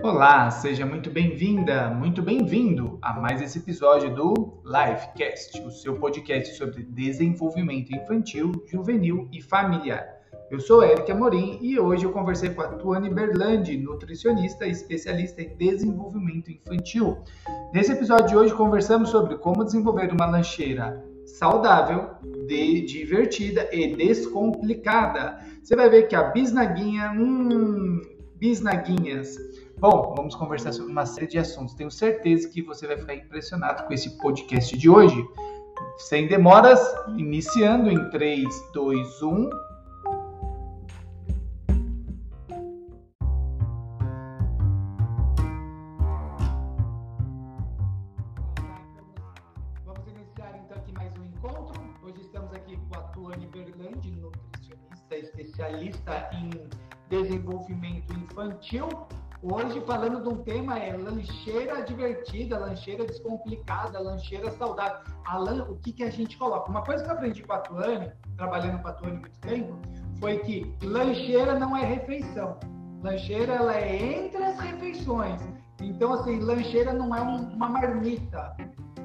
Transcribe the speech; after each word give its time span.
Olá, 0.00 0.48
seja 0.48 0.86
muito 0.86 1.10
bem-vinda, 1.10 1.90
muito 1.90 2.22
bem-vindo 2.22 3.00
a 3.02 3.18
mais 3.20 3.42
esse 3.42 3.58
episódio 3.58 4.14
do 4.14 4.62
Lifecast, 4.64 5.60
o 5.62 5.72
seu 5.72 5.98
podcast 5.98 6.54
sobre 6.54 6.84
desenvolvimento 6.84 7.92
infantil, 7.92 8.52
juvenil 8.68 9.28
e 9.32 9.42
familiar. 9.42 10.06
Eu 10.52 10.60
sou 10.60 10.84
Eric 10.84 11.10
Amorim 11.10 11.58
e 11.60 11.80
hoje 11.80 12.04
eu 12.04 12.12
conversei 12.12 12.50
com 12.50 12.62
a 12.62 12.68
Tuane 12.68 13.10
Berlandi, 13.10 13.76
nutricionista 13.76 14.68
e 14.68 14.70
especialista 14.70 15.42
em 15.42 15.56
desenvolvimento 15.56 16.52
infantil. 16.52 17.18
Nesse 17.74 17.90
episódio 17.90 18.28
de 18.28 18.36
hoje 18.36 18.54
conversamos 18.54 19.08
sobre 19.08 19.36
como 19.38 19.64
desenvolver 19.64 20.12
uma 20.12 20.26
lancheira 20.26 21.04
saudável, 21.26 22.10
de, 22.46 22.82
divertida 22.82 23.68
e 23.72 23.96
descomplicada. 23.96 25.40
Você 25.60 25.74
vai 25.74 25.90
ver 25.90 26.06
que 26.06 26.14
a 26.14 26.22
bisnaguinha, 26.22 27.10
hum, 27.10 28.00
bisnaguinhas. 28.36 29.36
Bom, 29.80 30.12
vamos 30.16 30.34
conversar 30.34 30.72
sobre 30.72 30.90
uma 30.90 31.06
série 31.06 31.28
de 31.28 31.38
assuntos. 31.38 31.72
Tenho 31.72 31.88
certeza 31.88 32.48
que 32.48 32.60
você 32.60 32.84
vai 32.84 32.98
ficar 32.98 33.14
impressionado 33.14 33.86
com 33.86 33.94
esse 33.94 34.18
podcast 34.18 34.76
de 34.76 34.90
hoje. 34.90 35.24
Sem 35.98 36.26
demoras, 36.26 36.80
iniciando 37.16 37.88
em 37.88 38.10
3, 38.10 38.44
2, 38.74 39.22
1. 39.22 39.50
Vamos 49.86 50.08
iniciar 50.08 50.60
então 50.64 50.76
aqui 50.76 50.92
mais 50.92 51.16
um 51.16 51.24
encontro. 51.24 51.80
Hoje 52.02 52.20
estamos 52.22 52.52
aqui 52.52 52.76
com 52.76 52.98
a 52.98 53.02
Tuane 53.12 53.46
Berlandi, 53.46 54.10
nutricionista 54.10 55.16
especialista 55.16 56.30
em 56.32 56.50
desenvolvimento 57.08 58.12
infantil. 58.12 58.88
Hoje 59.40 59.80
falando 59.82 60.20
de 60.20 60.28
um 60.28 60.42
tema 60.42 60.80
é 60.80 60.96
lancheira 60.96 61.82
divertida, 61.84 62.58
lancheira 62.58 63.04
descomplicada, 63.04 64.00
lancheira 64.00 64.50
saudável. 64.50 64.98
O 65.70 65.76
que, 65.76 65.92
que 65.92 66.02
a 66.02 66.10
gente 66.10 66.36
coloca? 66.36 66.68
Uma 66.68 66.82
coisa 66.82 67.04
que 67.04 67.10
eu 67.10 67.14
aprendi 67.14 67.42
com 67.44 67.52
a 67.52 67.58
Tuane, 67.58 68.10
trabalhando 68.36 68.82
com 68.82 68.88
a 68.88 68.92
Tuane 68.94 69.18
muito 69.18 69.38
tempo, 69.40 69.78
foi 70.18 70.38
que 70.40 70.74
lancheira 70.82 71.56
não 71.56 71.76
é 71.76 71.84
refeição. 71.84 72.58
Lancheira 73.00 73.54
ela 73.54 73.76
é 73.76 74.24
entre 74.24 74.42
as 74.42 74.58
refeições. 74.58 75.40
Então, 75.80 76.14
assim, 76.14 76.40
lancheira 76.40 76.92
não 76.92 77.14
é 77.14 77.22
um, 77.22 77.36
uma 77.54 77.68
marmita. 77.68 78.56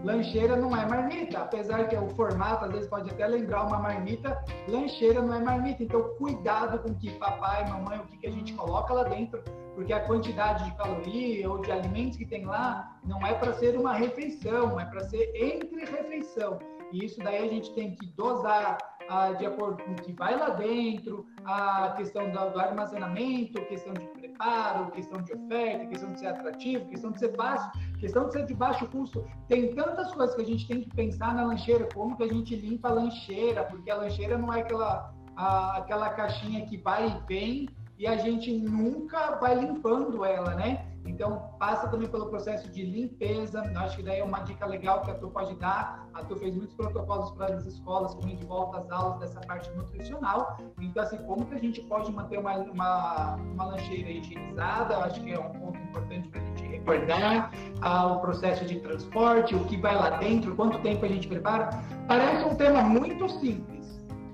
Lancheira 0.04 0.56
não 0.56 0.76
é 0.76 0.84
marmita, 0.88 1.42
apesar 1.42 1.88
que 1.88 1.96
o 1.96 2.10
formato 2.10 2.66
às 2.66 2.72
vezes 2.72 2.90
pode 2.90 3.10
até 3.12 3.28
lembrar 3.28 3.68
uma 3.68 3.78
marmita, 3.78 4.44
lancheira 4.68 5.22
não 5.22 5.36
é 5.36 5.40
marmita. 5.40 5.84
Então, 5.84 6.02
cuidado 6.18 6.80
com 6.80 6.94
que 6.96 7.12
papai, 7.20 7.70
mamãe, 7.70 8.00
o 8.00 8.06
que, 8.08 8.18
que 8.18 8.28
a 8.28 8.32
gente 8.32 8.52
coloca 8.54 8.92
lá 8.94 9.04
dentro, 9.04 9.42
porque 9.76 9.94
a 9.94 10.02
quantidade 10.02 10.66
de 10.66 10.76
caloria 10.76 11.50
ou 11.50 11.60
de 11.60 11.72
alimentos 11.72 12.18
que 12.18 12.26
tem 12.26 12.46
lá 12.46 12.98
não 13.04 13.26
é 13.26 13.34
para 13.34 13.54
ser 13.54 13.78
uma 13.78 13.94
refeição, 13.94 14.80
é 14.80 14.86
para 14.86 15.02
ser 15.06 15.32
entre 15.36 15.86
refeição. 15.86 16.60
E 16.92 17.06
isso 17.06 17.20
daí 17.20 17.48
a 17.48 17.50
gente 17.50 17.74
tem 17.74 17.96
que 17.96 18.06
dosar 18.08 18.78
ah, 19.10 19.32
de 19.34 19.46
acordo 19.46 19.84
com 19.84 19.92
o 19.92 19.96
que 19.96 20.14
vai 20.14 20.38
lá 20.38 20.50
dentro, 20.50 21.26
a 21.44 21.94
questão 21.98 22.30
do, 22.30 22.52
do 22.52 22.60
armazenamento, 22.60 23.62
questão 23.66 23.94
de 23.94 24.06
preparo, 24.08 24.92
questão 24.92 25.22
de 25.22 25.34
oferta, 25.34 25.88
questão 25.88 26.14
de 26.14 26.20
ser 26.20 26.28
atrativo, 26.28 26.86
questão 26.86 27.12
de 27.12 27.20
ser 27.20 27.36
fácil, 27.36 27.72
questão 28.00 28.28
de 28.28 28.34
ser 28.34 28.46
de 28.46 28.54
baixo 28.54 28.88
custo. 28.88 29.28
Tem 29.48 29.74
tantas 29.74 30.14
coisas 30.14 30.36
que 30.36 30.42
a 30.42 30.46
gente 30.46 30.68
tem 30.68 30.82
que 30.82 30.90
pensar 30.92 31.34
na 31.34 31.44
lancheira, 31.46 31.88
como 31.94 32.16
que 32.16 32.24
a 32.24 32.28
gente 32.28 32.56
limpa 32.56 32.90
a 32.90 32.94
lancheira, 32.94 33.64
porque 33.64 33.90
a 33.90 33.96
lancheira 33.96 34.38
não 34.38 34.54
é 34.54 34.62
aquela, 34.62 35.14
a, 35.36 35.78
aquela 35.78 36.10
caixinha 36.10 36.66
que 36.66 36.78
vai 36.78 37.08
e 37.08 37.28
vem 37.28 37.70
e 37.98 38.08
a 38.08 38.18
gente 38.18 38.52
nunca 38.52 39.36
vai 39.36 39.56
limpando 39.56 40.26
ela, 40.26 40.56
né? 40.56 40.86
Então, 41.06 41.50
passa 41.60 41.88
também 41.90 42.08
pelo 42.08 42.28
processo 42.28 42.70
de 42.70 42.84
limpeza. 42.84 43.62
Acho 43.76 43.98
que 43.98 44.04
daí 44.04 44.20
é 44.20 44.24
uma 44.24 44.40
dica 44.40 44.66
legal 44.66 45.02
que 45.02 45.12
a 45.12 45.16
Tu 45.16 45.30
pode 45.30 45.54
dar. 45.56 46.08
A 46.14 46.24
Tu 46.24 46.36
fez 46.38 46.56
muitos 46.56 46.74
protocolos 46.76 47.32
para 47.32 47.56
as 47.56 47.66
escolas, 47.66 48.14
como 48.16 48.34
de 48.34 48.46
volta 48.46 48.80
às 48.80 48.90
aulas 48.90 49.20
dessa 49.20 49.40
parte 49.42 49.70
nutricional. 49.72 50.58
Então, 50.80 51.04
assim, 51.04 51.18
como 51.18 51.46
que 51.46 51.56
a 51.56 51.60
gente 51.60 51.82
pode 51.82 52.12
manter 52.12 52.40
uma, 52.40 52.58
uma, 52.58 53.36
uma 53.36 53.66
lancheira 53.66 54.10
higienizada? 54.10 54.98
Acho 55.00 55.22
que 55.22 55.34
é 55.34 55.40
um 55.40 55.52
ponto 55.52 55.78
importante 55.78 56.30
para 56.30 56.42
a 56.42 56.46
gente 56.46 56.64
recordar. 56.64 57.52
Ah, 57.82 58.08
o 58.08 58.22
processo 58.22 58.66
de 58.66 58.80
transporte, 58.80 59.56
o 59.56 59.66
que 59.66 59.76
vai 59.76 59.96
lá 59.96 60.12
dentro, 60.12 60.56
quanto 60.56 60.80
tempo 60.80 61.04
a 61.04 61.10
gente 61.10 61.28
prepara. 61.28 61.70
Parece 62.08 62.46
um 62.46 62.56
tema 62.56 62.82
muito 62.82 63.28
simples 63.30 63.73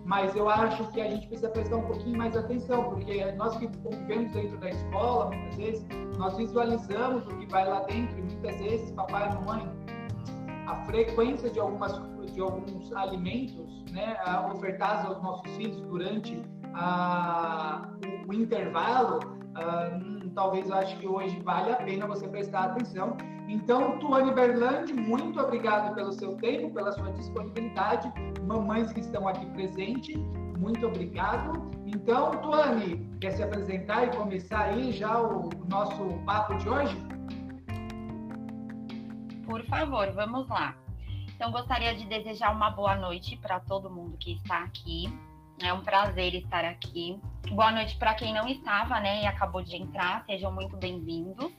mas 0.09 0.35
eu 0.35 0.49
acho 0.49 0.87
que 0.87 0.99
a 0.99 1.07
gente 1.07 1.27
precisa 1.27 1.49
prestar 1.49 1.75
um 1.75 1.83
pouquinho 1.83 2.17
mais 2.17 2.35
atenção, 2.35 2.83
porque 2.85 3.31
nós 3.33 3.55
que 3.57 3.67
convivemos 3.77 4.31
dentro 4.31 4.57
da 4.57 4.69
escola, 4.71 5.27
muitas 5.27 5.55
vezes, 5.55 5.87
nós 6.17 6.35
visualizamos 6.35 7.27
o 7.27 7.37
que 7.37 7.45
vai 7.45 7.69
lá 7.69 7.81
dentro, 7.81 8.17
e 8.17 8.21
muitas 8.23 8.57
vezes, 8.57 8.89
papai 8.93 9.29
e 9.29 9.35
mamãe, 9.35 9.71
a 10.65 10.75
frequência 10.85 11.51
de, 11.51 11.59
algumas, 11.59 11.93
de 12.33 12.41
alguns 12.41 12.91
alimentos 12.93 13.85
né, 13.91 14.17
ofertados 14.51 15.05
aos 15.05 15.21
nossos 15.21 15.55
filhos 15.55 15.79
durante 15.81 16.41
a, 16.73 17.87
o, 18.25 18.31
o 18.31 18.33
intervalo, 18.33 19.19
uh, 19.19 20.18
talvez 20.39 20.69
eu 20.69 20.75
acho 20.77 20.95
que 20.95 21.05
hoje 21.05 21.37
vale 21.41 21.69
a 21.69 21.75
pena 21.75 22.07
você 22.07 22.25
prestar 22.25 22.67
atenção. 22.67 23.17
Então, 23.49 23.99
Tuane 23.99 24.33
Berlandi, 24.33 24.93
muito 24.93 25.37
obrigado 25.37 25.93
pelo 25.93 26.13
seu 26.13 26.37
tempo, 26.37 26.73
pela 26.73 26.93
sua 26.93 27.11
disponibilidade. 27.11 28.09
Mamães 28.47 28.93
que 28.93 29.01
estão 29.01 29.27
aqui 29.27 29.45
presentes, 29.47 30.15
muito 30.57 30.87
obrigado. 30.87 31.69
Então, 31.85 32.31
Tuane, 32.41 33.05
quer 33.19 33.31
se 33.31 33.43
apresentar 33.43 34.05
e 34.05 34.15
começar 34.15 34.61
aí 34.61 34.93
já 34.93 35.21
o 35.21 35.49
nosso 35.67 36.05
papo 36.25 36.55
de 36.55 36.69
hoje? 36.69 36.97
Por 39.45 39.61
favor, 39.65 40.09
vamos 40.13 40.47
lá. 40.47 40.73
Então, 41.35 41.51
gostaria 41.51 41.93
de 41.95 42.05
desejar 42.05 42.55
uma 42.55 42.69
boa 42.69 42.95
noite 42.95 43.35
para 43.35 43.59
todo 43.59 43.89
mundo 43.89 44.15
que 44.17 44.35
está 44.35 44.59
aqui. 44.59 45.11
É 45.61 45.73
um 45.73 45.81
prazer 45.81 46.33
estar 46.35 46.63
aqui. 46.63 47.19
Boa 47.51 47.71
noite 47.71 47.97
para 47.97 48.13
quem 48.13 48.33
não 48.33 48.47
estava, 48.47 48.99
né, 49.01 49.23
e 49.23 49.27
acabou 49.27 49.61
de 49.61 49.75
entrar. 49.75 50.23
Sejam 50.25 50.53
muito 50.53 50.77
bem-vindos. 50.77 51.51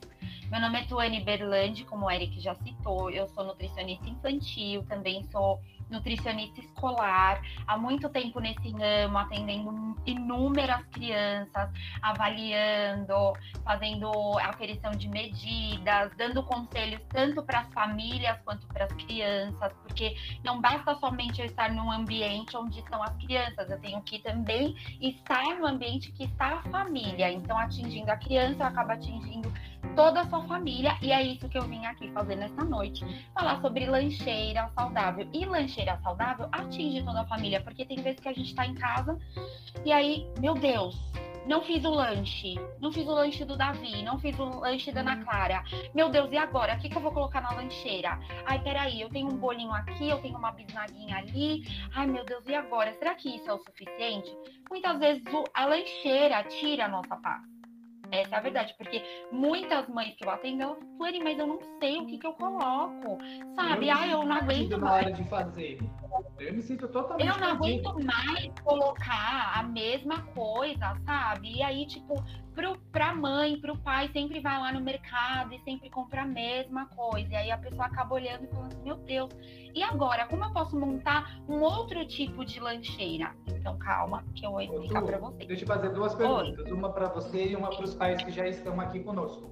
Meu 0.49 0.59
nome 0.59 0.81
é 0.81 0.85
Tuane 0.85 1.23
Berlandi, 1.23 1.85
como 1.85 2.07
o 2.07 2.11
Eric 2.11 2.39
já 2.41 2.55
citou. 2.55 3.11
Eu 3.11 3.27
sou 3.27 3.43
nutricionista 3.43 4.09
infantil, 4.09 4.83
também 4.89 5.23
sou 5.25 5.61
nutricionista 5.91 6.59
escolar, 6.59 7.41
há 7.67 7.77
muito 7.77 8.09
tempo 8.09 8.39
nesse 8.39 8.71
ramo, 8.71 9.17
atendendo 9.17 9.95
inúmeras 10.05 10.83
crianças, 10.91 11.69
avaliando, 12.01 13.33
fazendo 13.63 14.09
aferição 14.39 14.91
de 14.91 15.07
medidas, 15.07 16.11
dando 16.17 16.41
conselhos 16.43 17.01
tanto 17.09 17.43
para 17.43 17.59
as 17.59 17.73
famílias 17.73 18.37
quanto 18.43 18.65
para 18.67 18.85
as 18.85 18.93
crianças, 18.93 19.73
porque 19.83 20.15
não 20.43 20.59
basta 20.61 20.95
somente 20.95 21.41
eu 21.41 21.45
estar 21.45 21.71
num 21.71 21.91
ambiente 21.91 22.55
onde 22.55 22.79
estão 22.79 23.03
as 23.03 23.15
crianças, 23.17 23.69
eu 23.69 23.79
tenho 23.79 24.01
que 24.01 24.19
também 24.19 24.75
estar 24.99 25.43
no 25.59 25.67
ambiente 25.67 26.11
que 26.11 26.23
está 26.23 26.59
a 26.59 26.61
família. 26.69 27.31
Então, 27.31 27.57
atingindo 27.57 28.11
a 28.11 28.17
criança, 28.17 28.63
eu 28.63 28.67
acabo 28.67 28.91
atingindo 28.91 29.51
toda 29.95 30.21
a 30.21 30.29
sua 30.29 30.41
família. 30.43 30.97
E 31.01 31.11
é 31.11 31.21
isso 31.21 31.47
que 31.49 31.57
eu 31.57 31.63
vim 31.63 31.85
aqui 31.85 32.09
fazer 32.11 32.35
nessa 32.35 32.63
noite. 32.63 33.03
Falar 33.33 33.59
sobre 33.61 33.85
lancheira 33.85 34.69
saudável. 34.75 35.27
E 35.33 35.45
lancheira 35.45 35.80
saudável 36.01 36.47
atinge 36.51 37.03
toda 37.03 37.21
a 37.21 37.25
família, 37.25 37.61
porque 37.61 37.85
tem 37.85 38.01
vezes 38.01 38.19
que 38.19 38.29
a 38.29 38.33
gente 38.33 38.53
tá 38.53 38.65
em 38.65 38.73
casa 38.73 39.17
e 39.85 39.91
aí, 39.91 40.27
meu 40.39 40.53
Deus, 40.53 40.95
não 41.45 41.61
fiz 41.63 41.83
o 41.85 41.89
lanche, 41.89 42.55
não 42.79 42.91
fiz 42.91 43.07
o 43.07 43.11
lanche 43.11 43.43
do 43.43 43.57
Davi, 43.57 44.03
não 44.03 44.19
fiz 44.19 44.37
o 44.37 44.59
lanche 44.59 44.91
da 44.91 45.01
Ana 45.01 45.15
uhum. 45.15 45.23
Clara. 45.23 45.63
Meu 45.93 46.09
Deus, 46.09 46.31
e 46.31 46.37
agora? 46.37 46.75
O 46.75 46.79
que, 46.79 46.89
que 46.89 46.95
eu 46.95 47.01
vou 47.01 47.11
colocar 47.11 47.41
na 47.41 47.51
lancheira? 47.51 48.19
Ai, 48.45 48.61
peraí, 48.61 49.01
eu 49.01 49.09
tenho 49.09 49.27
um 49.27 49.37
bolinho 49.37 49.71
aqui, 49.71 50.07
eu 50.07 50.21
tenho 50.21 50.37
uma 50.37 50.51
bisnaguinha 50.51 51.17
ali. 51.17 51.63
Ai, 51.95 52.05
meu 52.05 52.23
Deus, 52.25 52.45
e 52.47 52.53
agora? 52.53 52.93
Será 52.93 53.15
que 53.15 53.35
isso 53.35 53.49
é 53.49 53.53
o 53.53 53.59
suficiente? 53.59 54.31
Muitas 54.69 54.99
vezes 54.99 55.23
a 55.53 55.65
lancheira 55.65 56.43
tira 56.43 56.85
a 56.85 56.89
nossa 56.89 57.15
paz. 57.15 57.50
Essa 58.11 58.35
é 58.35 58.37
a 58.37 58.41
verdade, 58.41 58.75
porque 58.77 59.01
muitas 59.31 59.87
mães 59.87 60.13
que 60.15 60.25
eu 60.25 60.29
atendo, 60.29 60.61
elas 60.61 60.77
falam, 60.97 61.23
mas 61.23 61.39
eu 61.39 61.47
não 61.47 61.59
sei 61.79 61.97
o 61.97 62.05
que, 62.05 62.17
que 62.17 62.27
eu 62.27 62.33
coloco, 62.33 63.17
sabe? 63.55 63.87
Eu 63.87 63.95
ah, 63.95 64.07
eu 64.07 64.25
não 64.25 64.35
aguento 64.35 64.77
mais. 64.79 65.05
hora 65.05 65.13
de 65.13 65.23
fazer. 65.29 65.79
Eu 66.39 66.53
me 66.53 66.61
sinto 66.61 66.87
totalmente. 66.87 67.27
Eu 67.27 67.37
não 67.37 67.59
perdido. 67.59 67.89
aguento 67.89 68.05
mais 68.05 68.51
colocar 68.63 69.53
a 69.55 69.63
mesma 69.63 70.21
coisa, 70.33 70.95
sabe? 71.05 71.57
E 71.57 71.63
aí, 71.63 71.85
tipo, 71.85 72.15
pro, 72.53 72.77
pra 72.91 73.13
mãe, 73.13 73.59
pro 73.59 73.77
pai, 73.77 74.09
sempre 74.11 74.39
vai 74.39 74.59
lá 74.59 74.71
no 74.71 74.81
mercado 74.81 75.53
e 75.53 75.59
sempre 75.63 75.89
compra 75.89 76.23
a 76.23 76.25
mesma 76.25 76.87
coisa. 76.87 77.31
E 77.31 77.35
aí 77.35 77.51
a 77.51 77.57
pessoa 77.57 77.85
acaba 77.85 78.15
olhando 78.15 78.45
e 78.45 78.47
falando 78.47 78.73
assim, 78.73 78.83
meu 78.83 78.97
Deus, 78.97 79.29
e 79.73 79.83
agora? 79.83 80.27
Como 80.27 80.43
eu 80.43 80.51
posso 80.51 80.77
montar 80.77 81.41
um 81.47 81.61
outro 81.61 82.05
tipo 82.07 82.43
de 82.45 82.59
lancheira? 82.59 83.35
Então, 83.47 83.77
calma, 83.77 84.23
que 84.35 84.45
eu 84.45 84.51
vou 84.51 84.61
explicar 84.61 85.01
para 85.03 85.17
você. 85.19 85.45
Deixa 85.45 85.63
eu 85.63 85.67
fazer 85.67 85.89
duas 85.89 86.15
perguntas, 86.15 86.65
Oi. 86.65 86.71
uma 86.71 86.91
para 86.91 87.07
você 87.09 87.49
e 87.49 87.55
uma 87.55 87.69
para 87.69 87.83
os 87.83 87.93
pais 87.93 88.21
que 88.23 88.31
já 88.31 88.47
estão 88.47 88.79
aqui 88.79 88.99
conosco. 89.01 89.49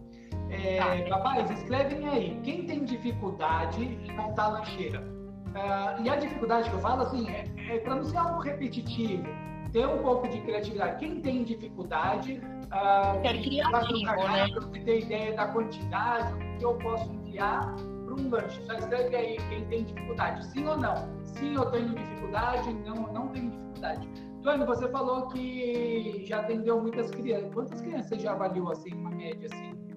É, 0.49 1.03
tá. 1.03 1.17
Papais, 1.17 1.49
escrevem 1.51 2.07
aí. 2.07 2.39
Quem 2.43 2.65
tem 2.65 2.83
dificuldade 2.83 3.83
em 3.83 4.11
montar 4.13 4.47
lancheira? 4.47 5.18
Uh, 5.49 6.03
e 6.03 6.09
a 6.09 6.15
dificuldade 6.15 6.69
que 6.69 6.75
eu 6.75 6.79
falo, 6.79 7.03
assim, 7.03 7.29
é, 7.29 7.45
é 7.69 7.79
para 7.79 7.95
não 7.95 8.03
ser 8.03 8.17
algo 8.17 8.39
repetitivo. 8.41 9.23
ter 9.71 9.87
um 9.87 9.99
pouco 9.99 10.27
de 10.27 10.41
criatividade. 10.41 10.97
Quem 10.99 11.21
tem 11.21 11.43
dificuldade, 11.43 12.41
uh, 12.65 13.21
Ser 13.21 13.41
criativo, 13.41 14.27
né? 14.27 14.47
Para 14.49 14.83
ter 14.83 14.99
ideia 15.01 15.35
da 15.35 15.47
quantidade, 15.47 16.33
o 16.33 16.57
que 16.57 16.65
eu 16.65 16.73
posso 16.75 17.11
enviar 17.11 17.75
para 18.05 18.13
um 18.15 18.29
lanche. 18.29 18.61
Só 18.65 18.73
escreve 18.73 19.15
aí 19.15 19.37
quem 19.49 19.65
tem 19.65 19.83
dificuldade, 19.83 20.45
sim 20.47 20.67
ou 20.67 20.77
não. 20.77 20.95
Sim, 21.23 21.55
eu 21.55 21.65
tenho 21.71 21.89
dificuldade, 21.89 22.73
não, 22.85 22.95
não 23.13 23.27
tenho 23.29 23.51
dificuldade. 23.51 24.07
Tony, 24.43 24.65
você 24.65 24.89
falou 24.89 25.27
que 25.27 26.23
já 26.25 26.39
atendeu 26.39 26.81
muitas 26.81 27.11
crianças. 27.11 27.53
Quantas 27.53 27.81
crianças 27.81 28.07
você 28.07 28.19
já 28.19 28.31
avaliou 28.31 28.71
assim, 28.71 28.93
uma 28.93 29.09
média 29.11 29.47
assim? 29.51 29.88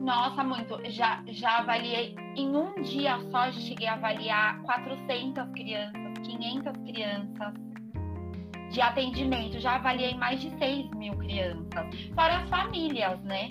Nossa, 0.00 0.44
muito. 0.44 0.78
Já, 0.90 1.22
já 1.26 1.58
avaliei. 1.58 2.14
Em 2.36 2.54
um 2.54 2.80
dia 2.82 3.18
só, 3.30 3.50
cheguei 3.52 3.86
a 3.88 3.94
avaliar 3.94 4.60
400 4.62 5.50
crianças, 5.52 6.18
500 6.24 6.72
crianças 6.84 7.54
de 8.70 8.80
atendimento. 8.80 9.58
Já 9.58 9.76
avaliei 9.76 10.14
mais 10.14 10.40
de 10.40 10.50
6 10.58 10.90
mil 10.92 11.14
crianças. 11.16 11.86
Fora 12.14 12.38
as 12.38 12.48
famílias, 12.48 13.20
né? 13.22 13.48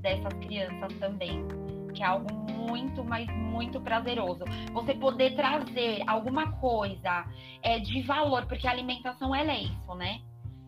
Dessas 0.00 0.32
crianças 0.34 0.92
também. 0.98 1.46
Que 1.94 2.02
é 2.02 2.06
algo 2.06 2.32
muito, 2.34 3.04
mas 3.04 3.26
muito 3.28 3.80
prazeroso. 3.80 4.44
Você 4.72 4.94
poder 4.94 5.34
trazer 5.36 6.02
alguma 6.06 6.52
coisa 6.58 7.24
é, 7.62 7.78
de 7.78 8.02
valor, 8.02 8.46
porque 8.46 8.66
a 8.66 8.70
alimentação 8.70 9.34
ela 9.34 9.52
é 9.52 9.62
isso, 9.62 9.94
né? 9.94 10.20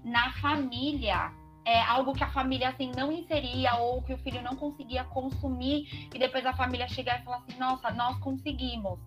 Na 0.04 0.32
família, 0.34 1.30
é 1.70 1.82
algo 1.82 2.12
que 2.12 2.24
a 2.24 2.30
família 2.30 2.70
assim 2.70 2.90
não 2.96 3.12
inseria 3.12 3.74
ou 3.76 4.02
que 4.02 4.12
o 4.12 4.18
filho 4.18 4.42
não 4.42 4.56
conseguia 4.56 5.04
consumir 5.04 6.08
e 6.12 6.18
depois 6.18 6.44
a 6.44 6.52
família 6.52 6.88
chegar 6.88 7.20
e 7.20 7.24
falar 7.24 7.38
assim, 7.38 7.58
nossa, 7.58 7.90
nós 7.92 8.18
conseguimos 8.18 8.98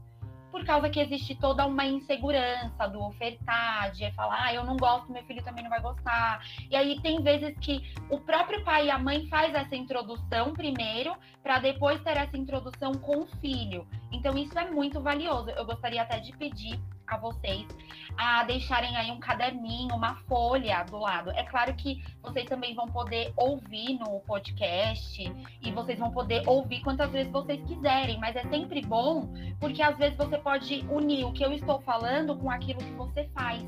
por 0.54 0.64
causa 0.64 0.88
que 0.88 1.00
existe 1.00 1.34
toda 1.34 1.66
uma 1.66 1.84
insegurança 1.84 2.88
do 2.88 3.02
ofertar, 3.02 3.92
de 3.92 4.12
falar, 4.12 4.46
ah, 4.46 4.54
eu 4.54 4.64
não 4.64 4.78
gosto, 4.78 5.12
meu 5.12 5.24
filho 5.24 5.44
também 5.44 5.64
não 5.64 5.70
vai 5.72 5.82
gostar. 5.82 6.46
E 6.70 6.76
aí 6.76 7.02
tem 7.02 7.24
vezes 7.24 7.58
que 7.58 7.82
o 8.08 8.20
próprio 8.20 8.64
pai 8.64 8.86
e 8.86 8.92
a 8.92 9.00
mãe 9.00 9.26
faz 9.30 9.52
essa 9.56 9.76
introdução 9.76 10.54
primeiro, 10.54 11.16
para 11.42 11.58
depois 11.58 12.00
ter 12.04 12.18
essa 12.18 12.38
introdução 12.38 12.94
com 12.94 13.22
o 13.22 13.28
filho. 13.42 13.88
Então 14.12 14.38
isso 14.38 14.58
é 14.60 14.70
muito 14.70 15.02
valioso. 15.02 15.50
Eu 15.50 15.66
gostaria 15.66 16.04
até 16.04 16.20
de 16.20 16.32
pedir 16.38 16.80
a 17.08 17.18
vocês 17.18 17.68
a 18.18 18.44
deixarem 18.44 18.96
aí 18.96 19.12
um 19.12 19.20
caderninho, 19.20 19.96
uma 19.96 20.16
folha 20.28 20.84
do 20.84 20.98
lado. 20.98 21.32
É 21.32 21.44
claro 21.44 21.74
que 21.76 22.04
vocês 22.22 22.46
também 22.46 22.76
vão 22.76 22.88
poder 22.88 23.34
ouvir 23.36 23.98
no 24.00 24.20
podcast 24.22 25.24
e 25.62 25.72
vocês 25.72 25.98
vão 25.98 26.12
poder 26.12 26.48
ouvir 26.48 26.82
quantas 26.82 27.12
vezes 27.12 27.32
vocês 27.32 27.62
quiserem, 27.66 28.20
mas 28.20 28.36
é 28.36 28.44
sempre 28.50 28.82
bom 28.82 29.34
porque 29.60 29.82
às 29.82 29.98
vezes 29.98 30.18
você 30.18 30.38
pode 30.38 30.86
unir 30.90 31.26
o 31.26 31.34
que 31.34 31.44
eu 31.44 31.52
estou 31.52 31.82
falando 31.82 32.36
com 32.38 32.50
aquilo 32.52 32.80
que 32.80 32.92
você 32.92 33.28
faz 33.34 33.64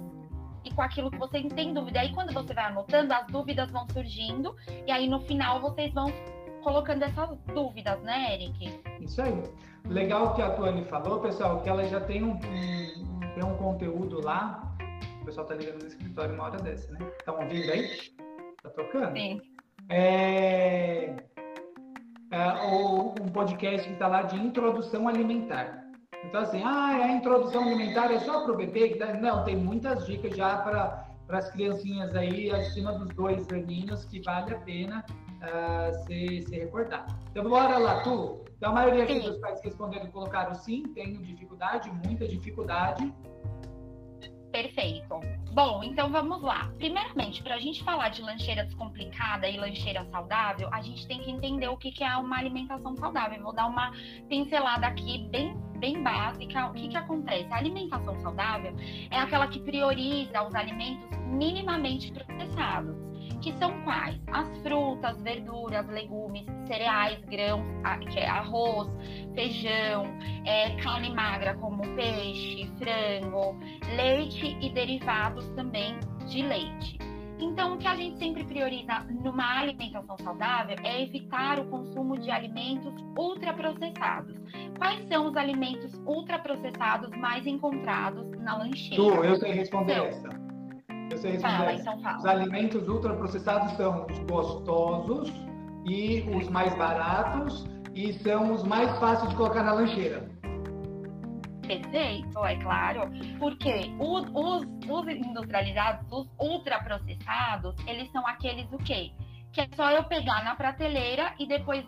e 0.64 0.72
com 0.72 0.82
aquilo 0.82 1.12
que 1.12 1.18
você 1.18 1.42
tem 1.44 1.74
dúvida. 1.74 2.00
Aí 2.00 2.14
quando 2.14 2.34
você 2.34 2.54
vai 2.54 2.66
anotando, 2.66 3.14
as 3.14 3.28
dúvidas 3.28 3.72
vão 3.72 3.88
surgindo 3.90 4.56
e 4.86 4.92
aí 4.92 5.08
no 5.08 5.22
final 5.22 5.62
vocês 5.62 5.94
vão 5.94 6.12
colocando 6.64 7.04
essas 7.04 7.38
dúvidas, 7.54 8.02
né, 8.02 8.34
Eric? 8.34 8.82
Isso 9.00 9.22
aí. 9.22 9.44
Legal 9.88 10.34
que 10.34 10.42
a 10.42 10.50
Tuane 10.52 10.84
falou, 10.86 11.20
pessoal, 11.20 11.62
que 11.62 11.70
ela 11.70 11.84
já 11.86 12.02
tem 12.02 12.24
um, 12.24 12.38
tem 12.40 13.44
um 13.44 13.56
conteúdo 13.58 14.20
lá. 14.22 14.76
O 15.22 15.26
pessoal 15.26 15.46
tá 15.46 15.56
ligando 15.56 15.82
no 15.82 15.88
escritório 15.88 16.34
uma 16.34 16.46
hora 16.46 16.58
dessa, 16.58 16.92
né? 16.92 17.00
Estão 17.20 17.40
ouvindo 17.40 17.72
aí? 17.72 17.90
Tá 18.64 18.70
tocando? 18.70 19.14
Sim. 19.14 19.42
É, 19.90 21.16
é 22.32 22.54
um 22.64 23.30
podcast 23.32 23.88
que 23.88 23.94
está 23.94 24.08
lá 24.08 24.24
de 24.24 24.36
introdução 24.38 25.08
alimentar. 25.08 25.86
Então, 26.24 26.42
assim, 26.42 26.64
ah, 26.64 27.04
a 27.04 27.12
introdução 27.12 27.64
alimentar 27.64 28.12
é 28.12 28.20
só 28.20 28.44
para 28.44 28.54
o 28.54 28.58
bebê? 28.58 28.90
Que 28.90 28.96
tá... 28.96 29.14
Não, 29.14 29.44
tem 29.44 29.56
muitas 29.56 30.06
dicas 30.08 30.36
já 30.36 30.58
para 30.58 31.06
as 31.30 31.52
criancinhas 31.52 32.16
aí 32.16 32.50
acima 32.50 32.94
dos 32.94 33.10
dois 33.10 33.48
aninhos 33.50 34.06
que 34.06 34.20
vale 34.22 34.56
a 34.56 34.60
pena 34.60 35.06
uh, 35.46 36.06
se, 36.06 36.42
se 36.44 36.56
recordar. 36.56 37.06
Então, 37.32 37.44
bora 37.50 37.78
lá, 37.78 38.02
tu. 38.02 38.44
Então, 38.58 38.72
a 38.72 38.74
maioria 38.74 39.04
aqui 39.04 39.20
dos 39.20 39.38
pais 39.38 39.60
que 39.60 39.68
responderam 39.68 40.08
colocaram 40.08 40.56
sim, 40.56 40.84
tenho 40.94 41.22
dificuldade, 41.22 41.92
muita 42.06 42.28
dificuldade. 42.28 43.14
Perfeito. 44.52 45.20
Bom, 45.54 45.84
então 45.84 46.10
vamos 46.10 46.42
lá. 46.42 46.72
Primeiramente, 46.78 47.44
para 47.44 47.56
a 47.56 47.60
gente 47.60 47.84
falar 47.84 48.08
de 48.08 48.22
lancheira 48.22 48.64
descomplicada 48.64 49.50
e 49.50 49.58
lancheira 49.58 50.06
saudável, 50.06 50.70
a 50.72 50.82
gente 50.82 51.06
tem 51.08 51.22
que 51.22 51.30
entender 51.30 51.68
o 51.68 51.76
que, 51.76 51.92
que 51.92 52.04
é 52.06 52.16
uma 52.16 52.38
alimentação 52.38 52.96
saudável. 52.96 53.38
Eu 53.38 53.44
vou 53.44 53.54
dar 53.54 53.68
uma 53.68 53.92
pincelada 54.30 54.88
aqui 54.88 55.28
bem, 55.30 55.58
bem 55.78 56.02
básica. 56.02 56.68
O 56.68 56.74
que, 56.74 56.88
que 56.88 56.96
acontece? 56.96 57.52
A 57.52 57.58
alimentação 57.58 58.18
saudável 58.22 58.74
é 59.12 59.20
aquela 59.20 59.48
que 59.48 59.60
prioriza 59.60 60.42
os 60.42 60.56
alimentos 60.56 61.06
minimamente 61.28 62.14
processados 62.14 63.05
que 63.46 63.54
são 63.60 63.80
quais? 63.84 64.20
As 64.32 64.50
frutas, 64.64 65.22
verduras, 65.22 65.88
legumes, 65.88 66.46
cereais, 66.66 67.24
grãos, 67.26 67.64
que 68.12 68.18
é 68.18 68.28
arroz, 68.28 68.90
feijão, 69.36 70.08
é, 70.46 70.72
carne 70.82 71.14
magra 71.14 71.54
como 71.54 71.84
peixe, 71.96 72.68
frango, 72.80 73.56
leite 73.96 74.58
e 74.60 74.70
derivados 74.72 75.48
também 75.50 75.96
de 76.28 76.42
leite. 76.42 76.98
Então, 77.38 77.76
o 77.76 77.78
que 77.78 77.88
a 77.88 77.96
gente 77.96 78.18
sempre 78.18 78.44
prioriza 78.46 79.06
numa 79.24 79.60
alimentação 79.60 80.18
saudável 80.24 80.78
é 80.84 81.04
evitar 81.04 81.60
o 81.60 81.66
consumo 81.66 82.18
de 82.18 82.32
alimentos 82.32 82.96
ultraprocessados. 83.16 84.36
Quais 84.80 85.08
são 85.08 85.28
os 85.28 85.38
alimentos 85.38 85.94
ultraprocessados 86.06 87.12
mais 87.12 87.46
encontrados 87.46 88.28
na 88.40 88.58
lancheira? 88.58 88.96
Tu, 88.96 89.24
eu 89.24 89.36
sei 89.36 89.52
responder 89.52 89.94
então, 89.94 90.06
essa. 90.06 90.35
Sei 91.18 91.40
fala, 91.40 91.74
então 91.74 92.00
fala. 92.02 92.18
Os 92.18 92.26
alimentos 92.26 92.88
ultraprocessados 92.88 93.74
são 93.74 94.06
os 94.10 94.20
gostosos 94.20 95.32
e 95.86 96.22
os 96.36 96.50
mais 96.50 96.76
baratos 96.76 97.66
e 97.94 98.14
são 98.14 98.54
os 98.54 98.64
mais 98.64 98.90
fáceis 99.00 99.30
de 99.30 99.36
colocar 99.36 99.64
na 99.64 99.74
lancheira. 99.74 100.30
Perfeito, 101.66 102.46
é 102.46 102.56
claro. 102.58 103.10
Porque 103.40 103.92
os, 104.00 104.26
os, 104.34 104.68
os 104.90 105.08
industrializados, 105.08 106.06
os 106.12 106.30
ultraprocessados, 106.40 107.76
eles 107.88 108.12
são 108.12 108.26
aqueles 108.28 108.72
o 108.72 108.78
quê? 108.78 109.12
Que 109.52 109.62
é 109.62 109.68
só 109.76 109.90
eu 109.92 110.04
pegar 110.04 110.44
na 110.44 110.56
prateleira 110.56 111.34
e 111.40 111.48
depois 111.48 111.86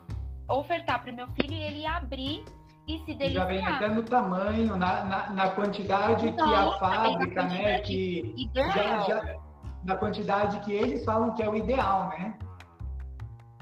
ofertar 0.50 1.02
para 1.02 1.12
o 1.12 1.16
meu 1.16 1.28
filho 1.34 1.54
e 1.54 1.62
ele 1.62 1.86
abrir 1.86 2.44
e 2.88 3.00
se 3.00 3.14
deliciar. 3.14 3.42
Já 3.42 3.46
vem 3.46 3.66
até 3.66 3.88
no 3.90 4.04
tamanho, 4.04 4.78
na, 4.78 5.04
na, 5.04 5.30
na 5.30 5.50
quantidade 5.52 6.32
que 6.32 6.42
a 6.42 6.72
fábrica, 6.80 7.44
né? 7.44 7.80
Que 7.80 8.50
já, 8.56 9.00
já, 9.02 9.36
na 9.84 9.96
quantidade 9.98 10.60
que 10.62 10.72
eles 10.72 11.04
falam 11.04 11.34
que 11.36 11.44
é 11.44 11.50
o 11.50 11.56
ideal, 11.56 12.10
né? 12.10 12.38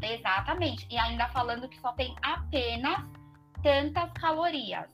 Exatamente. 0.01 0.87
E 0.91 0.97
ainda 0.97 1.27
falando 1.29 1.67
que 1.67 1.79
só 1.79 1.91
tem 1.93 2.15
apenas 2.21 3.03
tantas 3.63 4.11
calorias. 4.13 4.85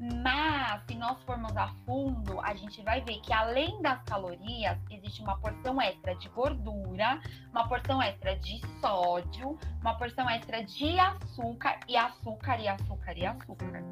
Mas, 0.00 0.82
se 0.86 0.94
nós 0.94 1.22
formos 1.24 1.54
a 1.54 1.68
fundo, 1.84 2.40
a 2.40 2.54
gente 2.54 2.80
vai 2.82 3.02
ver 3.02 3.20
que 3.20 3.34
além 3.34 3.82
das 3.82 4.02
calorias, 4.04 4.78
existe 4.90 5.20
uma 5.20 5.36
porção 5.36 5.78
extra 5.78 6.14
de 6.14 6.26
gordura, 6.30 7.20
uma 7.50 7.68
porção 7.68 8.02
extra 8.02 8.34
de 8.36 8.62
sódio, 8.80 9.58
uma 9.82 9.94
porção 9.98 10.28
extra 10.30 10.64
de 10.64 10.98
açúcar, 10.98 11.80
e 11.86 11.98
açúcar, 11.98 12.58
e 12.58 12.68
açúcar, 12.68 13.18
e 13.18 13.26
açúcar. 13.26 13.84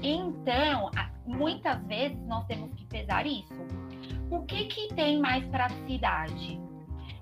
Então, 0.00 0.92
muitas 1.26 1.84
vezes 1.86 2.18
nós 2.26 2.46
temos 2.46 2.72
que 2.76 2.84
pesar 2.86 3.26
isso. 3.26 3.66
O 4.30 4.44
que, 4.44 4.66
que 4.66 4.94
tem 4.94 5.18
mais 5.18 5.44
praticidade? 5.46 6.60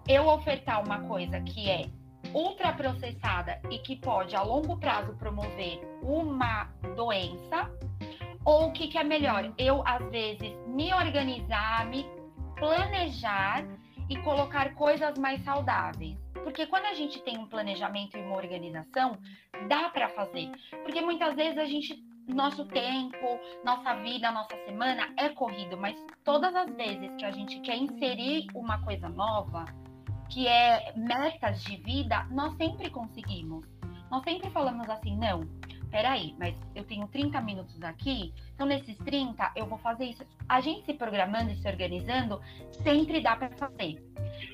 Eu 0.07 0.29
ofertar 0.29 0.85
uma 0.85 1.01
coisa 1.05 1.41
que 1.41 1.71
é 1.71 1.89
ultraprocessada 2.35 3.61
e 3.71 3.79
que 3.79 3.97
pode 3.97 4.35
a 4.35 4.43
longo 4.43 4.77
prazo 4.79 5.15
promover 5.15 5.81
uma 6.03 6.65
doença, 6.97 7.71
ou 8.45 8.69
o 8.69 8.73
que, 8.73 8.89
que 8.89 8.99
é 8.99 9.05
melhor? 9.05 9.53
Eu, 9.57 9.83
às 9.87 10.05
vezes, 10.11 10.53
me 10.67 10.93
organizar, 10.93 11.87
me 11.87 12.05
planejar 12.57 13.65
e 14.09 14.17
colocar 14.19 14.75
coisas 14.75 15.17
mais 15.19 15.43
saudáveis. 15.45 16.17
Porque 16.43 16.67
quando 16.67 16.87
a 16.87 16.95
gente 16.95 17.23
tem 17.23 17.39
um 17.39 17.47
planejamento 17.47 18.17
e 18.17 18.21
uma 18.21 18.37
organização, 18.37 19.17
dá 19.69 19.89
para 19.91 20.09
fazer. 20.09 20.51
Porque 20.83 21.01
muitas 21.01 21.35
vezes 21.35 21.59
a 21.59 21.65
gente 21.65 22.03
nosso 22.29 22.65
tempo, 22.67 23.39
nossa 23.65 23.95
vida, 23.97 24.31
nossa 24.31 24.57
semana 24.65 25.13
é 25.17 25.29
corrido, 25.31 25.77
mas 25.77 25.97
todas 26.25 26.55
as 26.55 26.71
vezes 26.75 27.15
que 27.17 27.25
a 27.25 27.33
gente 27.33 27.61
quer 27.61 27.77
inserir 27.77 28.47
uma 28.55 28.83
coisa 28.85 29.09
nova, 29.09 29.65
que 30.33 30.49
é 30.49 30.95
metas 30.97 31.63
de 31.63 31.77
vida, 31.77 32.27
nós 32.31 32.57
sempre 32.57 32.89
conseguimos. 32.89 33.67
Nós 34.11 34.25
sempre 34.25 34.49
falamos 34.51 34.89
assim, 34.89 35.15
não, 35.17 35.47
peraí, 35.91 36.35
mas 36.39 36.55
eu 36.75 36.85
tenho 36.85 37.07
30 37.09 37.39
minutos 37.43 37.83
aqui, 37.83 38.33
então 38.55 38.67
nesses 38.67 38.97
30 38.99 39.53
eu 39.55 39.67
vou 39.67 39.79
fazer 39.79 40.07
isso. 40.07 40.25
A 40.49 40.61
gente 40.63 40.87
se 40.87 40.95
programando 40.95 41.51
e 41.51 41.57
se 41.57 41.69
organizando, 41.69 42.41
sempre 42.83 43.21
dá 43.21 43.37
para 43.37 43.51
fazer. 43.51 44.03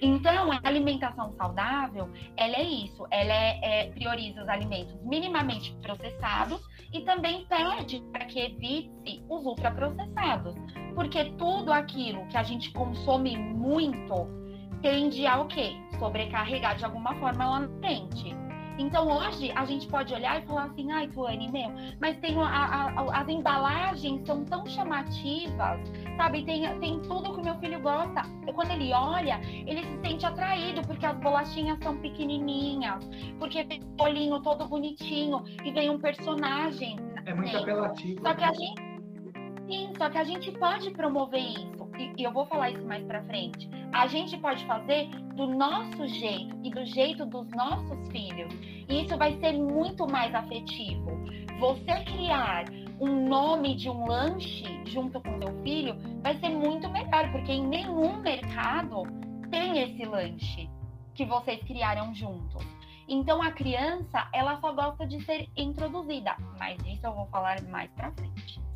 Então, 0.02 0.50
a 0.50 0.61
alimentação 0.64 1.32
saudável, 1.35 2.11
ela 2.37 2.56
é 2.56 2.62
isso, 2.62 3.06
ela 3.11 3.32
é, 3.32 3.61
é, 3.62 3.90
prioriza 3.90 4.42
os 4.42 4.49
alimentos 4.49 5.00
minimamente 5.02 5.75
processados 5.80 6.61
e 6.92 7.02
também 7.02 7.47
pede 7.47 8.00
para 8.12 8.25
que 8.25 8.40
evite 8.40 9.25
os 9.28 9.44
ultraprocessados. 9.44 10.56
Porque 10.94 11.25
tudo 11.37 11.73
aquilo 11.73 12.26
que 12.26 12.37
a 12.37 12.42
gente 12.42 12.73
consome 12.73 13.37
muito 13.37 14.48
tende 14.80 15.26
a 15.26 15.40
o 15.40 15.47
quê? 15.47 15.76
Sobrecarregar 15.99 16.76
de 16.76 16.85
alguma 16.85 17.14
forma 17.14 17.49
lá 17.49 17.61
na 17.61 17.68
frente. 17.78 18.37
Então 18.78 19.08
hoje 19.08 19.50
a 19.56 19.64
gente 19.64 19.88
pode 19.88 20.14
olhar 20.14 20.40
e 20.40 20.47
falar 20.47 20.64
assim, 20.66 20.90
ai, 20.92 21.08
Tuane, 21.08 21.50
meu, 21.50 21.70
mas 22.00 22.16
tem 22.18 22.40
a, 22.40 22.47
a, 22.47 23.20
as 23.20 23.28
embalagens 23.28 24.25
são 24.25 24.44
tão 24.44 24.64
chamativas, 24.66 25.80
sabe? 26.16 26.44
Tem, 26.44 26.78
tem 26.78 27.00
tudo 27.00 27.35
que 27.35 27.40
o 27.40 27.44
meu 27.44 27.56
filho 27.56 27.80
gosta. 27.80 28.23
Quando 28.54 28.70
ele 28.70 28.92
olha, 28.92 29.40
ele 29.66 29.82
se 29.82 30.00
sente 30.00 30.25
atraído, 30.25 30.82
porque 30.82 31.04
as 31.04 31.16
bolachinhas 31.18 31.78
são 31.82 31.97
pequenininhas, 31.99 33.04
porque 33.40 33.64
tem 33.64 33.82
o 33.82 34.02
olhinho 34.02 34.40
todo 34.42 34.68
bonitinho 34.68 35.42
e 35.64 35.73
vem 35.73 35.90
um 35.90 35.99
personagem. 35.99 36.97
É 37.26 37.35
muito 37.35 37.56
apelativo. 37.56 38.23
Só 38.23 38.32
que 38.32 38.44
a 38.44 38.52
gente. 38.52 38.88
Sim, 39.68 39.92
só 39.98 40.08
que 40.08 40.16
a 40.16 40.25
gente 40.25 40.50
pode 40.52 40.90
promover 40.92 41.42
isso 41.42 41.78
e 42.16 42.22
eu 42.22 42.32
vou 42.32 42.46
falar 42.46 42.70
isso 42.70 42.84
mais 42.87 43.04
para 43.04 43.22
frente, 43.25 43.68
a 43.92 44.06
gente 44.06 44.37
pode 44.38 44.64
fazer 44.64 45.08
do 45.34 45.46
nosso 45.46 46.06
jeito 46.06 46.56
e 46.64 46.70
do 46.70 46.84
jeito 46.87 47.26
dos 47.26 47.46
nossos 47.50 48.08
filhos. 48.08 48.52
E 48.88 49.04
isso 49.04 49.16
vai 49.18 49.38
ser 49.40 49.52
muito 49.52 50.06
mais 50.10 50.34
afetivo. 50.34 51.10
Você 51.60 52.04
criar 52.04 52.64
um 52.98 53.28
nome 53.28 53.76
de 53.76 53.90
um 53.90 54.06
lanche 54.06 54.64
junto 54.87 55.20
com 55.20 55.38
seu 55.38 55.62
filho 55.62 55.96
vai 56.22 56.34
ser 56.38 56.48
muito 56.48 56.88
melhor, 56.88 57.30
porque 57.30 57.52
em 57.52 57.66
nenhum 57.66 58.20
mercado 58.22 59.02
tem 59.50 59.82
esse 59.82 60.04
lanche 60.04 60.70
que 61.14 61.26
vocês 61.26 61.62
criaram 61.64 62.14
juntos. 62.14 62.64
Então 63.06 63.42
a 63.42 63.52
criança, 63.52 64.28
ela 64.32 64.58
só 64.60 64.72
gosta 64.72 65.06
de 65.06 65.22
ser 65.25 65.46
introduzida, 65.56 66.37
mas 66.58 66.78
isso 66.87 67.06
eu 67.06 67.12
vou 67.12 67.26
falar 67.26 67.60
mais 67.64 67.90
para 67.92 68.12
frente. 68.12 68.67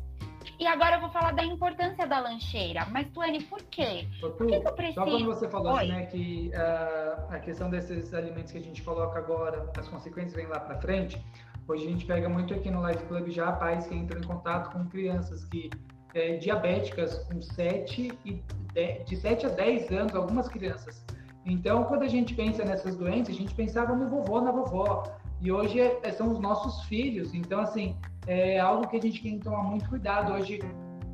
E 0.59 0.67
agora 0.67 0.97
eu 0.97 1.01
vou 1.01 1.09
falar 1.09 1.31
da 1.31 1.43
importância 1.43 2.05
da 2.07 2.19
lancheira. 2.19 2.85
Mas, 2.91 3.07
Tuane, 3.09 3.43
por 3.43 3.61
quê? 3.63 4.07
por 4.19 4.47
que, 4.47 4.59
que 4.59 4.67
eu 4.67 4.73
preciso? 4.73 4.95
Só 4.95 5.05
quando 5.05 5.25
você 5.25 5.49
falou 5.49 5.75
né, 5.77 6.05
que 6.05 6.51
uh, 6.53 7.33
a 7.33 7.39
questão 7.39 7.69
desses 7.69 8.13
alimentos 8.13 8.51
que 8.51 8.57
a 8.57 8.61
gente 8.61 8.81
coloca 8.81 9.17
agora, 9.17 9.71
as 9.77 9.87
consequências 9.87 10.33
vêm 10.33 10.47
lá 10.47 10.59
para 10.59 10.79
frente. 10.79 11.23
Hoje 11.67 11.87
a 11.87 11.89
gente 11.89 12.05
pega 12.05 12.27
muito 12.27 12.53
aqui 12.53 12.69
no 12.69 12.85
Life 12.85 13.03
Club 13.05 13.29
já 13.29 13.51
pais 13.53 13.87
que 13.87 13.95
entram 13.95 14.19
em 14.19 14.23
contato 14.23 14.71
com 14.71 14.85
crianças 14.89 15.45
que 15.45 15.69
é, 16.13 16.37
diabéticas 16.37 17.19
com 17.19 17.41
7 17.41 18.11
e 18.25 18.43
de, 18.73 19.03
de 19.05 19.15
7 19.15 19.45
a 19.45 19.49
10 19.49 19.91
anos, 19.91 20.15
algumas 20.15 20.47
crianças. 20.47 21.03
Então, 21.45 21.83
quando 21.85 22.03
a 22.03 22.07
gente 22.07 22.33
pensa 22.35 22.63
nessas 22.63 22.95
doenças, 22.95 23.35
a 23.35 23.37
gente 23.37 23.53
pensava 23.53 23.95
no 23.95 24.09
vovô, 24.09 24.39
na 24.41 24.51
vovó. 24.51 25.03
E 25.41 25.51
hoje 25.51 25.79
é, 25.79 26.11
são 26.11 26.31
os 26.31 26.39
nossos 26.39 26.83
filhos. 26.85 27.33
Então, 27.33 27.59
assim, 27.59 27.97
é 28.27 28.59
algo 28.59 28.87
que 28.87 28.97
a 28.97 29.01
gente 29.01 29.21
tem 29.21 29.37
que 29.37 29.43
tomar 29.43 29.63
muito 29.63 29.87
cuidado. 29.89 30.33
Hoje, 30.33 30.59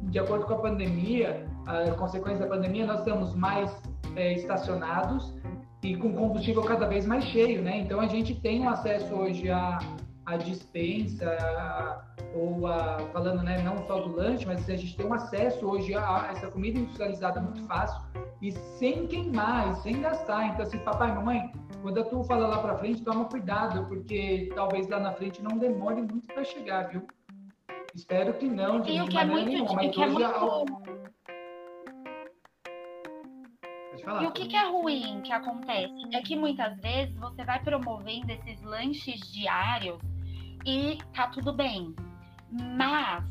de 0.04 0.20
acordo 0.20 0.46
com 0.46 0.54
a 0.54 0.60
pandemia, 0.60 1.46
a 1.66 1.92
consequência 1.92 2.46
da 2.46 2.48
pandemia, 2.48 2.86
nós 2.86 3.00
estamos 3.00 3.36
mais 3.36 3.72
é, 4.16 4.34
estacionados 4.34 5.36
e 5.84 5.96
com 5.96 6.14
combustível 6.14 6.64
cada 6.64 6.88
vez 6.88 7.06
mais 7.06 7.24
cheio, 7.26 7.62
né? 7.62 7.80
Então, 7.80 8.00
a 8.00 8.08
gente 8.08 8.36
tem 8.42 8.62
um 8.62 8.70
acesso 8.70 9.14
hoje 9.14 9.50
a, 9.50 9.80
a 10.30 10.38
dispensa, 10.38 12.06
ou 12.36 12.68
a, 12.68 13.00
falando 13.12 13.42
né, 13.42 13.62
não 13.64 13.84
só 13.88 14.00
do 14.00 14.16
lanche, 14.16 14.46
mas 14.46 14.70
a 14.70 14.76
gente 14.76 14.96
tem 14.96 15.06
um 15.06 15.14
acesso 15.14 15.66
hoje 15.66 15.96
a, 15.96 16.28
a 16.28 16.28
essa 16.28 16.52
comida 16.52 16.78
industrializada 16.78 17.42
muito 17.42 17.64
fácil 17.64 18.00
e 18.40 18.52
sem 18.52 19.08
queimar, 19.08 19.72
e 19.72 19.76
sem 19.78 20.02
gastar. 20.02 20.46
Então, 20.48 20.62
assim, 20.62 20.78
papai, 20.80 21.14
mamãe, 21.14 21.52
quando 21.82 22.04
tu 22.06 22.24
fala 22.24 22.48
lá 22.48 22.60
para 22.60 22.78
frente, 22.78 23.02
toma 23.02 23.26
cuidado, 23.26 23.86
porque 23.88 24.52
talvez 24.54 24.88
lá 24.88 25.00
na 25.00 25.14
frente 25.14 25.42
não 25.42 25.58
demore 25.58 26.04
muito 26.04 26.28
para 26.28 26.44
chegar, 26.44 26.90
viu? 26.90 27.08
Espero 27.96 28.34
que 28.34 28.48
não, 28.48 28.82
de, 28.82 28.92
e 28.92 29.02
o 29.02 29.08
que 29.08 29.18
é 29.18 29.26
muito, 29.26 29.50
nenhuma, 29.50 29.74
mas 29.74 29.92
que 29.92 30.02
é 30.02 30.08
muito... 30.08 30.30
Falar, 34.06 34.24
e 34.24 34.28
o 34.28 34.32
que, 34.32 34.48
que, 34.48 34.56
é 34.56 34.70
ruim 34.70 35.22
que 35.22 35.32
acontece? 35.32 35.94
É 36.14 36.22
que 36.22 36.36
muitas 36.36 36.80
vezes 36.80 37.14
você 37.18 37.44
vai 37.44 37.62
promovendo 37.62 38.32
esses 38.32 38.62
lanches 38.62 39.20
diários 39.32 40.00
e 40.66 40.98
tá 41.14 41.28
tudo 41.28 41.54
bem. 41.54 41.96
Mas 42.52 43.24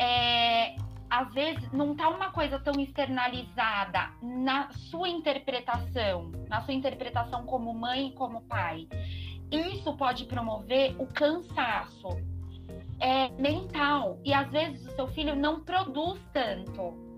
é, 0.00 0.76
às 1.10 1.32
vezes 1.32 1.70
não 1.72 1.94
tá 1.94 2.08
uma 2.08 2.30
coisa 2.30 2.58
tão 2.58 2.78
externalizada 2.80 4.10
na 4.22 4.70
sua 4.70 5.08
interpretação, 5.08 6.30
na 6.48 6.60
sua 6.62 6.74
interpretação 6.74 7.44
como 7.44 7.72
mãe 7.72 8.08
e 8.08 8.12
como 8.12 8.42
pai. 8.42 8.86
Isso 9.50 9.96
pode 9.96 10.26
promover 10.26 10.94
o 11.00 11.06
cansaço 11.06 12.08
é, 13.00 13.30
mental 13.30 14.20
e 14.24 14.34
às 14.34 14.50
vezes 14.50 14.86
o 14.86 14.94
seu 14.94 15.06
filho 15.08 15.34
não 15.34 15.60
produz 15.60 16.20
tanto. 16.32 17.08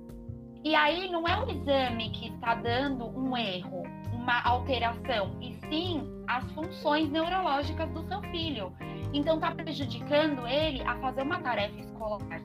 E 0.62 0.74
aí 0.74 1.10
não 1.10 1.26
é 1.26 1.42
o 1.42 1.50
exame 1.50 2.10
que 2.10 2.28
está 2.28 2.54
dando 2.54 3.06
um 3.18 3.36
erro, 3.36 3.82
uma 4.30 4.42
alteração, 4.44 5.36
e 5.40 5.54
sim 5.68 6.02
as 6.28 6.48
funções 6.52 7.10
neurológicas 7.10 7.90
do 7.90 8.06
seu 8.06 8.22
filho. 8.30 8.72
Então 9.12 9.34
está 9.34 9.50
prejudicando 9.50 10.46
ele 10.46 10.82
a 10.82 10.94
fazer 11.00 11.22
uma 11.22 11.40
tarefa 11.40 11.78
escolar 11.80 12.40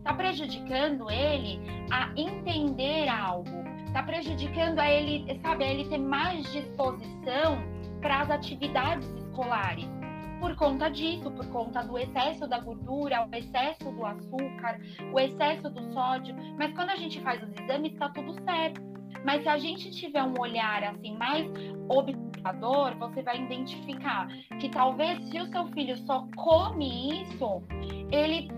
está 0.00 0.14
prejudicando 0.14 1.10
ele 1.10 1.60
a 1.90 2.10
entender 2.16 3.06
algo, 3.06 3.50
está 3.86 4.02
prejudicando 4.02 4.78
a 4.78 4.90
ele, 4.90 5.38
sabe, 5.42 5.64
a 5.64 5.68
ele 5.68 5.88
ter 5.88 5.98
mais 5.98 6.50
disposição 6.50 7.58
para 8.00 8.22
as 8.22 8.30
atividades 8.30 9.06
escolares. 9.08 9.86
Por 10.40 10.56
conta 10.56 10.88
disso, 10.88 11.30
por 11.30 11.46
conta 11.48 11.82
do 11.82 11.98
excesso 11.98 12.46
da 12.48 12.58
gordura, 12.58 13.28
o 13.30 13.36
excesso 13.36 13.90
do 13.92 14.06
açúcar, 14.06 14.80
o 15.12 15.20
excesso 15.20 15.68
do 15.68 15.92
sódio. 15.92 16.34
Mas 16.56 16.72
quando 16.72 16.88
a 16.88 16.96
gente 16.96 17.20
faz 17.20 17.42
os 17.42 17.52
exames, 17.60 17.92
está 17.92 18.08
tudo 18.08 18.32
certo. 18.42 18.89
Mas 19.24 19.42
se 19.42 19.48
a 19.48 19.58
gente 19.58 19.90
tiver 19.90 20.22
um 20.22 20.34
olhar 20.38 20.82
assim 20.84 21.16
mais 21.16 21.46
observador, 21.88 22.94
você 22.96 23.22
vai 23.22 23.42
identificar 23.42 24.28
que 24.58 24.68
talvez 24.68 25.22
se 25.28 25.38
o 25.38 25.46
seu 25.46 25.66
filho 25.68 25.96
só 26.06 26.26
come 26.36 27.22
isso, 27.22 27.62
ele 28.10 28.48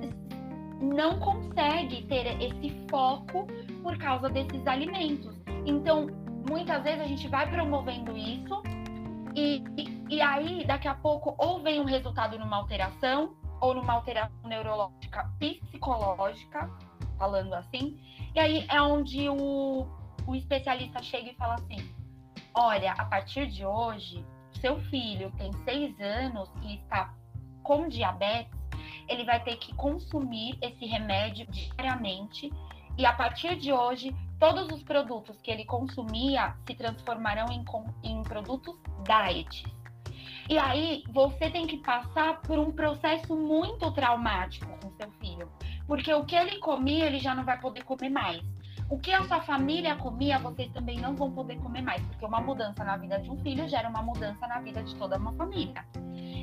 não 0.81 1.19
consegue 1.19 2.05
ter 2.07 2.41
esse 2.43 2.71
foco 2.91 3.47
por 3.83 3.97
causa 3.99 4.29
desses 4.29 4.67
alimentos. 4.67 5.35
Então, 5.65 6.07
muitas 6.49 6.83
vezes 6.83 7.01
a 7.01 7.07
gente 7.07 7.29
vai 7.29 7.49
promovendo 7.49 8.17
isso 8.17 8.63
e, 9.35 9.63
e, 9.77 10.17
e 10.17 10.21
aí, 10.21 10.65
daqui 10.67 10.89
a 10.89 10.95
pouco, 10.95 11.35
ou 11.39 11.63
vem 11.63 11.81
um 11.81 11.85
resultado 11.85 12.39
numa 12.39 12.57
alteração, 12.57 13.35
ou 13.61 13.75
numa 13.75 13.95
alteração 13.95 14.37
neurológica 14.45 15.31
psicológica, 15.39 16.71
falando 17.19 17.55
assim, 17.55 17.97
e 18.35 18.41
aí 18.41 18.67
é 18.69 18.83
onde 18.83 19.29
o, 19.29 19.87
o 20.27 20.35
especialista 20.35 21.03
chega 21.03 21.31
e 21.31 21.35
fala 21.35 21.55
assim: 21.55 21.95
olha, 22.55 22.93
a 22.93 23.05
partir 23.05 23.47
de 23.49 23.65
hoje, 23.65 24.25
seu 24.61 24.81
filho 24.85 25.31
tem 25.39 25.53
seis 25.65 25.99
anos 26.01 26.51
e 26.63 26.77
está 26.77 27.15
com 27.63 27.89
diabetes 27.89 28.63
ele 29.09 29.25
vai 29.25 29.43
ter 29.43 29.57
que 29.57 29.75
consumir 29.75 30.57
esse 30.61 30.87
remédio 30.87 31.47
diariamente 31.47 32.51
e 32.97 33.07
a 33.07 33.13
partir 33.13 33.57
de 33.57 33.73
hoje, 33.73 34.15
todos 34.39 34.71
os 34.71 34.83
produtos 34.83 35.41
que 35.41 35.51
ele 35.51 35.65
consumia 35.65 36.55
se 36.67 36.75
transformarão 36.75 37.47
em, 37.51 37.65
em 38.03 38.23
produtos 38.23 38.77
diet. 39.05 39.65
E 40.49 40.59
aí, 40.59 41.03
você 41.09 41.49
tem 41.51 41.67
que 41.67 41.79
passar 41.79 42.43
por 42.43 42.59
um 42.59 42.71
processo 42.71 43.35
muito 43.35 43.91
traumático 43.93 44.67
com 44.83 44.91
seu 44.97 45.11
filho, 45.13 45.51
porque 45.87 46.13
o 46.13 46.25
que 46.25 46.37
ele 46.37 46.59
comia, 46.59 47.07
ele 47.07 47.19
já 47.19 47.35
não 47.35 47.45
vai 47.45 47.59
poder 47.59 47.83
comer 47.85 48.11
mais. 48.11 48.43
O 48.93 48.99
que 48.99 49.11
a 49.11 49.25
sua 49.25 49.41
família 49.41 49.97
comia, 49.97 50.39
vocês 50.39 50.71
também 50.71 51.01
não 51.01 51.17
vão 51.17 51.33
poder 51.33 51.57
comer 51.61 51.81
mais, 51.81 52.03
porque 52.03 52.27
uma 52.27 52.43
mudança 52.43 52.85
na 52.85 52.99
vida 52.99 53.19
de 53.19 53.31
um 53.31 53.39
filho 53.39 53.67
gera 53.67 53.89
uma 53.89 54.03
mudança 54.03 54.47
na 54.47 54.61
vida 54.61 54.83
de 54.83 54.95
toda 54.97 55.17
uma 55.17 55.33
família. 55.33 55.83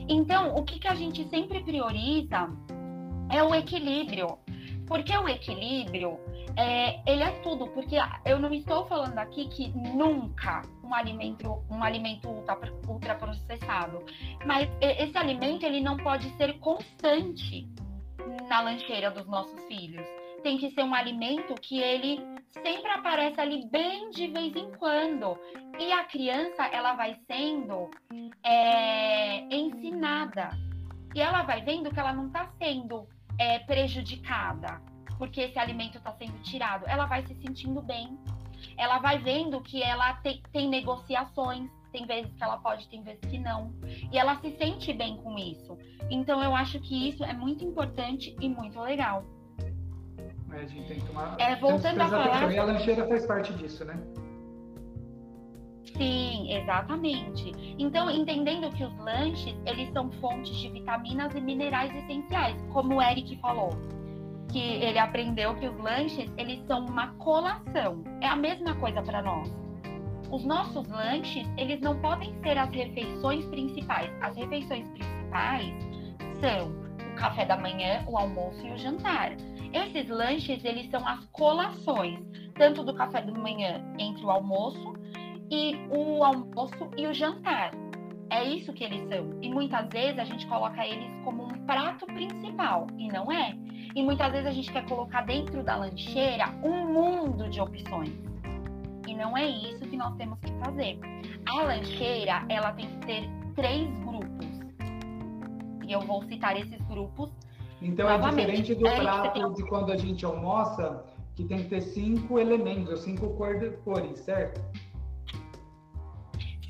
Então, 0.10 0.56
o 0.56 0.64
que, 0.64 0.80
que 0.80 0.88
a 0.88 0.96
gente 0.96 1.30
sempre 1.30 1.64
prioriza 1.64 2.50
é 3.30 3.44
o 3.44 3.54
equilíbrio. 3.54 4.40
Porque 4.88 5.16
o 5.16 5.30
equilíbrio, 5.30 6.20
é, 6.58 7.00
ele 7.06 7.22
é 7.22 7.30
tudo. 7.42 7.68
Porque 7.68 7.98
eu 8.26 8.40
não 8.40 8.52
estou 8.52 8.88
falando 8.88 9.20
aqui 9.20 9.48
que 9.50 9.70
nunca 9.70 10.64
um 10.84 10.92
alimento, 10.92 11.64
um 11.70 11.84
alimento 11.84 12.28
ultraprocessado. 12.88 14.04
Mas 14.44 14.68
esse 14.82 15.16
alimento, 15.16 15.68
ele 15.68 15.82
não 15.82 15.98
pode 15.98 16.28
ser 16.32 16.58
constante 16.58 17.70
na 18.48 18.60
lancheira 18.62 19.12
dos 19.12 19.28
nossos 19.28 19.64
filhos. 19.66 20.08
Tem 20.42 20.58
que 20.58 20.72
ser 20.72 20.82
um 20.82 20.96
alimento 20.96 21.54
que 21.62 21.80
ele 21.80 22.39
sempre 22.52 22.92
aparece 22.92 23.40
ali 23.40 23.66
bem 23.68 24.10
de 24.12 24.28
vez 24.28 24.56
em 24.56 24.72
quando. 24.72 25.38
E 25.80 25.92
a 25.92 26.04
criança, 26.06 26.66
ela 26.66 26.94
vai 26.94 27.18
sendo 27.28 27.90
é, 28.44 29.42
ensinada. 29.56 30.50
E 31.16 31.22
ela 31.22 31.44
vai 31.44 31.62
vendo 31.62 31.90
que 31.90 32.00
ela 32.00 32.14
não 32.14 32.28
está 32.28 32.52
sendo 32.60 33.08
é, 33.38 33.60
prejudicada 33.60 34.82
porque 35.20 35.42
esse 35.42 35.60
alimento 35.60 35.98
está 35.98 36.14
sendo 36.14 36.42
tirado. 36.42 36.86
Ela 36.88 37.06
vai 37.06 37.22
se 37.28 37.36
sentindo 37.36 37.82
bem. 37.82 38.18
Ela 38.78 39.00
vai 39.00 39.20
vendo 39.20 39.62
que 39.62 39.84
ela 39.84 40.14
te, 40.22 40.42
tem 40.54 40.70
negociações. 40.70 41.70
Tem 41.92 42.06
vezes 42.06 42.32
que 42.34 42.44
ela 42.44 42.58
pode, 42.58 42.88
tem 42.88 43.04
vezes 43.04 43.20
que 43.30 43.38
não. 43.38 43.74
E 44.12 44.18
ela 44.18 44.40
se 44.40 44.56
sente 44.58 44.94
bem 44.94 45.18
com 45.18 45.38
isso. 45.38 45.78
Então, 46.10 46.42
eu 46.42 46.56
acho 46.56 46.80
que 46.80 47.10
isso 47.10 47.24
é 47.24 47.34
muito 47.34 47.66
importante 47.66 48.36
e 48.40 48.48
muito 48.48 48.80
legal. 48.80 49.26
É, 50.54 50.62
a 50.62 50.66
gente 50.66 50.88
tem 50.88 51.00
que 51.00 51.06
tomar. 51.06 51.36
É, 51.40 51.56
voltando 51.56 52.02
a 52.02 52.08
falar. 52.08 52.52
E 52.52 52.58
a 52.58 52.64
lancheira 52.64 53.08
faz 53.08 53.26
parte 53.26 53.54
disso, 53.54 53.86
né? 53.86 54.00
Sim, 55.98 56.54
exatamente. 56.54 57.52
Então, 57.78 58.10
entendendo 58.10 58.72
que 58.72 58.84
os 58.84 58.98
lanches, 59.00 59.56
eles 59.66 59.92
são 59.92 60.10
fontes 60.14 60.56
de 60.56 60.70
vitaminas 60.70 61.34
e 61.36 61.42
minerais 61.42 61.94
essenciais, 61.96 62.62
como 62.72 62.96
o 62.96 63.02
Eric 63.02 63.38
falou, 63.42 63.70
que 64.50 64.60
ele 64.60 64.98
aprendeu 64.98 65.56
que 65.56 65.68
os 65.68 65.78
lanches, 65.78 66.32
eles 66.38 66.66
são 66.68 66.86
uma 66.86 67.08
colação. 67.16 68.04
É 68.22 68.28
a 68.28 68.36
mesma 68.36 68.76
coisa 68.76 69.02
para 69.02 69.22
nós. 69.22 69.54
Os 70.32 70.46
nossos 70.46 70.88
lanches, 70.88 71.48
eles 71.58 71.82
não 71.82 72.00
podem 72.00 72.34
ser 72.44 72.58
as 72.58 72.70
refeições 72.72 73.46
principais. 73.46 74.12
As 74.22 74.36
refeições 74.36 74.88
principais 74.90 75.74
são 76.40 76.70
o 77.12 77.16
café 77.16 77.46
da 77.46 77.58
manhã, 77.58 78.06
o 78.08 78.18
almoço 78.18 78.66
e 78.66 78.72
o 78.72 78.78
jantar. 78.78 79.36
Esses 79.74 80.10
lanches, 80.10 80.64
eles 80.64 80.90
são 80.90 81.08
as 81.08 81.26
colações, 81.28 82.20
tanto 82.56 82.84
do 82.84 82.94
café 82.94 83.22
da 83.22 83.32
manhã 83.32 83.84
entre 83.98 84.24
o 84.26 84.32
almoço 84.32 84.94
e 85.52 85.76
o 85.90 86.24
almoço 86.24 86.90
e 86.98 87.06
o 87.06 87.14
jantar. 87.14 87.72
É 88.32 88.44
isso 88.44 88.72
que 88.74 88.84
eles 88.84 89.08
são. 89.10 89.40
E 89.42 89.50
muitas 89.50 89.88
vezes 89.90 90.20
a 90.20 90.24
gente 90.24 90.46
coloca 90.48 90.86
eles 90.86 91.10
como 91.24 91.46
um 91.46 91.66
prato 91.66 92.06
principal, 92.06 92.88
e 92.98 93.08
não 93.08 93.32
é. 93.32 93.56
E 93.96 94.04
muitas 94.04 94.32
vezes 94.32 94.48
a 94.48 94.52
gente 94.52 94.72
quer 94.72 94.86
colocar 94.86 95.22
dentro 95.22 95.64
da 95.64 95.76
lancheira 95.76 96.50
um 96.64 96.94
mundo 96.94 97.50
de 97.50 97.60
opções. 97.60 98.14
E 99.08 99.16
não 99.16 99.36
é 99.36 99.48
isso 99.48 99.80
que 99.80 99.98
nós 99.98 100.16
temos 100.16 100.40
que 100.40 100.52
fazer. 100.64 101.00
A 101.48 101.64
lancheira, 101.64 102.46
ela 102.50 102.72
tem 102.74 102.88
que 102.88 103.08
ter 103.08 103.30
três 103.56 103.90
grupos. 104.02 104.48
E 105.88 105.92
eu 105.92 106.02
vou 106.02 106.24
citar 106.26 106.56
esses 106.56 106.80
grupos. 106.84 107.32
Então 107.82 108.10
novamente. 108.10 108.42
é 108.42 108.62
diferente 108.62 108.76
do 108.76 108.88
é 108.88 109.00
prato 109.00 109.54
de 109.54 109.64
quando 109.68 109.92
a 109.92 109.98
gente 109.98 110.26
almoça, 110.26 111.06
que 111.36 111.44
tem 111.46 111.64
que 111.64 111.70
ter 111.70 111.82
cinco 111.82 112.38
elementos, 112.38 113.02
cinco 113.02 113.30
cores, 113.36 114.20
certo? 114.20 114.62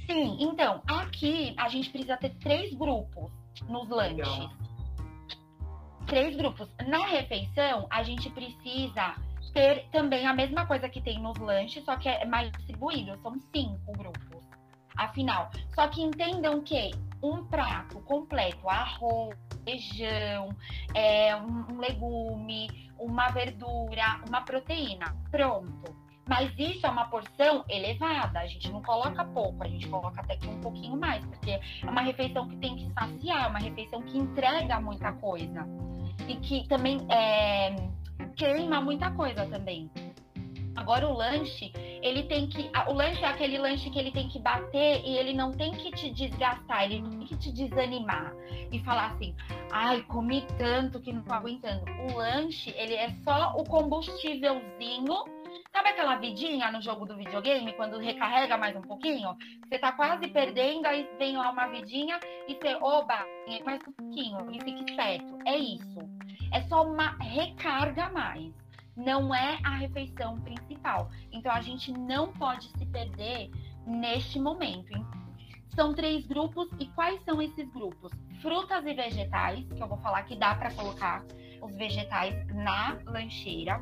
Sim, 0.05 0.37
então, 0.39 0.81
aqui 0.87 1.53
a 1.57 1.69
gente 1.69 1.89
precisa 1.89 2.17
ter 2.17 2.31
três 2.35 2.73
grupos 2.73 3.31
nos 3.67 3.89
lanches. 3.89 4.17
Legal. 4.17 4.49
Três 6.07 6.35
grupos. 6.35 6.67
Na 6.87 7.05
refeição, 7.05 7.85
a 7.91 8.01
gente 8.01 8.29
precisa 8.31 9.15
ter 9.53 9.87
também 9.91 10.25
a 10.25 10.33
mesma 10.33 10.65
coisa 10.65 10.89
que 10.89 11.01
tem 11.01 11.21
nos 11.21 11.37
lanches, 11.37 11.83
só 11.85 11.95
que 11.95 12.09
é 12.09 12.25
mais 12.25 12.51
distribuído. 12.51 13.19
São 13.21 13.39
cinco 13.55 13.91
grupos. 13.93 14.43
Afinal, 14.97 15.49
só 15.73 15.87
que 15.87 16.01
entendam 16.01 16.61
que 16.61 16.91
um 17.21 17.45
prato 17.45 17.99
completo, 18.01 18.67
arroz, 18.67 19.37
feijão, 19.63 20.49
é, 20.93 21.35
um 21.35 21.77
legume, 21.79 22.91
uma 22.97 23.29
verdura, 23.29 24.21
uma 24.27 24.41
proteína, 24.41 25.15
pronto 25.31 25.99
mas 26.29 26.53
isso 26.59 26.85
é 26.85 26.89
uma 26.89 27.05
porção 27.05 27.65
elevada. 27.67 28.39
A 28.39 28.45
gente 28.45 28.71
não 28.71 28.83
coloca 28.83 29.25
pouco, 29.25 29.63
a 29.63 29.67
gente 29.67 29.87
coloca 29.87 30.21
até 30.21 30.37
que 30.37 30.47
um 30.47 30.61
pouquinho 30.61 30.95
mais, 30.95 31.25
porque 31.25 31.49
é 31.49 31.89
uma 31.89 32.01
refeição 32.01 32.47
que 32.47 32.55
tem 32.57 32.75
que 32.75 32.93
saciar, 32.93 33.45
é 33.45 33.47
uma 33.47 33.57
refeição 33.57 33.99
que 34.03 34.15
entrega 34.15 34.79
muita 34.79 35.11
coisa. 35.13 35.67
E 36.27 36.35
que 36.35 36.67
também 36.67 36.99
é, 37.09 37.75
queima 38.35 38.79
muita 38.79 39.09
coisa 39.11 39.43
também. 39.47 39.89
Agora 40.79 41.07
o 41.09 41.13
lanche, 41.13 41.73
ele 42.01 42.23
tem 42.23 42.47
que. 42.47 42.71
O 42.87 42.93
lanche 42.93 43.21
é 43.21 43.27
aquele 43.27 43.57
lanche 43.57 43.89
que 43.89 43.99
ele 43.99 44.11
tem 44.11 44.29
que 44.29 44.39
bater 44.39 45.01
e 45.03 45.17
ele 45.17 45.33
não 45.33 45.51
tem 45.51 45.71
que 45.73 45.91
te 45.91 46.09
desgastar, 46.09 46.85
ele 46.85 47.01
tem 47.01 47.19
que 47.19 47.35
te 47.37 47.51
desanimar 47.51 48.33
e 48.71 48.79
falar 48.79 49.07
assim, 49.07 49.35
ai, 49.71 50.01
comi 50.03 50.45
tanto 50.57 51.01
que 51.01 51.11
não 51.11 51.21
tô 51.21 51.33
aguentando. 51.33 51.83
O 52.09 52.17
lanche, 52.17 52.73
ele 52.77 52.93
é 52.93 53.09
só 53.25 53.55
o 53.57 53.65
combustívelzinho 53.65 55.39
Sabe 55.71 55.89
aquela 55.89 56.15
vidinha 56.15 56.71
no 56.71 56.81
jogo 56.81 57.05
do 57.05 57.15
videogame, 57.15 57.73
quando 57.73 57.99
recarrega 57.99 58.57
mais 58.57 58.75
um 58.75 58.81
pouquinho? 58.81 59.35
Você 59.67 59.77
tá 59.77 59.91
quase 59.91 60.27
perdendo, 60.27 60.85
aí 60.85 61.07
vem 61.17 61.37
lá 61.37 61.51
uma 61.51 61.67
vidinha 61.67 62.19
e 62.47 62.55
você, 62.55 62.75
oba, 62.81 63.25
mais 63.65 63.79
um 63.87 63.91
pouquinho 63.91 64.51
e 64.51 64.59
fica 64.63 64.89
esperto. 64.89 65.37
É 65.45 65.57
isso. 65.57 65.99
É 66.51 66.61
só 66.61 66.83
uma 66.83 67.15
recarga 67.19 68.05
a 68.05 68.11
mais. 68.11 68.68
Não 68.95 69.33
é 69.33 69.59
a 69.63 69.77
refeição 69.77 70.39
principal. 70.41 71.09
Então 71.31 71.51
a 71.51 71.61
gente 71.61 71.91
não 71.91 72.33
pode 72.33 72.69
se 72.77 72.85
perder 72.85 73.49
neste 73.85 74.39
momento. 74.39 74.93
São 75.75 75.93
três 75.93 76.25
grupos 76.25 76.67
e 76.79 76.87
quais 76.87 77.23
são 77.23 77.41
esses 77.41 77.69
grupos? 77.71 78.11
Frutas 78.41 78.85
e 78.85 78.93
vegetais, 78.93 79.65
que 79.67 79.81
eu 79.81 79.87
vou 79.87 79.97
falar 79.99 80.23
que 80.23 80.35
dá 80.35 80.55
para 80.55 80.73
colocar 80.73 81.23
os 81.61 81.75
vegetais 81.75 82.35
na 82.53 82.99
lancheira. 83.05 83.81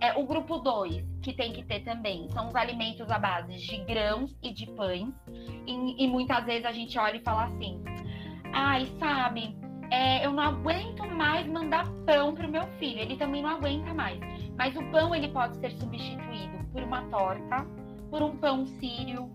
É, 0.00 0.18
o 0.18 0.26
grupo 0.26 0.58
2, 0.58 1.04
que 1.22 1.32
tem 1.32 1.52
que 1.52 1.64
ter 1.64 1.80
também, 1.84 2.28
são 2.32 2.48
os 2.48 2.54
alimentos 2.56 3.08
à 3.08 3.20
base 3.20 3.56
de 3.56 3.76
grãos 3.84 4.36
e 4.42 4.52
de 4.52 4.66
pães. 4.72 5.14
E, 5.64 6.04
e 6.04 6.08
muitas 6.08 6.44
vezes 6.44 6.64
a 6.64 6.72
gente 6.72 6.98
olha 6.98 7.16
e 7.16 7.22
fala 7.22 7.44
assim: 7.44 7.80
ai, 8.52 8.86
sabe, 8.98 9.56
é, 9.92 10.24
eu 10.24 10.32
não 10.32 10.42
aguento 10.42 11.06
mais 11.06 11.46
mandar 11.46 11.86
pão 12.06 12.34
para 12.34 12.46
o 12.46 12.50
meu 12.50 12.66
filho, 12.78 12.98
ele 12.98 13.14
também 13.18 13.42
não 13.42 13.50
aguenta 13.50 13.92
mais. 13.92 14.18
Mas 14.56 14.74
o 14.74 14.82
pão 14.90 15.14
ele 15.14 15.28
pode 15.28 15.58
ser 15.58 15.70
substituído 15.72 16.64
por 16.72 16.82
uma 16.82 17.02
torta, 17.10 17.66
por 18.10 18.22
um 18.22 18.34
pão 18.38 18.66
sírio, 18.66 19.30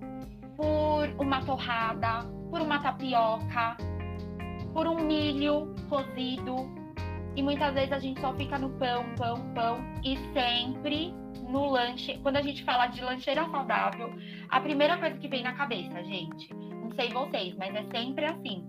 por 0.55 1.07
uma 1.23 1.45
torrada, 1.45 2.27
por 2.49 2.59
uma 2.59 2.79
tapioca, 2.79 3.77
por 4.73 4.87
um 4.87 4.99
milho 4.99 5.75
cozido, 5.89 6.55
e 7.35 7.43
muitas 7.43 7.71
vezes 7.75 7.91
a 7.91 7.99
gente 7.99 8.19
só 8.19 8.33
fica 8.33 8.57
no 8.57 8.71
pão, 8.79 9.05
pão, 9.15 9.53
pão 9.53 9.77
e 10.03 10.17
sempre 10.33 11.13
no 11.47 11.69
lanche. 11.69 12.17
Quando 12.23 12.37
a 12.37 12.41
gente 12.41 12.63
fala 12.63 12.87
de 12.87 12.99
lancheira 13.03 13.47
saudável, 13.51 14.11
a 14.49 14.59
primeira 14.59 14.97
coisa 14.97 15.19
que 15.19 15.27
vem 15.27 15.43
na 15.43 15.53
cabeça, 15.53 16.03
gente, 16.03 16.51
não 16.51 16.89
sei 16.93 17.09
vocês, 17.09 17.55
mas 17.55 17.75
é 17.75 17.83
sempre 17.95 18.25
assim: 18.25 18.65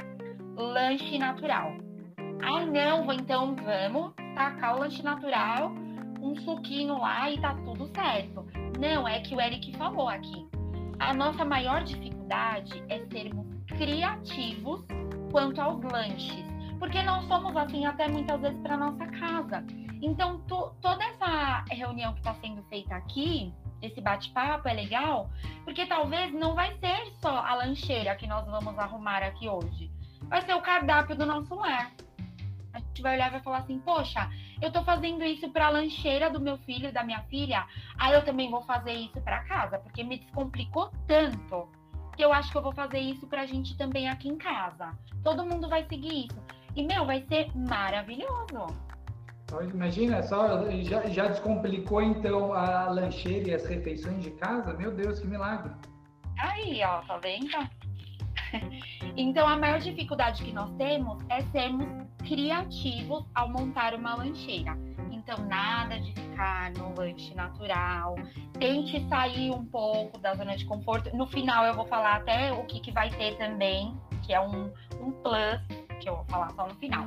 lanche 0.62 1.18
natural. 1.18 1.72
Ah, 2.42 2.64
não, 2.64 3.12
então 3.12 3.56
vamos 3.56 4.12
tacar 4.34 4.76
o 4.76 4.80
lanche 4.80 5.02
natural, 5.02 5.72
um 6.20 6.36
suquinho 6.36 6.98
lá 6.98 7.30
e 7.30 7.40
tá 7.40 7.54
tudo 7.64 7.90
certo. 7.94 8.46
Não, 8.78 9.06
é 9.06 9.20
que 9.20 9.34
o 9.34 9.40
Eric 9.40 9.76
falou 9.76 10.08
aqui. 10.08 10.46
A 10.98 11.14
nossa 11.14 11.44
maior 11.44 11.82
dificuldade 11.84 12.82
é 12.88 12.98
sermos 13.06 13.46
criativos 13.76 14.84
quanto 15.30 15.60
aos 15.60 15.82
lanches 15.84 16.48
porque 16.78 17.02
nós 17.02 17.26
somos 17.26 17.56
assim 17.56 17.84
até 17.84 18.08
muitas 18.08 18.40
vezes 18.40 18.58
para 18.60 18.76
nossa 18.76 19.06
casa. 19.06 19.64
Então, 20.00 20.40
to, 20.42 20.72
toda 20.80 21.04
essa 21.04 21.64
reunião 21.70 22.12
que 22.12 22.20
está 22.20 22.34
sendo 22.34 22.62
feita 22.64 22.94
aqui, 22.94 23.52
esse 23.82 24.00
bate-papo 24.00 24.68
é 24.68 24.72
legal, 24.72 25.30
porque 25.64 25.86
talvez 25.86 26.32
não 26.32 26.54
vai 26.54 26.76
ser 26.78 27.12
só 27.20 27.44
a 27.44 27.54
lancheira 27.54 28.14
que 28.14 28.26
nós 28.26 28.46
vamos 28.46 28.78
arrumar 28.78 29.22
aqui 29.22 29.48
hoje. 29.48 29.90
Vai 30.28 30.42
ser 30.42 30.54
o 30.54 30.60
cardápio 30.60 31.16
do 31.16 31.26
nosso 31.26 31.54
lar. 31.54 31.92
A 32.72 32.78
gente 32.78 33.02
vai 33.02 33.14
olhar 33.14 33.28
e 33.28 33.32
vai 33.32 33.40
falar 33.40 33.58
assim: 33.58 33.78
poxa, 33.80 34.28
eu 34.60 34.70
tô 34.70 34.82
fazendo 34.84 35.24
isso 35.24 35.48
para 35.50 35.66
a 35.66 35.70
lancheira 35.70 36.30
do 36.30 36.40
meu 36.40 36.58
filho 36.58 36.88
e 36.88 36.92
da 36.92 37.02
minha 37.02 37.22
filha, 37.24 37.66
aí 37.98 38.14
eu 38.14 38.24
também 38.24 38.50
vou 38.50 38.62
fazer 38.62 38.92
isso 38.92 39.20
para 39.20 39.44
casa, 39.44 39.78
porque 39.78 40.02
me 40.02 40.18
descomplicou 40.18 40.90
tanto 41.06 41.68
que 42.16 42.24
eu 42.24 42.32
acho 42.32 42.50
que 42.50 42.58
eu 42.58 42.62
vou 42.62 42.72
fazer 42.72 42.98
isso 42.98 43.26
para 43.28 43.42
a 43.42 43.46
gente 43.46 43.76
também 43.76 44.08
aqui 44.08 44.28
em 44.28 44.36
casa. 44.36 44.92
Todo 45.22 45.46
mundo 45.46 45.68
vai 45.68 45.84
seguir 45.84 46.26
isso. 46.26 46.42
E, 46.74 46.84
meu, 46.84 47.06
vai 47.06 47.24
ser 47.28 47.48
maravilhoso. 47.56 48.66
Imagina, 49.72 50.22
só 50.22 50.68
já, 50.82 51.08
já 51.08 51.28
descomplicou 51.28 52.02
então 52.02 52.52
a 52.52 52.90
lancheira 52.90 53.48
e 53.48 53.54
as 53.54 53.64
refeições 53.64 54.22
de 54.22 54.32
casa? 54.32 54.74
Meu 54.74 54.90
Deus, 54.90 55.20
que 55.20 55.26
milagre! 55.26 55.72
Aí, 56.38 56.82
ó, 56.84 57.00
tá 57.02 57.18
vendo? 57.18 57.56
Então, 59.16 59.48
a 59.48 59.56
maior 59.56 59.80
dificuldade 59.80 60.44
que 60.44 60.52
nós 60.52 60.70
temos 60.76 61.18
é 61.28 61.42
sermos 61.50 61.88
criativos 62.18 63.24
ao 63.34 63.48
montar 63.48 63.92
uma 63.94 64.14
lancheira. 64.14 64.78
Então, 65.10 65.44
nada 65.46 65.98
de 65.98 66.12
ficar 66.12 66.70
no 66.72 66.94
lanche 66.94 67.34
natural. 67.34 68.14
Tente 68.60 69.04
sair 69.08 69.50
um 69.50 69.64
pouco 69.64 70.18
da 70.18 70.34
zona 70.34 70.56
de 70.56 70.64
conforto. 70.66 71.14
No 71.16 71.26
final, 71.26 71.64
eu 71.64 71.74
vou 71.74 71.86
falar 71.86 72.16
até 72.16 72.52
o 72.52 72.64
que, 72.64 72.78
que 72.78 72.92
vai 72.92 73.10
ter 73.10 73.36
também, 73.38 73.96
que 74.24 74.32
é 74.32 74.40
um, 74.40 74.72
um 75.00 75.10
plus 75.22 75.60
que 76.00 76.08
eu 76.08 76.16
vou 76.16 76.24
falar 76.26 76.50
só 76.52 76.66
no 76.66 76.74
final. 76.76 77.06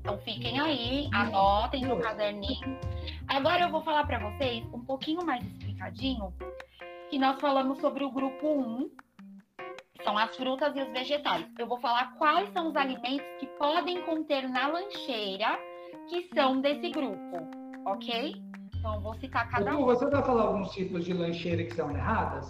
Então 0.00 0.18
fiquem 0.18 0.60
aí, 0.60 1.08
anotem 1.14 1.86
no 1.86 1.98
caderninho. 1.98 2.78
Agora 3.26 3.62
eu 3.62 3.70
vou 3.70 3.82
falar 3.82 4.04
para 4.04 4.18
vocês 4.18 4.62
um 4.72 4.84
pouquinho 4.84 5.24
mais 5.24 5.42
explicadinho 5.46 6.30
que 7.08 7.18
nós 7.18 7.40
falamos 7.40 7.80
sobre 7.80 8.04
o 8.04 8.10
grupo 8.10 8.46
1, 8.46 8.90
são 10.04 10.16
as 10.18 10.36
frutas 10.36 10.76
e 10.76 10.82
os 10.82 10.88
vegetais. 10.92 11.46
Eu 11.58 11.66
vou 11.66 11.80
falar 11.80 12.14
quais 12.18 12.48
são 12.52 12.68
os 12.68 12.76
alimentos 12.76 13.26
que 13.40 13.46
podem 13.58 14.02
conter 14.02 14.48
na 14.48 14.68
lancheira 14.68 15.58
que 16.08 16.28
são 16.34 16.60
desse 16.60 16.90
grupo, 16.90 17.38
ok? 17.86 18.34
Então 18.76 18.94
eu 18.94 19.00
vou 19.00 19.14
citar 19.14 19.48
cada 19.48 19.76
um. 19.76 19.84
Você 19.86 20.08
vai 20.08 20.22
falar 20.22 20.42
alguns 20.42 20.70
tipos 20.72 21.04
de 21.04 21.14
lancheira 21.14 21.64
que 21.64 21.74
são 21.74 21.90
erradas? 21.90 22.46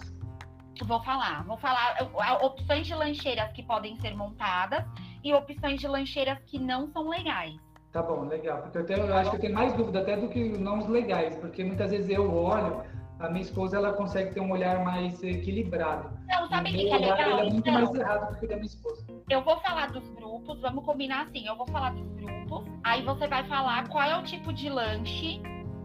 Vou 0.83 1.01
falar, 1.03 1.45
vou 1.45 1.57
falar 1.57 1.97
opções 2.43 2.85
de 2.85 2.93
lancheiras 2.93 3.49
que 3.53 3.63
podem 3.63 3.95
ser 4.01 4.13
montadas 4.13 4.83
e 5.23 5.33
opções 5.33 5.79
de 5.79 5.87
lancheiras 5.87 6.37
que 6.45 6.59
não 6.59 6.91
são 6.91 7.07
legais. 7.07 7.55
Tá 7.93 8.03
bom, 8.03 8.25
legal. 8.25 8.61
Porque 8.61 8.79
eu, 8.79 8.85
tenho, 8.85 9.05
eu 9.05 9.15
acho 9.15 9.29
que 9.29 9.37
eu 9.37 9.39
tenho 9.39 9.53
mais 9.53 9.71
dúvida 9.71 10.01
até 10.01 10.17
do 10.17 10.27
que 10.27 10.49
não 10.57 10.79
os 10.79 10.87
legais, 10.89 11.37
porque 11.37 11.63
muitas 11.63 11.91
vezes 11.91 12.09
eu 12.09 12.29
olho, 12.29 12.83
a 13.19 13.29
minha 13.29 13.41
esposa 13.41 13.77
ela 13.77 13.93
consegue 13.93 14.33
ter 14.33 14.41
um 14.41 14.51
olhar 14.51 14.83
mais 14.83 15.23
equilibrado. 15.23 16.09
Não, 16.27 16.47
sabe 16.49 16.69
o 16.69 16.73
que, 16.73 16.85
que 16.85 16.93
é 16.93 16.97
legal? 16.97 17.39
é 17.39 17.43
muito 17.43 17.57
então, 17.69 17.73
mais 17.73 17.93
errado 17.93 18.33
do 18.33 18.39
que 18.39 18.45
o 18.45 18.49
da 18.49 18.55
minha 18.55 18.65
esposa. 18.65 19.05
Eu 19.29 19.41
vou 19.43 19.57
falar 19.61 19.91
dos 19.91 20.07
grupos, 20.09 20.61
vamos 20.61 20.83
combinar 20.85 21.23
assim, 21.23 21.47
eu 21.47 21.55
vou 21.55 21.67
falar 21.67 21.93
dos 21.93 22.07
grupos, 22.15 22.63
aí 22.83 23.01
você 23.03 23.27
vai 23.27 23.43
falar 23.47 23.87
qual 23.89 24.03
é 24.03 24.17
o 24.17 24.23
tipo 24.23 24.51
de 24.53 24.69
lanche 24.69 25.41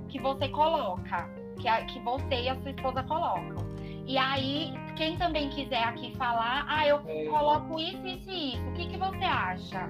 que 0.09 0.19
você 0.21 0.49
coloca, 0.49 1.31
que, 1.59 1.69
a, 1.69 1.85
que 1.85 2.01
você 2.01 2.43
e 2.43 2.49
a 2.49 2.61
sua 2.61 2.71
esposa 2.71 3.03
colocam. 3.05 3.71
E 4.07 4.19
aí, 4.19 4.73
quem 4.97 5.17
também 5.17 5.49
quiser 5.51 5.85
aqui 5.85 6.13
falar, 6.17 6.65
ah, 6.69 6.87
eu 6.87 7.01
É. 7.07 7.27
coloco 7.27 7.79
isso, 7.79 8.05
isso 8.07 8.31
e 8.31 8.55
isso, 8.55 8.69
o 8.69 8.73
que, 8.73 8.89
que 8.89 8.97
você 8.97 9.25
acha? 9.25 9.89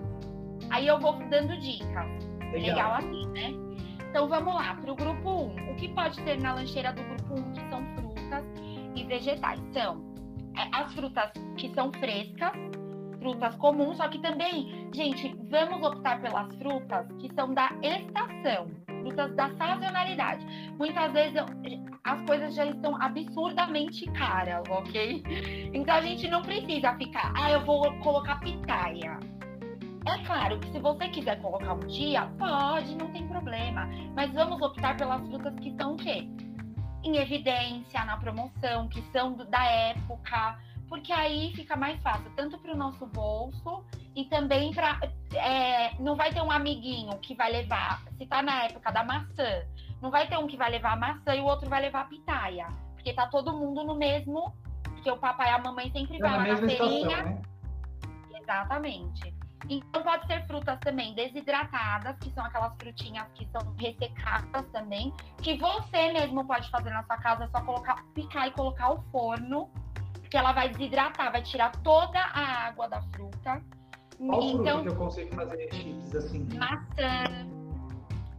Aí 0.68 0.86
eu 0.86 1.00
vou 1.00 1.14
dando 1.30 1.56
dicas. 1.58 2.06
Legal 2.52 2.94
assim, 2.96 3.26
né? 3.28 3.69
Então 4.10 4.28
vamos 4.28 4.52
lá, 4.52 4.74
para 4.74 4.92
o 4.92 4.96
grupo 4.96 5.30
1. 5.30 5.70
O 5.70 5.76
que 5.76 5.88
pode 5.88 6.20
ter 6.22 6.38
na 6.40 6.52
lancheira 6.52 6.92
do 6.92 7.02
grupo 7.02 7.34
1 7.34 7.52
que 7.52 7.70
são 7.70 7.84
frutas 7.94 8.44
e 8.96 9.04
vegetais? 9.04 9.60
São 9.72 10.04
é, 10.56 10.68
as 10.76 10.92
frutas 10.92 11.30
que 11.56 11.72
são 11.74 11.92
frescas, 11.92 12.50
frutas 13.20 13.54
comuns, 13.54 13.98
só 13.98 14.08
que 14.08 14.18
também, 14.18 14.90
gente, 14.92 15.32
vamos 15.48 15.86
optar 15.86 16.20
pelas 16.20 16.52
frutas 16.56 17.06
que 17.20 17.32
são 17.34 17.54
da 17.54 17.70
estação, 17.82 18.68
frutas 19.00 19.32
da 19.36 19.48
sazonalidade. 19.56 20.44
Muitas 20.76 21.12
vezes 21.12 21.36
as 22.02 22.20
coisas 22.22 22.52
já 22.52 22.66
estão 22.66 23.00
absurdamente 23.00 24.10
caras, 24.10 24.62
ok? 24.68 25.22
Então 25.72 25.94
a 25.94 26.00
gente 26.00 26.26
não 26.26 26.42
precisa 26.42 26.96
ficar, 26.96 27.32
ah, 27.36 27.52
eu 27.52 27.64
vou 27.64 27.92
colocar 28.00 28.40
pitaia. 28.40 29.20
É 30.06 30.18
claro 30.24 30.58
que 30.60 30.70
se 30.72 30.78
você 30.78 31.08
quiser 31.08 31.40
colocar 31.42 31.74
um 31.74 31.86
dia, 31.86 32.26
pode, 32.38 32.94
não 32.96 33.08
tem 33.12 33.26
problema. 33.28 33.86
Mas 34.14 34.32
vamos 34.32 34.60
optar 34.62 34.96
pelas 34.96 35.26
frutas 35.28 35.54
que 35.60 35.68
estão 35.68 35.92
o 35.94 35.96
quê? 35.96 36.28
Em 37.04 37.16
evidência, 37.16 38.04
na 38.04 38.16
promoção, 38.16 38.88
que 38.88 39.02
são 39.12 39.32
do- 39.34 39.44
da 39.46 39.64
época, 39.64 40.58
porque 40.88 41.12
aí 41.12 41.52
fica 41.54 41.76
mais 41.76 42.00
fácil, 42.02 42.30
tanto 42.34 42.58
para 42.58 42.72
o 42.72 42.76
nosso 42.76 43.06
bolso 43.06 43.84
e 44.16 44.24
também 44.26 44.72
para. 44.72 44.98
não 46.00 46.16
vai 46.16 46.32
ter 46.32 46.42
um 46.42 46.50
amiguinho 46.50 47.16
que 47.18 47.34
vai 47.36 47.52
levar, 47.52 48.02
se 48.18 48.26
tá 48.26 48.42
na 48.42 48.64
época 48.64 48.90
da 48.90 49.04
maçã, 49.04 49.62
não 50.02 50.10
vai 50.10 50.26
ter 50.28 50.36
um 50.38 50.46
que 50.46 50.56
vai 50.56 50.70
levar 50.70 50.92
a 50.94 50.96
maçã 50.96 51.34
e 51.34 51.40
o 51.40 51.44
outro 51.44 51.68
vai 51.70 51.80
levar 51.82 52.00
a 52.02 52.04
pitaia. 52.04 52.66
Porque 52.94 53.12
tá 53.12 53.26
todo 53.28 53.52
mundo 53.56 53.84
no 53.84 53.94
mesmo. 53.94 54.52
Porque 54.82 55.10
o 55.10 55.16
papai 55.16 55.48
e 55.50 55.54
a 55.54 55.58
mamãe 55.58 55.90
sempre 55.92 56.18
Tá 56.18 56.28
vai 56.28 56.30
na 56.32 56.36
lá 56.36 56.42
na 56.42 56.60
mesma 56.60 56.66
feirinha. 56.68 57.22
né? 57.22 57.42
Exatamente. 58.34 59.34
Então 59.68 60.02
pode 60.02 60.26
ser 60.26 60.46
frutas 60.46 60.78
também 60.80 61.14
desidratadas, 61.14 62.16
que 62.18 62.30
são 62.30 62.44
aquelas 62.44 62.74
frutinhas 62.76 63.26
que 63.34 63.46
são 63.48 63.74
ressecadas 63.76 64.66
também, 64.72 65.12
que 65.38 65.56
você 65.58 66.12
mesmo 66.12 66.44
pode 66.44 66.70
fazer 66.70 66.90
na 66.90 67.04
sua 67.04 67.16
casa, 67.18 67.44
é 67.44 67.48
só 67.48 67.60
colocar, 67.64 68.02
picar 68.14 68.48
e 68.48 68.50
colocar 68.52 68.86
ao 68.86 69.02
forno, 69.12 69.70
que 70.30 70.36
ela 70.36 70.52
vai 70.52 70.68
desidratar, 70.68 71.30
vai 71.32 71.42
tirar 71.42 71.72
toda 71.82 72.18
a 72.18 72.66
água 72.68 72.88
da 72.88 73.02
fruta. 73.02 73.62
Qual 74.16 74.40
fruta 74.40 74.62
então, 74.62 74.82
que 74.82 74.88
eu 74.88 74.96
consigo 74.96 75.34
fazer 75.34 75.74
chips 75.74 76.14
assim? 76.14 76.48
maçã, 76.56 77.24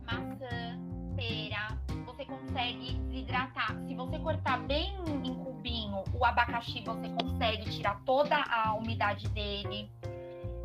maçã, 0.05 0.79
pera, 1.15 1.77
você 2.05 2.25
consegue 2.25 2.93
desidratar. 3.09 3.75
Se 3.87 3.95
você 3.95 4.19
cortar 4.19 4.59
bem 4.61 4.95
em 5.23 5.35
cubinho, 5.35 6.03
o 6.13 6.25
abacaxi 6.25 6.83
você 6.85 7.09
consegue 7.09 7.69
tirar 7.71 7.99
toda 8.05 8.35
a 8.37 8.73
umidade 8.75 9.27
dele. 9.29 9.89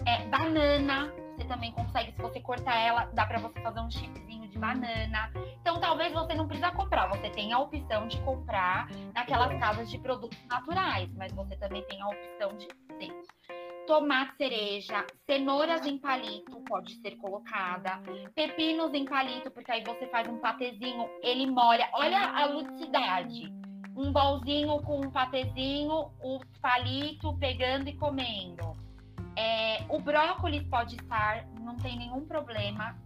É, 0.04 0.24
banana, 0.26 1.12
você 1.36 1.44
também 1.44 1.72
consegue, 1.72 2.12
se 2.12 2.20
você 2.20 2.40
cortar 2.40 2.76
ela, 2.76 3.04
dá 3.12 3.26
pra 3.26 3.38
você 3.38 3.60
fazer 3.60 3.80
um 3.80 3.90
chipzinho 3.90 4.48
de 4.48 4.58
banana. 4.58 5.30
Então 5.60 5.80
talvez 5.80 6.12
você 6.12 6.34
não 6.34 6.46
precisa 6.46 6.70
comprar, 6.70 7.08
você 7.08 7.30
tem 7.30 7.52
a 7.52 7.58
opção 7.58 8.06
de 8.06 8.20
comprar 8.22 8.88
naquelas 9.14 9.58
casas 9.58 9.90
de 9.90 9.98
produtos 9.98 10.38
naturais, 10.46 11.10
mas 11.14 11.32
você 11.32 11.56
também 11.56 11.82
tem 11.84 12.00
a 12.00 12.08
opção 12.08 12.56
de 12.56 12.66
ter 12.98 13.12
tomate 13.86 14.36
cereja, 14.36 15.06
cenouras 15.24 15.86
em 15.86 15.96
palito 15.96 16.60
pode 16.66 16.94
ser 16.96 17.16
colocada, 17.16 18.02
pepinos 18.34 18.92
em 18.92 19.04
palito, 19.04 19.50
porque 19.50 19.70
aí 19.70 19.84
você 19.84 20.06
faz 20.08 20.28
um 20.28 20.38
patezinho, 20.38 21.08
ele 21.22 21.46
molha. 21.46 21.88
Olha 21.92 22.20
a 22.20 22.46
ludicidade. 22.46 23.52
Um 23.96 24.12
bolzinho 24.12 24.82
com 24.82 25.00
um 25.00 25.10
patezinho, 25.10 26.10
o 26.20 26.40
palito 26.60 27.34
pegando 27.38 27.88
e 27.88 27.96
comendo. 27.96 28.76
É, 29.36 29.84
o 29.88 30.00
brócolis 30.00 30.62
pode 30.68 30.96
estar, 30.96 31.46
não 31.60 31.76
tem 31.76 31.96
nenhum 31.98 32.24
problema. 32.26 32.96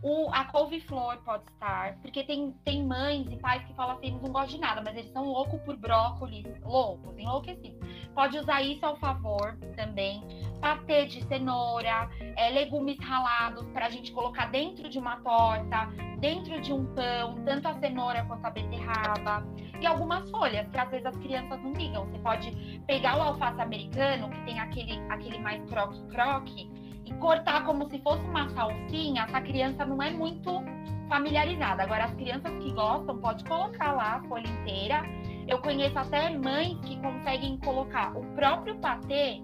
O, 0.00 0.30
a 0.32 0.44
couve-flor 0.44 1.16
pode 1.24 1.42
estar, 1.50 1.96
porque 1.96 2.22
tem, 2.22 2.52
tem 2.64 2.86
mães 2.86 3.26
e 3.32 3.36
pais 3.36 3.64
que 3.64 3.74
falam 3.74 3.96
assim, 3.96 4.08
eles 4.08 4.22
não 4.22 4.30
gostam 4.30 4.54
de 4.54 4.60
nada, 4.60 4.80
mas 4.80 4.96
eles 4.96 5.12
são 5.12 5.24
loucos 5.24 5.60
por 5.62 5.76
brócolis, 5.76 6.46
loucos, 6.62 7.18
enlouquecidos. 7.18 7.78
Pode 8.14 8.38
usar 8.38 8.62
isso 8.62 8.84
ao 8.86 8.96
favor 8.98 9.58
também. 9.76 10.22
Patê 10.60 11.06
de 11.06 11.24
cenoura, 11.26 12.08
é, 12.36 12.50
legumes 12.50 12.98
ralados 13.00 13.66
para 13.70 13.86
a 13.86 13.90
gente 13.90 14.12
colocar 14.12 14.46
dentro 14.46 14.88
de 14.88 14.98
uma 14.98 15.16
torta, 15.16 15.88
dentro 16.20 16.60
de 16.60 16.72
um 16.72 16.86
pão, 16.94 17.36
tanto 17.44 17.66
a 17.66 17.74
cenoura 17.74 18.24
quanto 18.24 18.44
a 18.44 18.50
beterraba. 18.50 19.44
E 19.80 19.86
algumas 19.86 20.28
folhas, 20.30 20.68
que 20.68 20.78
às 20.78 20.90
vezes 20.90 21.06
as 21.06 21.16
crianças 21.16 21.62
não 21.62 21.72
ligam. 21.72 22.06
Você 22.06 22.18
pode 22.18 22.82
pegar 22.86 23.16
o 23.18 23.22
alface 23.22 23.60
americano, 23.60 24.30
que 24.30 24.44
tem 24.44 24.58
aquele, 24.58 24.98
aquele 25.08 25.38
mais 25.38 25.62
croque-croque, 25.70 26.68
e 27.08 27.14
cortar 27.14 27.64
como 27.64 27.88
se 27.88 27.98
fosse 28.00 28.22
uma 28.24 28.48
salsinha. 28.50 29.22
Essa 29.22 29.40
criança 29.40 29.84
não 29.86 30.02
é 30.02 30.10
muito 30.10 30.62
familiarizada. 31.08 31.82
Agora, 31.82 32.04
as 32.04 32.14
crianças 32.14 32.52
que 32.58 32.70
gostam, 32.72 33.18
pode 33.18 33.42
colocar 33.44 33.92
lá 33.92 34.16
a 34.16 34.22
folha 34.28 34.46
inteira. 34.46 35.02
Eu 35.46 35.58
conheço 35.60 35.98
até 35.98 36.36
mães 36.36 36.78
que 36.80 37.00
conseguem 37.00 37.56
colocar 37.58 38.14
o 38.16 38.22
próprio 38.34 38.76
patê 38.76 39.40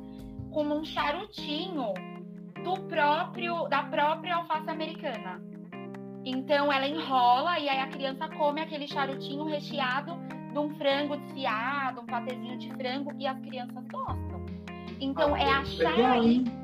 como 0.53 0.79
um 0.79 0.85
charutinho 0.85 1.95
do 2.63 2.81
próprio 2.83 3.67
da 3.69 3.85
própria 3.85 4.37
alface 4.37 4.69
americana. 4.69 5.43
Então 6.25 6.73
ela 6.73 6.87
enrola 6.87 7.59
e 7.59 7.69
aí 7.69 7.81
a 7.81 7.89
criança 7.89 8.29
come 8.29 8.61
aquele 8.61 8.87
charutinho 8.87 9.45
recheado 9.45 10.17
de 10.53 10.59
um 10.59 10.71
frango 10.77 11.17
desfiado, 11.17 12.03
um 12.03 12.07
patezinho 12.07 12.59
de 12.59 12.71
frango 12.75 13.13
e 13.19 13.27
as 13.27 13.39
crianças 13.41 13.85
gostam. 13.89 14.45
Então 15.01 15.37
é 15.37 15.51
achar 15.51 15.97
Legal, 15.97 16.13
aí, 16.13 16.35
hein? 16.37 16.64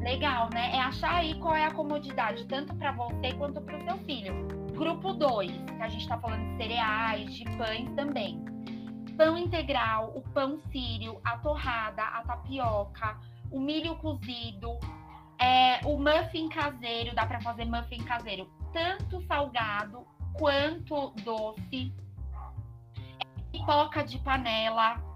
Legal, 0.00 0.48
né? 0.52 0.74
É 0.74 0.80
achar 0.80 1.16
aí 1.16 1.34
qual 1.38 1.54
é 1.54 1.64
a 1.64 1.70
comodidade, 1.70 2.46
tanto 2.46 2.74
para 2.74 2.92
você 2.92 3.32
quanto 3.34 3.60
para 3.60 3.78
o 3.78 3.84
seu 3.84 3.96
filho. 3.98 4.34
Grupo 4.72 5.12
2, 5.12 5.50
que 5.50 5.82
a 5.82 5.88
gente 5.88 6.02
está 6.02 6.18
falando 6.18 6.50
de 6.50 6.56
cereais, 6.56 7.34
de 7.34 7.44
pães 7.56 7.90
também. 7.94 8.42
Pão 9.16 9.36
integral, 9.36 10.12
o 10.16 10.22
pão 10.22 10.58
sírio, 10.72 11.20
a 11.22 11.36
torrada, 11.38 12.02
a 12.02 12.22
tapioca, 12.22 13.18
o 13.50 13.60
milho 13.60 13.94
cozido, 13.96 14.78
é, 15.38 15.80
o 15.84 15.98
muffin 15.98 16.48
caseiro, 16.48 17.14
dá 17.14 17.26
para 17.26 17.40
fazer 17.40 17.66
muffin 17.66 18.02
caseiro, 18.02 18.48
tanto 18.72 19.20
salgado 19.26 20.06
quanto 20.38 21.10
doce. 21.22 21.92
Pipoca 23.52 24.02
de 24.02 24.18
panela, 24.20 25.09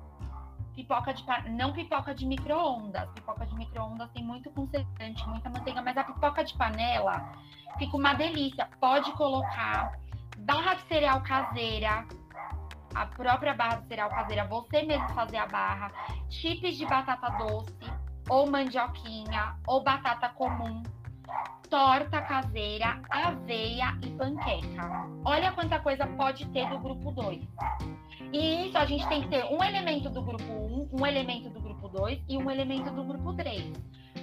pipoca 0.75 1.15
de 1.15 1.25
não 1.51 1.73
pipoca 1.73 2.15
de 2.15 2.27
micro-ondas. 2.27 3.09
Pipoca 3.15 3.47
de 3.47 3.55
micro-ondas 3.55 4.11
tem 4.11 4.25
muito 4.25 4.51
conservante, 4.51 5.29
muita 5.29 5.49
manteiga, 5.49 5.83
mas 5.83 5.97
a 5.97 6.05
pipoca 6.05 6.45
de 6.45 6.55
panela 6.55 7.33
fica 7.79 7.97
uma 7.97 8.15
delícia. 8.15 8.69
Pode 8.81 9.13
colocar 9.13 9.99
barra 10.39 10.75
de 10.75 10.83
cereal 10.83 11.23
caseira, 11.23 12.07
a 12.95 13.07
própria 13.07 13.55
barra 13.55 13.77
de 13.77 13.89
cereal 13.89 14.11
caseira, 14.11 14.47
você 14.47 14.83
mesmo 14.83 15.09
fazer 15.11 15.37
a 15.37 15.47
barra, 15.47 15.91
chips 16.29 16.77
de 16.77 16.87
batata 16.87 17.29
doce, 17.39 17.75
ou 18.29 18.51
mandioquinha, 18.51 19.57
ou 19.67 19.83
batata 19.83 20.29
comum, 20.31 20.83
torta 21.68 22.23
caseira, 22.23 23.01
aveia 23.11 23.99
e 24.03 24.11
panqueca. 24.11 25.09
Olha 25.25 25.53
quanta 25.53 25.81
coisa 25.81 26.07
pode 26.07 26.47
ter 26.47 26.68
do 26.68 26.79
grupo 26.79 27.11
2. 27.11 27.40
E 28.33 28.68
isso 28.68 28.79
a 28.79 28.85
gente 28.85 29.07
tem 29.09 29.23
que 29.23 29.29
ter 29.29 29.44
um 29.44 29.62
elemento 29.62 30.11
do 30.11 30.23
grupo 30.23 30.44
1, 30.44 30.88
um 30.92 31.07
elemento 31.07 31.51
do 31.51 31.61
grupo 31.61 31.88
2 31.88 32.23
e 32.29 32.37
um 32.37 32.51
elemento 32.51 32.90
do 32.90 33.05
grupo 33.05 33.33
3. 33.35 33.73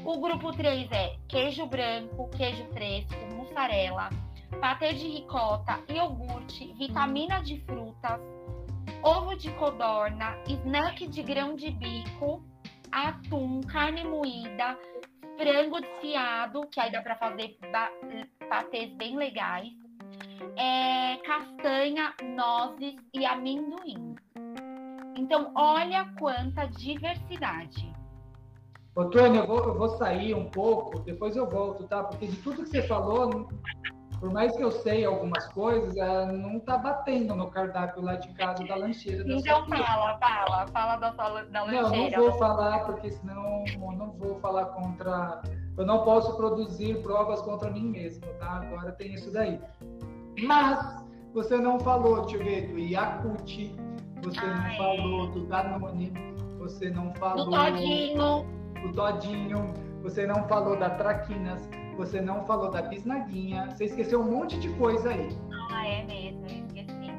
O 0.04 0.20
grupo 0.20 0.52
3 0.52 0.92
é 0.92 1.18
queijo 1.28 1.66
branco, 1.66 2.30
queijo 2.30 2.66
fresco, 2.74 3.16
mussarela, 3.36 4.10
patê 4.60 4.94
de 4.94 5.08
ricota, 5.08 5.80
iogurte, 5.90 6.74
vitamina 6.74 7.42
de 7.42 7.60
frutas, 7.66 8.20
ovo 9.04 9.36
de 9.36 9.52
codorna, 9.52 10.38
snack 10.48 11.08
de 11.08 11.24
grão 11.24 11.56
de 11.56 11.72
bico, 11.72 12.44
atum, 12.92 13.62
carne 13.62 14.04
moída, 14.04 14.78
frango 15.38 15.82
desfiado, 15.82 16.68
que 16.72 16.80
aí 16.80 16.92
dá 16.92 17.02
para 17.02 17.16
fazer 17.16 17.58
patês 18.50 18.94
bem 18.96 19.18
legais, 19.18 19.70
é, 20.58 21.18
castanha, 21.18 22.14
nozes 22.36 22.96
e 23.14 23.26
amendoim. 23.26 24.16
Então, 25.16 25.52
olha 25.56 26.12
quanta 26.20 26.66
diversidade. 26.66 27.92
Ô, 28.96 29.06
Tônia, 29.06 29.42
eu 29.42 29.48
vou, 29.48 29.60
eu 29.60 29.78
vou 29.78 29.90
sair 29.98 30.34
um 30.34 30.50
pouco, 30.50 31.00
depois 31.00 31.36
eu 31.36 31.50
volto, 31.50 31.88
tá? 31.88 32.04
Porque 32.04 32.28
de 32.28 32.36
tudo 32.38 32.64
que 32.64 32.70
você 32.70 32.82
falou, 32.84 33.48
por 34.22 34.32
mais 34.32 34.56
que 34.56 34.64
eu 34.64 34.70
sei 34.70 35.04
algumas 35.04 35.48
coisas, 35.48 35.96
não 36.32 36.60
tá 36.60 36.78
batendo 36.78 37.36
no 37.36 37.50
cardápio 37.50 38.04
lá 38.04 38.16
de 38.18 38.32
casa 38.34 38.64
da 38.64 38.76
lancheira. 38.76 39.24
Da 39.24 39.34
então 39.34 39.66
fala, 39.66 40.20
fala, 40.20 40.68
fala 40.68 40.96
da, 40.98 41.10
da 41.10 41.64
lancheira. 41.64 41.82
Não, 41.82 42.10
não 42.12 42.30
vou 42.30 42.34
falar, 42.34 42.86
porque 42.86 43.10
senão 43.10 43.64
não 43.98 44.12
vou 44.12 44.40
falar 44.40 44.66
contra... 44.66 45.42
Eu 45.76 45.88
não 45.88 46.04
posso 46.04 46.38
produzir 46.38 47.02
provas 47.02 47.42
contra 47.42 47.72
mim 47.72 47.90
mesmo, 47.90 48.22
tá? 48.38 48.62
Agora 48.62 48.92
tem 48.92 49.16
isso 49.16 49.34
daí. 49.34 49.60
Mas 50.44 51.04
você 51.34 51.58
não 51.58 51.80
falou, 51.80 52.22
deixa 52.22 52.38
eu 52.38 52.44
ver, 52.44 52.68
do 52.68 52.78
Yakut, 52.78 53.76
você 54.22 54.40
Ai. 54.40 54.70
não 54.70 54.78
falou 54.78 55.28
do 55.32 55.48
Danone, 55.48 56.14
você 56.60 56.92
não 56.92 57.12
falou... 57.16 57.46
Do 57.46 57.52
Todinho. 57.52 58.46
Do 58.84 58.92
Todinho, 58.94 59.74
você 60.04 60.28
não 60.28 60.48
falou 60.48 60.78
da 60.78 60.92
Traquinas, 60.92 61.68
você 62.06 62.20
não 62.20 62.44
falou 62.46 62.72
da 62.72 62.82
Bisnaguinha, 62.82 63.70
você 63.70 63.86
esqueceu 63.86 64.22
um 64.22 64.32
monte 64.32 64.60
de 64.60 64.70
coisa 64.70 65.10
aí. 65.10 65.30
Ah, 65.72 65.88
é 65.88 66.04
mesmo, 66.04 66.46
esqueci. 66.46 67.14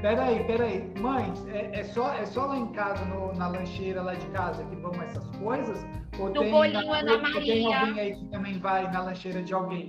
Peraí, 0.00 0.44
peraí. 0.44 0.92
Mãe, 1.00 1.32
é, 1.52 1.80
é, 1.80 1.84
só, 1.84 2.12
é 2.14 2.26
só 2.26 2.46
lá 2.46 2.56
em 2.56 2.72
casa, 2.72 3.04
no, 3.04 3.32
na 3.34 3.48
lancheira 3.48 4.02
lá 4.02 4.14
de 4.14 4.26
casa, 4.28 4.64
que 4.64 4.76
vão 4.76 4.92
essas 5.02 5.26
coisas? 5.36 5.86
Ou 6.18 6.30
Do 6.30 6.40
tem, 6.40 6.50
bolinho 6.50 6.86
na, 6.86 6.98
Ana 6.98 7.18
Maria. 7.18 7.40
tem 7.40 7.74
alguém 7.74 8.00
aí 8.00 8.16
que 8.16 8.24
também 8.26 8.58
vai 8.58 8.90
na 8.90 9.02
lancheira 9.02 9.42
de 9.42 9.54
alguém? 9.54 9.88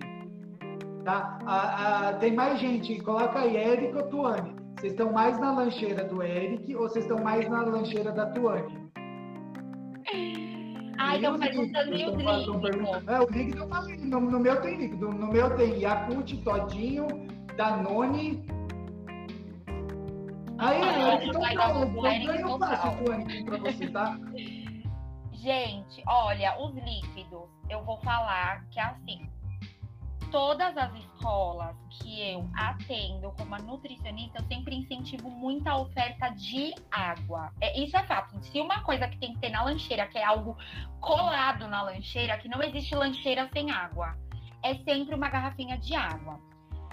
Tá? 1.03 1.39
Ah, 1.45 2.09
ah, 2.09 2.13
tem 2.13 2.35
mais 2.35 2.59
gente, 2.59 3.01
coloca 3.01 3.39
aí, 3.39 3.57
Eric 3.57 3.95
ou 3.95 4.03
Tuane. 4.03 4.55
Vocês 4.77 4.93
estão 4.93 5.11
mais 5.11 5.39
na 5.39 5.51
lancheira 5.51 6.03
do 6.03 6.21
Eric 6.21 6.75
ou 6.75 6.83
vocês 6.83 7.05
estão 7.05 7.23
mais 7.23 7.49
na 7.49 7.63
lancheira 7.63 8.11
da 8.11 8.27
Tuane? 8.27 8.91
Ah, 11.03 11.15
estão 11.15 11.39
perguntando 11.39 11.95
e 11.95 12.05
o 12.05 12.15
líquido. 12.15 13.11
É, 13.11 13.19
o 13.19 13.25
líquido 13.25 13.57
eu 13.57 13.67
falei. 13.67 13.97
No, 13.97 14.21
no, 14.21 14.39
meu 14.39 14.61
tem 14.61 14.77
líquido. 14.77 15.09
No 15.09 15.27
meu 15.27 15.55
tem 15.57 15.79
Yakult, 15.79 16.31
Todinho, 16.43 17.07
Danone. 17.57 18.45
Aí, 20.59 20.79
ah, 20.79 21.13
Eric, 21.15 21.29
então 21.29 21.41
pronto. 21.41 22.05
eu 22.05 22.59
faço, 22.59 23.03
Tuane, 23.03 23.43
pra 23.45 23.57
você, 23.57 23.89
tá? 23.89 24.15
Gente, 25.33 26.03
olha, 26.07 26.55
os 26.61 26.75
líquidos, 26.75 27.49
eu 27.67 27.83
vou 27.83 27.97
falar 28.01 28.63
que 28.69 28.79
é 28.79 28.83
assim 28.83 29.30
todas 30.31 30.75
as 30.77 30.93
escolas 30.95 31.75
que 31.89 32.31
eu 32.31 32.49
atendo 32.55 33.31
como 33.33 33.55
nutricionista, 33.57 34.39
eu 34.39 34.47
sempre 34.47 34.75
incentivo 34.75 35.29
muita 35.29 35.75
oferta 35.75 36.29
de 36.29 36.73
água. 36.89 37.51
É, 37.59 37.77
isso 37.79 37.95
é 37.97 38.03
fato. 38.03 38.41
Se 38.45 38.59
uma 38.61 38.81
coisa 38.81 39.07
que 39.07 39.17
tem 39.17 39.33
que 39.33 39.39
ter 39.39 39.49
na 39.49 39.63
lancheira, 39.63 40.07
que 40.07 40.17
é 40.17 40.23
algo 40.23 40.57
colado 40.99 41.67
na 41.67 41.83
lancheira, 41.83 42.37
que 42.37 42.47
não 42.47 42.63
existe 42.63 42.95
lancheira 42.95 43.49
sem 43.53 43.69
água, 43.69 44.17
é 44.63 44.75
sempre 44.75 45.13
uma 45.13 45.29
garrafinha 45.29 45.77
de 45.77 45.93
água. 45.93 46.39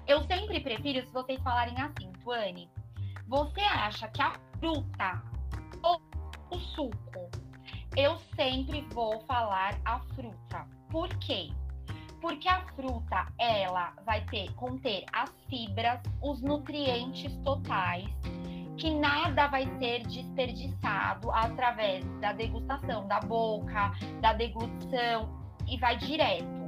Eu 0.06 0.22
sempre 0.24 0.60
prefiro, 0.60 1.06
se 1.06 1.12
vocês 1.12 1.40
falarem 1.42 1.80
assim, 1.80 2.10
Tuane, 2.24 2.68
você 3.28 3.60
acha 3.60 4.08
que 4.08 4.20
a 4.20 4.32
fruta 4.58 5.22
ou 5.82 6.00
o 6.50 6.58
suco? 6.58 7.30
Eu 7.96 8.18
sempre 8.34 8.80
vou 8.92 9.20
falar 9.20 9.78
a 9.84 10.00
fruta. 10.00 10.66
Por 10.90 11.08
quê? 11.18 11.50
Porque 12.20 12.48
a 12.48 12.60
fruta, 12.74 13.26
ela 13.38 13.92
vai 14.04 14.24
ter 14.26 14.52
conter 14.54 15.04
as 15.12 15.32
fibras, 15.48 16.00
os 16.20 16.42
nutrientes 16.42 17.34
totais, 17.44 18.08
que 18.76 18.90
nada 18.90 19.46
vai 19.48 19.66
ser 19.78 20.06
desperdiçado 20.06 21.30
através 21.30 22.04
da 22.20 22.32
degustação 22.32 23.06
da 23.06 23.20
boca, 23.20 23.92
da 24.20 24.32
deglutição 24.32 25.28
e 25.66 25.76
vai 25.78 25.96
direto. 25.96 26.58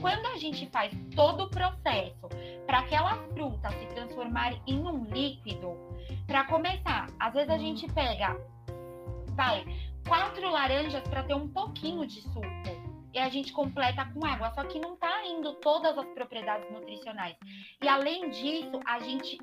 Quando 0.00 0.26
a 0.26 0.36
gente 0.36 0.66
faz 0.70 0.92
todo 1.14 1.44
o 1.44 1.50
processo 1.50 2.28
para 2.66 2.80
aquela 2.80 3.16
fruta 3.34 3.70
se 3.70 3.86
transformar 3.94 4.54
em 4.66 4.78
um 4.78 5.04
líquido, 5.04 5.76
para 6.26 6.44
começar, 6.44 7.08
às 7.18 7.32
vezes 7.34 7.50
a 7.50 7.58
gente 7.58 7.86
pega, 7.92 8.36
vai, 9.34 9.64
quatro 10.06 10.50
laranjas 10.50 11.06
para 11.08 11.22
ter 11.22 11.34
um 11.34 11.48
pouquinho 11.48 12.06
de 12.06 12.20
suco 12.22 12.81
e 13.14 13.18
a 13.18 13.28
gente 13.28 13.52
completa 13.52 14.06
com 14.12 14.24
água, 14.24 14.52
só 14.54 14.64
que 14.64 14.78
não 14.78 14.94
está 14.94 15.24
indo 15.26 15.54
todas 15.54 15.96
as 15.96 16.06
propriedades 16.06 16.70
nutricionais. 16.70 17.36
E 17.82 17.88
além 17.88 18.30
disso, 18.30 18.80
a 18.86 18.98
gente 19.00 19.38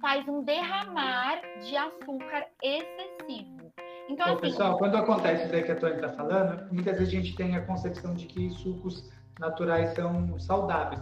faz 0.00 0.26
um 0.28 0.42
derramar 0.42 1.40
de 1.62 1.76
açúcar 1.76 2.46
excessivo. 2.62 3.72
Então, 4.08 4.26
Bom, 4.26 4.32
assim, 4.34 4.40
pessoal, 4.42 4.78
quando 4.78 4.96
acontece 4.96 5.44
isso 5.44 5.52
daí 5.52 5.62
que 5.62 5.72
a 5.72 5.76
Tônia 5.76 5.94
está 5.94 6.10
falando, 6.10 6.72
muitas 6.72 6.98
vezes 6.98 7.08
a 7.08 7.16
gente 7.16 7.34
tem 7.36 7.56
a 7.56 7.62
concepção 7.62 8.14
de 8.14 8.26
que 8.26 8.50
sucos 8.50 9.10
naturais 9.40 9.94
são 9.94 10.38
saudáveis. 10.38 11.00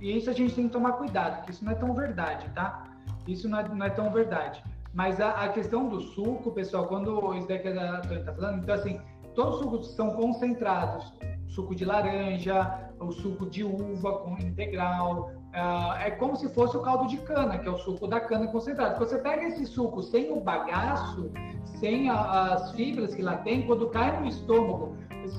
E 0.00 0.16
isso 0.16 0.30
a 0.30 0.32
gente 0.32 0.54
tem 0.54 0.66
que 0.68 0.72
tomar 0.72 0.92
cuidado, 0.92 1.38
porque 1.38 1.50
isso 1.50 1.64
não 1.64 1.72
é 1.72 1.74
tão 1.74 1.92
verdade, 1.94 2.48
tá? 2.50 2.84
Isso 3.26 3.48
não 3.48 3.58
é, 3.58 3.68
não 3.68 3.86
é 3.86 3.90
tão 3.90 4.12
verdade. 4.12 4.62
Mas 4.94 5.20
a, 5.20 5.30
a, 5.30 5.48
questão 5.48 5.88
do 5.88 6.00
suco, 6.00 6.52
pessoal, 6.52 6.86
quando 6.86 7.34
isso 7.34 7.48
daí 7.48 7.58
que 7.58 7.68
a 7.68 8.00
Tônia 8.00 8.20
está 8.20 8.32
falando, 8.32 8.62
então 8.62 8.74
assim, 8.74 9.00
todos 9.34 9.56
os 9.56 9.60
sucos 9.62 9.94
são 9.94 10.10
concentrados 10.12 11.12
suco 11.48 11.74
de 11.74 11.84
laranja, 11.84 12.90
o 13.00 13.10
suco 13.12 13.46
de 13.46 13.64
uva 13.64 14.18
com 14.18 14.38
integral. 14.38 15.30
Uh, 15.48 15.92
é 16.00 16.10
como 16.10 16.36
se 16.36 16.48
fosse 16.50 16.76
o 16.76 16.80
caldo 16.80 17.06
de 17.06 17.16
cana, 17.18 17.58
que 17.58 17.66
é 17.66 17.70
o 17.70 17.78
suco 17.78 18.06
da 18.06 18.20
cana 18.20 18.46
concentrado. 18.48 18.98
Você 18.98 19.18
pega 19.18 19.44
esse 19.46 19.66
suco 19.66 20.02
sem 20.02 20.30
o 20.30 20.40
bagaço, 20.40 21.30
sem 21.64 22.08
a, 22.10 22.54
as 22.54 22.72
fibras 22.72 23.14
que 23.14 23.22
lá 23.22 23.38
tem, 23.38 23.66
quando 23.66 23.88
cai 23.88 24.20
no 24.20 24.26
estômago, 24.26 24.94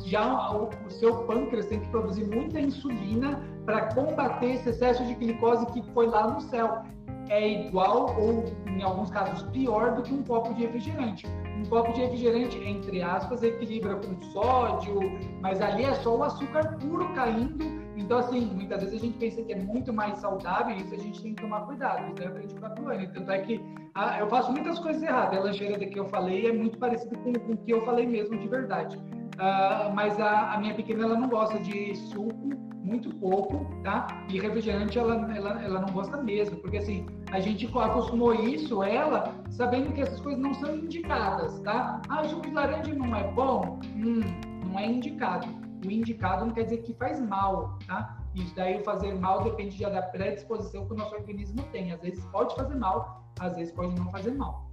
já 0.05 0.51
o, 0.51 0.69
o 0.85 0.89
seu 0.89 1.23
pâncreas 1.23 1.67
tem 1.67 1.79
que 1.79 1.89
produzir 1.89 2.25
muita 2.25 2.59
insulina 2.59 3.41
para 3.65 3.93
combater 3.93 4.55
esse 4.55 4.69
excesso 4.69 5.05
de 5.05 5.13
glicose 5.15 5.65
que 5.67 5.81
foi 5.93 6.07
lá 6.07 6.27
no 6.27 6.41
céu. 6.41 6.83
É 7.29 7.47
igual, 7.47 8.15
ou 8.19 8.45
em 8.67 8.81
alguns 8.81 9.11
casos 9.11 9.43
pior, 9.51 9.93
do 9.93 10.01
que 10.01 10.11
um 10.11 10.23
copo 10.23 10.53
de 10.55 10.63
refrigerante 10.63 11.27
um 11.59 11.65
copo 11.65 11.91
de 11.93 12.01
refrigerante, 12.01 12.57
entre 12.57 13.01
aspas, 13.01 13.43
equilibra 13.43 13.95
com 13.95 14.19
sódio, 14.31 14.99
mas 15.41 15.61
ali 15.61 15.83
é 15.83 15.93
só 15.95 16.15
o 16.15 16.23
açúcar 16.23 16.77
puro 16.77 17.13
caindo. 17.13 17.79
Então, 17.97 18.17
assim, 18.17 18.45
muitas 18.45 18.81
vezes 18.81 19.01
a 19.01 19.05
gente 19.05 19.17
pensa 19.17 19.43
que 19.43 19.51
é 19.51 19.57
muito 19.57 19.91
mais 19.91 20.19
saudável 20.19 20.73
e 20.75 20.81
isso 20.81 20.95
a 20.95 20.97
gente 20.97 21.21
tem 21.21 21.33
que 21.35 21.41
tomar 21.41 21.61
cuidado. 21.61 22.13
Isso 22.13 22.23
é 22.23 22.27
aprende 22.27 22.55
com 22.55 22.65
a. 22.65 22.69
Tanto 22.69 23.31
é 23.31 23.39
que 23.39 23.61
ah, 23.93 24.19
eu 24.19 24.29
faço 24.29 24.51
muitas 24.51 24.79
coisas 24.79 25.03
erradas. 25.03 25.37
A 25.37 25.43
lancheira 25.43 25.77
que 25.77 25.99
eu 25.99 26.07
falei 26.07 26.47
é 26.47 26.53
muito 26.53 26.77
parecida 26.77 27.17
com, 27.17 27.33
com 27.33 27.53
o 27.53 27.57
que 27.57 27.73
eu 27.73 27.85
falei 27.85 28.07
mesmo 28.07 28.37
de 28.37 28.47
verdade. 28.47 28.97
Uh, 28.97 29.93
mas 29.93 30.19
a, 30.19 30.53
a, 30.53 30.59
minha 30.59 30.73
pequena 30.73 31.05
ela 31.05 31.17
não 31.17 31.29
gosta 31.29 31.59
de 31.59 31.95
suco, 31.95 32.49
muito 32.83 33.09
pouco, 33.15 33.65
tá? 33.83 34.07
E 34.29 34.39
refrigerante 34.39 34.97
ela, 34.97 35.15
ela, 35.35 35.63
ela 35.63 35.81
não 35.81 35.93
gosta 35.93 36.17
mesmo, 36.21 36.57
porque 36.57 36.77
assim, 36.77 37.05
a 37.31 37.39
gente 37.39 37.65
acostumou 37.67 38.33
isso, 38.33 38.83
ela, 38.83 39.33
sabendo 39.51 39.93
que 39.93 40.01
essas 40.01 40.19
coisas 40.19 40.41
não 40.41 40.53
são 40.55 40.75
indicadas, 40.75 41.59
tá? 41.59 42.01
Ah, 42.09 42.23
suco 42.23 42.41
de 42.41 42.51
laranja 42.51 42.93
não 42.93 43.15
é 43.15 43.23
bom? 43.31 43.79
Hum, 43.95 44.21
não 44.65 44.79
é 44.79 44.87
indicado. 44.87 45.47
O 45.85 45.91
indicado 45.91 46.45
não 46.45 46.53
quer 46.53 46.63
dizer 46.63 46.77
que 46.79 46.93
faz 46.95 47.21
mal, 47.21 47.77
tá? 47.87 48.17
Isso 48.35 48.53
daí 48.55 48.79
o 48.79 48.83
fazer 48.83 49.13
mal 49.15 49.43
depende 49.43 49.77
já 49.77 49.89
da 49.89 50.01
predisposição 50.01 50.85
que 50.85 50.93
o 50.93 50.97
nosso 50.97 51.15
organismo 51.15 51.61
tem. 51.71 51.91
Às 51.91 52.01
vezes 52.01 52.25
pode 52.27 52.55
fazer 52.55 52.75
mal, 52.75 53.23
às 53.39 53.55
vezes 53.55 53.73
pode 53.73 53.95
não 53.95 54.09
fazer 54.11 54.31
mal. 54.31 54.69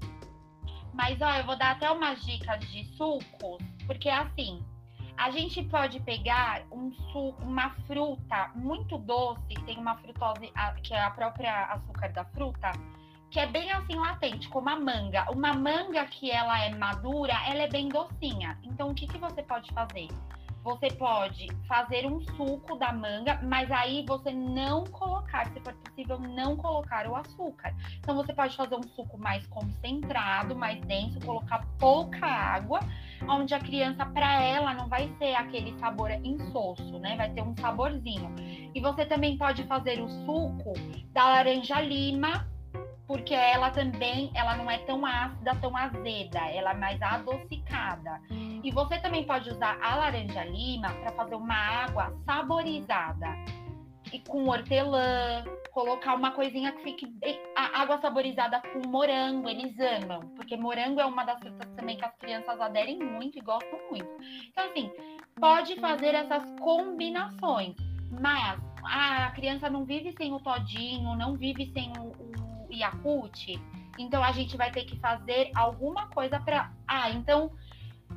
Mas 0.95 1.21
ó, 1.21 1.31
eu 1.37 1.45
vou 1.45 1.59
dar 1.59 1.73
até 1.73 1.91
umas 1.91 2.25
dicas 2.25 2.59
de 2.71 2.85
sucos, 2.97 3.59
porque 3.87 4.09
assim, 4.09 4.65
a 5.17 5.31
gente 5.31 5.63
pode 5.65 6.01
pegar 6.01 6.63
um 6.71 6.93
suco, 6.93 7.43
uma 7.43 7.71
fruta 7.87 8.51
muito 8.55 8.99
doce, 8.99 9.41
que 9.49 9.63
tem 9.63 9.79
uma 9.79 9.97
frutose, 9.97 10.53
que 10.83 10.95
é 10.95 11.03
a 11.03 11.11
própria 11.11 11.65
açúcar 11.67 12.13
da 12.13 12.25
fruta, 12.27 12.73
que 13.31 13.41
é 13.41 13.47
bem 13.47 13.71
assim 13.73 13.97
latente, 13.97 14.49
como 14.49 14.69
a 14.69 14.77
manga. 14.79 15.31
Uma 15.31 15.53
manga 15.53 16.05
que 16.07 16.31
ela 16.31 16.63
é 16.63 16.75
madura, 16.75 17.35
ela 17.47 17.63
é 17.63 17.69
bem 17.69 17.89
docinha. 17.89 18.59
Então, 18.63 18.91
o 18.91 18.95
que, 18.95 19.07
que 19.07 19.19
você 19.19 19.43
pode 19.43 19.73
fazer? 19.73 20.09
você 20.67 20.89
pode 20.89 21.47
fazer 21.69 22.07
um 22.07 22.21
suco 22.21 22.77
da 22.77 22.93
manga, 22.93 23.41
mas 23.41 23.71
aí 23.71 24.05
você 24.05 24.33
não 24.33 24.83
colocar, 24.85 25.47
se 25.53 25.61
for 25.61 25.73
possível, 25.75 26.19
não 26.19 26.57
colocar 26.57 27.07
o 27.07 27.15
açúcar. 27.15 27.73
Então 27.99 28.17
você 28.17 28.35
pode 28.35 28.57
fazer 28.57 28.75
um 28.75 28.83
suco 28.83 29.17
mais 29.17 29.47
concentrado, 29.47 30.57
mais 30.57 30.81
denso, 30.81 31.21
colocar 31.21 31.65
pouca 31.79 32.27
água, 32.27 32.81
onde 33.29 33.55
a 33.55 33.59
criança, 33.59 34.05
para 34.07 34.43
ela, 34.43 34.75
não 34.75 34.89
vai 34.89 35.11
ser 35.19 35.35
aquele 35.35 35.79
sabor 35.79 36.11
insosso, 36.11 36.99
né? 36.99 37.17
Vai 37.17 37.31
ter 37.31 37.43
um 37.43 37.55
saborzinho. 37.57 38.35
E 38.75 38.81
você 38.81 39.07
também 39.07 39.37
pode 39.37 39.65
fazer 39.65 40.01
o 40.01 40.09
suco 40.09 40.73
da 41.13 41.25
laranja 41.25 41.81
lima 41.81 42.47
porque 43.07 43.35
ela 43.35 43.71
também, 43.71 44.31
ela 44.35 44.57
não 44.57 44.71
é 44.71 44.79
tão 44.79 45.07
ácida, 45.07 45.55
tão 45.61 45.77
azeda, 45.77 46.41
ela 46.51 46.73
é 46.73 46.75
mais 46.75 47.01
adocicada. 47.01 48.21
E 48.31 48.71
você 48.73 48.99
também 48.99 49.25
pode 49.25 49.49
usar 49.49 49.79
a 49.81 49.95
laranja 49.95 50.45
lima 50.45 50.89
para 50.89 51.13
fazer 51.13 51.37
uma 51.37 51.55
água 51.55 52.13
saborizada. 52.25 53.29
E 54.13 54.19
com 54.21 54.49
hortelã, 54.49 55.45
colocar 55.77 56.15
uma 56.15 56.31
coisinha 56.31 56.73
que 56.73 56.83
fique 56.83 57.07
a 57.55 57.83
água 57.83 57.99
saborizada 57.99 58.63
com 58.63 58.89
morango, 58.89 59.47
eles 59.47 59.79
amam, 59.79 60.21
porque 60.35 60.57
morango 60.57 60.99
é 60.99 61.05
uma 61.05 61.23
das 61.23 61.39
frutas 61.39 61.71
também 61.77 61.99
que 61.99 62.05
as 62.07 62.17
crianças 62.17 62.59
aderem 62.59 62.99
muito 62.99 63.37
e 63.37 63.43
gostam 63.43 63.79
muito. 63.91 64.09
Então, 64.49 64.65
assim, 64.65 64.91
pode 65.39 65.77
fazer 65.79 66.15
essas 66.15 66.43
combinações, 66.61 67.77
mas 68.11 68.59
a 68.85 69.31
criança 69.33 69.69
não 69.69 69.85
vive 69.85 70.15
sem 70.17 70.33
o 70.33 70.41
todinho, 70.41 71.15
não 71.15 71.37
vive 71.37 71.71
sem 71.75 71.93
o, 71.99 72.07
o 72.07 72.67
então 73.99 74.25
a 74.25 74.33
gente 74.33 74.57
vai 74.57 74.71
ter 74.71 74.85
que 74.85 74.99
fazer 74.99 75.51
alguma 75.55 76.09
coisa 76.09 76.41
para. 76.41 76.73
Ah, 76.89 77.11
então 77.11 77.51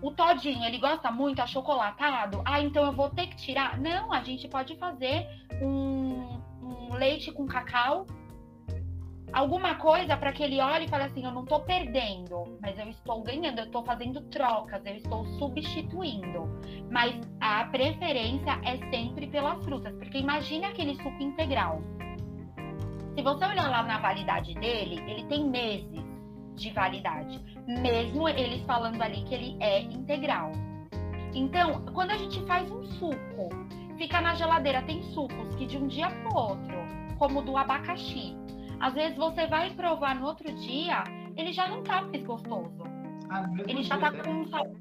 o 0.02 0.12
todinho, 0.12 0.64
ele 0.64 0.78
gosta 0.78 1.12
muito 1.12 1.42
achocolatado? 1.42 2.42
Ah, 2.46 2.62
então 2.62 2.86
eu 2.86 2.94
vou 2.94 3.10
ter 3.10 3.28
que 3.28 3.36
tirar? 3.36 3.78
Não, 3.78 4.14
a 4.14 4.24
gente 4.24 4.48
pode 4.48 4.78
fazer 4.78 5.28
um, 5.62 6.40
um 6.70 6.94
leite 6.94 7.32
com 7.32 7.46
cacau. 7.48 8.06
Alguma 9.32 9.76
coisa 9.76 10.18
para 10.18 10.32
que 10.34 10.42
ele 10.42 10.60
olhe 10.60 10.86
e 10.86 10.88
fale 10.88 11.04
assim: 11.04 11.24
eu 11.24 11.32
não 11.32 11.44
estou 11.44 11.60
perdendo, 11.62 12.58
mas 12.62 12.78
eu 12.80 12.90
estou 12.90 13.22
ganhando, 13.22 13.60
eu 13.60 13.66
estou 13.66 13.84
fazendo 13.84 14.22
trocas, 14.30 14.84
eu 14.86 14.96
estou 14.96 15.26
substituindo. 15.38 16.50
Mas 16.90 17.16
a 17.40 17.66
preferência 17.66 18.60
é 18.64 18.78
sempre 18.90 19.28
pelas 19.28 19.64
frutas, 19.64 19.94
porque 19.96 20.18
imagine 20.18 20.66
aquele 20.66 20.96
suco 20.96 21.22
integral. 21.22 21.82
Se 23.16 23.22
você 23.22 23.46
olhar 23.46 23.70
lá 23.70 23.84
na 23.84 24.00
validade 24.00 24.54
dele, 24.56 25.04
ele 25.08 25.26
tem 25.26 25.48
meses 25.48 26.04
de 26.56 26.72
validade, 26.72 27.40
mesmo 27.68 28.28
eles 28.28 28.64
falando 28.66 29.02
ali 29.02 29.24
que 29.24 29.34
ele 29.34 29.58
é 29.60 29.82
integral. 29.82 30.52
Então, 31.34 31.86
quando 31.94 32.12
a 32.12 32.18
gente 32.18 32.44
faz 32.46 32.70
um 32.72 32.84
suco, 32.84 33.50
fica 34.00 34.22
na 34.22 34.34
geladeira, 34.34 34.82
tem 34.84 35.04
sucos 35.04 35.54
que 35.56 35.66
de 35.66 35.78
um 35.78 35.86
dia 35.86 36.10
para 36.10 36.40
outro, 36.40 36.74
como 37.20 37.40
o 37.40 37.42
do 37.44 37.58
abacaxi, 37.58 38.36
às 38.80 38.94
vezes 38.94 39.18
você 39.18 39.46
vai 39.46 39.70
provar 39.72 40.16
no 40.16 40.26
outro 40.26 40.52
dia, 40.54 41.04
ele 41.36 41.52
já 41.52 41.68
não 41.68 41.84
tá 41.84 42.02
mais 42.02 42.24
gostoso. 42.24 42.82
Ah, 43.30 43.46
ele 43.68 43.84
já 43.84 43.98
tá 43.98 44.12
com 44.12 44.32
um 44.32 44.48
sabor. 44.48 44.78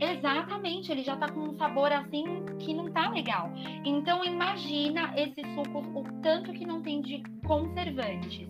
Exatamente, 0.00 0.90
ele 0.90 1.02
já 1.02 1.16
tá 1.16 1.30
com 1.30 1.40
um 1.40 1.56
sabor 1.58 1.92
assim 1.92 2.24
que 2.58 2.72
não 2.72 2.90
tá 2.90 3.10
legal. 3.10 3.50
Então 3.84 4.24
imagina 4.24 5.12
esses 5.16 5.46
sucos, 5.54 5.86
o 5.94 6.02
tanto 6.22 6.50
que 6.52 6.66
não 6.66 6.82
tem 6.82 7.02
de 7.02 7.22
conservantes 7.46 8.48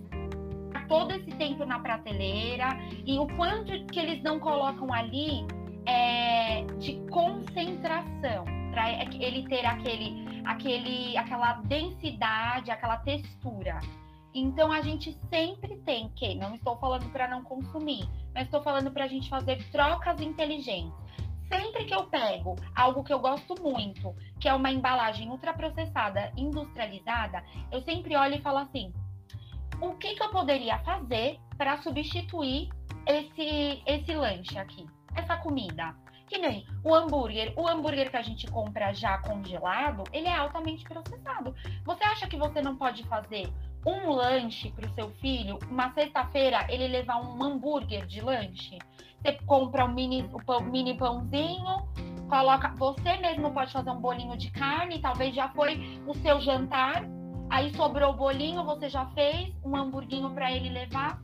todo 0.89 1.13
esse 1.13 1.31
tempo 1.33 1.65
na 1.65 1.81
prateleira 1.81 2.69
e 3.07 3.19
o 3.19 3.27
quanto 3.37 3.73
que 3.87 3.99
eles 3.99 4.23
não 4.23 4.39
colocam 4.39 4.93
ali 4.93 5.47
é, 5.87 6.63
de 6.79 7.01
concentração 7.11 8.54
para 8.75 8.91
ele 8.91 9.49
ter 9.49 9.65
aquele, 9.65 10.43
aquele, 10.45 11.17
aquela 11.17 11.53
densidade, 11.63 12.73
aquela 12.73 12.97
textura. 12.97 13.79
Então 14.35 14.73
a 14.73 14.81
gente 14.81 15.17
sempre 15.31 15.77
tem 15.83 16.09
que, 16.09 16.35
não 16.35 16.57
estou 16.57 16.77
falando 16.79 17.09
para 17.13 17.29
não 17.29 17.45
consumir, 17.45 18.05
mas 18.35 18.47
estou 18.47 18.61
falando 18.65 18.91
para 18.91 19.05
a 19.05 19.07
gente 19.07 19.31
fazer 19.31 19.65
trocas 19.71 20.21
inteligentes. 20.21 20.93
Sempre 21.49 21.85
que 21.85 21.95
eu 21.95 22.05
pego 22.07 22.57
algo 22.75 23.05
que 23.05 23.13
eu 23.13 23.21
gosto 23.21 23.55
muito, 23.63 24.13
que 24.41 24.49
é 24.49 24.55
uma 24.55 24.73
embalagem 24.73 25.31
ultraprocessada, 25.31 26.33
industrializada, 26.37 27.45
eu 27.71 27.81
sempre 27.83 28.17
olho 28.17 28.35
e 28.35 28.43
falo 28.43 28.59
assim: 28.59 28.93
o 29.81 29.95
que, 29.95 30.17
que 30.17 30.23
eu 30.23 30.31
poderia 30.31 30.79
fazer 30.81 31.39
para 31.57 31.81
substituir 31.81 32.71
esse, 33.07 33.83
esse 33.87 34.15
lanche 34.15 34.59
aqui, 34.59 34.85
essa 35.15 35.37
comida? 35.37 35.95
Que 36.27 36.39
nem 36.39 36.67
o 36.83 36.95
hambúrguer. 36.95 37.53
O 37.57 37.69
hambúrguer 37.69 38.11
que 38.11 38.17
a 38.17 38.23
gente 38.23 38.47
compra 38.47 38.93
já 38.93 39.19
congelado, 39.19 40.05
ele 40.13 40.29
é 40.29 40.37
altamente 40.37 40.85
processado. 40.85 41.55
Você 41.85 42.05
acha 42.05 42.27
que 42.27 42.37
você 42.37 42.63
não 42.63 42.77
pode 42.77 43.05
fazer 43.05 43.53
um 43.87 44.11
lanche 44.11 44.71
para 44.71 44.87
o 44.87 44.95
seu 44.95 45.11
filho, 45.21 45.59
uma 45.71 45.93
sexta-feira 45.93 46.67
ele 46.71 46.89
levar 46.89 47.21
um 47.21 47.43
hambúrguer 47.43 48.07
de 48.07 48.21
lanche? 48.21 48.79
Você 49.21 49.33
compra 49.47 49.85
um 49.85 49.93
mini, 49.93 50.29
o 50.33 50.43
pão, 50.45 50.61
mini 50.61 50.97
pãozinho, 50.97 51.89
coloca. 52.29 52.69
Você 52.77 53.17
mesmo 53.19 53.53
pode 53.53 53.73
fazer 53.73 53.91
um 53.91 54.01
bolinho 54.01 54.37
de 54.37 54.51
carne, 54.51 55.01
talvez 55.01 55.35
já 55.35 55.49
foi 55.51 56.03
o 56.07 56.15
seu 56.15 56.41
jantar 56.41 57.05
Aí 57.51 57.73
sobrou 57.75 58.11
o 58.11 58.17
bolinho, 58.17 58.65
você 58.65 58.89
já 58.89 59.07
fez 59.11 59.55
um 59.65 59.77
hamburguinho 59.77 60.31
para 60.31 60.51
ele 60.51 60.71
levar. 60.71 61.21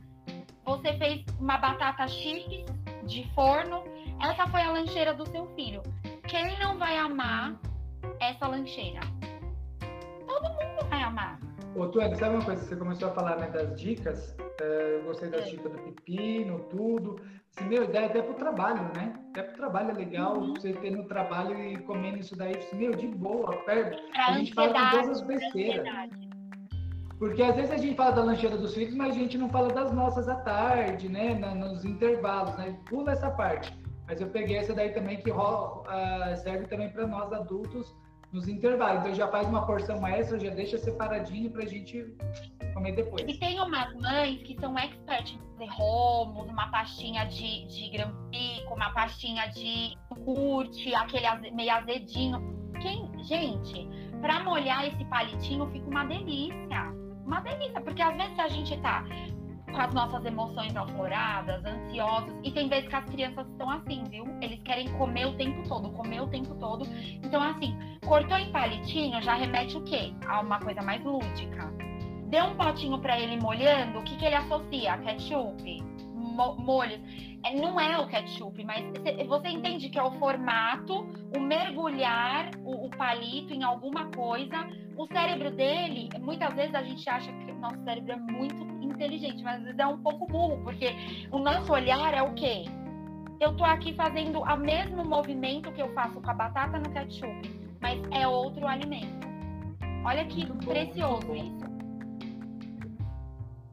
Você 0.63 0.93
fez 0.97 1.25
uma 1.39 1.57
batata 1.57 2.07
chips 2.07 2.65
de 3.11 3.29
forno. 3.35 3.83
Essa 4.21 4.47
foi 4.47 4.61
a 4.61 4.71
lancheira 4.71 5.13
do 5.13 5.25
seu 5.27 5.45
filho. 5.55 5.83
Quem 6.27 6.57
não 6.59 6.77
vai 6.77 6.97
amar 6.97 7.59
essa 8.19 8.47
lancheira? 8.47 9.01
Todo 10.25 10.43
mundo 10.43 10.89
vai 10.89 11.03
amar. 11.03 11.39
Ô, 11.75 11.87
Tuane, 11.87 12.15
sabe 12.15 12.35
uma 12.35 12.45
coisa? 12.45 12.63
Você 12.63 12.75
começou 12.75 13.09
a 13.09 13.13
falar 13.13 13.37
né, 13.37 13.47
das 13.47 13.79
dicas. 13.79 14.35
É, 14.61 14.99
eu 14.99 15.03
gostei 15.03 15.29
das 15.29 15.47
é. 15.47 15.49
dicas 15.49 15.71
do 15.71 15.77
pepino, 15.79 16.59
tudo. 16.69 17.21
Assim, 17.55 17.67
meu, 17.67 17.83
ideia 17.83 18.05
até 18.05 18.21
pro 18.21 18.33
trabalho, 18.35 18.81
né? 18.95 19.13
Até 19.31 19.43
pro 19.43 19.57
trabalho 19.57 19.91
é 19.91 19.93
legal 19.93 20.37
uhum. 20.37 20.53
você 20.53 20.71
ter 20.73 20.91
no 20.91 21.05
trabalho 21.05 21.61
e 21.61 21.77
comendo 21.79 22.17
isso 22.19 22.35
daí. 22.35 22.55
Assim, 22.55 22.77
meu, 22.77 22.91
de 22.91 23.07
boa, 23.07 23.55
perto. 23.63 24.01
A, 24.15 24.33
gente 24.33 24.53
fala 24.53 24.73
com 24.73 24.97
todas 24.97 25.09
as 25.09 25.21
besteiras. 25.21 25.85
Porque 27.21 27.43
às 27.43 27.55
vezes 27.55 27.69
a 27.69 27.77
gente 27.77 27.95
fala 27.95 28.13
da 28.13 28.23
lancheira 28.23 28.57
dos 28.57 28.73
filhos, 28.73 28.95
mas 28.95 29.15
a 29.15 29.19
gente 29.19 29.37
não 29.37 29.47
fala 29.47 29.71
das 29.71 29.91
nossas 29.93 30.27
à 30.27 30.37
tarde, 30.37 31.07
né? 31.07 31.35
nos 31.35 31.85
intervalos, 31.85 32.57
né? 32.57 32.75
Pula 32.89 33.11
essa 33.11 33.29
parte. 33.29 33.71
Mas 34.07 34.19
eu 34.19 34.27
peguei 34.29 34.57
essa 34.57 34.73
daí 34.73 34.89
também 34.89 35.21
que 35.21 35.29
rola, 35.29 35.83
uh, 35.83 36.37
serve 36.37 36.65
também 36.65 36.89
para 36.89 37.05
nós 37.05 37.31
adultos 37.31 37.93
nos 38.33 38.47
intervalos. 38.47 39.01
Então 39.01 39.13
já 39.13 39.27
faz 39.27 39.47
uma 39.47 39.67
porção 39.67 40.05
extra, 40.07 40.39
já 40.39 40.49
deixa 40.49 40.79
separadinho 40.79 41.51
para 41.51 41.61
a 41.61 41.67
gente 41.67 42.11
comer 42.73 42.93
depois. 42.93 43.23
E 43.27 43.37
tem 43.37 43.61
umas 43.61 43.93
mães 44.01 44.41
que 44.41 44.59
são 44.59 44.75
experts 44.79 45.33
em 45.35 45.51
fazer 45.51 45.71
romos, 45.73 46.49
uma 46.49 46.71
pastinha 46.71 47.25
de, 47.25 47.67
de 47.67 47.91
grampico, 47.91 48.73
uma 48.73 48.89
pastinha 48.93 49.45
de 49.49 49.95
curte, 50.25 50.95
aquele 50.95 51.51
meio 51.51 51.71
azedinho. 51.71 52.41
Quem, 52.81 53.11
gente, 53.25 53.87
para 54.21 54.43
molhar 54.43 54.87
esse 54.87 55.05
palitinho 55.05 55.69
fica 55.69 55.87
uma 55.87 56.03
delícia 56.05 56.99
uma 57.25 57.39
delícia, 57.41 57.81
porque 57.81 58.01
às 58.01 58.15
vezes 58.15 58.39
a 58.39 58.47
gente 58.47 58.77
tá 58.81 59.05
com 59.71 59.77
as 59.77 59.93
nossas 59.93 60.25
emoções 60.25 60.75
afloradas, 60.75 61.63
ansiosos, 61.63 62.33
e 62.43 62.51
tem 62.51 62.67
vezes 62.67 62.89
que 62.89 62.95
as 62.95 63.05
crianças 63.05 63.47
estão 63.47 63.69
assim, 63.69 64.03
viu? 64.09 64.25
Eles 64.41 64.61
querem 64.63 64.87
comer 64.97 65.27
o 65.27 65.37
tempo 65.37 65.67
todo, 65.67 65.89
comer 65.91 66.21
o 66.21 66.27
tempo 66.27 66.53
todo. 66.55 66.85
Então, 67.23 67.41
assim, 67.41 67.75
cortou 68.05 68.37
em 68.37 68.51
palitinho 68.51 69.21
já 69.21 69.33
remete 69.35 69.77
o 69.77 69.83
quê? 69.83 70.13
A 70.27 70.41
uma 70.41 70.59
coisa 70.59 70.81
mais 70.81 71.03
lúdica. 71.03 71.71
Deu 72.27 72.45
um 72.45 72.55
potinho 72.55 72.97
para 72.99 73.19
ele 73.19 73.39
molhando, 73.41 73.99
o 73.99 74.03
que, 74.03 74.15
que 74.17 74.25
ele 74.25 74.35
associa? 74.35 74.97
Ketchup, 74.99 75.83
molhos. 76.31 76.99
É, 77.43 77.55
não 77.55 77.79
é 77.79 77.97
o 77.99 78.07
ketchup, 78.07 78.63
mas 78.63 78.85
você 79.27 79.49
entende 79.49 79.89
que 79.89 79.97
é 79.97 80.03
o 80.03 80.11
formato, 80.13 81.07
o 81.35 81.39
mergulhar 81.39 82.51
o, 82.63 82.85
o 82.85 82.89
palito 82.91 83.53
em 83.53 83.63
alguma 83.63 84.05
coisa 84.11 84.67
o 84.97 85.07
cérebro 85.07 85.51
dele, 85.51 86.09
muitas 86.19 86.53
vezes 86.53 86.75
a 86.75 86.83
gente 86.83 87.09
acha 87.09 87.31
que 87.31 87.51
o 87.51 87.55
nosso 87.55 87.83
cérebro 87.83 88.11
é 88.11 88.17
muito 88.17 88.55
inteligente, 88.83 89.43
mas 89.43 89.57
às 89.57 89.63
vezes 89.63 89.79
é 89.79 89.87
um 89.87 89.97
pouco 90.01 90.27
burro, 90.27 90.61
porque 90.63 90.87
o 91.31 91.39
nosso 91.39 91.71
olhar 91.71 92.13
é 92.13 92.21
o 92.21 92.33
quê? 92.33 92.65
Eu 93.39 93.55
tô 93.55 93.63
aqui 93.63 93.93
fazendo 93.93 94.41
o 94.41 94.57
mesmo 94.57 95.03
movimento 95.03 95.71
que 95.71 95.81
eu 95.81 95.91
faço 95.93 96.21
com 96.21 96.29
a 96.29 96.33
batata 96.33 96.77
no 96.77 96.89
ketchup, 96.91 97.41
mas 97.81 97.99
é 98.11 98.27
outro 98.27 98.67
alimento. 98.67 99.27
Olha 100.05 100.25
que 100.25 100.45
muito 100.45 100.67
precioso 100.67 101.25
bom, 101.25 101.35
isso. 101.35 101.71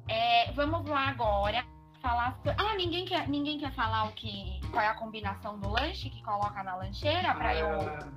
É, 0.08 0.50
vamos 0.52 0.88
lá 0.88 1.08
agora 1.08 1.62
falar. 2.00 2.38
Ah, 2.56 2.74
ninguém 2.76 3.04
quer, 3.04 3.28
ninguém 3.28 3.58
quer 3.58 3.72
falar 3.72 4.08
o 4.08 4.12
que, 4.12 4.60
qual 4.70 4.82
é 4.82 4.88
a 4.88 4.94
combinação 4.94 5.58
do 5.58 5.68
lanche 5.68 6.10
que 6.10 6.22
coloca 6.22 6.62
na 6.62 6.76
lancheira 6.76 7.34
para 7.34 7.56
eu 7.56 7.68
ah, 7.68 8.08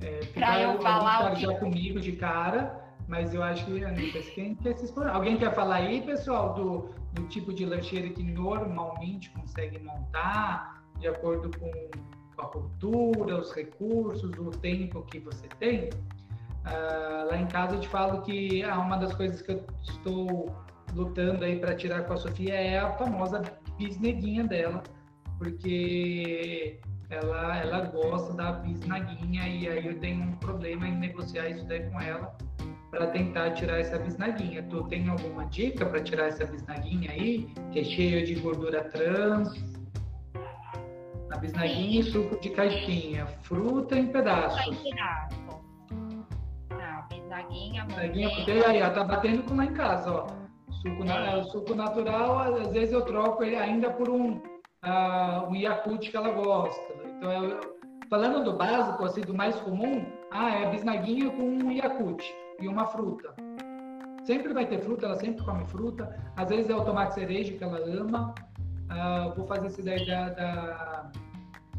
é, 0.00 0.24
para 0.26 0.60
eu 0.60 0.80
falar 0.80 1.32
o 1.32 1.36
que... 1.36 1.42
já 1.42 1.58
comigo 1.58 2.00
de 2.00 2.12
cara, 2.12 2.82
mas 3.06 3.34
eu 3.34 3.42
acho 3.42 3.64
que 3.66 3.84
Anitta, 3.84 4.20
quem 4.34 4.54
quer 4.54 4.74
se 4.76 4.86
explorar? 4.86 5.14
Alguém 5.14 5.36
quer 5.36 5.54
falar 5.54 5.76
aí, 5.76 6.00
pessoal, 6.00 6.54
do, 6.54 6.94
do 7.12 7.26
tipo 7.28 7.52
de 7.52 7.66
lancheira 7.66 8.08
que 8.08 8.22
normalmente 8.22 9.30
consegue 9.30 9.78
montar 9.78 10.82
de 10.98 11.08
acordo 11.08 11.50
com, 11.58 11.70
com 12.36 12.42
a 12.42 12.46
cultura, 12.46 13.38
os 13.38 13.52
recursos, 13.52 14.30
o 14.38 14.50
tempo 14.50 15.02
que 15.02 15.18
você 15.18 15.48
tem? 15.58 15.90
Uh, 16.60 17.30
lá 17.30 17.36
em 17.36 17.46
casa 17.46 17.76
eu 17.76 17.80
te 17.80 17.88
falo 17.88 18.20
que 18.22 18.62
ah, 18.62 18.78
uma 18.78 18.96
das 18.96 19.14
coisas 19.14 19.40
que 19.40 19.52
eu 19.52 19.64
estou 19.82 20.54
lutando 20.94 21.44
aí 21.44 21.58
para 21.58 21.74
tirar 21.74 22.04
com 22.04 22.14
a 22.14 22.16
Sofia 22.16 22.54
é 22.54 22.78
a 22.78 22.92
famosa 22.92 23.42
bisneguinha 23.78 24.44
dela, 24.44 24.82
porque 25.38 26.78
ela, 27.08 27.56
ela 27.56 27.80
gosta 27.86 28.32
da 28.34 28.52
bisnaguinha 28.52 29.48
e 29.48 29.68
aí 29.68 29.86
eu 29.86 29.98
tenho 29.98 30.22
um 30.22 30.32
problema 30.32 30.86
em 30.86 30.96
negociar 30.96 31.48
isso 31.48 31.64
daí 31.66 31.88
com 31.90 32.00
ela 32.00 32.36
para 32.90 33.06
tentar 33.08 33.52
tirar 33.52 33.78
essa 33.78 33.98
bisnaguinha. 33.98 34.62
Tu 34.64 34.82
tem 34.84 35.08
alguma 35.08 35.44
dica 35.46 35.86
para 35.86 36.02
tirar 36.02 36.26
essa 36.26 36.44
bisnaguinha 36.44 37.10
aí, 37.12 37.48
que 37.72 37.80
é 37.80 37.84
cheia 37.84 38.26
de 38.26 38.34
gordura 38.36 38.84
trans? 38.84 39.48
A 41.30 41.38
bisnaguinha 41.38 42.00
e 42.00 42.02
suco 42.02 42.40
de 42.40 42.50
caixinha, 42.50 43.26
fruta 43.42 43.96
em 43.96 44.08
pedaços. 44.08 44.64
Fruta 44.64 44.88
em 44.88 44.90
pedaços. 44.90 45.40
Bisnaguinha. 47.10 47.84
Bisnaguinha, 47.84 48.30
porque 48.30 48.50
aí, 48.50 48.82
ó, 48.82 48.90
tá 48.90 49.04
batendo 49.04 49.42
com 49.44 49.54
lá 49.54 49.64
em 49.64 49.72
casa, 49.72 50.10
ó. 50.12 50.39
Suco, 50.82 51.04
na, 51.04 51.36
é. 51.36 51.42
suco 51.44 51.74
natural, 51.74 52.38
às 52.38 52.72
vezes 52.72 52.92
eu 52.92 53.02
troco 53.02 53.44
ele 53.44 53.56
ainda 53.56 53.90
por 53.90 54.08
um, 54.08 54.36
uh, 54.36 55.48
um 55.48 55.54
Yakult 55.54 56.10
que 56.10 56.16
ela 56.16 56.30
gosta. 56.30 56.94
Então, 57.04 57.30
eu, 57.30 57.60
falando 58.08 58.42
do 58.44 58.56
básico, 58.56 59.04
assim, 59.04 59.20
do 59.20 59.34
mais 59.34 59.54
comum, 59.60 60.06
ah, 60.30 60.50
é 60.50 60.70
bisnaguinha 60.70 61.30
com 61.30 61.42
um 61.42 61.70
Yakult 61.70 62.24
e 62.60 62.66
uma 62.66 62.86
fruta. 62.86 63.34
Sempre 64.24 64.54
vai 64.54 64.66
ter 64.66 64.80
fruta, 64.80 65.06
ela 65.06 65.16
sempre 65.16 65.44
come 65.44 65.66
fruta. 65.66 66.18
Às 66.36 66.48
vezes 66.48 66.70
é 66.70 66.74
o 66.74 66.84
tomate 66.84 67.14
cereja 67.14 67.52
que 67.52 67.64
ela 67.64 67.78
ama. 67.78 68.34
Uh, 68.90 69.34
vou 69.36 69.46
fazer 69.46 69.66
esse 69.66 69.82
daí 69.82 70.06
da, 70.06 70.30
da, 70.30 71.10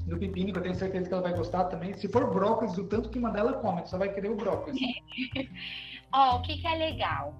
do 0.05 0.17
pepino, 0.17 0.51
que 0.51 0.59
eu 0.59 0.63
tenho 0.63 0.75
certeza 0.75 1.07
que 1.07 1.13
ela 1.13 1.23
vai 1.23 1.35
gostar 1.35 1.65
também. 1.65 1.93
Se 1.93 2.07
for 2.07 2.29
brócolis, 2.29 2.77
o 2.77 2.87
tanto 2.87 3.09
que 3.09 3.19
uma 3.19 3.31
dela 3.31 3.53
come, 3.53 3.85
só 3.85 3.97
vai 3.97 4.09
querer 4.09 4.29
o 4.29 4.35
brócolis. 4.35 4.79
Ó, 6.13 6.33
oh, 6.33 6.37
o 6.37 6.41
que, 6.41 6.57
que 6.57 6.67
é 6.67 6.75
legal? 6.75 7.33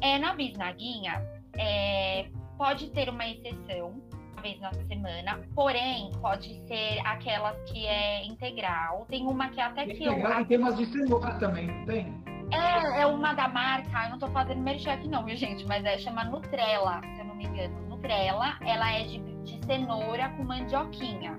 É, 0.00 0.18
na 0.18 0.34
bisnaguinha, 0.34 1.22
é, 1.58 2.26
pode 2.56 2.90
ter 2.90 3.08
uma 3.08 3.26
exceção, 3.26 4.00
uma 4.32 4.42
vez 4.42 4.60
na 4.60 4.72
semana, 4.72 5.40
porém, 5.54 6.10
pode 6.20 6.60
ser 6.66 7.00
aquelas 7.04 7.56
que 7.70 7.86
é 7.86 8.24
integral. 8.24 9.06
Tem 9.08 9.26
uma 9.26 9.48
que 9.48 9.60
é 9.60 9.64
até 9.64 9.86
que 9.86 9.92
integral, 9.92 10.32
eu... 10.32 10.40
E 10.40 10.44
tem 10.44 10.58
umas 10.58 10.76
de 10.76 10.86
cenoura 10.86 11.34
também, 11.38 11.66
não 11.66 11.86
tem? 11.86 12.36
É, 12.52 13.02
é 13.02 13.06
uma 13.06 13.32
da 13.34 13.48
marca, 13.48 14.04
eu 14.04 14.10
não 14.10 14.18
tô 14.18 14.28
fazendo 14.28 14.60
merchan 14.60 14.92
aqui 14.92 15.08
não, 15.08 15.24
viu, 15.24 15.36
gente? 15.36 15.66
Mas 15.66 15.84
é, 15.84 15.98
chama 15.98 16.24
Nutrela, 16.24 17.00
se 17.14 17.20
eu 17.20 17.24
não 17.24 17.34
me 17.34 17.44
engano. 17.44 17.88
Nutrela, 17.88 18.56
ela 18.60 18.92
é 18.92 19.02
de, 19.04 19.18
de 19.18 19.66
cenoura 19.66 20.28
com 20.30 20.44
mandioquinha. 20.44 21.36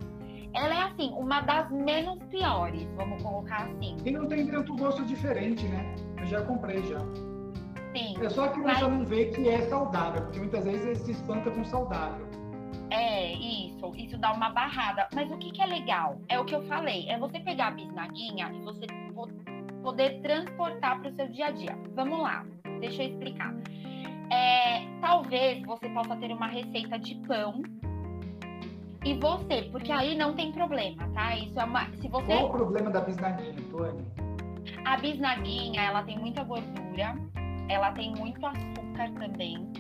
Ela 0.54 0.76
é, 0.76 0.82
assim, 0.84 1.12
uma 1.14 1.42
das 1.42 1.70
menos 1.72 2.22
piores, 2.26 2.88
vamos 2.96 3.22
colocar 3.22 3.64
assim. 3.68 3.96
E 4.04 4.12
não 4.12 4.28
tem 4.28 4.48
tanto 4.48 4.76
gosto 4.76 5.06
diferente, 5.06 5.66
né? 5.68 5.96
Eu 6.20 6.26
já 6.26 6.42
comprei 6.42 6.84
já. 6.84 7.00
É 8.22 8.30
só 8.30 8.48
que 8.50 8.60
você 8.60 8.88
não 8.88 9.06
vê 9.06 9.26
que 9.26 9.48
é 9.48 9.62
saudável, 9.64 10.24
porque 10.24 10.40
muitas 10.40 10.66
vezes 10.66 10.86
ele 10.86 10.96
se 10.96 11.12
espanta 11.12 11.52
com 11.52 11.64
saudável. 11.66 12.26
É, 12.90 13.34
isso. 13.34 13.94
Isso 13.96 14.18
dá 14.18 14.32
uma 14.32 14.50
barrada. 14.50 15.08
Mas 15.14 15.30
o 15.32 15.38
que, 15.38 15.52
que 15.52 15.62
é 15.62 15.66
legal? 15.66 16.20
É 16.30 16.40
o 16.40 16.46
que 16.46 16.56
eu 16.56 16.64
falei. 16.64 17.10
É 17.10 17.18
você 17.18 17.40
pegar 17.40 17.68
a 17.68 17.72
bisnaguinha 17.72 18.52
e 18.54 18.62
você 18.62 18.88
poder 19.88 20.22
transportar 20.22 21.00
para 21.00 21.10
o 21.10 21.16
seu 21.16 21.28
dia 21.30 21.48
a 21.48 21.52
dia. 21.52 21.78
Vamos 21.96 22.20
lá, 22.20 22.46
deixa 22.80 23.04
eu 23.04 23.10
explicar. 23.10 23.56
É, 24.30 24.86
talvez 25.00 25.64
você 25.66 25.88
possa 25.90 26.16
ter 26.18 26.32
uma 26.32 26.48
receita 26.48 27.00
de 27.00 27.16
pão 27.26 27.62
e 29.06 29.14
você, 29.14 29.62
porque 29.72 29.92
aí 29.92 30.18
não 30.18 30.34
tem 30.34 30.52
problema, 30.52 31.08
tá? 31.14 31.38
Isso 31.38 31.58
é 31.58 31.64
uma. 31.64 31.86
Se 32.02 32.10
você... 32.10 32.26
Qual 32.26 32.48
o 32.48 32.52
problema 32.52 32.90
da 32.90 33.00
bisnaguinha, 33.00 33.56
Tony? 33.72 34.06
A 34.84 34.98
bisnaguinha, 34.98 35.82
ela 35.82 36.04
tem 36.04 36.20
muita 36.20 36.44
gordura, 36.44 37.16
ela 37.70 37.92
tem 37.92 38.14
muito 38.16 38.46
açúcar 38.46 39.12
também. 39.20 39.72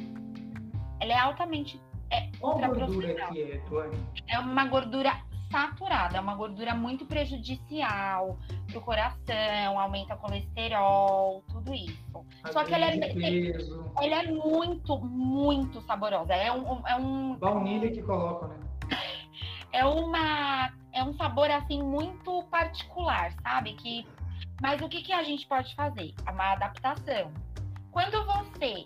Ela 0.99 1.13
é 1.13 1.19
altamente. 1.19 1.81
É, 2.09 2.29
Qual 2.39 2.57
gordura 2.57 3.13
que 3.27 3.41
é? 3.41 3.61
É 4.29 4.39
uma 4.39 4.65
gordura 4.65 5.11
saturada, 5.51 6.17
é 6.17 6.19
uma 6.19 6.35
gordura 6.35 6.75
muito 6.75 7.05
prejudicial 7.05 8.37
para 8.67 8.77
o 8.77 8.81
coração, 8.81 9.79
aumenta 9.79 10.15
o 10.15 10.17
colesterol, 10.17 11.43
tudo 11.49 11.73
isso. 11.73 12.25
A 12.43 12.51
Só 12.51 12.63
que 12.63 12.73
ela 12.73 12.85
é, 12.85 12.97
ela 14.01 14.23
é 14.23 14.31
muito, 14.31 14.99
muito 14.99 15.81
saborosa. 15.81 16.33
É 16.33 16.51
um, 16.51 16.87
é 16.87 16.95
um. 16.95 17.35
Baunilha 17.35 17.91
que 17.91 18.01
coloca, 18.01 18.47
né? 18.47 18.57
É 19.71 19.85
uma. 19.85 20.71
É 20.93 21.03
um 21.03 21.13
sabor 21.13 21.49
assim 21.51 21.81
muito 21.81 22.43
particular, 22.49 23.31
sabe? 23.43 23.73
Que. 23.73 24.05
Mas 24.61 24.81
o 24.81 24.89
que, 24.89 25.01
que 25.03 25.13
a 25.13 25.23
gente 25.23 25.47
pode 25.47 25.73
fazer? 25.75 26.13
Uma 26.27 26.53
adaptação. 26.53 27.31
Quando 27.97 28.23
você 28.27 28.85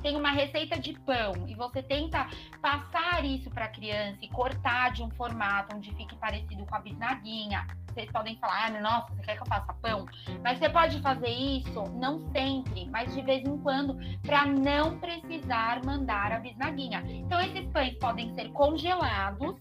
tem 0.00 0.16
uma 0.16 0.30
receita 0.30 0.80
de 0.80 0.94
pão 1.00 1.34
e 1.46 1.54
você 1.54 1.82
tenta 1.82 2.26
passar 2.62 3.22
isso 3.22 3.50
para 3.50 3.66
a 3.66 3.68
criança 3.68 4.16
e 4.22 4.28
cortar 4.28 4.92
de 4.92 5.02
um 5.02 5.10
formato 5.10 5.76
onde 5.76 5.94
fique 5.94 6.16
parecido 6.16 6.64
com 6.64 6.74
a 6.74 6.80
bisnaguinha, 6.80 7.66
vocês 7.92 8.10
podem 8.10 8.34
falar, 8.38 8.68
ah, 8.68 8.80
nossa, 8.80 9.12
você 9.12 9.22
quer 9.24 9.36
que 9.36 9.42
eu 9.42 9.46
faça 9.46 9.74
pão? 9.74 10.06
Mas 10.42 10.58
você 10.58 10.70
pode 10.70 11.02
fazer 11.02 11.28
isso, 11.28 11.84
não 11.96 12.18
sempre, 12.32 12.88
mas 12.88 13.14
de 13.14 13.20
vez 13.20 13.46
em 13.46 13.58
quando, 13.58 13.94
para 14.22 14.46
não 14.46 14.98
precisar 15.00 15.84
mandar 15.84 16.32
a 16.32 16.38
bisnaguinha. 16.38 17.04
Então, 17.06 17.38
esses 17.42 17.70
pães 17.72 17.94
podem 17.98 18.34
ser 18.34 18.50
congelados 18.52 19.54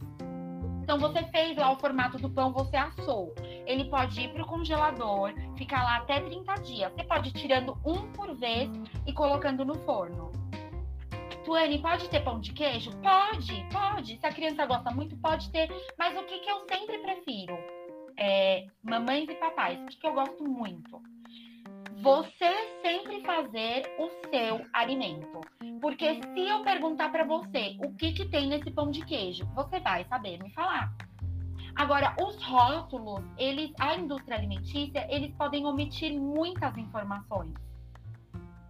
então 0.86 0.99
você 0.99 1.23
fez 1.31 1.57
lá 1.57 1.71
o 1.71 1.77
formato 1.77 2.19
do 2.19 2.29
pão, 2.29 2.53
você 2.53 2.77
assou. 2.77 3.33
Ele 3.65 3.86
pode 3.86 4.21
ir 4.21 4.31
para 4.31 4.43
o 4.43 4.45
congelador, 4.45 5.33
ficar 5.57 5.83
lá 5.83 5.97
até 5.97 6.19
30 6.19 6.53
dias. 6.61 6.93
Você 6.93 7.03
pode 7.05 7.29
ir 7.29 7.31
tirando 7.31 7.75
um 7.83 8.11
por 8.11 8.36
vez 8.36 8.69
e 9.07 9.11
colocando 9.11 9.65
no 9.65 9.73
forno. 9.79 10.31
Tuane, 11.43 11.81
pode 11.81 12.07
ter 12.07 12.19
pão 12.23 12.39
de 12.39 12.53
queijo? 12.53 12.91
Pode, 12.97 13.67
pode. 13.71 14.19
Se 14.19 14.27
a 14.27 14.31
criança 14.31 14.63
gosta 14.67 14.91
muito, 14.91 15.17
pode 15.17 15.49
ter. 15.49 15.67
Mas 15.97 16.15
o 16.15 16.23
que, 16.23 16.38
que 16.38 16.51
eu 16.51 16.59
sempre 16.69 16.99
prefiro? 16.99 17.57
É, 18.15 18.67
mamães 18.83 19.27
e 19.27 19.33
papais, 19.33 19.79
que 19.95 20.05
eu 20.05 20.13
gosto 20.13 20.43
muito? 20.43 21.01
Você 22.01 22.79
sempre 22.81 23.21
fazer 23.21 23.83
o 23.97 24.09
seu 24.29 24.65
alimento. 24.73 25.41
Porque 25.81 26.21
se 26.21 26.47
eu 26.47 26.63
perguntar 26.63 27.09
para 27.09 27.23
você 27.23 27.77
o 27.79 27.93
que, 27.93 28.11
que 28.11 28.25
tem 28.25 28.47
nesse 28.47 28.71
pão 28.71 28.91
de 28.91 29.03
queijo, 29.05 29.45
você 29.55 29.79
vai 29.79 30.05
saber 30.05 30.41
me 30.41 30.51
falar. 30.51 30.93
Agora, 31.75 32.15
os 32.21 32.41
rótulos, 32.43 33.21
eles, 33.37 33.71
a 33.79 33.95
indústria 33.95 34.37
alimentícia, 34.37 35.05
eles 35.09 35.33
podem 35.35 35.65
omitir 35.65 36.13
muitas 36.13 36.77
informações. 36.77 37.53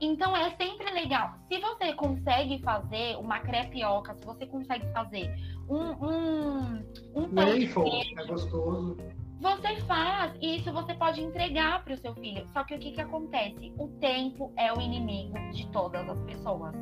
Então 0.01 0.36
é 0.36 0.51
sempre 0.55 0.91
legal. 0.91 1.36
Se 1.47 1.59
você 1.59 1.93
consegue 1.93 2.59
fazer 2.61 3.15
uma 3.17 3.39
crepioca, 3.39 4.13
se 4.15 4.26
você 4.26 4.45
consegue 4.45 4.91
fazer 4.91 5.34
um 5.69 5.86
um, 6.05 6.86
um 7.15 7.30
pão 7.30 7.47
é 7.47 8.26
gostoso. 8.26 8.97
Você 9.39 9.81
faz 9.81 10.33
e 10.41 10.57
isso 10.57 10.71
você 10.71 10.93
pode 10.93 11.21
entregar 11.21 11.83
para 11.83 11.93
o 11.93 11.97
seu 11.97 12.13
filho. 12.15 12.47
Só 12.53 12.63
que 12.63 12.73
o 12.73 12.79
que, 12.79 12.91
que 12.91 13.01
acontece? 13.01 13.73
O 13.77 13.88
tempo 13.99 14.53
é 14.57 14.71
o 14.71 14.79
inimigo 14.79 15.38
de 15.51 15.67
todas 15.71 16.07
as 16.07 16.19
pessoas. 16.23 16.73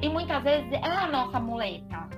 E 0.00 0.08
muitas 0.08 0.42
vezes 0.42 0.72
é 0.72 0.82
a 0.82 1.06
nossa 1.06 1.38
muleta. 1.38 2.08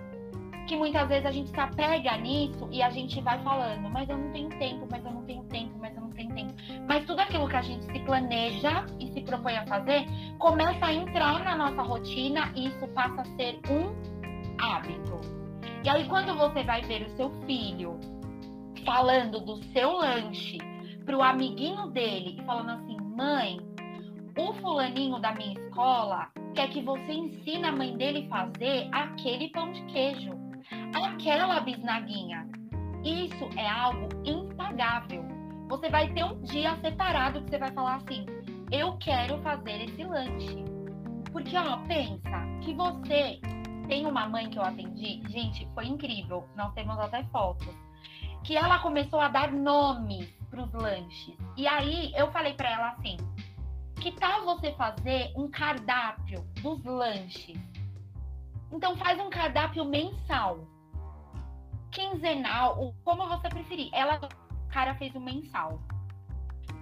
Que 0.67 0.77
muitas 0.77 1.09
vezes 1.09 1.27
a 1.27 1.31
gente 1.31 1.51
se 1.51 1.59
apega 1.59 2.17
nisso 2.19 2.69
e 2.71 2.83
a 2.83 2.91
gente 2.91 3.21
vai 3.23 3.43
falando, 3.43 3.89
mas 3.89 4.09
eu 4.09 4.19
não 4.19 4.31
tenho 4.33 4.51
tempo, 4.51 4.87
mas 4.91 5.05
eu 5.05 5.11
não 5.11 5.25
tenho 5.25 5.43
tempo, 5.45 5.79
mas 5.79 5.95
eu 5.97 6.03
não 6.03 6.11
tenho 6.11 6.35
tempo. 6.35 6.55
Mas 6.87 7.05
tudo 7.07 7.21
aquilo 7.21 7.49
que 7.49 7.57
a 7.57 7.63
gente 7.63 7.85
se 7.87 7.99
planeja 8.01 8.85
e 9.01 9.11
se 9.13 9.23
propõe 9.23 9.57
a 9.57 9.67
fazer 9.67 10.07
começa 10.39 10.87
a 10.87 10.93
entrar 10.93 11.43
na 11.43 11.57
nossa 11.57 11.83
rotina 11.83 12.53
e 12.55 12.69
isso 12.69 12.87
passa 12.89 13.23
a 13.23 13.25
ser 13.25 13.59
um 13.71 13.95
hábito. 14.61 15.21
E 15.85 15.89
aí, 15.89 16.07
quando 16.07 16.37
você 16.37 16.63
vai 16.65 16.83
ver 16.83 17.03
o 17.03 17.17
seu 17.17 17.31
filho 17.47 17.99
falando 18.89 19.41
do 19.41 19.63
seu 19.65 19.99
lanche 19.99 20.57
pro 21.05 21.21
amiguinho 21.23 21.91
dele 21.91 22.39
e 22.41 22.45
falando 22.47 22.71
assim: 22.71 22.97
mãe, 23.15 23.61
o 24.35 24.55
fulaninho 24.55 25.19
da 25.21 25.35
minha 25.35 25.53
escola 25.53 26.31
quer 26.55 26.71
que 26.71 26.83
você 26.83 27.13
ensine 27.13 27.67
a 27.67 27.73
mãe 27.73 27.95
dele 27.99 28.27
fazer 28.31 28.89
aquele 28.91 29.51
pão 29.51 29.71
de 29.73 29.83
queijo, 29.83 30.33
aquela 30.95 31.61
bisnaguinha. 31.61 32.49
Isso 33.05 33.47
é 33.59 33.69
algo 33.69 34.09
impagável. 34.25 35.23
Você 35.69 35.91
vai 35.91 36.11
ter 36.15 36.25
um 36.25 36.41
dia 36.41 36.75
separado 36.77 37.43
que 37.43 37.51
você 37.51 37.59
vai 37.59 37.71
falar 37.73 37.97
assim: 37.97 38.25
eu 38.73 38.97
quero 38.97 39.37
fazer 39.43 39.83
esse 39.83 40.03
lanche. 40.03 40.65
Porque, 41.31 41.55
ó, 41.59 41.77
pensa 41.87 42.41
que 42.63 42.73
você 42.73 43.39
tem 43.87 44.07
uma 44.07 44.27
mãe 44.27 44.49
que 44.49 44.59
eu 44.59 44.63
atendi, 44.63 45.21
gente, 45.29 45.69
foi 45.75 45.87
incrível. 45.87 46.49
Nós 46.57 46.73
temos 46.73 46.99
até 46.99 47.23
fotos 47.25 47.88
que 48.49 48.57
ela 48.57 48.79
começou 48.79 49.21
a 49.21 49.29
dar 49.29 49.53
nomes 49.53 50.27
para 50.49 50.63
os 50.63 50.73
lanches. 50.73 51.37
E 51.55 51.69
aí 51.69 52.11
eu 52.17 52.33
falei 52.33 52.55
para 52.55 52.71
ela 52.71 52.89
assim: 52.93 53.19
que 54.01 54.11
tal 54.13 54.47
você 54.47 54.73
fazer 54.73 55.31
um 55.37 55.51
cardápio 55.51 56.41
dos 56.63 56.83
lanches? 56.83 57.61
Então 58.73 58.97
faz 58.97 59.21
um 59.21 59.29
cardápio 59.29 59.85
mensal, 59.85 60.67
quinzenal, 61.91 62.95
como 63.05 63.29
você 63.29 63.51
preferir. 63.51 63.91
Ela, 63.93 64.17
o 64.17 64.73
cara 64.73 64.95
fez 64.95 65.15
um 65.15 65.21
mensal. 65.21 65.79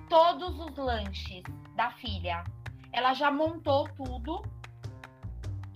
Todos 0.09 0.57
os 0.61 0.77
lanches 0.77 1.43
da 1.75 1.91
filha. 1.95 2.45
Ela 2.93 3.13
já 3.13 3.29
montou 3.29 3.89
tudo 3.97 4.41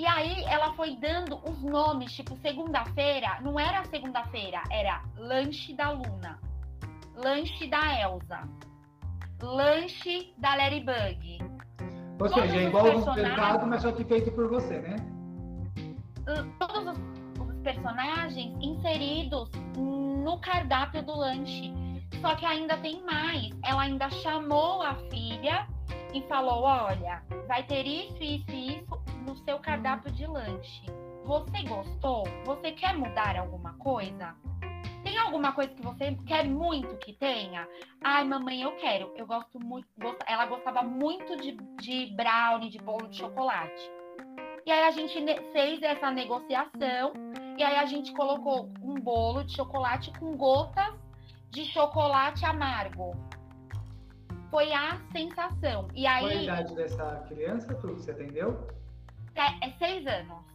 e 0.01 0.07
aí 0.07 0.45
ela 0.45 0.73
foi 0.73 0.97
dando 0.97 1.39
os 1.47 1.63
nomes, 1.63 2.11
tipo, 2.11 2.35
segunda-feira, 2.39 3.39
não 3.43 3.61
era 3.61 3.85
segunda-feira, 3.85 4.63
era 4.71 5.03
lanche 5.15 5.75
da 5.75 5.91
Luna, 5.91 6.39
lanche 7.15 7.69
da 7.69 8.01
Elsa, 8.01 8.49
lanche 9.43 10.33
da 10.39 10.55
Ladybug. 10.55 11.39
Ou 12.19 12.29
seja, 12.31 12.57
é 12.57 12.65
igual 12.65 12.87
o 12.87 13.15
mercado, 13.15 13.67
mas 13.67 13.83
só 13.83 13.93
que 13.93 14.03
feito 14.05 14.33
por 14.33 14.49
você, 14.49 14.79
né? 14.79 14.97
Todos 16.59 16.97
os, 16.97 17.47
os 17.47 17.61
personagens 17.63 18.57
inseridos 18.59 19.51
no 19.77 20.41
cardápio 20.41 21.03
do 21.03 21.15
lanche. 21.15 21.75
Só 22.23 22.35
que 22.37 22.47
ainda 22.47 22.79
tem 22.79 23.03
mais. 23.05 23.51
Ela 23.63 23.83
ainda 23.83 24.09
chamou 24.09 24.83
a 24.83 24.95
filha 25.11 25.67
e 26.15 26.23
falou: 26.23 26.63
olha, 26.63 27.23
vai 27.47 27.63
ter 27.65 27.87
isso, 27.87 28.23
isso 28.23 28.51
e 28.51 28.79
isso 28.79 29.10
no 29.21 29.37
seu 29.45 29.59
cardápio 29.59 30.11
de 30.13 30.27
lanche. 30.27 30.83
Você 31.25 31.63
gostou? 31.63 32.25
Você 32.45 32.73
quer 32.73 32.97
mudar 32.97 33.37
alguma 33.37 33.75
coisa? 33.75 34.35
Tem 35.03 35.17
alguma 35.19 35.53
coisa 35.53 35.73
que 35.73 35.83
você 35.83 36.15
quer 36.27 36.45
muito 36.47 36.97
que 36.99 37.13
tenha? 37.13 37.67
Ai, 38.03 38.25
mamãe, 38.25 38.63
eu 38.63 38.77
quero. 38.77 39.13
Eu 39.17 39.27
gosto 39.27 39.59
muito. 39.59 39.89
Ela 40.27 40.47
gostava 40.47 40.83
muito 40.83 41.37
de, 41.37 41.53
de 41.81 42.15
brownie, 42.15 42.71
de 42.71 42.79
bolo 42.79 43.09
de 43.09 43.19
chocolate. 43.19 43.91
E 44.67 44.71
aí 44.71 44.85
a 44.85 44.91
gente 44.91 45.15
fez 45.53 45.83
essa 45.83 46.11
negociação 46.11 47.13
e 47.57 47.63
aí 47.63 47.77
a 47.77 47.87
gente 47.87 48.13
colocou 48.13 48.71
um 48.83 48.95
bolo 48.95 49.43
de 49.43 49.57
chocolate 49.57 50.13
com 50.19 50.37
gotas 50.37 50.95
de 51.51 51.65
chocolate 51.65 52.45
amargo. 52.45 53.17
Foi 54.51 54.73
a 54.73 55.01
sensação. 55.13 55.89
E 55.95 56.07
aí. 56.07 56.21
Qual 56.21 56.31
a 56.31 56.43
idade 56.43 56.75
dessa 56.75 57.25
criança, 57.29 57.75
tu, 57.75 57.95
você 57.95 58.11
atendeu? 58.11 58.80
É, 59.35 59.69
é 59.69 59.73
seis 59.79 60.07
anos. 60.07 60.51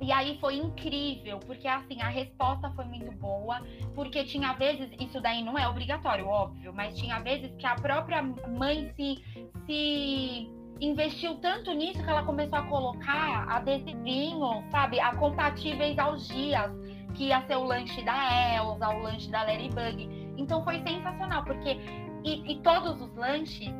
E 0.00 0.12
aí 0.12 0.38
foi 0.38 0.56
incrível, 0.56 1.38
porque 1.40 1.66
assim, 1.66 2.00
a 2.02 2.08
resposta 2.08 2.70
foi 2.72 2.84
muito 2.84 3.10
boa, 3.12 3.60
porque 3.94 4.24
tinha 4.24 4.52
vezes, 4.52 4.90
isso 5.00 5.20
daí 5.20 5.42
não 5.42 5.58
é 5.58 5.66
obrigatório, 5.66 6.26
óbvio, 6.26 6.72
mas 6.72 6.96
tinha 6.96 7.18
vezes 7.20 7.50
que 7.56 7.66
a 7.66 7.74
própria 7.74 8.22
mãe 8.22 8.92
se, 8.94 9.24
se 9.64 10.48
investiu 10.80 11.36
tanto 11.36 11.72
nisso 11.72 12.02
que 12.02 12.10
ela 12.10 12.22
começou 12.24 12.58
a 12.58 12.62
colocar 12.64 13.48
adesivinho, 13.48 14.62
sabe, 14.70 15.00
a 15.00 15.14
compatíveis 15.16 15.98
aos 15.98 16.28
dias, 16.28 16.70
que 17.14 17.28
ia 17.28 17.44
ser 17.46 17.56
o 17.56 17.64
lanche 17.64 18.02
da 18.04 18.54
Elsa, 18.54 18.88
o 18.90 19.02
lanche 19.02 19.30
da 19.30 19.42
Ladybug. 19.44 20.34
Então 20.36 20.62
foi 20.62 20.82
sensacional, 20.82 21.42
porque 21.42 21.78
e, 22.22 22.52
e 22.52 22.60
todos 22.60 23.00
os 23.00 23.14
lanches 23.16 23.72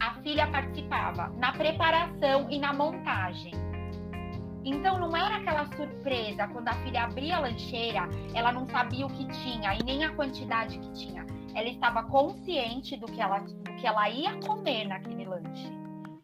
a 0.00 0.14
filha 0.22 0.46
participava 0.48 1.28
na 1.38 1.52
preparação 1.52 2.50
e 2.50 2.58
na 2.58 2.72
montagem. 2.72 3.52
Então 4.64 4.98
não 4.98 5.16
era 5.16 5.36
aquela 5.36 5.64
surpresa 5.76 6.48
quando 6.48 6.68
a 6.68 6.72
filha 6.74 7.04
abria 7.04 7.36
a 7.36 7.40
lancheira, 7.40 8.08
ela 8.34 8.50
não 8.52 8.66
sabia 8.68 9.06
o 9.06 9.10
que 9.10 9.24
tinha 9.28 9.74
e 9.74 9.82
nem 9.84 10.04
a 10.04 10.12
quantidade 10.14 10.78
que 10.78 10.92
tinha. 10.92 11.24
Ela 11.54 11.68
estava 11.68 12.02
consciente 12.02 12.96
do 12.96 13.06
que 13.06 13.20
ela, 13.20 13.38
do 13.38 13.76
que 13.76 13.86
ela 13.86 14.10
ia 14.10 14.36
comer 14.40 14.88
naquele 14.88 15.24
lanche. 15.24 15.70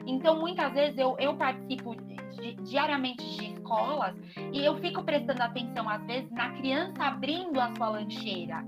Então 0.05 0.41
muitas 0.41 0.73
vezes 0.73 0.99
eu, 0.99 1.17
eu 1.21 1.37
participo 1.37 1.95
de, 1.95 2.55
diariamente 2.65 3.25
de 3.37 3.53
escolas 3.53 4.17
e 4.53 4.65
eu 4.65 4.77
fico 4.81 5.05
prestando 5.05 5.43
atenção 5.43 5.89
às 5.89 6.05
vezes 6.05 6.31
na 6.33 6.51
criança 6.51 7.05
abrindo 7.05 7.61
a 7.61 7.73
sua 7.77 7.91
lancheira. 7.91 8.65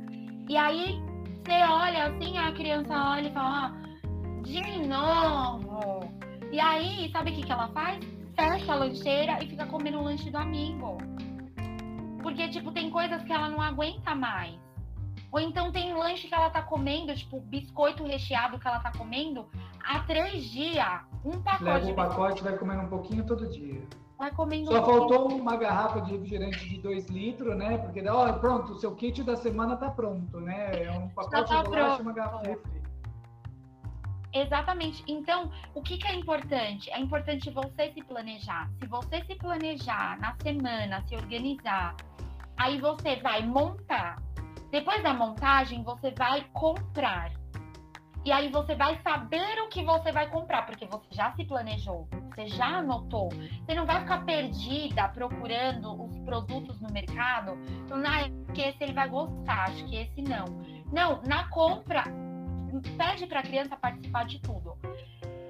E 0.48 0.56
aí 0.56 1.02
você 1.44 1.62
olha 1.68 2.06
assim, 2.06 2.38
a 2.38 2.52
criança 2.52 2.94
olha 2.94 3.28
e 3.28 3.32
fala, 3.32 3.66
ah, 3.66 3.93
de 4.44 4.86
novo. 4.86 6.08
E 6.52 6.60
aí, 6.60 7.10
sabe 7.10 7.32
o 7.32 7.34
que, 7.34 7.42
que 7.42 7.52
ela 7.52 7.68
faz? 7.68 8.14
fecha 8.34 8.72
a 8.72 8.76
lancheira 8.76 9.42
e 9.42 9.48
fica 9.48 9.66
comendo 9.66 9.98
o 9.98 10.02
lanche 10.02 10.30
do 10.30 10.36
amigo. 10.36 10.98
Porque, 12.22 12.48
tipo, 12.48 12.72
tem 12.72 12.90
coisas 12.90 13.22
que 13.22 13.32
ela 13.32 13.48
não 13.48 13.60
aguenta 13.60 14.14
mais. 14.14 14.54
Ou 15.30 15.40
então 15.40 15.72
tem 15.72 15.94
lanche 15.94 16.28
que 16.28 16.34
ela 16.34 16.50
tá 16.50 16.62
comendo, 16.62 17.14
tipo, 17.14 17.40
biscoito 17.40 18.04
recheado 18.04 18.58
que 18.58 18.66
ela 18.66 18.78
tá 18.78 18.92
comendo 18.96 19.46
há 19.84 20.00
três 20.00 20.44
dias. 20.44 21.00
Um 21.24 21.42
pacote. 21.42 21.64
Leva 21.64 21.90
o 21.90 21.94
pacote 21.94 22.40
e 22.40 22.44
vai 22.44 22.56
comendo 22.56 22.82
um 22.82 22.88
pouquinho 22.88 23.26
todo 23.26 23.50
dia. 23.50 23.82
Vai 24.16 24.30
comendo 24.30 24.66
Só 24.66 24.80
um 24.80 24.84
faltou 24.84 25.28
uma 25.28 25.56
garrafa 25.56 26.00
de 26.02 26.12
refrigerante 26.12 26.68
de 26.68 26.78
2 26.78 27.08
litros, 27.08 27.56
né? 27.56 27.78
Porque, 27.78 28.06
ó, 28.08 28.32
pronto, 28.34 28.72
o 28.72 28.76
seu 28.76 28.94
kit 28.94 29.22
da 29.24 29.36
semana 29.36 29.76
tá 29.76 29.90
pronto, 29.90 30.40
né? 30.40 30.84
É 30.84 30.90
um 30.92 31.08
pacote 31.08 31.50
tá 31.50 31.62
de 31.62 31.68
bolacha 31.68 31.98
e 31.98 32.02
uma 32.02 32.12
garrafa 32.12 32.42
de 32.42 32.48
refri. 32.50 32.83
Exatamente. 34.34 35.04
Então, 35.06 35.50
o 35.74 35.80
que, 35.80 35.96
que, 35.96 36.08
é 36.08 36.14
importante? 36.14 36.90
É 36.90 36.98
importante 36.98 37.48
você 37.50 37.92
se 37.92 38.02
planejar. 38.02 38.68
Se 38.80 38.86
você 38.86 39.24
se 39.24 39.36
planejar 39.36 40.18
na 40.18 40.34
semana, 40.42 41.04
se 41.06 41.14
organizar, 41.14 41.94
aí 42.56 42.80
você 42.80 43.16
vai 43.16 43.46
montar. 43.46 44.20
Depois 44.72 45.00
da 45.04 45.14
montagem, 45.14 45.84
você 45.84 46.10
vai 46.10 46.44
comprar. 46.52 47.30
E 48.24 48.32
aí 48.32 48.50
você 48.50 48.74
vai 48.74 48.98
saber 49.02 49.60
o 49.60 49.68
que 49.68 49.84
você 49.84 50.10
vai 50.10 50.28
comprar, 50.28 50.66
porque 50.66 50.86
você 50.86 51.06
já 51.10 51.30
se 51.34 51.44
planejou, 51.44 52.08
você 52.34 52.48
já 52.48 52.78
anotou. 52.78 53.28
Você 53.28 53.74
não 53.74 53.84
vai 53.84 54.00
ficar 54.00 54.24
perdida 54.24 55.08
procurando 55.08 56.02
os 56.02 56.18
produtos 56.20 56.80
no 56.80 56.90
mercado, 56.90 57.52
falando, 57.86 58.06
ah, 58.06 58.52
que 58.52 58.62
esse 58.62 58.82
ele 58.82 58.94
vai 58.94 59.08
gostar, 59.10 59.68
acho 59.68 59.84
que 59.84 59.96
esse 59.96 60.22
não. 60.22 60.46
Não, 60.90 61.20
na 61.22 61.46
compra, 61.48 62.04
pede 62.80 63.26
para 63.26 63.40
a 63.40 63.42
criança 63.42 63.76
participar 63.76 64.24
de 64.24 64.40
tudo. 64.40 64.76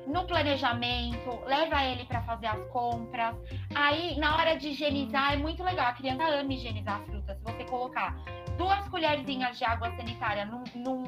No 0.07 0.27
planejamento, 0.27 1.41
leva 1.47 1.83
ele 1.85 2.05
para 2.05 2.23
fazer 2.23 2.47
as 2.47 2.63
compras. 2.67 3.35
Aí, 3.75 4.19
na 4.19 4.37
hora 4.37 4.55
de 4.55 4.69
higienizar, 4.69 5.33
é 5.33 5.37
muito 5.37 5.63
legal. 5.63 5.87
A 5.87 5.93
criança 5.93 6.25
ama 6.25 6.53
higienizar 6.53 7.01
as 7.01 7.07
frutas. 7.07 7.39
Se 7.39 7.45
você 7.45 7.65
colocar 7.65 8.15
duas 8.59 8.87
colherzinhas 8.89 9.59
de 9.59 9.65
água 9.65 9.91
sanitária 9.97 10.45
num, 10.45 10.65
num, 10.75 11.05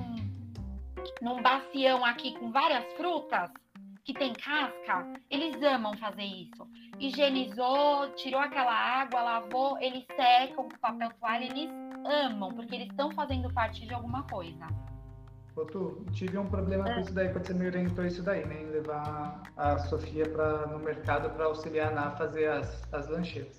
num 1.21 1.43
bacião 1.43 2.05
aqui 2.05 2.39
com 2.39 2.51
várias 2.51 2.85
frutas, 2.95 3.51
que 4.07 4.15
tem 4.15 4.33
casca, 4.35 5.05
eles 5.29 5.61
amam 5.63 5.93
fazer 5.99 6.23
isso. 6.23 6.67
Higienizou, 6.99 8.09
tirou 8.15 8.41
aquela 8.41 8.73
água, 8.73 9.21
lavou, 9.21 9.77
eles 9.81 10.07
secam 10.15 10.69
com 10.69 10.79
papel 10.79 11.11
toalha, 11.19 11.45
eles 11.45 11.69
amam, 12.25 12.55
porque 12.55 12.77
eles 12.77 12.89
estão 12.89 13.11
fazendo 13.11 13.53
parte 13.53 13.85
de 13.85 13.93
alguma 13.93 14.23
coisa. 14.23 14.65
Ô, 15.57 15.65
tu, 15.65 16.05
tive 16.13 16.37
um 16.37 16.45
problema 16.45 16.85
com 16.85 16.91
é. 16.91 17.01
isso 17.01 17.15
daí 17.15 17.31
quando 17.31 17.47
você 17.47 17.55
me 17.55 17.67
orientou 17.67 18.05
isso 18.05 18.23
daí, 18.23 18.45
né? 18.45 18.63
Em 18.63 18.67
levar 18.67 19.43
a 19.57 19.79
Sofia 19.79 20.29
pra, 20.29 20.67
no 20.67 20.79
mercado 20.79 21.31
para 21.31 21.47
auxiliar 21.47 21.97
a 21.97 22.11
fazer 22.11 22.47
as, 22.47 22.87
as 22.93 23.09
lanchetas. 23.09 23.59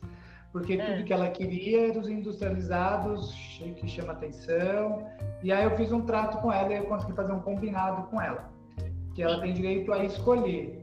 Porque 0.51 0.73
é. 0.73 0.85
tudo 0.85 1.03
que 1.03 1.11
ela 1.11 1.27
queria 1.29 1.89
era 1.89 1.99
os 1.99 2.07
industrializados, 2.07 3.33
que 3.75 3.87
chama 3.87 4.13
atenção. 4.13 5.07
E 5.41 5.51
aí 5.51 5.63
eu 5.63 5.75
fiz 5.75 5.91
um 5.91 6.01
trato 6.01 6.37
com 6.37 6.51
ela 6.51 6.71
e 6.71 6.77
eu 6.77 6.85
consegui 6.85 7.13
fazer 7.13 7.33
um 7.33 7.39
combinado 7.39 8.03
com 8.09 8.21
ela. 8.21 8.47
Que 9.15 9.23
ela 9.23 9.41
tem 9.41 9.53
direito 9.53 9.91
a 9.91 10.03
escolher 10.03 10.79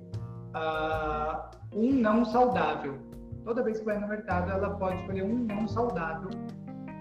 uh, 0.57 1.49
um 1.73 1.93
não 1.93 2.25
saudável. 2.25 2.99
Toda 3.45 3.63
vez 3.63 3.79
que 3.79 3.85
vai 3.85 3.99
no 4.01 4.09
mercado, 4.09 4.51
ela 4.51 4.71
pode 4.71 4.99
escolher 5.01 5.23
um 5.23 5.45
não 5.45 5.69
saudável, 5.69 6.31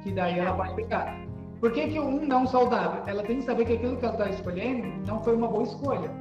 que 0.03 0.11
daí 0.11 0.37
ela 0.37 0.55
pode 0.55 0.75
pegar. 0.75 1.32
Por 1.63 1.71
que, 1.71 1.87
que 1.87 1.97
um 1.97 2.25
não 2.25 2.45
saudável? 2.45 3.03
Ela 3.07 3.23
tem 3.23 3.37
que 3.37 3.45
saber 3.45 3.63
que 3.63 3.71
aquilo 3.71 3.95
que 3.95 4.03
ela 4.03 4.15
está 4.15 4.29
escolhendo 4.29 4.85
não 5.07 5.23
foi 5.23 5.33
uma 5.33 5.47
boa 5.47 5.63
escolha. 5.63 6.11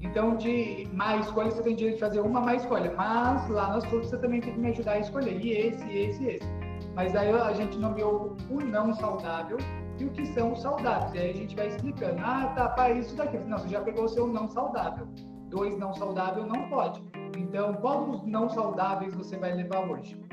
Então, 0.00 0.36
de 0.36 0.88
má 0.92 1.16
escolha, 1.16 1.50
você 1.50 1.60
tem 1.60 1.74
direito 1.74 1.96
de 1.96 2.00
fazer 2.02 2.20
uma 2.20 2.40
má 2.40 2.54
escolha. 2.54 2.94
Mas 2.96 3.48
lá 3.48 3.70
nas 3.70 3.84
frutas 3.86 4.10
você 4.10 4.18
também 4.18 4.40
tem 4.40 4.52
que 4.52 4.60
me 4.60 4.70
ajudar 4.70 4.92
a 4.92 4.98
escolher. 5.00 5.44
E 5.44 5.50
esse, 5.50 5.92
esse 5.92 6.24
esse. 6.28 6.48
Mas 6.94 7.16
aí 7.16 7.32
a 7.32 7.52
gente 7.52 7.76
nomeou 7.76 8.36
o 8.48 8.60
não 8.60 8.94
saudável 8.94 9.56
e 9.98 10.04
o 10.04 10.10
que 10.10 10.24
são 10.26 10.52
os 10.52 10.62
saudáveis. 10.62 11.12
E 11.14 11.18
aí 11.18 11.30
a 11.30 11.34
gente 11.34 11.56
vai 11.56 11.66
explicando. 11.66 12.20
Ah, 12.24 12.52
tá, 12.54 12.68
para 12.68 12.92
isso 12.92 13.16
daqui. 13.16 13.38
Não, 13.38 13.58
você 13.58 13.70
já 13.70 13.80
pegou 13.80 14.04
o 14.04 14.08
seu 14.08 14.28
não 14.28 14.48
saudável. 14.48 15.08
Dois 15.48 15.76
não 15.76 15.92
saudável 15.94 16.46
não 16.46 16.68
pode. 16.68 17.02
Então, 17.36 17.74
qual 17.74 18.04
dos 18.04 18.24
não 18.24 18.48
saudáveis 18.48 19.12
você 19.16 19.36
vai 19.36 19.52
levar 19.52 19.80
hoje? 19.80 20.25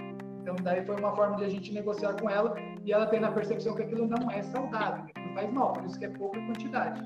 Então, 0.43 0.57
daí 0.61 0.85
foi 0.85 0.99
uma 0.99 1.15
forma 1.15 1.37
de 1.37 1.45
a 1.45 1.49
gente 1.49 1.71
negociar 1.71 2.19
com 2.19 2.29
ela 2.29 2.53
e 2.83 2.91
ela 2.91 3.05
tem 3.05 3.21
na 3.21 3.31
percepção 3.31 3.73
que 3.73 3.81
aquilo 3.81 4.05
não 4.05 4.29
é 4.29 4.43
saudável, 4.43 5.05
aquilo 5.05 5.33
faz 5.33 5.53
mal, 5.53 5.71
por 5.71 5.85
isso 5.85 5.97
que 5.97 6.03
é 6.03 6.09
pouca 6.09 6.37
quantidade. 6.41 7.01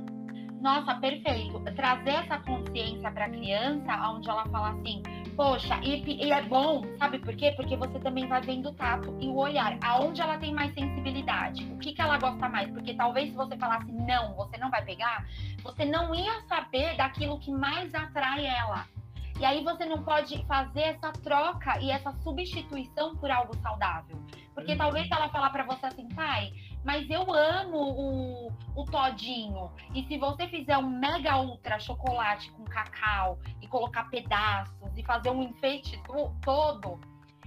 Nossa, 0.60 0.96
perfeito. 0.96 1.60
Trazer 1.76 2.16
essa 2.16 2.40
consciência 2.40 3.12
para 3.12 3.26
a 3.26 3.30
criança, 3.30 3.94
onde 4.10 4.28
ela 4.28 4.44
fala 4.48 4.70
assim, 4.72 5.04
poxa, 5.36 5.80
e, 5.84 6.26
e, 6.26 6.32
é 6.32 6.42
bom, 6.42 6.84
sabe 6.98 7.20
por 7.20 7.36
quê? 7.36 7.54
Porque 7.56 7.78
você 7.78 8.00
também 8.00 8.28
vai 8.28 8.42
vendo 8.42 8.70
o 8.70 8.74
tato 8.74 9.16
e 9.20 9.28
o 9.28 9.36
olhar, 9.36 9.78
aonde 9.84 10.20
ela 10.20 10.40
tem 10.40 10.52
mais 10.52 10.74
sensibilidade, 10.74 11.64
o 11.72 11.78
que, 11.78 11.94
que 11.94 12.02
ela 12.02 12.18
gosta 12.18 12.50
mais, 12.50 12.72
porque 12.72 12.96
talvez 12.96 13.30
se 13.30 13.36
você 13.36 13.56
falasse 13.56 13.92
não, 13.92 14.34
você 14.34 14.58
não 14.58 14.72
vai 14.72 14.84
pegar, 14.84 15.28
você 15.62 15.86
não 15.86 16.16
ia 16.16 16.42
saber 16.50 16.98
daquilo 16.98 17.38
que 17.38 17.52
mais 17.52 17.94
atrai 17.94 18.48
ela. 18.48 18.97
E 19.40 19.46
aí 19.46 19.64
você 19.64 19.86
não 19.86 20.04
pode 20.04 20.44
fazer 20.46 20.82
essa 20.82 21.12
troca 21.12 21.80
e 21.80 21.92
essa 21.92 22.12
substituição 22.24 23.16
por 23.18 23.30
algo 23.30 23.56
saudável. 23.58 24.18
Porque 24.54 24.72
uhum. 24.72 24.78
talvez 24.78 25.10
ela 25.12 25.30
falar 25.30 25.52
para 25.52 25.64
você 25.64 25.86
assim, 25.86 26.08
pai, 26.10 26.52
mas 26.84 27.08
eu 27.10 27.32
amo 27.32 27.78
o, 27.78 28.52
o 28.76 28.86
todinho. 28.86 29.72
E 29.94 30.04
se 30.08 30.18
você 30.18 30.48
fizer 30.48 30.78
um 30.78 30.90
mega 30.90 31.38
ultra 31.38 31.80
chocolate 31.80 32.52
com 32.52 32.64
cacau 32.66 33.38
e 33.62 33.68
colocar 33.68 34.06
pedaços 34.06 34.98
e 34.98 35.04
fazer 35.04 35.30
um 35.30 35.44
enfeite 35.44 36.02
todo, 36.42 37.00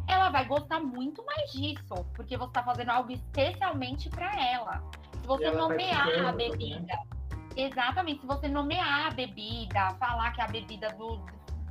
ela 0.07 0.31
vai 0.31 0.45
gostar 0.45 0.81
muito 0.81 1.25
mais 1.25 1.51
disso, 1.53 2.05
porque 2.15 2.37
você 2.37 2.51
está 2.51 2.63
fazendo 2.63 2.91
algo 2.91 3.11
especialmente 3.11 4.09
para 4.11 4.33
ela. 4.41 4.83
Se 5.21 5.27
você 5.27 5.51
nomear 5.51 6.27
a 6.27 6.33
bebida, 6.33 6.99
exatamente, 7.57 8.21
se 8.21 8.27
você 8.27 8.49
nomear 8.49 9.09
a 9.09 9.11
bebida, 9.11 9.95
falar 9.99 10.33
que 10.33 10.41
é 10.41 10.45
a 10.45 10.49
bebida 10.49 10.89
do, 10.91 11.25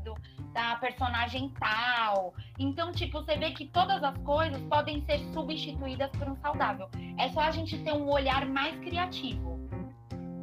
do, 0.03 0.15
da 0.53 0.75
personagem 0.77 1.53
tal. 1.59 2.33
Então, 2.57 2.91
tipo, 2.91 3.21
você 3.21 3.37
vê 3.37 3.51
que 3.51 3.67
todas 3.67 4.03
as 4.03 4.17
coisas 4.19 4.61
podem 4.63 5.03
ser 5.05 5.19
substituídas 5.33 6.09
por 6.11 6.27
um 6.27 6.35
saudável. 6.37 6.89
É 7.17 7.29
só 7.29 7.41
a 7.41 7.51
gente 7.51 7.77
ter 7.79 7.93
um 7.93 8.09
olhar 8.09 8.45
mais 8.45 8.77
criativo. 8.79 9.59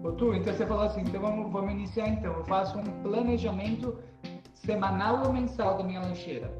Ô, 0.02 0.12
tu, 0.12 0.34
então 0.34 0.52
você 0.54 0.66
falou 0.66 0.84
assim, 0.84 1.00
então 1.00 1.20
vamos, 1.20 1.50
vamos 1.52 1.72
iniciar 1.72 2.08
então. 2.08 2.32
Eu 2.32 2.44
faço 2.44 2.78
um 2.78 3.02
planejamento 3.02 3.98
semanal 4.54 5.24
ou 5.24 5.32
mensal 5.32 5.78
da 5.78 5.84
minha 5.84 6.00
lancheira? 6.00 6.50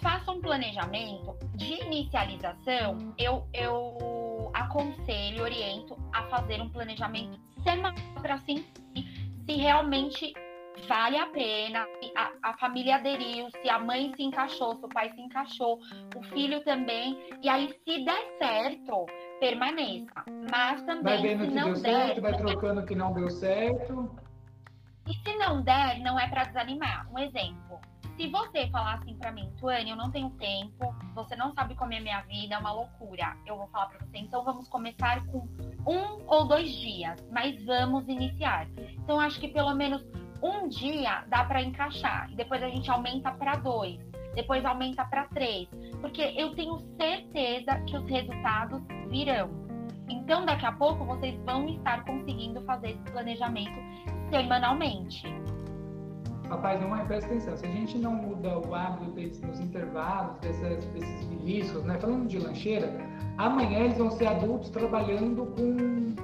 Faça 0.00 0.30
um 0.30 0.40
planejamento 0.40 1.36
de 1.54 1.82
inicialização. 1.84 3.14
Eu, 3.18 3.46
eu 3.52 4.50
aconselho, 4.54 5.42
oriento 5.42 5.96
a 6.12 6.22
fazer 6.24 6.60
um 6.60 6.68
planejamento 6.68 7.38
semanal 7.62 7.94
para 8.20 8.38
sentir 8.40 8.64
se 9.44 9.52
realmente 9.52 10.32
vale 10.88 11.16
a 11.16 11.26
pena, 11.26 11.86
a, 12.16 12.50
a, 12.50 12.56
família 12.58 12.96
aderiu, 12.96 13.48
se 13.50 13.68
a 13.68 13.78
mãe 13.78 14.12
se 14.14 14.22
encaixou, 14.22 14.76
se 14.76 14.84
o 14.84 14.88
pai 14.88 15.10
se 15.12 15.20
encaixou, 15.20 15.80
o 16.14 16.22
filho 16.24 16.62
também. 16.64 17.18
E 17.42 17.48
aí, 17.48 17.68
se 17.84 18.04
der 18.04 18.36
certo, 18.38 19.06
permaneça. 19.40 20.24
Mas 20.50 20.82
também, 20.82 21.02
vai 21.02 21.22
vendo 21.22 21.44
se 21.44 21.48
que 21.48 21.54
não 21.54 21.72
deu 21.72 21.82
der, 21.82 22.06
certo, 22.06 22.20
vai 22.20 22.36
trocando 22.36 22.84
que 22.84 22.94
não 22.94 23.12
deu 23.12 23.30
certo. 23.30 24.10
E 25.06 25.14
se 25.14 25.36
não 25.36 25.62
der, 25.62 26.00
não 26.00 26.18
é 26.18 26.28
para 26.28 26.44
desanimar. 26.44 27.08
Um 27.12 27.18
exemplo. 27.18 27.80
Se 28.16 28.28
você 28.28 28.66
falar 28.70 28.94
assim 28.94 29.14
para 29.14 29.30
mim, 29.30 29.52
Tuane, 29.58 29.90
eu 29.90 29.96
não 29.96 30.10
tenho 30.10 30.30
tempo, 30.30 30.96
você 31.14 31.36
não 31.36 31.52
sabe 31.52 31.74
como 31.74 31.92
é 31.92 32.00
minha 32.00 32.22
vida, 32.22 32.54
é 32.54 32.58
uma 32.58 32.72
loucura. 32.72 33.36
Eu 33.44 33.58
vou 33.58 33.68
falar 33.68 33.88
para 33.88 33.98
você, 33.98 34.16
então 34.16 34.42
vamos 34.42 34.68
começar 34.68 35.22
com 35.26 35.46
um 35.86 36.24
ou 36.26 36.48
dois 36.48 36.70
dias, 36.70 37.22
mas 37.30 37.62
vamos 37.66 38.08
iniciar. 38.08 38.66
Então 38.94 39.20
acho 39.20 39.38
que 39.38 39.48
pelo 39.48 39.74
menos 39.74 40.02
um 40.42 40.68
dia 40.68 41.24
dá 41.28 41.44
para 41.44 41.62
encaixar 41.62 42.30
e 42.30 42.36
depois 42.36 42.62
a 42.62 42.68
gente 42.68 42.90
aumenta 42.90 43.30
para 43.30 43.56
dois, 43.56 43.98
depois 44.34 44.64
aumenta 44.64 45.04
para 45.04 45.24
três, 45.28 45.68
porque 46.00 46.22
eu 46.36 46.54
tenho 46.54 46.78
certeza 46.96 47.80
que 47.86 47.96
os 47.96 48.08
resultados 48.08 48.80
virão. 49.08 49.50
Então 50.08 50.44
daqui 50.44 50.66
a 50.66 50.72
pouco 50.72 51.04
vocês 51.04 51.36
vão 51.44 51.68
estar 51.68 52.04
conseguindo 52.04 52.62
fazer 52.62 52.90
esse 52.90 53.10
planejamento 53.10 53.78
semanalmente. 54.30 55.24
Rapaz, 56.48 56.80
não 56.80 56.96
é, 56.96 57.04
presta 57.04 57.28
atenção. 57.28 57.56
Se 57.56 57.66
a 57.66 57.70
gente 57.70 57.98
não 57.98 58.12
muda 58.12 58.58
o 58.58 58.72
hábito 58.72 59.10
deles 59.12 59.40
nos 59.40 59.58
intervalos, 59.58 60.38
desses, 60.38 61.24
beliscos, 61.24 61.82
né? 61.84 61.98
Falando 61.98 62.28
de 62.28 62.38
lancheira, 62.38 62.92
amanhã 63.36 63.80
eles 63.80 63.98
vão 63.98 64.10
ser 64.12 64.28
adultos 64.28 64.70
trabalhando 64.70 65.46
com 65.56 66.14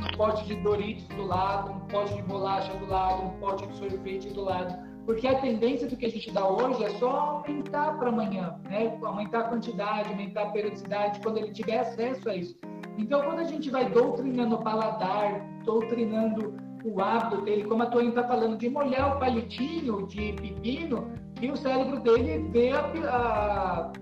um 0.00 0.16
pote 0.16 0.44
de 0.46 0.56
Doritos 0.56 1.06
do 1.08 1.26
lado, 1.26 1.72
um 1.72 1.80
pote 1.80 2.14
de 2.14 2.22
bolacha 2.22 2.72
do 2.74 2.86
lado, 2.86 3.22
um 3.22 3.40
pote 3.40 3.66
de 3.66 3.76
sorvete 3.76 4.28
do 4.30 4.42
lado. 4.42 4.90
Porque 5.06 5.26
a 5.26 5.40
tendência 5.40 5.88
do 5.88 5.96
que 5.96 6.06
a 6.06 6.10
gente 6.10 6.30
dá 6.30 6.46
hoje 6.46 6.84
é 6.84 6.90
só 6.90 7.10
aumentar 7.10 7.98
para 7.98 8.08
amanhã, 8.08 8.54
né? 8.64 8.96
Aumentar 9.02 9.40
a 9.40 9.44
quantidade, 9.44 10.08
aumentar 10.08 10.42
a 10.42 10.50
periodicidade, 10.50 11.20
quando 11.20 11.38
ele 11.38 11.52
tiver 11.52 11.78
acesso 11.78 12.28
a 12.28 12.36
isso. 12.36 12.56
Então, 12.98 13.22
quando 13.22 13.40
a 13.40 13.44
gente 13.44 13.70
vai 13.70 13.88
doutrinando 13.90 14.56
o 14.56 14.62
paladar, 14.62 15.40
doutrinando 15.64 16.54
o 16.84 17.00
hábito 17.00 17.42
dele, 17.42 17.64
como 17.64 17.82
a 17.82 17.86
Tony 17.86 18.08
está 18.08 18.24
falando, 18.24 18.56
de 18.56 18.68
molhar 18.68 19.16
o 19.16 19.18
palitinho 19.18 20.06
de 20.06 20.32
pepino, 20.34 21.10
e 21.40 21.50
o 21.50 21.56
cérebro 21.56 22.00
dele 22.00 22.46
vê 22.50 22.70
a, 22.70 22.80
a, 23.08 23.92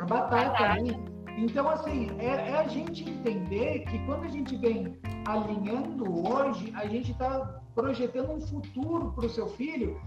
a 0.00 0.04
batata 0.04 0.64
ali. 0.64 1.13
Então, 1.36 1.68
assim, 1.68 2.10
é, 2.18 2.50
é, 2.50 2.58
a 2.58 2.68
gente 2.68 3.08
entender 3.08 3.80
que 3.80 3.98
quando 4.06 4.24
a 4.24 4.28
gente 4.28 4.56
vem 4.56 4.96
alinhando 5.26 6.28
hoje, 6.28 6.72
a 6.76 6.86
gente 6.86 7.10
está 7.10 7.60
projetando 7.74 8.32
um 8.32 8.40
futuro 8.40 9.12
para 9.12 9.26
o 9.26 9.28
seu 9.28 9.48
filho 9.48 10.00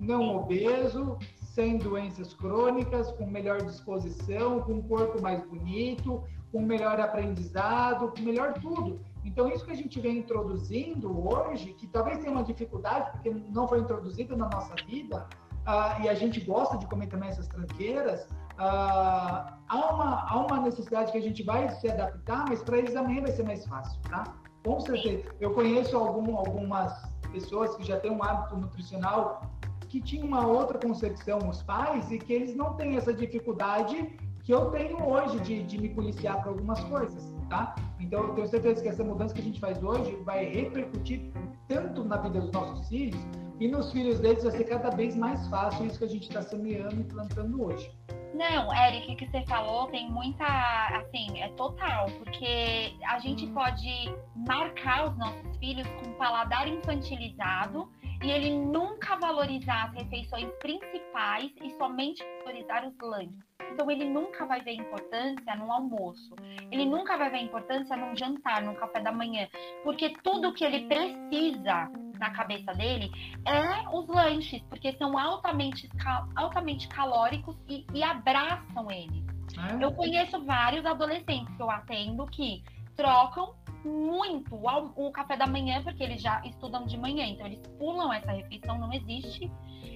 não 0.00 0.36
obeso, 0.36 1.16
sem 1.54 1.78
doenças 1.78 2.34
crônicas, 2.34 3.12
com 3.12 3.26
melhor 3.26 3.62
disposição, 3.62 4.60
com 4.60 4.74
um 4.74 4.82
corpo 4.82 5.22
mais 5.22 5.42
bonito, 5.46 6.22
com 6.50 6.60
melhor 6.60 7.00
aprendizado, 7.00 8.12
com 8.12 8.20
melhor 8.22 8.54
tudo. 8.54 9.00
Então, 9.24 9.48
isso 9.48 9.64
que 9.64 9.70
a 9.70 9.76
gente 9.76 9.98
vem 10.00 10.18
introduzindo 10.18 11.28
hoje, 11.28 11.72
que 11.74 11.86
talvez 11.86 12.18
tenha 12.18 12.32
uma 12.32 12.42
dificuldade, 12.42 13.12
porque 13.12 13.30
não 13.30 13.66
foi 13.66 13.80
introduzido 13.80 14.36
na 14.36 14.48
nossa 14.48 14.74
vida, 14.86 15.26
uh, 15.66 16.02
e 16.02 16.08
a 16.08 16.14
gente 16.14 16.40
gosta 16.40 16.76
de 16.76 16.86
comer 16.86 17.06
também 17.06 17.28
essas 17.28 17.48
tranqueiras, 17.48 18.28
uh, 18.58 19.54
há, 19.68 19.90
uma, 19.92 20.26
há 20.28 20.38
uma 20.38 20.60
necessidade 20.60 21.12
que 21.12 21.18
a 21.18 21.22
gente 21.22 21.42
vai 21.42 21.68
se 21.70 21.90
adaptar, 21.90 22.44
mas 22.48 22.62
para 22.62 22.78
eles 22.78 22.92
também 22.92 23.20
vai 23.20 23.32
ser 23.32 23.44
mais 23.44 23.64
fácil, 23.66 24.00
tá? 24.08 24.24
Com 24.64 24.80
certeza. 24.80 25.24
Eu 25.40 25.52
conheço 25.52 25.96
algum, 25.96 26.36
algumas 26.36 26.92
pessoas 27.32 27.76
que 27.76 27.84
já 27.84 27.98
têm 28.00 28.10
um 28.10 28.22
hábito 28.22 28.56
nutricional 28.56 29.42
que 29.88 30.00
tinham 30.00 30.26
uma 30.26 30.46
outra 30.46 30.78
concepção, 30.78 31.38
os 31.48 31.62
pais, 31.62 32.10
e 32.10 32.18
que 32.18 32.32
eles 32.32 32.56
não 32.56 32.74
têm 32.74 32.96
essa 32.96 33.12
dificuldade 33.12 34.18
que 34.42 34.52
eu 34.52 34.70
tenho 34.70 35.02
hoje 35.06 35.38
de, 35.40 35.62
de 35.62 35.80
me 35.80 35.88
policiar 35.88 36.40
para 36.40 36.50
algumas 36.50 36.80
coisas, 36.84 37.32
tá? 37.48 37.74
Então, 38.00 38.24
eu 38.24 38.34
tenho 38.34 38.48
certeza 38.48 38.82
que 38.82 38.88
essa 38.88 39.04
mudança 39.04 39.32
que 39.32 39.40
a 39.40 39.44
gente 39.44 39.60
faz 39.60 39.82
hoje 39.82 40.16
vai 40.24 40.44
repercutir 40.46 41.32
tanto 41.68 42.04
na 42.04 42.16
vida 42.18 42.40
dos 42.40 42.50
nossos 42.50 42.88
filhos 42.88 43.18
e 43.60 43.68
nos 43.68 43.92
filhos 43.92 44.20
deles 44.20 44.42
vai 44.42 44.52
ser 44.52 44.64
cada 44.64 44.90
vez 44.90 45.16
mais 45.16 45.46
fácil 45.48 45.86
isso 45.86 45.98
que 45.98 46.04
a 46.04 46.08
gente 46.08 46.28
está 46.28 46.42
semeando 46.42 47.00
e 47.00 47.04
plantando 47.04 47.64
hoje. 47.64 47.90
Não, 48.34 48.74
Eric, 48.74 49.12
o 49.12 49.16
que 49.16 49.30
você 49.30 49.46
falou 49.46 49.86
tem 49.86 50.10
muita, 50.10 50.44
assim, 50.44 51.40
é 51.40 51.48
total, 51.50 52.06
porque 52.18 52.92
a 53.06 53.20
gente 53.20 53.46
pode 53.52 54.12
marcar 54.34 55.08
os 55.08 55.16
nossos 55.16 55.56
filhos 55.58 55.86
com 55.86 56.12
paladar 56.14 56.66
infantilizado 56.66 57.88
e 58.24 58.32
ele 58.32 58.50
nunca 58.50 59.14
valorizar 59.16 59.84
as 59.84 59.94
refeições 59.94 60.50
principais 60.58 61.52
e 61.62 61.70
somente 61.78 62.24
valorizar 62.40 62.84
os 62.84 62.98
lanches. 63.00 63.38
Então 63.72 63.88
ele 63.88 64.04
nunca 64.04 64.44
vai 64.46 64.60
ver 64.62 64.72
importância 64.72 65.54
no 65.54 65.70
almoço, 65.70 66.34
ele 66.72 66.86
nunca 66.86 67.16
vai 67.16 67.30
ver 67.30 67.38
importância 67.38 67.96
num 67.96 68.16
jantar, 68.16 68.62
no 68.62 68.74
café 68.74 69.00
da 69.00 69.12
manhã, 69.12 69.48
porque 69.84 70.10
tudo 70.24 70.52
que 70.52 70.64
ele 70.64 70.88
precisa 70.88 71.88
na 72.24 72.30
cabeça 72.30 72.72
dele 72.72 73.10
é 73.46 73.88
os 73.94 74.08
lanches, 74.08 74.62
porque 74.70 74.92
são 74.96 75.18
altamente, 75.18 75.88
altamente 76.34 76.88
calóricos 76.88 77.56
e, 77.68 77.86
e 77.92 78.02
abraçam 78.02 78.90
ele. 78.90 79.24
É. 79.58 79.84
Eu 79.84 79.92
conheço 79.92 80.42
vários 80.44 80.84
adolescentes 80.86 81.54
que 81.54 81.62
eu 81.62 81.70
atendo 81.70 82.26
que 82.26 82.62
trocam 82.96 83.54
muito 83.84 84.56
o 84.96 85.12
café 85.12 85.36
da 85.36 85.46
manhã, 85.46 85.82
porque 85.82 86.02
eles 86.02 86.22
já 86.22 86.40
estudam 86.46 86.86
de 86.86 86.96
manhã, 86.96 87.26
então 87.26 87.46
eles 87.46 87.60
pulam 87.78 88.10
essa 88.10 88.32
refeição, 88.32 88.78
não 88.78 88.90
existe. 88.92 89.50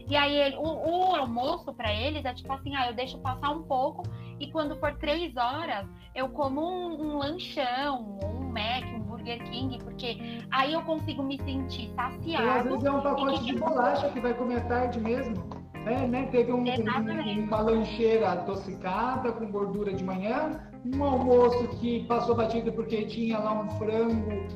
E 0.08 0.16
aí 0.16 0.34
ele, 0.34 0.56
o, 0.56 0.62
o, 0.62 1.16
almoço 1.16 1.72
para 1.74 1.92
eles 1.92 2.24
é 2.24 2.32
tipo 2.32 2.50
assim, 2.52 2.74
ah, 2.74 2.88
eu 2.88 2.94
deixo 2.94 3.18
passar 3.18 3.50
um 3.50 3.62
pouco 3.62 4.04
e 4.40 4.50
quando 4.50 4.76
for 4.76 4.94
três 4.96 5.36
horas 5.36 5.86
eu 6.14 6.28
como 6.30 6.60
um, 6.60 7.00
um 7.00 7.18
lanchão, 7.18 8.18
um 8.24 8.48
Mac, 8.48 8.84
um 8.96 9.00
Burger 9.00 9.42
King, 9.50 9.78
porque 9.84 10.18
aí 10.50 10.72
eu 10.72 10.82
consigo 10.82 11.22
me 11.22 11.36
sentir 11.42 11.90
saciado. 11.94 12.26
E 12.26 12.48
às 12.48 12.64
vezes 12.64 12.84
é 12.84 12.90
um 12.90 13.02
pacote 13.02 13.44
de 13.44 13.54
bolacha 13.56 14.08
que 14.08 14.20
vai 14.20 14.32
comer 14.32 14.66
tarde 14.66 14.98
mesmo. 14.98 15.34
É, 15.86 16.06
né? 16.06 16.26
Teve 16.30 16.52
um, 16.52 16.64
um, 16.64 17.44
uma 17.44 17.60
lancheira 17.60 18.32
adocicada 18.32 19.32
com 19.32 19.50
gordura 19.50 19.92
de 19.92 20.04
manhã, 20.04 20.60
um 20.84 21.02
almoço 21.04 21.68
que 21.80 22.04
passou 22.04 22.34
batido 22.34 22.72
porque 22.72 23.04
tinha 23.04 23.38
lá 23.38 23.52
um 23.52 23.70
frango, 23.78 24.46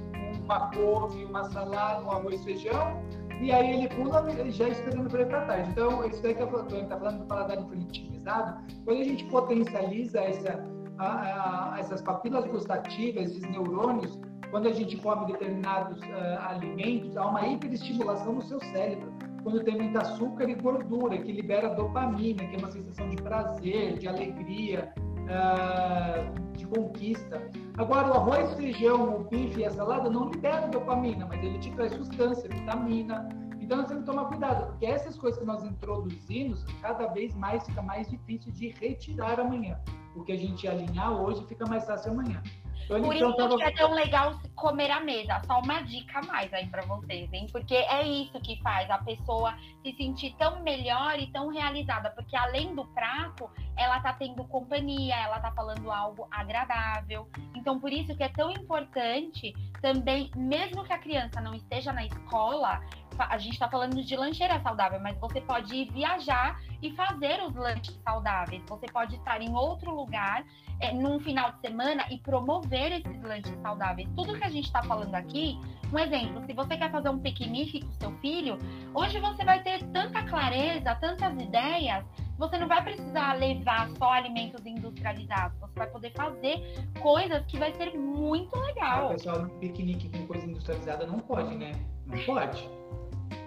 uma 0.44 0.70
couve, 0.70 1.24
uma 1.24 1.44
salada, 1.44 2.04
um 2.04 2.10
arroz 2.10 2.40
e 2.40 2.44
feijão, 2.44 3.02
e 3.42 3.50
aí 3.50 3.72
ele 3.72 3.88
pula 3.88 4.24
já 4.50 4.68
esperando 4.68 5.10
para 5.10 5.22
ir 5.22 5.26
para 5.26 5.40
tarde. 5.46 5.70
Então, 5.70 6.04
isso 6.06 6.22
daí 6.22 6.32
que 6.32 6.42
eu 6.42 6.46
estou 6.46 6.84
tá 6.84 6.96
falando 6.96 7.18
do 7.18 7.26
paladar 7.26 7.60
infantilizado, 7.60 8.64
quando 8.84 9.00
a 9.00 9.04
gente 9.04 9.24
potencializa 9.24 10.20
essa, 10.20 10.64
a, 10.98 11.74
a, 11.74 11.80
essas 11.80 12.00
papilas 12.02 12.46
gustativas, 12.46 13.30
esses 13.30 13.42
neurônios, 13.50 14.16
quando 14.52 14.68
a 14.68 14.72
gente 14.72 14.96
come 14.98 15.26
determinados 15.32 15.98
uh, 15.98 16.48
alimentos, 16.50 17.16
há 17.16 17.26
uma 17.26 17.44
hiperestimulação 17.48 18.34
no 18.34 18.42
seu 18.42 18.60
cérebro. 18.60 19.12
Quando 19.42 19.64
tem 19.64 19.76
muito 19.76 19.98
açúcar 19.98 20.48
e 20.48 20.54
gordura, 20.54 21.18
que 21.18 21.32
libera 21.32 21.70
dopamina, 21.70 22.46
que 22.46 22.54
é 22.54 22.58
uma 22.58 22.70
sensação 22.70 23.08
de 23.08 23.16
prazer, 23.16 23.98
de 23.98 24.06
alegria, 24.06 24.94
uh, 25.24 26.52
de 26.56 26.66
conquista. 26.66 27.42
Agora, 27.78 28.08
o 28.08 28.12
arroz, 28.14 28.54
feijão, 28.54 29.16
o 29.16 29.24
bife 29.24 29.60
e 29.60 29.64
a 29.64 29.70
salada 29.70 30.10
não 30.10 30.30
liberam 30.30 30.70
dopamina, 30.70 31.26
mas 31.26 31.42
ele 31.42 31.58
te 31.58 31.70
traz 31.72 31.92
substância, 31.92 32.48
vitamina. 32.48 33.28
Então, 33.60 33.78
nós 33.78 33.86
temos 33.86 34.04
que 34.04 34.10
tomar 34.10 34.26
cuidado, 34.26 34.66
porque 34.66 34.86
essas 34.86 35.16
coisas 35.16 35.38
que 35.40 35.46
nós 35.46 35.64
introduzimos, 35.64 36.64
cada 36.80 37.06
vez 37.08 37.34
mais 37.34 37.64
fica 37.64 37.80
mais 37.80 38.08
difícil 38.08 38.52
de 38.52 38.68
retirar 38.68 39.40
amanhã. 39.40 39.80
O 40.14 40.22
que 40.22 40.32
a 40.32 40.36
gente 40.36 40.68
alinhar 40.68 41.12
hoje 41.12 41.44
fica 41.46 41.64
mais 41.66 41.86
fácil 41.86 42.12
amanhã. 42.12 42.42
Por 42.86 42.98
então, 42.98 43.12
isso 43.12 43.36
tava... 43.36 43.56
que 43.56 43.62
é 43.62 43.70
tão 43.72 43.92
legal 43.92 44.38
comer 44.54 44.90
à 44.90 45.00
mesa. 45.00 45.40
Só 45.46 45.60
uma 45.60 45.80
dica 45.82 46.18
a 46.18 46.22
mais 46.22 46.52
aí 46.52 46.66
para 46.66 46.82
vocês, 46.82 47.32
hein? 47.32 47.46
Porque 47.50 47.74
é 47.74 48.02
isso 48.02 48.38
que 48.40 48.60
faz 48.62 48.90
a 48.90 48.98
pessoa 48.98 49.56
se 49.82 49.92
sentir 49.96 50.34
tão 50.38 50.62
melhor 50.62 51.18
e 51.18 51.26
tão 51.32 51.48
realizada. 51.48 52.10
Porque 52.10 52.36
além 52.36 52.74
do 52.74 52.84
prato, 52.86 53.48
ela 53.76 54.00
tá 54.00 54.12
tendo 54.12 54.44
companhia, 54.44 55.16
ela 55.16 55.40
tá 55.40 55.50
falando 55.52 55.90
algo 55.90 56.28
agradável. 56.30 57.28
Então, 57.54 57.78
por 57.78 57.92
isso 57.92 58.14
que 58.16 58.22
é 58.22 58.28
tão 58.28 58.50
importante 58.50 59.52
também, 59.80 60.30
mesmo 60.36 60.84
que 60.84 60.92
a 60.92 60.98
criança 60.98 61.40
não 61.40 61.54
esteja 61.54 61.92
na 61.92 62.04
escola, 62.04 62.80
a 63.18 63.38
gente 63.38 63.54
está 63.54 63.68
falando 63.68 64.02
de 64.02 64.16
lancheira 64.16 64.60
saudável, 64.60 65.00
mas 65.00 65.18
você 65.18 65.40
pode 65.40 65.74
ir 65.74 65.90
viajar 65.92 66.60
e 66.80 66.90
fazer 66.92 67.42
os 67.42 67.54
lanches 67.54 67.98
saudáveis. 68.02 68.62
Você 68.68 68.86
pode 68.86 69.16
estar 69.16 69.40
em 69.40 69.54
outro 69.54 69.94
lugar, 69.94 70.44
é, 70.80 70.92
num 70.92 71.20
final 71.20 71.52
de 71.52 71.60
semana, 71.60 72.04
e 72.10 72.18
promover 72.18 72.92
esses 72.92 73.22
lanches 73.22 73.54
saudáveis. 73.60 74.08
Tudo 74.16 74.38
que 74.38 74.44
a 74.44 74.50
gente 74.50 74.66
está 74.66 74.82
falando 74.82 75.14
aqui, 75.14 75.58
um 75.92 75.98
exemplo, 75.98 76.44
se 76.46 76.52
você 76.52 76.76
quer 76.76 76.90
fazer 76.90 77.08
um 77.08 77.18
piquenique 77.18 77.84
com 77.84 77.92
seu 77.92 78.12
filho, 78.18 78.58
hoje 78.94 79.18
você 79.20 79.44
vai 79.44 79.62
ter 79.62 79.82
tanta 79.92 80.22
clareza, 80.24 80.94
tantas 80.96 81.32
ideias, 81.40 82.04
você 82.38 82.58
não 82.58 82.66
vai 82.66 82.82
precisar 82.82 83.34
levar 83.34 83.88
só 83.98 84.12
alimentos 84.12 84.64
industrializados. 84.66 85.56
Você 85.60 85.78
vai 85.78 85.86
poder 85.88 86.12
fazer 86.12 86.60
coisas 87.00 87.44
que 87.46 87.56
vai 87.56 87.72
ser 87.74 87.96
muito 87.96 88.56
legal. 88.58 89.06
Ah, 89.06 89.12
pessoal, 89.12 89.48
piquenique 89.60 90.08
com 90.08 90.26
coisa 90.26 90.46
industrializada 90.46 91.06
não 91.06 91.20
pode, 91.20 91.54
né? 91.54 91.72
Não 92.06 92.18
pode. 92.24 92.68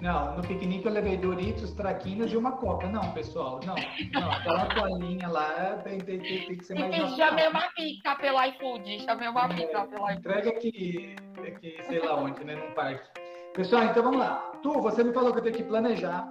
Não, 0.02 0.38
no 0.38 0.42
piquenique 0.42 0.86
eu 0.86 0.92
levei 0.92 1.18
Doritos, 1.18 1.72
traquinas 1.74 2.32
e 2.32 2.38
uma 2.38 2.54
coca. 2.54 2.88
Não, 2.88 3.12
pessoal, 3.12 3.60
não. 3.66 3.76
Não, 4.14 4.32
aquela 4.32 4.66
toalhinha 4.68 5.28
lá 5.28 5.82
tem, 5.84 6.00
tem, 6.00 6.20
tem, 6.20 6.46
tem 6.46 6.58
que 6.58 6.66
ser 6.66 6.80
mais. 6.80 6.94
E 6.94 7.16
chamei 7.16 7.48
uma 7.48 7.68
pizza 7.76 8.16
pelo 8.16 8.44
iFood. 8.44 9.00
Chamei 9.02 9.28
uma 9.28 9.46
é, 9.46 9.48
pizza 9.50 9.88
pelo 9.88 10.10
iFood. 10.10 10.20
Entrega 10.20 10.50
aqui, 10.50 11.16
aqui, 11.48 11.78
sei 11.84 12.00
lá 12.00 12.16
onde, 12.16 12.44
né? 12.44 12.56
No 12.56 12.74
parque. 12.74 13.10
Pessoal, 13.54 13.86
então 13.86 14.04
vamos 14.04 14.20
lá. 14.20 14.52
Tu, 14.62 14.72
você 14.82 15.04
me 15.04 15.14
falou 15.14 15.32
que 15.32 15.40
eu 15.40 15.44
tenho 15.44 15.56
que 15.56 15.64
planejar. 15.64 16.30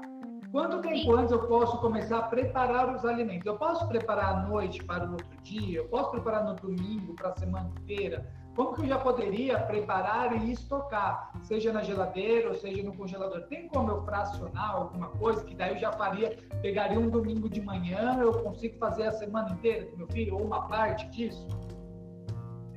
Quanto 0.53 0.81
tempo 0.83 1.17
antes 1.17 1.33
eu 1.33 1.49
posso 1.49 1.79
começar 1.79 2.19
a 2.19 2.23
preparar 2.23 2.95
os 2.95 3.05
alimentos? 3.05 3.45
Eu 3.45 3.57
posso 3.57 3.89
preparar 3.89 4.37
à 4.37 4.43
noite 4.47 4.85
para 4.85 5.05
o 5.05 5.13
outro 5.13 5.43
dia? 5.43 5.79
Eu 5.79 5.89
posso 5.89 6.13
preparar 6.13 6.45
no 6.45 6.55
domingo 6.55 7.13
para 7.17 7.31
a 7.31 7.37
semana 7.37 7.73
inteira? 7.81 8.25
Como 8.55 8.73
que 8.73 8.83
eu 8.83 8.87
já 8.87 8.99
poderia 8.99 9.59
preparar 9.59 10.33
e 10.33 10.53
estocar, 10.53 11.33
seja 11.43 11.73
na 11.73 11.83
geladeira 11.83 12.51
ou 12.51 12.55
seja 12.55 12.85
no 12.85 12.95
congelador? 12.97 13.43
Tem 13.49 13.67
como 13.67 13.91
eu 13.91 14.05
fracionar 14.05 14.77
alguma 14.77 15.09
coisa 15.09 15.45
que 15.45 15.57
daí 15.57 15.71
eu 15.71 15.79
já 15.79 15.91
faria, 15.93 16.37
pegaria 16.63 16.99
um 16.99 17.11
domingo 17.11 17.49
de 17.49 17.61
manhã, 17.61 18.17
eu 18.21 18.33
consigo 18.45 18.79
fazer 18.79 19.09
a 19.09 19.13
semana 19.13 19.51
inteira 19.51 19.87
com 19.87 19.97
meu 19.97 20.07
filho 20.07 20.37
ou 20.37 20.45
uma 20.45 20.69
parte 20.69 21.05
disso? 21.11 21.49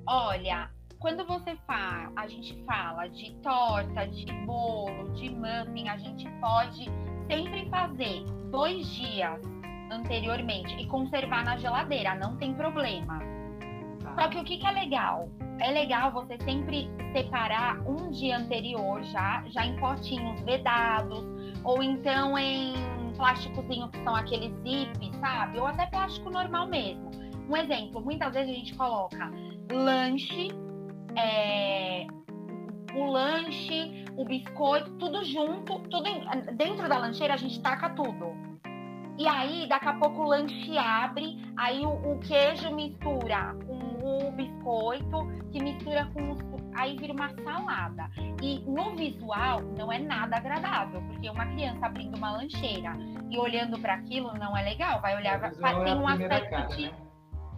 Olha, 0.08 0.72
quando 1.00 1.24
você 1.28 1.56
fala, 1.68 2.12
a 2.16 2.28
gente 2.28 2.60
fala 2.66 3.08
de 3.08 3.36
torta, 3.44 4.08
de 4.08 4.26
bolo, 4.48 5.12
de 5.14 5.30
muffin, 5.30 5.90
a 5.90 5.98
gente 5.98 6.28
pode 6.42 6.86
sempre 7.28 7.70
fazer 7.70 8.24
dois 8.50 8.88
dias 8.96 9.40
anteriormente 9.92 10.76
e 10.76 10.88
conservar 10.88 11.46
na 11.46 11.56
geladeira, 11.58 12.16
não 12.16 12.36
tem 12.38 12.56
problema. 12.56 13.20
Tá. 14.02 14.16
Só 14.16 14.28
que 14.30 14.40
o 14.40 14.44
que, 14.44 14.58
que 14.58 14.66
é 14.66 14.72
legal? 14.72 15.30
É 15.60 15.72
legal 15.72 16.12
você 16.12 16.38
sempre 16.44 16.90
separar 17.12 17.80
um 17.88 18.12
dia 18.12 18.38
anterior 18.38 19.02
já, 19.04 19.44
já 19.48 19.66
em 19.66 19.76
potinhos 19.78 20.40
vedados, 20.42 21.26
ou 21.64 21.82
então 21.82 22.38
em 22.38 22.74
plásticozinho 23.16 23.90
que 23.90 24.04
são 24.04 24.16
aqueles 24.16 24.54
zip, 24.62 25.20
sabe? 25.20 25.60
Ou 25.60 25.66
até 25.66 25.88
plástico 25.88 26.30
normal 26.30 26.68
mesmo. 26.68 27.10
Um 27.50 27.56
exemplo, 27.56 28.02
muitas 28.02 28.34
vezes 28.34 28.52
a 28.52 28.54
gente 28.54 28.76
coloca 28.76 29.32
lanche, 29.72 30.50
é, 31.16 32.06
o 32.94 33.06
lanche, 33.12 34.06
o 34.16 34.26
biscoito, 34.26 34.92
tudo 34.98 35.24
junto, 35.24 35.80
tudo 35.90 36.08
em, 36.08 36.56
dentro 36.56 36.88
da 36.88 36.98
lancheira 36.98 37.34
a 37.34 37.38
gente 37.38 37.60
taca 37.62 37.90
tudo. 37.90 38.36
E 39.18 39.28
aí, 39.28 39.68
daqui 39.68 39.88
a 39.88 39.94
pouco 39.94 40.22
o 40.22 40.28
lanche 40.28 40.78
abre, 40.78 41.42
aí 41.58 41.84
o, 41.84 41.90
o 41.90 42.20
queijo 42.20 42.74
mistura 42.76 43.56
com 43.66 43.87
o 44.08 44.32
biscoito, 44.32 45.28
que 45.52 45.62
mistura 45.62 46.06
com 46.14 46.32
os, 46.32 46.40
aí 46.76 46.96
vira 46.98 47.14
uma 47.14 47.30
salada. 47.44 48.10
E 48.42 48.60
no 48.60 48.96
visual 48.96 49.62
não 49.78 49.92
é 49.92 50.00
nada 50.00 50.38
agradável, 50.38 51.02
porque 51.02 51.30
uma 51.30 51.46
criança 51.46 51.86
abrindo 51.86 52.16
uma 52.18 52.32
lancheira 52.32 52.94
e 53.30 53.38
olhando 53.38 53.80
para 53.80 53.96
aquilo 53.96 54.34
não 54.34 54.56
é 54.56 54.64
legal, 54.64 55.02
vai 55.02 55.16
olhar, 55.16 55.40
tem 55.52 55.92
é 55.92 55.96
um 55.96 56.08
aspecto 56.08 56.50
cara, 56.50 56.68
de 56.68 56.82
né? 56.84 56.94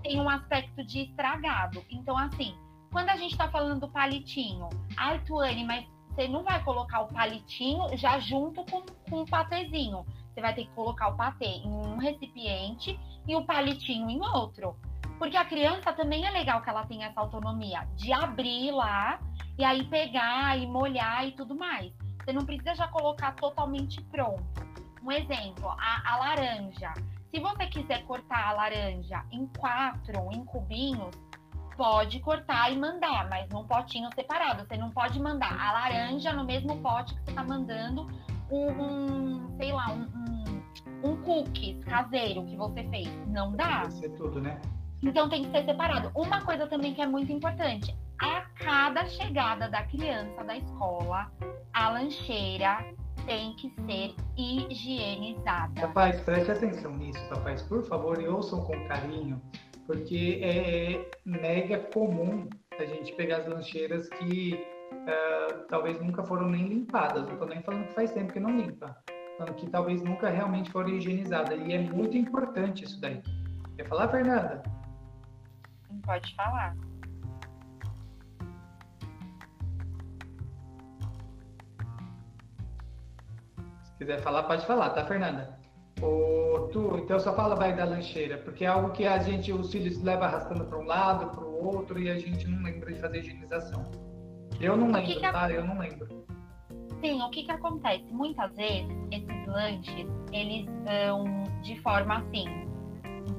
tem 0.03 0.19
um 0.19 0.29
aspecto 0.29 0.83
de 0.85 1.01
estragado. 1.01 1.83
Então 1.89 2.17
assim, 2.17 2.55
quando 2.91 3.09
a 3.09 3.15
gente 3.15 3.31
está 3.31 3.49
falando 3.49 3.81
do 3.81 3.89
palitinho, 3.89 4.69
ai, 4.97 5.19
Tuane, 5.25 5.63
mas 5.65 5.85
você 6.09 6.27
não 6.27 6.43
vai 6.43 6.61
colocar 6.63 7.01
o 7.01 7.07
palitinho 7.07 7.95
já 7.97 8.19
junto 8.19 8.63
com, 8.65 8.83
com 9.09 9.21
o 9.21 9.25
patezinho. 9.25 10.05
Você 10.33 10.41
vai 10.41 10.53
ter 10.53 10.65
que 10.65 10.71
colocar 10.71 11.09
o 11.09 11.15
patê 11.15 11.45
em 11.45 11.67
um 11.67 11.97
recipiente 11.97 12.99
e 13.27 13.35
o 13.35 13.45
palitinho 13.45 14.09
em 14.09 14.21
outro. 14.21 14.75
Porque 15.19 15.35
a 15.35 15.43
criança 15.43 15.91
também 15.91 16.25
é 16.25 16.31
legal 16.31 16.61
que 16.61 16.69
ela 16.69 16.85
tenha 16.85 17.07
essa 17.07 17.19
autonomia 17.19 17.85
de 17.95 18.11
abrir 18.13 18.71
lá 18.71 19.19
e 19.57 19.65
aí 19.65 19.83
pegar 19.83 20.57
e 20.57 20.65
molhar 20.65 21.27
e 21.27 21.33
tudo 21.33 21.53
mais. 21.53 21.91
Você 22.23 22.31
não 22.31 22.45
precisa 22.45 22.73
já 22.73 22.87
colocar 22.87 23.33
totalmente 23.35 24.01
pronto. 24.03 24.41
Um 25.03 25.11
exemplo, 25.11 25.69
a, 25.77 26.13
a 26.13 26.17
laranja. 26.17 26.93
Se 27.29 27.39
você 27.39 27.67
quiser 27.67 28.03
cortar 28.05 28.47
a 28.47 28.53
laranja 28.53 29.23
em 29.31 29.45
quatro, 29.47 30.31
em 30.31 30.43
cubinhos, 30.45 31.13
pode 31.75 32.19
cortar 32.21 32.71
e 32.71 32.77
mandar, 32.77 33.29
mas 33.29 33.47
num 33.49 33.65
potinho 33.65 34.09
separado. 34.15 34.65
Você 34.65 34.77
não 34.77 34.89
pode 34.89 35.19
mandar 35.21 35.53
a 35.59 35.71
laranja 35.73 36.31
no 36.31 36.45
mesmo 36.45 36.79
pote 36.79 37.13
que 37.15 37.21
você 37.25 37.31
está 37.31 37.43
mandando 37.43 38.07
um, 38.49 38.69
um, 38.71 39.57
sei 39.57 39.73
lá, 39.73 39.91
um, 39.91 40.07
um, 41.03 41.11
um 41.11 41.81
caseiro 41.81 42.45
que 42.45 42.55
você 42.55 42.83
fez. 42.85 43.27
Não 43.27 43.51
dá. 43.51 43.81
Que 43.81 43.91
ser 43.91 44.09
tudo, 44.11 44.41
né? 44.41 44.59
Então 45.01 45.29
tem 45.29 45.43
que 45.43 45.51
ser 45.51 45.65
separado. 45.65 46.11
Uma 46.15 46.41
coisa 46.41 46.67
também 46.67 46.93
que 46.93 47.01
é 47.01 47.07
muito 47.07 47.31
importante: 47.31 47.95
a 48.21 48.41
cada 48.63 49.05
chegada 49.05 49.69
da 49.69 49.83
criança 49.83 50.43
da 50.43 50.57
escola, 50.57 51.31
a 51.73 51.89
lancheira 51.89 52.85
tem 53.25 53.55
que 53.55 53.73
ser 53.85 54.15
higienizada. 54.37 55.79
Rapaz, 55.79 56.19
preste 56.21 56.51
atenção 56.51 56.95
nisso, 56.95 57.23
rapaz, 57.29 57.61
por 57.63 57.83
favor, 57.83 58.21
e 58.21 58.27
ouçam 58.27 58.63
com 58.63 58.87
carinho 58.87 59.41
porque 59.89 60.39
é 60.43 61.09
mega 61.25 61.79
comum 61.91 62.47
a 62.77 62.85
gente 62.85 63.11
pegar 63.13 63.37
as 63.37 63.47
lancheiras 63.47 64.07
que 64.07 64.63
uh, 64.93 65.65
talvez 65.67 65.99
nunca 65.99 66.21
foram 66.21 66.47
nem 66.47 66.67
limpadas. 66.67 67.25
Não 67.25 67.33
estou 67.33 67.47
nem 67.47 67.59
falando 67.63 67.87
que 67.87 67.95
faz 67.95 68.11
tempo 68.11 68.31
que 68.31 68.39
não 68.39 68.55
limpa, 68.55 68.95
falando 69.35 69.55
que 69.55 69.67
talvez 69.67 70.03
nunca 70.03 70.29
realmente 70.29 70.69
foram 70.69 70.89
higienizadas. 70.89 71.59
E 71.65 71.73
é 71.73 71.79
muito 71.79 72.15
importante 72.15 72.83
isso 72.83 73.01
daí. 73.01 73.19
Quer 73.77 73.87
falar, 73.87 74.09
Fernanda? 74.09 74.61
Pode 76.05 76.35
falar. 76.35 76.75
Se 83.83 83.93
quiser 83.97 84.21
falar, 84.21 84.43
pode 84.43 84.65
falar, 84.65 84.89
tá, 84.91 85.05
Fernanda? 85.05 85.59
Ô, 86.01 86.69
tu, 86.71 86.97
então 86.97 87.19
só 87.19 87.35
fala 87.35 87.55
vai 87.55 87.75
da 87.75 87.83
lancheira, 87.83 88.37
porque 88.37 88.63
é 88.63 88.67
algo 88.67 88.91
que 88.91 89.05
a 89.05 89.19
gente, 89.19 89.51
os 89.51 89.71
filhos 89.71 90.01
leva 90.01 90.25
arrastando 90.25 90.63
para 90.65 90.77
um 90.77 90.85
lado, 90.85 91.29
para 91.31 91.43
o 91.43 91.65
outro, 91.65 91.99
e 91.99 92.09
a 92.09 92.17
gente 92.17 92.47
não 92.47 92.63
lembra 92.63 92.93
de 92.93 92.99
fazer 92.99 93.19
higienização. 93.19 93.91
Eu 94.61 94.77
não 94.77 94.87
lembro, 94.87 95.07
que 95.07 95.15
que 95.15 95.21
tá? 95.21 95.51
Eu 95.51 95.65
não 95.65 95.77
lembro. 95.77 96.25
Sim, 97.01 97.21
o 97.21 97.29
que 97.29 97.43
que 97.43 97.51
acontece? 97.51 98.05
Muitas 98.11 98.53
vezes, 98.55 98.89
esses 99.11 99.47
lanches, 99.47 100.07
eles 100.31 100.65
vão 100.83 101.43
de 101.61 101.79
forma 101.81 102.17
assim, 102.19 102.45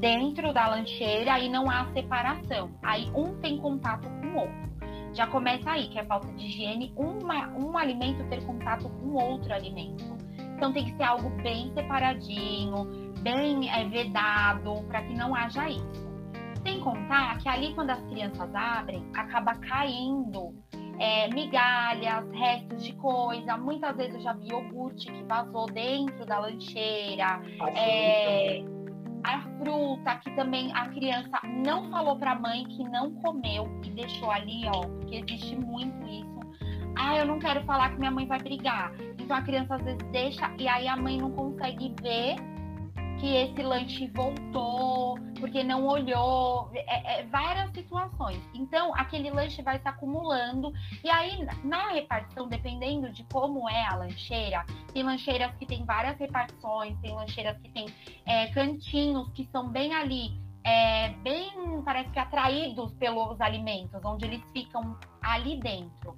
dentro 0.01 0.53
da 0.53 0.69
lancheira 0.69 1.39
e 1.39 1.49
não 1.49 1.71
há 1.71 1.87
separação. 1.93 2.71
Aí 2.83 3.11
um 3.15 3.39
tem 3.41 3.59
contato 3.59 4.09
com 4.09 4.27
o 4.29 4.41
outro. 4.41 4.71
Já 5.13 5.27
começa 5.27 5.71
aí, 5.71 5.89
que 5.89 5.99
é 5.99 6.05
falta 6.05 6.29
de 6.33 6.47
higiene, 6.47 6.93
uma, 6.97 7.49
um 7.49 7.77
alimento 7.77 8.25
ter 8.29 8.45
contato 8.45 8.89
com 8.89 9.13
outro 9.13 9.53
alimento. 9.53 10.17
Então 10.57 10.73
tem 10.73 10.85
que 10.85 10.97
ser 10.97 11.03
algo 11.03 11.31
bem 11.43 11.73
separadinho, 11.75 13.13
bem 13.21 13.71
é, 13.71 13.85
vedado, 13.89 14.83
para 14.89 15.03
que 15.03 15.15
não 15.15 15.35
haja 15.35 15.69
isso. 15.69 16.11
Sem 16.63 16.81
contar 16.81 17.39
que 17.39 17.49
ali 17.49 17.75
quando 17.75 17.91
as 17.91 18.01
crianças 18.07 18.55
abrem, 18.55 19.05
acaba 19.15 19.55
caindo 19.57 20.55
é, 20.99 21.29
migalhas, 21.29 22.31
restos 22.33 22.85
de 22.85 22.93
coisa. 22.93 23.57
Muitas 23.57 23.97
vezes 23.97 24.15
eu 24.15 24.21
já 24.21 24.33
vi 24.35 24.49
iogurte 24.49 25.11
que 25.11 25.25
vazou 25.25 25.67
dentro 25.67 26.25
da 26.27 26.39
lancheira. 26.39 27.41
É, 27.75 28.63
a 29.25 29.41
fruta 29.59 30.16
que 30.16 30.31
também 30.37 30.73
a 30.75 30.89
criança 30.89 31.39
não 31.64 31.91
falou 31.91 32.16
para 32.16 32.33
a 32.33 32.39
mãe 32.39 32.64
que 32.64 32.83
não 32.85 33.12
comeu 33.14 33.68
e 33.85 33.91
deixou 33.91 34.31
ali, 34.31 34.62
ó, 34.66 34.81
porque 34.87 35.16
existe 35.16 35.57
muito 35.57 36.07
isso. 36.09 36.41
Ah, 36.97 37.16
eu 37.16 37.27
não 37.27 37.39
quero 37.39 37.62
falar 37.64 37.91
que 37.91 37.99
minha 37.99 38.11
mãe 38.11 38.27
vai 38.27 38.39
brigar. 38.39 38.93
Então 39.18 39.37
a 39.37 39.43
criança 39.43 39.77
às 39.77 39.83
vezes 39.83 40.03
deixa 40.11 40.53
e 40.59 40.66
aí 40.66 40.89
a 40.89 40.97
mãe 40.97 41.18
não 41.18 41.31
consegue 41.31 41.95
ver 42.03 42.37
que 43.21 43.37
esse 43.37 43.62
lanche 43.62 44.11
voltou, 44.14 45.18
porque 45.39 45.62
não 45.62 45.87
olhou, 45.87 46.71
é, 46.75 47.21
é, 47.21 47.27
várias 47.27 47.71
situações. 47.73 48.41
Então, 48.55 48.95
aquele 48.95 49.31
lanche 49.31 49.62
vai 49.62 49.79
se 49.79 49.87
acumulando, 49.87 50.73
e 51.05 51.11
aí 51.11 51.47
na 51.62 51.91
repartição, 51.91 52.49
dependendo 52.49 53.11
de 53.12 53.23
como 53.25 53.68
é 53.68 53.87
a 53.87 53.97
lancheira, 53.97 54.64
tem 54.93 55.03
lancheiras 55.03 55.55
que 55.57 55.66
tem 55.66 55.85
várias 55.85 56.18
repartições, 56.18 56.99
tem 57.01 57.14
lancheiras 57.14 57.59
que 57.59 57.68
tem 57.68 57.87
é, 58.25 58.47
cantinhos 58.49 59.31
que 59.33 59.47
são 59.53 59.68
bem 59.68 59.95
ali, 59.95 60.33
é, 60.64 61.11
bem, 61.23 61.83
parece 61.85 62.11
que 62.11 62.18
atraídos 62.18 62.93
pelos 62.95 63.39
alimentos, 63.41 64.01
onde 64.05 64.25
eles 64.25 64.43
ficam 64.53 64.97
ali 65.21 65.61
dentro. 65.61 66.16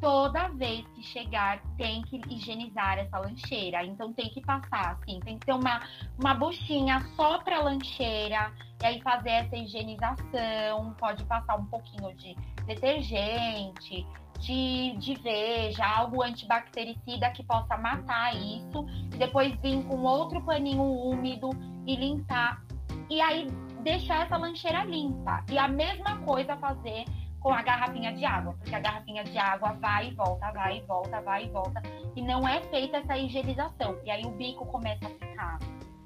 Toda 0.00 0.48
vez 0.48 0.86
que 0.88 1.02
chegar, 1.02 1.60
tem 1.76 2.02
que 2.02 2.20
higienizar 2.28 2.98
essa 2.98 3.18
lancheira. 3.18 3.84
Então 3.84 4.12
tem 4.12 4.28
que 4.30 4.40
passar, 4.40 4.92
assim, 4.92 5.20
tem 5.20 5.38
que 5.38 5.46
ter 5.46 5.52
uma, 5.52 5.80
uma 6.18 6.34
buchinha 6.34 7.00
só 7.16 7.38
para 7.38 7.60
lancheira, 7.60 8.52
e 8.82 8.86
aí 8.86 9.00
fazer 9.00 9.30
essa 9.30 9.56
higienização, 9.56 10.94
pode 10.98 11.24
passar 11.24 11.56
um 11.56 11.66
pouquinho 11.66 12.14
de 12.16 12.34
detergente, 12.66 14.06
de, 14.40 14.96
de 14.98 15.14
veja, 15.22 15.84
algo 15.84 16.22
antibactericida 16.22 17.30
que 17.30 17.42
possa 17.44 17.76
matar 17.76 18.34
isso, 18.34 18.84
e 19.12 19.16
depois 19.16 19.54
vir 19.60 19.82
com 19.84 20.02
outro 20.02 20.42
paninho 20.42 20.82
úmido 20.82 21.50
e 21.86 21.96
limpar. 21.96 22.62
E 23.08 23.20
aí 23.20 23.46
deixar 23.82 24.24
essa 24.24 24.36
lancheira 24.36 24.82
limpa. 24.84 25.44
E 25.50 25.58
a 25.58 25.68
mesma 25.68 26.18
coisa 26.20 26.56
fazer 26.56 27.04
com 27.44 27.52
a 27.52 27.60
garrafinha 27.60 28.10
de 28.14 28.24
água, 28.24 28.54
porque 28.54 28.74
a 28.74 28.80
garrafinha 28.80 29.22
de 29.22 29.36
água 29.36 29.74
vai 29.74 30.08
e 30.08 30.14
volta, 30.14 30.50
vai 30.52 30.78
e 30.78 30.80
volta, 30.80 31.20
vai 31.20 31.44
e 31.44 31.48
volta, 31.50 31.82
e 32.16 32.22
não 32.22 32.48
é 32.48 32.62
feita 32.70 32.96
essa 32.96 33.18
higienização. 33.18 34.00
E 34.02 34.10
aí 34.10 34.24
o 34.24 34.30
bico 34.30 34.64
começa 34.64 35.06
a 35.06 35.10
ficar 35.10 35.58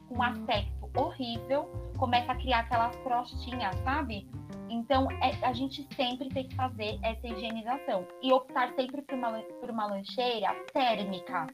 com 0.08 0.16
um 0.16 0.22
aspecto 0.22 0.90
horrível, 0.96 1.70
começa 1.96 2.32
a 2.32 2.34
criar 2.34 2.60
aquelas 2.60 2.96
crostinhas, 2.96 3.72
sabe? 3.84 4.28
Então, 4.68 5.08
é, 5.12 5.46
a 5.46 5.52
gente 5.52 5.86
sempre 5.94 6.28
tem 6.28 6.48
que 6.48 6.56
fazer 6.56 6.98
essa 7.04 7.28
higienização 7.28 8.04
e 8.20 8.32
optar 8.32 8.74
sempre 8.74 9.00
por 9.02 9.14
uma, 9.14 9.38
por 9.60 9.70
uma 9.70 9.86
lancheira 9.86 10.52
térmica, 10.72 11.46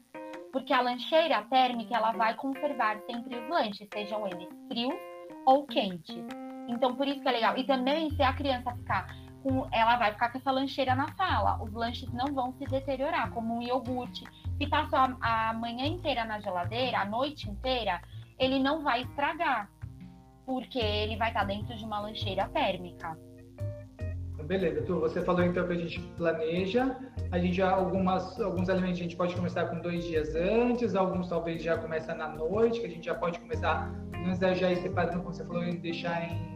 porque 0.51 0.73
a 0.73 0.81
lancheira 0.81 1.43
térmica 1.43 1.95
ela 1.95 2.11
vai 2.11 2.33
conservar 2.33 2.99
sempre 3.07 3.37
os 3.37 3.47
lanches, 3.49 3.87
sejam 3.93 4.25
eles 4.25 4.49
frios 4.67 4.95
ou 5.45 5.67
quentes. 5.67 6.25
Então, 6.67 6.95
por 6.95 7.07
isso 7.07 7.21
que 7.21 7.27
é 7.27 7.31
legal. 7.31 7.55
E 7.55 7.63
também, 7.65 8.09
se 8.09 8.23
a 8.23 8.33
criança 8.33 8.75
ficar 8.75 9.24
com, 9.45 9.67
ela 9.71 9.95
vai 9.97 10.11
ficar 10.11 10.31
com 10.31 10.39
essa 10.39 10.49
lancheira 10.49 10.95
na 10.95 11.07
sala. 11.13 11.61
Os 11.61 11.71
lanches 11.71 12.11
não 12.11 12.33
vão 12.33 12.51
se 12.53 12.65
deteriorar, 12.65 13.29
como 13.29 13.57
um 13.57 13.61
iogurte. 13.61 14.25
Se 14.57 14.67
passou 14.67 14.97
a, 14.97 15.49
a 15.49 15.53
manhã 15.53 15.85
inteira 15.85 16.25
na 16.25 16.39
geladeira, 16.39 16.97
a 17.01 17.05
noite 17.05 17.47
inteira, 17.47 18.01
ele 18.39 18.57
não 18.57 18.83
vai 18.83 19.03
estragar, 19.03 19.69
porque 20.47 20.79
ele 20.79 21.15
vai 21.15 21.27
estar 21.27 21.43
dentro 21.43 21.77
de 21.77 21.85
uma 21.85 21.99
lancheira 21.99 22.49
térmica. 22.49 23.15
Beleza, 24.43 24.81
tu, 24.83 24.99
você 24.99 25.23
falou 25.23 25.43
então 25.43 25.65
que 25.65 25.73
a 25.73 25.77
gente 25.77 25.99
planeja, 26.17 26.95
a 27.31 27.39
gente 27.39 27.55
já 27.55 27.71
algumas 27.71 28.39
alguns 28.39 28.69
alimentos 28.69 28.99
a 28.99 29.03
gente 29.03 29.15
pode 29.15 29.35
começar 29.35 29.65
com 29.65 29.79
dois 29.79 30.03
dias 30.05 30.35
antes, 30.35 30.93
alguns 30.93 31.29
talvez 31.29 31.63
já 31.63 31.75
começa 31.77 32.13
na 32.13 32.27
noite, 32.27 32.79
que 32.79 32.85
a 32.85 32.89
gente 32.89 33.05
já 33.05 33.15
pode 33.15 33.39
começar, 33.39 33.91
não 34.11 34.35
já 34.53 34.71
ir 34.71 34.75
separando, 34.77 35.23
como 35.23 35.33
você 35.33 35.43
falou, 35.43 35.63
deixar 35.63 36.31
em 36.31 36.54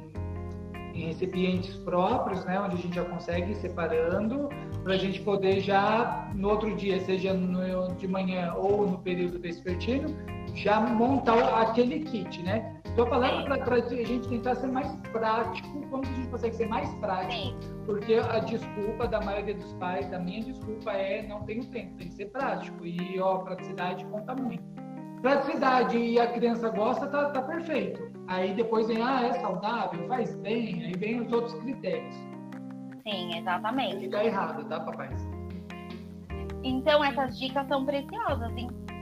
em 0.99 1.07
recipientes 1.07 1.75
próprios, 1.77 2.43
né, 2.45 2.59
onde 2.59 2.75
a 2.75 2.79
gente 2.79 2.95
já 2.95 3.05
consegue 3.05 3.51
ir 3.51 3.55
separando, 3.55 4.49
para 4.83 4.93
a 4.93 4.97
gente 4.97 5.21
poder 5.21 5.59
já 5.61 6.31
no 6.35 6.49
outro 6.49 6.75
dia, 6.75 6.99
seja 7.01 7.33
no, 7.33 7.95
de 7.95 8.07
manhã 8.07 8.53
ou 8.55 8.87
no 8.87 8.99
período 8.99 9.39
vespertino, 9.39 10.15
já 10.55 10.79
montar 10.79 11.61
aquele 11.61 12.01
kit, 12.01 12.41
né? 12.43 12.75
Estou 12.85 13.05
falando 13.07 13.45
para 13.45 13.75
a 13.75 13.79
gente 13.79 14.27
tentar 14.27 14.55
ser 14.55 14.67
mais 14.67 14.91
prático, 15.11 15.87
como 15.89 16.03
a 16.03 16.05
gente 16.07 16.27
consegue 16.27 16.55
ser 16.55 16.67
mais 16.67 16.89
prático, 16.95 17.57
porque 17.85 18.15
a 18.15 18.39
desculpa 18.39 19.07
da 19.07 19.21
maioria 19.21 19.53
dos 19.53 19.71
pais, 19.73 20.09
da 20.09 20.19
minha 20.19 20.43
desculpa 20.43 20.91
é 20.91 21.25
não 21.25 21.43
tenho 21.43 21.63
tempo, 21.65 21.95
tem 21.95 22.07
que 22.07 22.15
ser 22.15 22.25
prático. 22.25 22.85
E 22.85 23.19
ó, 23.21 23.37
praticidade 23.37 24.03
conta 24.05 24.35
muito. 24.35 24.63
Praticidade 25.21 25.97
e 25.97 26.19
a 26.19 26.27
criança 26.27 26.69
gosta, 26.69 27.07
tá, 27.07 27.29
tá 27.29 27.41
perfeito. 27.41 28.08
Aí 28.29 28.53
depois 28.53 28.87
vem, 28.87 29.01
ah, 29.01 29.23
é 29.23 29.33
saudável, 29.41 30.07
faz 30.07 30.35
bem, 30.35 30.83
aí 30.83 30.93
vem 30.93 31.21
os 31.21 31.33
outros 31.33 31.55
critérios. 31.55 32.15
Sim, 33.01 33.35
exatamente. 33.35 34.01
Fica 34.01 34.23
errado, 34.23 34.63
tá, 34.65 34.79
papai? 34.81 35.09
Então, 36.63 37.03
essas 37.03 37.39
dicas 37.39 37.67
são 37.67 37.83
preciosas. 37.87 38.51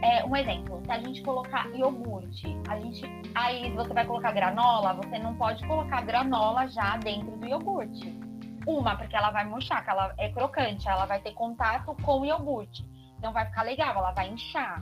É, 0.02 0.24
um 0.26 0.34
exemplo, 0.34 0.82
se 0.86 0.92
a 0.92 1.00
gente 1.00 1.22
colocar 1.24 1.68
iogurte, 1.76 2.58
a 2.70 2.80
gente, 2.80 3.04
aí 3.36 3.70
você 3.72 3.94
vai 3.94 4.06
colocar 4.06 4.32
granola, 4.32 4.94
você 4.94 5.20
não 5.20 5.36
pode 5.36 5.66
colocar 5.68 6.06
granola 6.06 6.66
já 6.70 6.96
dentro 6.96 7.36
do 7.36 7.46
iogurte. 7.46 8.18
Uma, 8.66 8.96
porque 8.96 9.16
ela 9.16 9.32
vai 9.32 9.44
murchar, 9.44 9.84
que 9.84 9.90
ela 9.90 10.14
é 10.18 10.30
crocante, 10.30 10.88
ela 10.88 11.06
vai 11.06 11.20
ter 11.20 11.34
contato 11.34 11.94
com 12.02 12.22
o 12.22 12.26
iogurte. 12.26 12.86
Então 13.18 13.34
vai 13.34 13.46
ficar 13.46 13.64
legal, 13.64 13.98
ela 13.98 14.12
vai 14.12 14.30
inchar. 14.30 14.82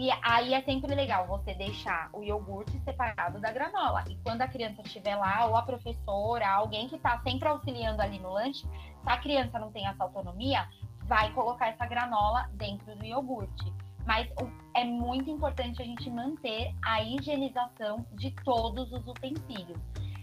E 0.00 0.08
aí 0.22 0.54
é 0.54 0.62
sempre 0.62 0.94
legal 0.94 1.26
você 1.26 1.52
deixar 1.52 2.08
o 2.14 2.22
iogurte 2.22 2.80
separado 2.86 3.38
da 3.38 3.52
granola. 3.52 4.02
E 4.08 4.16
quando 4.24 4.40
a 4.40 4.48
criança 4.48 4.80
estiver 4.80 5.14
lá, 5.14 5.44
ou 5.44 5.54
a 5.54 5.60
professora, 5.60 6.48
alguém 6.48 6.88
que 6.88 6.96
está 6.96 7.20
sempre 7.20 7.46
auxiliando 7.46 8.00
ali 8.00 8.18
no 8.18 8.32
lanche, 8.32 8.62
se 8.62 8.68
a 9.04 9.18
criança 9.18 9.58
não 9.58 9.70
tem 9.70 9.86
essa 9.86 10.02
autonomia, 10.02 10.66
vai 11.02 11.30
colocar 11.34 11.68
essa 11.68 11.84
granola 11.84 12.48
dentro 12.54 12.96
do 12.96 13.04
iogurte. 13.04 13.70
Mas 14.06 14.26
é 14.74 14.84
muito 14.84 15.28
importante 15.28 15.82
a 15.82 15.84
gente 15.84 16.08
manter 16.08 16.74
a 16.82 17.02
higienização 17.02 18.06
de 18.12 18.30
todos 18.42 18.90
os 18.90 19.06
utensílios. 19.06 19.78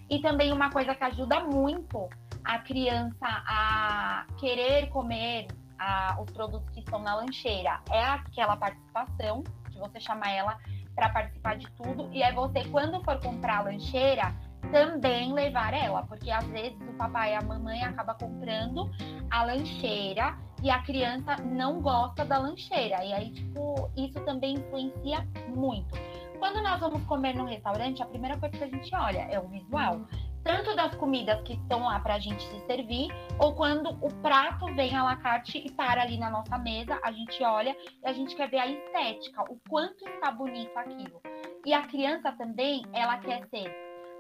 E 0.09 0.19
também 0.23 0.51
uma 0.51 0.71
coisa 0.71 0.95
que 0.95 1.03
ajuda 1.03 1.41
muito 1.41 2.09
a 2.43 2.57
criança 2.57 3.27
a 3.27 4.25
querer 4.39 4.89
comer 4.89 5.45
a, 5.79 6.19
os 6.21 6.31
produtos 6.31 6.69
que 6.71 6.79
estão 6.79 6.99
na 6.99 7.15
lancheira 7.15 7.79
é 7.89 8.03
aquela 8.03 8.57
participação, 8.57 9.43
de 9.77 9.79
você 9.79 9.99
chamar 9.99 10.31
ela 10.31 10.57
para 10.95 11.09
participar 11.09 11.57
de 11.57 11.69
tudo, 11.71 12.09
e 12.11 12.23
é 12.23 12.33
você, 12.33 12.65
quando 12.65 13.01
for 13.03 13.19
comprar 13.19 13.59
a 13.59 13.63
lancheira, 13.63 14.35
também 14.71 15.31
levar 15.31 15.73
ela, 15.73 16.03
porque 16.03 16.31
às 16.31 16.45
vezes 16.47 16.77
o 16.81 16.93
papai 16.93 17.33
e 17.33 17.35
a 17.35 17.41
mamãe 17.41 17.83
acaba 17.83 18.15
comprando 18.15 18.89
a 19.29 19.43
lancheira 19.43 20.35
e 20.61 20.69
a 20.69 20.81
criança 20.81 21.37
não 21.37 21.81
gosta 21.81 22.25
da 22.25 22.39
lancheira. 22.39 23.03
E 23.05 23.13
aí, 23.13 23.31
tipo, 23.31 23.89
isso 23.95 24.19
também 24.21 24.55
influencia 24.55 25.25
muito. 25.55 25.95
Quando 26.39 26.61
nós 26.61 26.79
vamos 26.79 27.03
comer 27.05 27.35
num 27.35 27.45
restaurante, 27.45 28.01
a 28.01 28.05
primeira 28.05 28.37
coisa 28.37 28.57
que 28.57 28.63
a 28.63 28.67
gente 28.67 28.93
olha 28.95 29.27
é 29.29 29.39
o 29.39 29.47
visual 29.47 30.01
tanto 30.47 30.73
das 30.77 30.95
comidas 30.95 31.41
que 31.41 31.53
estão 31.53 31.81
lá 31.83 31.99
para 31.99 32.15
a 32.15 32.19
gente 32.19 32.41
se 32.41 32.65
servir, 32.65 33.09
ou 33.37 33.53
quando 33.53 33.89
o 34.01 34.09
prato 34.21 34.65
vem 34.75 34.95
à 34.95 35.03
la 35.03 35.17
carte 35.17 35.57
e 35.57 35.69
para 35.69 36.01
ali 36.01 36.17
na 36.17 36.29
nossa 36.29 36.57
mesa, 36.57 36.97
a 37.03 37.11
gente 37.11 37.43
olha 37.43 37.75
e 38.01 38.07
a 38.07 38.13
gente 38.13 38.33
quer 38.33 38.49
ver 38.49 38.59
a 38.59 38.67
estética, 38.67 39.43
o 39.51 39.59
quanto 39.69 40.07
está 40.07 40.31
bonito 40.31 40.71
aquilo. 40.77 41.21
E 41.65 41.73
a 41.73 41.85
criança 41.85 42.31
também, 42.31 42.85
ela 42.93 43.17
quer 43.17 43.45
ser 43.49 43.75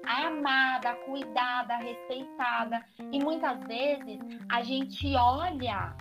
amada, 0.05 0.95
cuidada, 1.05 1.77
respeitada. 1.77 2.83
E 3.09 3.23
muitas 3.23 3.63
vezes 3.65 4.19
a 4.49 4.61
gente 4.63 5.15
olha 5.15 5.95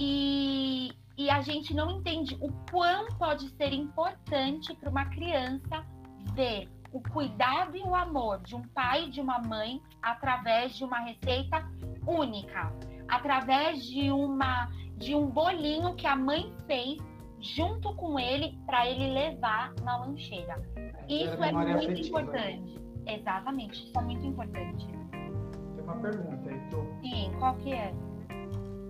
e, 0.00 0.90
e 1.16 1.30
a 1.30 1.40
gente 1.40 1.72
não 1.72 1.88
entende 1.92 2.36
o 2.40 2.52
quão 2.68 3.06
pode 3.16 3.48
ser 3.50 3.72
importante 3.72 4.74
para 4.74 4.90
uma 4.90 5.04
criança 5.04 5.86
ver 6.34 6.68
o 6.92 7.00
cuidado 7.00 7.76
e 7.76 7.82
o 7.82 7.94
amor 7.94 8.40
de 8.40 8.54
um 8.54 8.62
pai 8.62 9.04
e 9.04 9.10
de 9.10 9.20
uma 9.20 9.38
mãe 9.38 9.80
através 10.02 10.76
de 10.76 10.84
uma 10.84 10.98
receita 11.00 11.68
única, 12.06 12.72
através 13.08 13.84
de 13.84 14.10
uma 14.10 14.70
de 14.96 15.14
um 15.14 15.26
bolinho 15.26 15.94
que 15.94 16.06
a 16.06 16.16
mãe 16.16 16.52
fez 16.66 16.98
junto 17.40 17.94
com 17.94 18.18
ele 18.18 18.58
para 18.66 18.88
ele 18.88 19.12
levar 19.12 19.72
na 19.82 19.98
lancheira. 19.98 20.60
Isso 21.08 21.42
é 21.42 21.52
muito 21.52 21.70
afetiva. 21.70 22.20
importante. 22.20 22.80
Exatamente, 23.06 23.84
isso 23.84 23.98
é 23.98 24.02
muito 24.02 24.26
importante. 24.26 24.86
Tem 24.86 25.84
uma 25.84 25.96
pergunta, 25.96 26.50
Heitor. 26.50 26.86
Sim, 27.00 27.32
qual 27.38 27.54
que 27.56 27.72
é? 27.72 27.94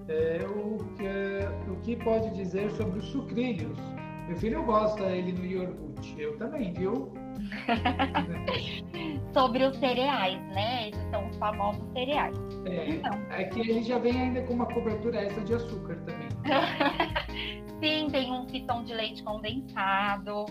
é 0.08 0.46
o, 0.46 0.78
que, 0.96 1.70
o 1.70 1.76
que 1.82 1.96
pode 1.96 2.30
dizer 2.30 2.70
sobre 2.70 2.98
os 2.98 3.04
sucrilhos? 3.06 3.78
Meu 4.26 4.36
filho 4.36 4.64
gosta 4.64 5.04
ele 5.04 5.32
no 5.32 5.44
iogurte, 5.44 6.20
eu 6.20 6.36
também, 6.38 6.72
viu? 6.72 7.12
Sobre 9.32 9.64
os 9.64 9.76
cereais, 9.78 10.40
né? 10.54 10.88
Esses 10.88 11.10
são 11.10 11.28
os 11.28 11.36
famosos 11.36 11.86
cereais. 11.92 12.36
É, 12.66 12.90
então. 12.90 13.12
é 13.30 13.44
que 13.44 13.60
ele 13.60 13.82
já 13.82 13.98
vem 13.98 14.20
ainda 14.20 14.42
com 14.42 14.54
uma 14.54 14.66
cobertura 14.66 15.22
extra 15.22 15.44
de 15.44 15.54
açúcar 15.54 15.96
também. 16.04 16.28
Sim, 17.80 18.08
tem 18.10 18.32
uns 18.32 18.50
que 18.50 18.64
são 18.64 18.82
de 18.84 18.92
leite 18.94 19.22
condensado, 19.22 20.46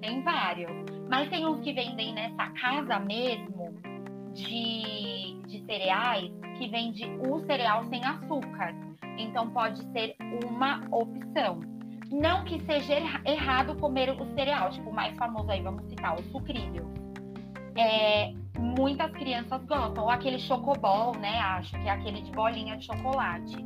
tem 0.00 0.22
vários. 0.22 0.70
Mas 1.08 1.28
tem 1.28 1.46
uns 1.46 1.60
que 1.60 1.72
vendem 1.72 2.14
nessa 2.14 2.50
casa 2.50 2.98
mesmo 3.00 3.74
de, 4.32 5.42
de 5.46 5.64
cereais 5.66 6.30
que 6.56 6.68
vende 6.68 7.04
o 7.20 7.40
cereal 7.40 7.84
sem 7.86 8.04
açúcar. 8.04 8.74
Então 9.18 9.50
pode 9.50 9.82
ser 9.92 10.14
uma 10.44 10.80
opção. 10.90 11.60
Não 12.10 12.44
que 12.44 12.60
seja 12.64 12.94
errado 13.24 13.76
comer 13.76 14.10
o 14.10 14.34
cereal, 14.34 14.70
tipo, 14.70 14.90
o 14.90 14.92
mais 14.92 15.16
famoso 15.16 15.50
aí, 15.50 15.62
vamos 15.62 15.84
citar, 15.88 16.18
o 16.18 16.22
sucrilho. 16.24 16.90
É, 17.76 18.32
muitas 18.58 19.12
crianças 19.12 19.64
gostam, 19.64 20.04
ou 20.04 20.10
aquele 20.10 20.38
chocobol, 20.38 21.16
né? 21.16 21.38
Acho 21.38 21.70
que 21.80 21.88
é 21.88 21.90
aquele 21.90 22.22
de 22.22 22.32
bolinha 22.32 22.76
de 22.76 22.84
chocolate. 22.84 23.64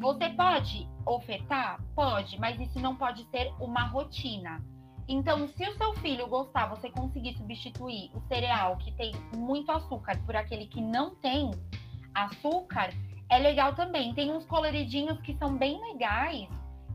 Você 0.00 0.28
pode 0.30 0.88
ofertar? 1.06 1.80
Pode, 1.94 2.38
mas 2.38 2.60
isso 2.60 2.80
não 2.80 2.96
pode 2.96 3.24
ser 3.30 3.52
uma 3.60 3.84
rotina. 3.84 4.60
Então, 5.08 5.48
se 5.48 5.66
o 5.66 5.76
seu 5.78 5.94
filho 5.94 6.26
gostar, 6.28 6.66
você 6.66 6.90
conseguir 6.90 7.34
substituir 7.36 8.10
o 8.14 8.20
cereal 8.28 8.76
que 8.76 8.92
tem 8.92 9.12
muito 9.36 9.70
açúcar 9.72 10.18
por 10.26 10.36
aquele 10.36 10.66
que 10.66 10.80
não 10.80 11.14
tem 11.14 11.50
açúcar, 12.14 12.90
é 13.30 13.38
legal 13.38 13.74
também. 13.74 14.12
Tem 14.14 14.30
uns 14.30 14.44
coloridinhos 14.44 15.20
que 15.22 15.34
são 15.38 15.56
bem 15.56 15.80
legais, 15.92 16.48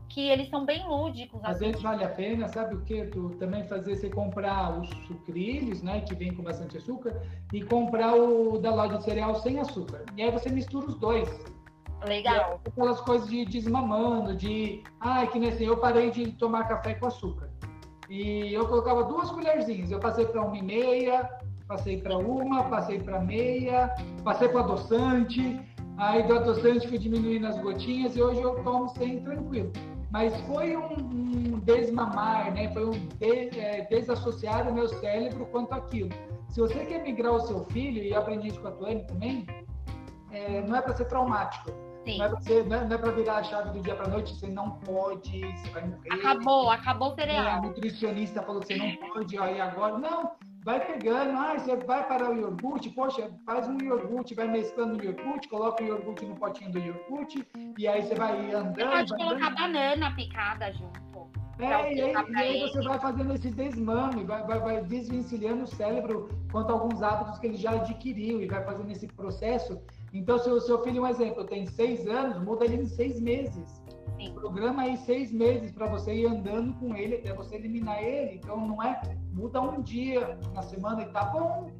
que 0.08 0.28
eles 0.28 0.48
são 0.48 0.64
bem 0.64 0.86
lúdicos. 0.86 1.40
Às 1.42 1.56
assim. 1.56 1.66
vezes 1.66 1.82
vale 1.82 2.04
a 2.04 2.08
pena, 2.08 2.48
sabe 2.48 2.74
o 2.76 2.80
que? 2.82 3.04
Tu 3.06 3.30
também 3.38 3.64
fazer 3.64 3.96
você 3.96 4.08
comprar 4.08 4.78
os 4.78 4.88
sucrilhos, 5.06 5.82
né? 5.82 6.00
Que 6.00 6.14
vem 6.14 6.32
com 6.34 6.42
bastante 6.42 6.76
açúcar, 6.76 7.20
e 7.52 7.62
comprar 7.62 8.14
o 8.14 8.58
da 8.58 8.74
loja 8.74 8.98
de 8.98 9.04
cereal 9.04 9.34
sem 9.36 9.58
açúcar. 9.58 10.04
E 10.16 10.22
aí 10.22 10.30
você 10.30 10.50
mistura 10.50 10.86
os 10.86 10.94
dois. 10.96 11.28
Legal. 12.06 12.60
Aquelas 12.66 13.00
coisas 13.00 13.28
de 13.28 13.44
desmamando, 13.44 14.36
de. 14.36 14.82
Ai, 15.00 15.26
que 15.28 15.38
nem 15.38 15.50
assim, 15.50 15.64
eu 15.64 15.76
parei 15.78 16.10
de 16.10 16.32
tomar 16.32 16.68
café 16.68 16.94
com 16.94 17.06
açúcar. 17.06 17.48
E 18.08 18.52
eu 18.52 18.68
colocava 18.68 19.04
duas 19.04 19.30
colherzinhas. 19.30 19.90
Eu 19.90 19.98
passei 19.98 20.26
para 20.26 20.42
uma 20.42 20.56
e 20.56 20.62
meia, 20.62 21.28
passei 21.66 22.00
para 22.00 22.18
uma, 22.18 22.64
passei 22.64 23.00
para 23.00 23.20
meia, 23.20 23.94
passei 24.22 24.48
para 24.48 24.60
adoçante. 24.60 25.60
Aí 25.96 26.22
do 26.24 26.34
adoçante 26.34 26.88
fui 26.88 26.98
diminuindo 26.98 27.46
as 27.46 27.58
gotinhas 27.58 28.16
e 28.16 28.22
hoje 28.22 28.42
eu 28.42 28.62
tomo 28.62 28.88
sem 28.90 29.20
tranquilo. 29.20 29.72
Mas 30.14 30.32
foi 30.42 30.76
um, 30.76 30.92
um 30.92 31.58
desmamar, 31.58 32.54
né? 32.54 32.72
Foi 32.72 32.84
um 32.86 32.92
de, 32.92 33.58
é, 33.58 33.84
desassociar 33.90 34.68
o 34.68 34.72
meu 34.72 34.86
cérebro 34.86 35.44
quanto 35.46 35.74
aquilo. 35.74 36.10
Se 36.50 36.60
você 36.60 36.86
quer 36.86 37.02
migrar 37.02 37.32
o 37.32 37.40
seu 37.40 37.64
filho, 37.64 38.00
e 38.00 38.12
eu 38.12 38.20
aprendi 38.20 38.46
isso 38.46 38.60
com 38.60 38.68
a 38.68 38.70
Tuane 38.70 39.04
também, 39.08 39.44
é, 40.30 40.60
não 40.60 40.76
é 40.76 40.80
para 40.80 40.94
ser 40.94 41.06
traumático. 41.06 41.68
Sim. 42.04 42.18
Não 42.18 42.26
é 42.26 42.28
para 42.28 42.40
ser, 42.42 42.64
não 42.64 42.76
é, 42.76 42.84
não 42.86 42.96
é 42.96 43.10
virar 43.10 43.38
a 43.38 43.42
chave 43.42 43.70
do 43.70 43.80
dia 43.80 43.96
para 43.96 44.06
noite, 44.06 44.36
você 44.36 44.46
não 44.46 44.70
pode, 44.70 45.40
você 45.40 45.70
vai 45.70 45.84
morrer. 45.84 46.12
Acabou, 46.12 46.70
acabou 46.70 47.08
o 47.08 47.14
cereal. 47.16 47.46
a 47.48 47.60
nutricionista 47.62 48.40
falou 48.40 48.60
que 48.60 48.68
você 48.68 48.76
não 48.76 48.96
pode, 49.08 49.36
aí 49.36 49.60
agora. 49.60 49.98
Não, 49.98 50.30
vai 50.64 50.80
pegando, 50.84 51.38
ah, 51.38 51.58
você 51.58 51.76
vai 51.76 52.08
parar 52.08 52.30
o 52.30 52.34
iogurte, 52.34 52.88
poxa, 52.88 53.30
faz 53.44 53.68
um 53.68 53.76
iogurte, 53.78 54.34
vai 54.34 54.48
mesclando 54.48 54.98
o 54.98 55.04
iogurte, 55.04 55.46
coloca 55.48 55.84
o 55.84 55.86
iogurte 55.86 56.24
no 56.24 56.34
potinho 56.36 56.72
do 56.72 56.78
iogurte, 56.78 57.46
e 57.78 57.86
aí 57.86 58.02
você 58.02 58.14
vai 58.14 58.50
andando. 58.50 58.74
Você 58.74 58.84
pode 58.86 59.16
colocar 59.16 59.48
andando. 59.48 59.56
banana 59.56 60.16
picada 60.16 60.72
junto. 60.72 61.04
É, 61.58 61.94
e 61.94 62.00
aí, 62.00 62.12
e 62.12 62.36
aí 62.36 62.60
você 62.62 62.82
vai 62.82 62.98
fazendo 62.98 63.32
esse 63.34 63.50
desmame, 63.50 64.24
vai, 64.24 64.42
vai, 64.44 64.58
vai 64.58 64.82
desvencilhando 64.82 65.64
o 65.64 65.66
cérebro 65.66 66.28
quanto 66.50 66.70
a 66.70 66.72
alguns 66.72 67.00
hábitos 67.00 67.38
que 67.38 67.46
ele 67.46 67.56
já 67.56 67.72
adquiriu 67.72 68.40
e 68.42 68.46
vai 68.46 68.64
fazendo 68.64 68.90
esse 68.90 69.06
processo. 69.06 69.80
Então, 70.12 70.38
se 70.38 70.48
o 70.48 70.60
seu 70.60 70.82
filho, 70.82 71.02
um 71.02 71.06
exemplo, 71.06 71.44
tem 71.44 71.66
seis 71.66 72.08
anos, 72.08 72.42
muda 72.42 72.64
ele 72.64 72.82
em 72.82 72.86
seis 72.86 73.20
meses. 73.20 73.83
Sim. 74.24 74.34
Programa 74.34 74.82
aí 74.82 74.96
seis 74.96 75.32
meses 75.32 75.70
para 75.70 75.86
você 75.86 76.14
ir 76.14 76.26
andando 76.26 76.72
com 76.74 76.96
ele 76.96 77.16
até 77.16 77.32
você 77.32 77.56
eliminar 77.56 78.02
ele. 78.02 78.36
Então, 78.36 78.66
não 78.66 78.82
é 78.82 79.00
muda 79.32 79.60
um 79.60 79.82
dia 79.82 80.38
na 80.54 80.62
semana 80.62 81.02
e 81.02 81.06
tá 81.06 81.24
bom. 81.24 81.70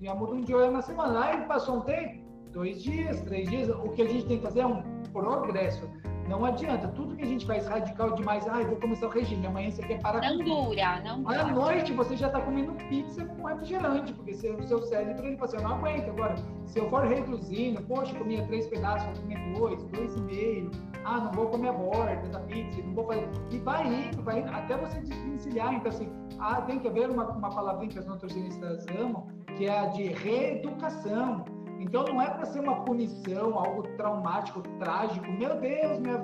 Já 0.00 0.14
muda 0.14 0.32
um 0.32 0.40
dia 0.40 0.70
na 0.70 0.82
semana. 0.82 1.24
Aí 1.24 1.46
passou 1.46 1.78
um 1.78 1.80
tempo, 1.80 2.22
dois 2.52 2.82
dias, 2.82 3.20
três 3.22 3.48
dias. 3.48 3.68
O 3.70 3.90
que 3.90 4.02
a 4.02 4.08
gente 4.08 4.26
tem 4.26 4.36
que 4.38 4.42
fazer 4.42 4.60
é 4.60 4.66
um 4.66 4.82
progresso. 5.12 5.88
Não 6.28 6.44
adianta. 6.44 6.88
Tudo 6.88 7.16
que 7.16 7.22
a 7.22 7.26
gente 7.26 7.44
faz 7.46 7.66
radical 7.66 8.14
demais, 8.14 8.46
ah, 8.48 8.60
eu 8.62 8.68
vou 8.68 8.76
começar 8.76 9.06
o 9.06 9.10
regime, 9.10 9.46
amanhã 9.46 9.70
você 9.70 9.82
quer 9.82 10.00
parar 10.00 10.20
Não 10.20 10.38
dura, 10.38 11.00
não 11.04 11.28
Aí 11.28 11.36
à 11.38 11.42
dura. 11.42 11.54
noite 11.54 11.92
você 11.92 12.16
já 12.16 12.28
está 12.28 12.40
comendo 12.40 12.72
pizza 12.88 13.24
com 13.24 13.46
refrigerante, 13.46 14.12
porque 14.14 14.32
seu- 14.34 14.56
o 14.56 14.62
seu 14.62 14.82
cérebro 14.82 15.26
ele 15.26 15.36
fala 15.36 15.46
assim, 15.48 15.56
eu 15.56 15.62
não 15.62 15.74
aguento. 15.76 16.08
Agora, 16.10 16.34
se 16.64 16.78
eu 16.78 16.88
for 16.88 17.04
reduzindo, 17.04 17.82
poxa, 17.82 18.14
comia 18.16 18.44
três 18.46 18.66
pedaços, 18.66 19.06
vou 19.18 19.22
comer 19.28 19.58
dois, 19.58 19.82
dois 19.84 20.16
e 20.16 20.20
meio. 20.22 20.70
Ah, 21.04 21.18
não 21.20 21.32
vou 21.32 21.46
comer 21.48 21.68
a 21.68 21.72
borda 21.72 22.28
da 22.28 22.38
pizza, 22.40 22.80
não 22.82 22.94
vou 22.94 23.04
fazer. 23.06 23.28
E 23.50 23.58
vai 23.58 23.86
indo, 23.86 24.22
vai 24.22 24.38
indo, 24.40 24.50
até 24.50 24.76
você 24.76 25.00
desvencilhar. 25.00 25.74
Então, 25.74 25.88
assim, 25.90 26.08
ah, 26.38 26.62
tem 26.62 26.78
que 26.78 26.86
haver 26.86 27.10
uma, 27.10 27.24
uma 27.28 27.50
palavrinha 27.50 27.90
que 27.90 27.98
as 27.98 28.06
nutricionistas 28.06 28.86
amam, 28.98 29.26
que 29.56 29.66
é 29.66 29.78
a 29.80 29.86
de 29.86 30.04
reeducação. 30.04 31.44
Então, 31.82 32.04
não 32.04 32.22
é 32.22 32.30
para 32.30 32.46
ser 32.46 32.60
uma 32.60 32.84
punição, 32.84 33.58
algo 33.58 33.82
traumático, 33.96 34.62
trágico. 34.78 35.26
Meu 35.32 35.60
Deus, 35.60 35.98
minha, 35.98 36.18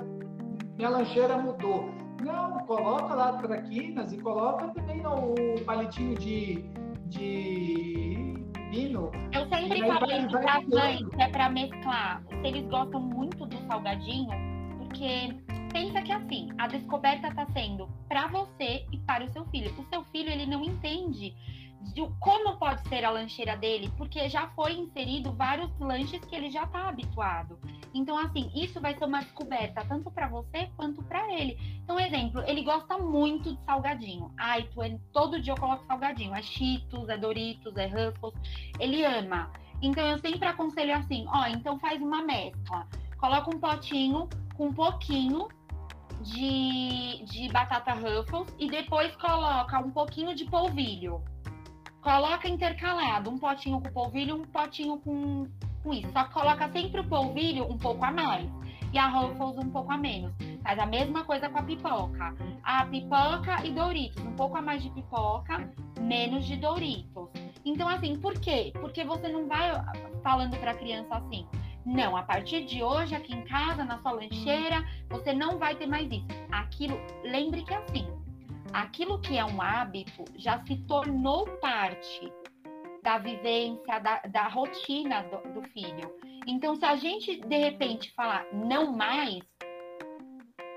minha 0.77 0.89
lancheira 0.89 1.37
mudou. 1.37 1.89
Não, 2.23 2.59
coloca 2.59 3.13
lá 3.13 3.33
traquinas 3.33 4.11
e 4.13 4.17
coloca 4.17 4.69
também 4.69 5.05
o 5.05 5.63
palitinho 5.65 6.17
de, 6.17 6.63
de 7.07 8.33
vinho. 8.71 9.11
Eu 9.33 9.47
sempre 9.49 9.81
vai 9.81 9.99
pras 9.99 10.63
mudando. 10.63 10.69
mães, 10.69 11.09
que 11.09 11.21
é 11.21 11.29
pra 11.29 11.49
mesclar. 11.49 12.23
Se 12.29 12.47
eles 12.47 12.65
gostam 12.67 13.01
muito 13.01 13.45
do 13.45 13.57
salgadinho, 13.67 14.29
porque 14.77 15.35
pensa 15.73 16.01
que 16.01 16.11
assim, 16.11 16.49
a 16.57 16.67
descoberta 16.67 17.33
tá 17.33 17.45
sendo 17.53 17.89
pra 18.07 18.27
você 18.27 18.85
e 18.91 18.97
para 18.99 19.25
o 19.25 19.29
seu 19.29 19.45
filho. 19.45 19.71
O 19.77 19.83
seu 19.89 20.03
filho, 20.05 20.29
ele 20.29 20.45
não 20.45 20.63
entende 20.63 21.33
de 21.81 22.05
como 22.19 22.57
pode 22.57 22.87
ser 22.89 23.05
a 23.05 23.09
lancheira 23.09 23.55
dele, 23.55 23.91
porque 23.97 24.27
já 24.29 24.49
foi 24.49 24.73
inserido 24.73 25.31
vários 25.33 25.71
lanches 25.79 26.23
que 26.25 26.35
ele 26.35 26.49
já 26.49 26.67
tá 26.67 26.89
habituado. 26.89 27.57
Então, 27.93 28.17
assim, 28.17 28.51
isso 28.53 28.79
vai 28.79 28.95
ser 28.95 29.05
uma 29.05 29.21
descoberta 29.21 29.83
tanto 29.85 30.11
pra 30.11 30.27
você 30.27 30.69
quanto 30.75 31.01
pra 31.03 31.31
ele. 31.33 31.57
Então, 31.83 31.99
exemplo, 31.99 32.43
ele 32.45 32.63
gosta 32.63 32.97
muito 32.97 33.55
de 33.55 33.63
salgadinho. 33.63 34.31
Ai, 34.37 34.63
tu, 34.63 34.81
todo 35.11 35.41
dia 35.41 35.53
eu 35.53 35.57
coloco 35.57 35.85
salgadinho. 35.85 36.35
É 36.35 36.41
Cheetos, 36.41 37.09
é 37.09 37.17
Doritos, 37.17 37.75
é 37.77 37.87
Ruffles. 37.87 38.35
Ele 38.79 39.03
ama. 39.03 39.51
Então, 39.81 40.05
eu 40.05 40.19
sempre 40.19 40.47
aconselho 40.47 40.95
assim, 40.95 41.25
ó, 41.29 41.47
então 41.47 41.79
faz 41.79 42.01
uma 42.01 42.21
mescla. 42.21 42.87
Coloca 43.17 43.55
um 43.55 43.59
potinho 43.59 44.29
com 44.55 44.67
um 44.67 44.73
pouquinho 44.73 45.47
de, 46.21 47.23
de 47.25 47.49
batata 47.49 47.93
Ruffles 47.93 48.53
e 48.59 48.69
depois 48.69 49.15
coloca 49.15 49.79
um 49.79 49.89
pouquinho 49.89 50.35
de 50.35 50.45
polvilho. 50.45 51.23
Coloca 52.01 52.47
intercalado, 52.47 53.29
um 53.29 53.37
potinho 53.37 53.81
com 53.81 53.91
polvilho 53.91 54.35
um 54.35 54.45
potinho 54.45 54.97
com, 54.99 55.47
com 55.83 55.93
isso. 55.93 56.11
Só 56.11 56.23
que 56.23 56.33
coloca 56.33 56.69
sempre 56.71 57.01
o 57.01 57.07
polvilho 57.07 57.65
um 57.69 57.77
pouco 57.77 58.03
a 58.05 58.11
mais 58.11 58.49
e 58.91 58.97
a 58.97 59.07
Ruffles 59.07 59.57
um 59.57 59.69
pouco 59.69 59.91
a 59.91 59.97
menos. 59.97 60.33
Faz 60.63 60.79
a 60.79 60.85
mesma 60.85 61.23
coisa 61.23 61.49
com 61.49 61.59
a 61.59 61.63
pipoca. 61.63 62.35
A 62.63 62.85
pipoca 62.85 63.65
e 63.65 63.71
Doritos, 63.71 64.23
um 64.23 64.35
pouco 64.35 64.57
a 64.57 64.61
mais 64.61 64.81
de 64.81 64.89
pipoca, 64.89 65.69
menos 65.99 66.45
de 66.45 66.55
Doritos. 66.57 67.29
Então, 67.65 67.87
assim, 67.87 68.15
por 68.17 68.33
quê? 68.39 68.71
Porque 68.79 69.03
você 69.03 69.27
não 69.27 69.47
vai 69.47 69.71
falando 70.23 70.57
para 70.57 70.71
a 70.71 70.75
criança 70.75 71.15
assim. 71.15 71.45
Não, 71.85 72.15
a 72.15 72.23
partir 72.23 72.65
de 72.65 72.83
hoje, 72.83 73.15
aqui 73.15 73.33
em 73.33 73.43
casa, 73.43 73.83
na 73.83 73.97
sua 73.99 74.11
lancheira, 74.11 74.85
você 75.09 75.33
não 75.33 75.57
vai 75.57 75.75
ter 75.75 75.87
mais 75.87 76.11
isso. 76.11 76.27
Aquilo, 76.51 76.99
lembre 77.23 77.63
que 77.63 77.73
é 77.73 77.77
assim, 77.77 78.07
aquilo 78.73 79.19
que 79.19 79.37
é 79.37 79.45
um 79.45 79.61
hábito 79.61 80.23
já 80.35 80.63
se 80.65 80.75
tornou 80.85 81.45
parte 81.59 82.31
da 83.03 83.17
vivência, 83.17 83.99
da, 83.99 84.21
da 84.21 84.47
rotina 84.47 85.23
do, 85.23 85.53
do 85.53 85.67
filho. 85.69 86.13
Então, 86.45 86.75
se 86.75 86.85
a 86.85 86.95
gente 86.95 87.39
de 87.39 87.57
repente 87.57 88.11
falar 88.13 88.45
não 88.53 88.91
mais, 88.91 89.39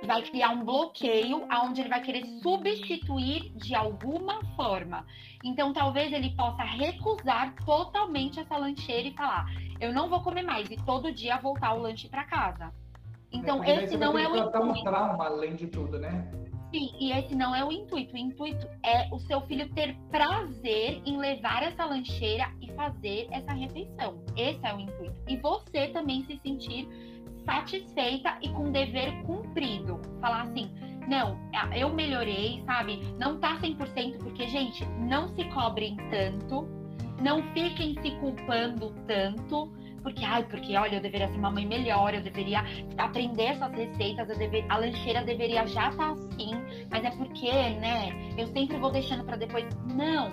vai 0.05 0.22
criar 0.22 0.51
um 0.51 0.64
bloqueio 0.64 1.47
aonde 1.49 1.80
ele 1.80 1.88
vai 1.88 2.01
querer 2.01 2.24
substituir 2.40 3.53
de 3.57 3.74
alguma 3.74 4.45
forma. 4.57 5.07
Então, 5.45 5.72
talvez 5.72 6.12
ele 6.12 6.30
possa 6.36 6.62
recusar 6.62 7.55
totalmente 7.64 8.40
essa 8.40 8.57
lancheira 8.57 9.09
e 9.09 9.14
falar: 9.14 9.47
eu 9.80 9.93
não 9.93 10.09
vou 10.09 10.20
comer 10.22 10.43
mais 10.43 10.70
e 10.70 10.76
todo 10.76 11.12
dia 11.12 11.38
voltar 11.38 11.74
o 11.74 11.80
lanche 11.80 12.09
para 12.09 12.24
casa. 12.24 12.72
Então, 13.32 13.61
daí 13.61 13.84
esse 13.84 13.97
não 13.97 14.18
é 14.18 14.28
o 14.28 14.32
tratar 14.32 14.61
um 14.61 14.70
intuito. 14.70 14.84
trauma, 14.84 15.24
além 15.24 15.57
de 15.57 15.66
tudo, 15.66 15.99
né? 15.99 16.30
Sim, 16.72 16.90
e 16.98 17.12
esse 17.12 17.34
não 17.34 17.54
é 17.54 17.62
o 17.62 17.70
intuito. 17.70 18.14
O 18.14 18.18
intuito 18.18 18.66
é 18.82 19.06
o 19.12 19.18
seu 19.18 19.42
filho 19.42 19.68
ter 19.74 19.94
prazer 20.10 21.02
em 21.04 21.18
levar 21.18 21.62
essa 21.62 21.84
lancheira 21.84 22.50
e 22.62 22.72
fazer 22.72 23.28
essa 23.30 23.52
refeição. 23.52 24.24
Esse 24.34 24.66
é 24.66 24.74
o 24.74 24.80
intuito. 24.80 25.14
E 25.28 25.36
você 25.36 25.88
também 25.88 26.24
se 26.24 26.38
sentir 26.38 26.88
satisfeita 27.44 28.38
e 28.40 28.48
com 28.48 28.72
dever 28.72 29.22
cumprido. 29.24 30.00
Falar 30.18 30.44
assim, 30.44 30.70
não, 31.06 31.38
eu 31.76 31.92
melhorei, 31.92 32.62
sabe? 32.64 33.00
Não 33.18 33.38
tá 33.38 33.58
100%, 33.60 34.18
porque, 34.18 34.48
gente, 34.48 34.84
não 35.00 35.28
se 35.34 35.44
cobrem 35.50 35.96
tanto, 36.10 36.66
não 37.20 37.42
fiquem 37.52 37.94
se 38.00 38.12
culpando 38.12 38.94
tanto, 39.06 39.70
porque, 40.03 40.24
ai, 40.24 40.44
porque, 40.44 40.76
olha, 40.76 40.96
eu 40.96 41.00
deveria 41.00 41.28
ser 41.28 41.38
uma 41.38 41.50
mãe 41.50 41.66
melhor, 41.66 42.14
eu 42.14 42.22
deveria 42.22 42.62
aprender 42.98 43.44
essas 43.44 43.72
receitas, 43.72 44.28
eu 44.28 44.36
a 44.68 44.76
lancheira 44.76 45.22
deveria 45.22 45.66
já 45.66 45.88
estar 45.88 46.12
assim, 46.12 46.53
mas 46.90 47.05
é 47.05 47.11
porque, 47.11 47.50
né, 47.50 48.34
eu 48.36 48.46
sempre 48.48 48.76
vou 48.78 48.90
deixando 48.90 49.24
para 49.24 49.36
depois. 49.36 49.66
Não! 49.94 50.30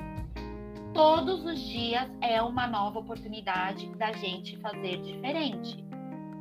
Todos 0.94 1.46
os 1.46 1.60
dias 1.68 2.10
é 2.22 2.42
uma 2.42 2.68
nova 2.68 3.00
oportunidade 3.00 3.88
da 3.96 4.12
gente 4.12 4.58
fazer 4.58 4.98
diferente. 5.02 5.84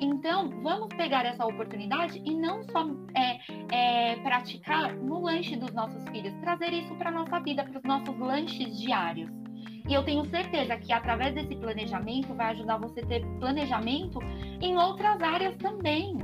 Então, 0.01 0.49
vamos 0.63 0.89
pegar 0.97 1.27
essa 1.27 1.45
oportunidade 1.45 2.23
e 2.25 2.35
não 2.35 2.63
só 2.63 2.87
é, 3.15 3.39
é, 3.75 4.17
praticar 4.17 4.95
no 4.97 5.21
lanche 5.23 5.57
dos 5.57 5.73
nossos 5.73 6.03
filhos, 6.09 6.33
trazer 6.41 6.73
isso 6.73 6.95
para 6.95 7.11
nossa 7.11 7.41
vida, 7.41 7.65
para 7.65 7.79
os 7.79 7.85
nossos 7.85 8.19
lanches 8.19 8.81
diários. 8.81 9.31
E 9.89 9.95
eu 9.95 10.05
tenho 10.05 10.29
certeza 10.29 10.77
que 10.77 10.93
através 10.93 11.35
desse 11.35 11.57
planejamento 11.57 12.35
vai 12.35 12.53
ajudar 12.53 12.77
você 12.77 13.01
a 13.01 13.07
ter 13.07 13.25
planejamento 13.39 14.19
em 14.61 14.77
outras 14.77 15.21
áreas 15.23 15.57
também. 15.57 16.19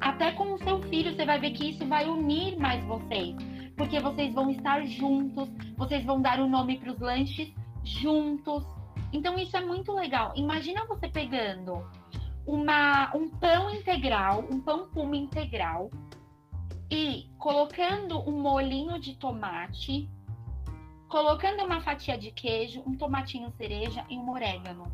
Até 0.00 0.32
com 0.32 0.54
o 0.54 0.58
seu 0.58 0.80
filho, 0.82 1.14
você 1.14 1.26
vai 1.26 1.40
ver 1.40 1.50
que 1.50 1.70
isso 1.70 1.84
vai 1.86 2.08
unir 2.08 2.56
mais 2.56 2.84
vocês. 2.84 3.34
Porque 3.76 3.98
vocês 3.98 4.32
vão 4.32 4.50
estar 4.50 4.84
juntos, 4.86 5.50
vocês 5.76 6.04
vão 6.04 6.22
dar 6.22 6.38
o 6.38 6.48
nome 6.48 6.78
para 6.78 6.92
os 6.92 7.00
lanches 7.00 7.52
juntos. 7.82 8.64
Então 9.12 9.36
isso 9.36 9.56
é 9.56 9.60
muito 9.60 9.92
legal. 9.92 10.32
Imagina 10.36 10.86
você 10.86 11.08
pegando 11.08 11.84
uma, 12.46 13.14
um 13.14 13.28
pão 13.28 13.74
integral, 13.74 14.44
um 14.50 14.60
pão 14.60 14.88
puma 14.88 15.16
integral, 15.16 15.90
e 16.90 17.28
colocando 17.38 18.18
um 18.28 18.40
molinho 18.40 18.98
de 18.98 19.16
tomate, 19.16 20.08
colocando 21.10 21.64
uma 21.64 21.80
fatia 21.80 22.16
de 22.16 22.30
queijo, 22.30 22.82
um 22.86 22.96
tomatinho 22.96 23.50
cereja 23.58 24.06
e 24.08 24.16
um 24.16 24.30
orégano. 24.30 24.84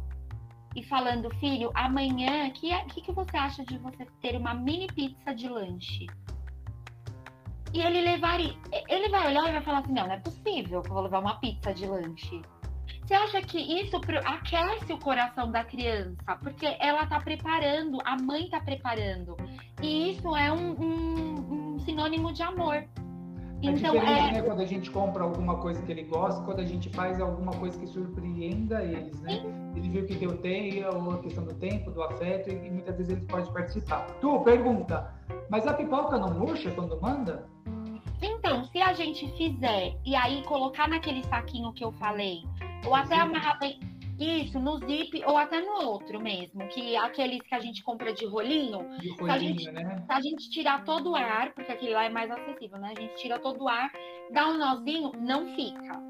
E 0.74 0.82
falando, 0.82 1.30
filho, 1.36 1.70
amanhã, 1.74 2.48
o 2.48 2.52
que, 2.52 2.84
que, 2.86 3.02
que 3.02 3.12
você 3.12 3.36
acha 3.36 3.64
de 3.64 3.78
você 3.78 4.04
ter 4.20 4.36
uma 4.36 4.54
mini 4.54 4.86
pizza 4.88 5.34
de 5.34 5.48
lanche? 5.48 6.06
E 7.72 7.80
ele 7.80 8.00
levaria. 8.00 8.56
Ele 8.88 9.08
vai 9.10 9.28
olhar 9.28 9.48
e 9.48 9.52
vai 9.52 9.62
falar 9.62 9.78
assim: 9.80 9.92
não, 9.92 10.06
não 10.06 10.14
é 10.14 10.18
possível 10.18 10.82
que 10.82 10.88
eu 10.88 10.94
vou 10.94 11.02
levar 11.02 11.20
uma 11.20 11.38
pizza 11.38 11.72
de 11.74 11.86
lanche. 11.86 12.42
Você 13.02 13.14
acha 13.14 13.40
que 13.42 13.58
isso 13.58 14.00
aquece 14.24 14.92
o 14.92 14.98
coração 14.98 15.50
da 15.50 15.64
criança? 15.64 16.36
Porque 16.42 16.76
ela 16.80 17.04
está 17.04 17.20
preparando, 17.20 17.98
a 18.04 18.16
mãe 18.16 18.44
está 18.44 18.60
preparando. 18.60 19.36
E 19.82 20.12
isso 20.12 20.34
é 20.34 20.50
um, 20.50 20.72
um, 20.72 21.74
um 21.74 21.78
sinônimo 21.80 22.32
de 22.32 22.42
amor. 22.42 22.86
É 23.68 23.72
então, 23.72 23.92
diferente, 23.92 24.28
é... 24.28 24.32
né? 24.32 24.42
Quando 24.42 24.60
a 24.60 24.66
gente 24.66 24.90
compra 24.90 25.24
alguma 25.24 25.56
coisa 25.56 25.82
que 25.82 25.92
ele 25.92 26.04
gosta, 26.04 26.42
quando 26.42 26.60
a 26.60 26.64
gente 26.64 26.88
faz 26.90 27.20
alguma 27.20 27.52
coisa 27.52 27.78
que 27.78 27.86
surpreenda 27.86 28.82
eles, 28.82 29.20
né? 29.20 29.40
Sim. 29.40 29.72
Ele 29.76 29.88
viu 29.88 30.06
que 30.06 30.14
deu 30.14 30.36
tempo, 30.38 30.96
ou 30.96 31.10
a 31.12 31.18
questão 31.18 31.44
do 31.44 31.54
tempo, 31.54 31.90
do 31.90 32.02
afeto, 32.02 32.50
e 32.50 32.70
muitas 32.70 32.96
vezes 32.96 33.12
ele 33.12 33.26
pode 33.26 33.50
participar. 33.52 34.06
Tu, 34.20 34.40
pergunta, 34.40 35.12
mas 35.50 35.66
a 35.66 35.74
pipoca 35.74 36.18
não 36.18 36.32
murcha 36.32 36.70
quando 36.70 37.00
manda? 37.00 37.46
Então, 38.22 38.64
se 38.64 38.80
a 38.80 38.92
gente 38.94 39.30
fizer 39.36 39.94
e 40.04 40.16
aí 40.16 40.42
colocar 40.44 40.88
naquele 40.88 41.22
saquinho 41.24 41.72
que 41.72 41.84
eu 41.84 41.92
falei, 41.92 42.42
ou 42.86 42.94
até 42.94 43.16
amarrar 43.16 43.58
bem. 43.58 43.78
Isso, 44.18 44.58
no 44.58 44.78
zip 44.78 45.22
ou 45.26 45.36
até 45.36 45.60
no 45.60 45.86
outro 45.86 46.20
mesmo, 46.20 46.66
que 46.68 46.96
aqueles 46.96 47.42
que 47.42 47.54
a 47.54 47.60
gente 47.60 47.82
compra 47.82 48.12
de 48.12 48.26
rolinho. 48.26 48.88
De 48.98 49.10
rolinho, 49.10 49.26
se 49.26 49.30
a 49.30 49.38
gente, 49.38 49.70
né? 49.70 50.04
Se 50.06 50.12
a 50.12 50.20
gente 50.20 50.50
tirar 50.50 50.84
todo 50.84 51.10
o 51.10 51.16
ar, 51.16 51.52
porque 51.54 51.72
aquele 51.72 51.94
lá 51.94 52.04
é 52.04 52.08
mais 52.08 52.30
acessível, 52.30 52.78
né? 52.78 52.92
A 52.96 53.00
gente 53.00 53.14
tira 53.16 53.38
todo 53.38 53.64
o 53.64 53.68
ar, 53.68 53.90
dá 54.32 54.48
um 54.48 54.58
nozinho, 54.58 55.12
não 55.18 55.54
fica. 55.54 56.00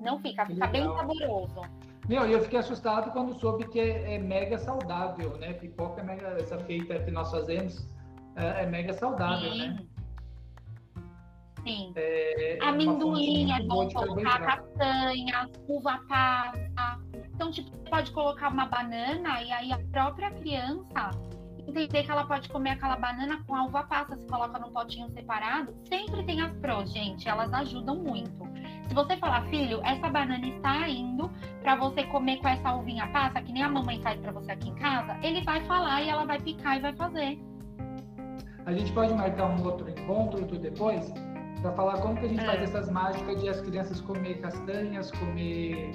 Não 0.00 0.20
fica, 0.20 0.46
fica 0.46 0.66
bem 0.68 0.84
saboroso. 0.84 1.62
Meu, 2.08 2.24
eu 2.26 2.40
fiquei 2.42 2.60
assustado 2.60 3.10
quando 3.10 3.34
soube 3.34 3.66
que 3.68 3.80
é, 3.80 4.14
é 4.14 4.18
mega 4.18 4.56
saudável, 4.58 5.36
né? 5.38 5.54
Pipoca 5.54 6.00
é 6.00 6.04
mega, 6.04 6.28
essa 6.38 6.58
feita 6.60 7.00
que 7.00 7.10
nós 7.10 7.30
fazemos 7.32 7.84
é, 8.36 8.62
é 8.62 8.66
mega 8.66 8.92
saudável, 8.92 9.50
Sim. 9.50 9.58
né? 9.58 9.86
Sim. 11.66 11.92
É, 11.96 12.58
Amendoim 12.62 13.50
é 13.50 13.60
bom 13.64 13.88
colocar 13.90 14.38
castanha, 14.38 15.50
uva 15.66 16.00
passa. 16.08 17.02
Então, 17.34 17.50
tipo, 17.50 17.70
você 17.70 17.90
pode 17.90 18.12
colocar 18.12 18.52
uma 18.52 18.66
banana 18.66 19.42
e 19.42 19.50
aí 19.50 19.72
a 19.72 19.78
própria 19.90 20.30
criança 20.30 21.10
entender 21.66 22.04
que 22.04 22.10
ela 22.10 22.24
pode 22.24 22.48
comer 22.48 22.70
aquela 22.70 22.94
banana 22.94 23.42
com 23.44 23.56
a 23.56 23.64
uva 23.64 23.82
passa, 23.82 24.16
se 24.16 24.24
coloca 24.28 24.56
num 24.60 24.70
potinho 24.70 25.10
separado, 25.10 25.74
sempre 25.88 26.22
tem 26.22 26.40
as 26.40 26.52
prós, 26.58 26.92
gente, 26.92 27.28
elas 27.28 27.52
ajudam 27.52 27.96
muito. 27.96 28.46
Se 28.88 28.94
você 28.94 29.16
falar, 29.16 29.44
filho, 29.46 29.80
essa 29.84 30.08
banana 30.08 30.46
está 30.46 30.88
indo 30.88 31.28
para 31.62 31.74
você 31.74 32.04
comer 32.04 32.36
com 32.36 32.46
essa 32.46 32.72
uvinha 32.74 33.08
passa, 33.08 33.42
que 33.42 33.52
nem 33.52 33.64
a 33.64 33.68
mamãe 33.68 34.00
faz 34.00 34.20
para 34.20 34.30
você 34.30 34.52
aqui 34.52 34.68
em 34.68 34.74
casa, 34.76 35.18
ele 35.20 35.42
vai 35.42 35.60
falar 35.64 36.00
e 36.02 36.08
ela 36.08 36.24
vai 36.24 36.38
picar 36.38 36.76
e 36.76 36.80
vai 36.80 36.94
fazer. 36.94 37.40
A 38.64 38.72
gente 38.72 38.92
pode 38.92 39.12
marcar 39.12 39.46
um 39.46 39.64
outro 39.64 39.90
encontro 39.90 40.44
depois 40.58 41.12
para 41.66 41.72
falar 41.72 42.00
como 42.00 42.16
que 42.16 42.26
a 42.26 42.28
gente 42.28 42.42
é. 42.42 42.46
faz 42.46 42.62
essas 42.62 42.90
mágicas 42.90 43.40
de 43.40 43.48
as 43.48 43.60
crianças 43.60 44.00
comer 44.00 44.40
castanhas, 44.40 45.10
comer 45.10 45.90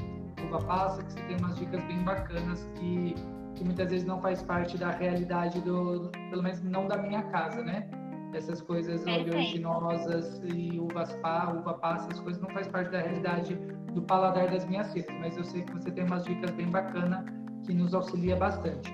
uva 0.46 0.60
passa, 0.66 1.02
que 1.04 1.14
você 1.14 1.22
tem 1.22 1.38
umas 1.38 1.56
dicas 1.56 1.84
bem 1.86 2.04
bacanas 2.04 2.68
que, 2.76 3.16
que 3.56 3.64
muitas 3.64 3.90
vezes 3.90 4.06
não 4.06 4.20
faz 4.20 4.42
parte 4.42 4.78
da 4.78 4.92
realidade 4.92 5.62
do, 5.62 6.12
pelo 6.30 6.44
menos 6.44 6.62
não 6.64 6.88
da 6.88 6.98
minha 6.98 7.24
casa, 7.24 7.64
né? 7.64 7.90
Essas 8.34 8.62
coisas 8.62 9.06
oleaginosas 9.06 10.42
e 10.54 10.78
uvas 10.80 11.14
pá, 11.18 11.54
uva 11.58 11.74
passa, 11.76 12.08
essas 12.08 12.20
coisas 12.22 12.42
não 12.42 12.50
faz 12.50 12.68
parte 12.68 12.92
da 12.92 13.00
realidade 13.00 13.56
do 13.94 14.02
paladar 14.02 14.50
das 14.50 14.66
minhas 14.66 14.92
filhas, 14.92 15.08
mas 15.20 15.38
eu 15.38 15.44
sei 15.44 15.62
que 15.62 15.74
você 15.74 15.92
tem 15.92 16.04
umas 16.04 16.26
dicas 16.26 16.52
bem 16.52 16.68
bacanas 16.68 17.24
que 17.66 17.74
nos 17.74 17.94
auxilia 17.94 18.36
bastante. 18.36 18.94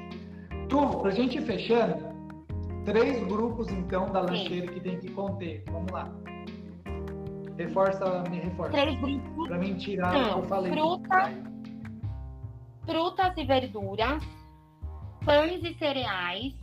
Tu, 0.70 1.00
pra 1.00 1.12
gente 1.12 1.38
ir 1.38 1.42
fechando, 1.42 1.96
três 2.86 3.26
grupos 3.28 3.72
então 3.72 4.12
da 4.12 4.22
lancheira 4.22 4.68
que 4.68 4.80
tem 4.80 5.00
que 5.00 5.10
conter. 5.12 5.64
Vamos 5.72 5.92
lá. 5.92 6.12
Reforça, 7.58 8.24
me 8.30 8.40
reforça. 8.40 8.72
Três 8.72 9.00
grupos. 9.00 9.48
Para 9.48 9.58
mim 9.58 9.76
tirar 9.76 10.16
o 10.16 10.24
que 10.24 10.40
eu 10.40 10.44
falei. 10.44 10.72
Fruta, 10.72 11.32
frutas 12.86 13.38
e 13.38 13.46
verduras, 13.46 14.24
pães 15.26 15.64
e 15.64 15.74
cereais 15.78 16.54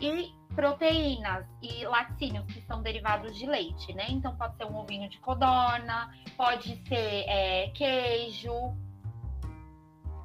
e 0.00 0.32
proteínas 0.54 1.46
e 1.62 1.84
laticínios, 1.84 2.44
que 2.46 2.60
são 2.62 2.82
derivados 2.82 3.36
de 3.36 3.46
leite, 3.46 3.92
né? 3.92 4.06
Então 4.08 4.34
pode 4.34 4.56
ser 4.56 4.64
um 4.64 4.76
ovinho 4.76 5.08
de 5.08 5.18
codorna, 5.20 6.12
pode 6.36 6.76
ser 6.88 7.24
é, 7.28 7.68
queijo, 7.68 8.74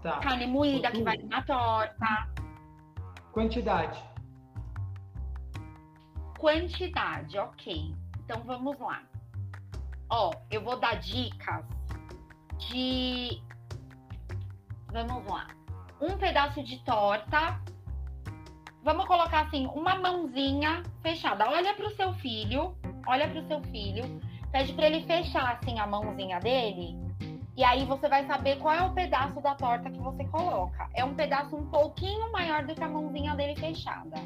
tá. 0.02 0.20
carne 0.20 0.48
moída 0.48 0.90
que 0.92 1.04
vai 1.04 1.18
na 1.18 1.44
torta. 1.44 2.30
Quantidade. 3.32 4.02
Quantidade, 6.40 7.38
ok. 7.38 7.94
Então 8.24 8.42
vamos 8.44 8.80
lá. 8.80 9.04
Ó, 10.16 10.32
eu 10.52 10.62
vou 10.62 10.80
dar 10.80 11.00
dicas 11.00 11.66
de. 12.70 13.42
Vamos 14.92 15.26
lá. 15.26 15.48
Um 16.00 16.16
pedaço 16.20 16.62
de 16.62 16.78
torta. 16.84 17.60
Vamos 18.84 19.08
colocar 19.08 19.48
assim, 19.48 19.66
uma 19.74 19.96
mãozinha 19.96 20.84
fechada. 21.02 21.50
Olha 21.50 21.74
para 21.74 21.88
o 21.88 21.96
seu 21.96 22.14
filho. 22.14 22.78
Olha 23.08 23.28
para 23.28 23.40
o 23.40 23.48
seu 23.48 23.60
filho. 23.72 24.22
Pede 24.52 24.74
para 24.74 24.86
ele 24.86 25.04
fechar 25.08 25.54
assim 25.54 25.80
a 25.80 25.88
mãozinha 25.88 26.40
dele. 26.40 26.96
E 27.58 27.64
aí 27.64 27.84
você 27.84 28.08
vai 28.08 28.24
saber 28.28 28.60
qual 28.60 28.76
é 28.76 28.84
o 28.84 28.94
pedaço 28.94 29.42
da 29.42 29.56
torta 29.56 29.90
que 29.90 29.98
você 29.98 30.26
coloca. 30.26 30.92
É 30.94 31.04
um 31.04 31.16
pedaço 31.16 31.56
um 31.56 31.66
pouquinho 31.72 32.32
maior 32.32 32.64
do 32.68 32.76
que 32.76 32.84
a 32.84 32.88
mãozinha 32.88 33.36
dele 33.36 33.56
fechada. 33.56 34.18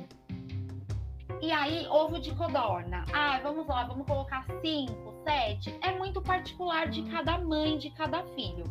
E 1.40 1.52
aí, 1.52 1.88
ovo 1.88 2.20
de 2.20 2.34
codorna. 2.34 3.04
Ah, 3.14 3.40
vamos 3.44 3.68
lá, 3.68 3.84
vamos 3.84 4.08
colocar 4.08 4.44
cinco, 4.60 5.14
sete. 5.24 5.78
É 5.82 5.92
muito 5.92 6.20
particular 6.22 6.90
de 6.90 7.04
cada 7.04 7.38
mãe, 7.38 7.78
de 7.78 7.92
cada 7.92 8.24
filho. 8.34 8.64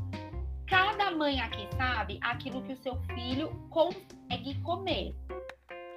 Cada 0.69 1.13
mãe 1.13 1.41
aqui 1.41 1.69
sabe 1.77 2.19
aquilo 2.21 2.63
que 2.63 2.73
o 2.73 2.83
seu 2.83 2.97
filho 3.15 3.51
consegue 3.71 4.61
comer. 4.63 5.15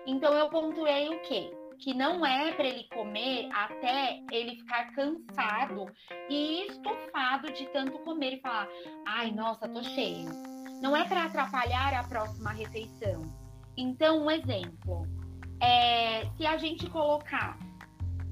Então 0.05 0.32
eu 0.34 0.47
pontuei 0.49 1.09
o 1.09 1.20
quê? 1.24 1.51
Que 1.80 1.93
não 1.95 2.24
é 2.24 2.51
para 2.51 2.67
ele 2.67 2.84
comer 2.93 3.49
até 3.51 4.22
ele 4.32 4.57
ficar 4.57 4.91
cansado 4.91 5.88
e 6.30 6.67
estufado 6.67 7.51
de 7.51 7.65
tanto 7.67 7.97
comer 7.99 8.34
e 8.36 8.41
falar: 8.41 8.67
"Ai, 9.07 9.32
nossa, 9.32 9.67
tô 9.67 9.82
cheio". 9.82 10.30
Não 10.82 10.95
é 10.95 11.03
para 11.07 11.24
atrapalhar 11.24 11.95
a 11.95 12.03
próxima 12.03 12.51
refeição. 12.51 13.24
Então, 13.76 14.26
um 14.26 14.30
exemplo 14.32 15.07
é, 15.62 16.26
se 16.38 16.45
a 16.45 16.57
gente 16.57 16.89
colocar 16.89 17.57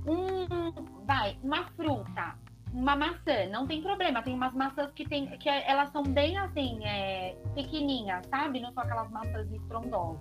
um, 0.05 0.71
vai, 1.05 1.37
uma 1.43 1.65
fruta, 1.71 2.35
uma 2.73 2.95
maçã, 2.95 3.47
não 3.51 3.67
tem 3.67 3.81
problema. 3.81 4.21
Tem 4.21 4.33
umas 4.33 4.53
maçãs 4.53 4.91
que 4.93 5.07
tem, 5.07 5.27
que 5.37 5.49
elas 5.49 5.91
são 5.91 6.03
bem 6.03 6.37
assim, 6.37 6.83
é, 6.85 7.35
pequenininhas, 7.55 8.25
sabe? 8.27 8.59
Não 8.59 8.71
são 8.71 8.83
aquelas 8.83 9.09
maçãs 9.09 9.51
estrondosas. 9.51 10.19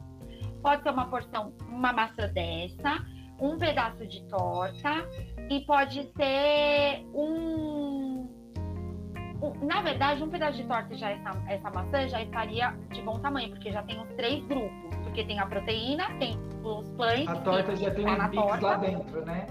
Pode 0.62 0.82
ser 0.82 0.90
uma 0.90 1.06
porção, 1.06 1.52
uma 1.68 1.92
maçã 1.92 2.28
dessa, 2.28 3.04
um 3.38 3.58
pedaço 3.58 4.06
de 4.06 4.22
torta 4.24 5.06
e 5.48 5.60
pode 5.60 6.02
ser 6.16 7.06
um, 7.14 8.28
um 9.42 9.66
na 9.66 9.82
verdade, 9.82 10.22
um 10.24 10.30
pedaço 10.30 10.56
de 10.56 10.64
torta 10.64 10.96
já 10.96 11.10
essa, 11.10 11.30
essa 11.46 11.70
maçã 11.70 12.08
já 12.08 12.22
estaria 12.22 12.70
de 12.92 13.02
bom 13.02 13.18
tamanho, 13.20 13.50
porque 13.50 13.70
já 13.70 13.82
tem 13.82 14.00
os 14.00 14.08
três 14.14 14.44
grupos 14.46 14.95
porque 15.16 15.24
tem 15.24 15.38
a 15.38 15.46
proteína, 15.46 16.04
tem 16.18 16.38
os 16.62 16.90
pães. 16.90 17.26
A 17.26 17.36
torta 17.36 17.74
já 17.74 17.90
tem 17.90 18.06
os 18.06 18.28
bits 18.28 18.60
lá 18.60 18.76
dentro, 18.76 19.24
né? 19.24 19.46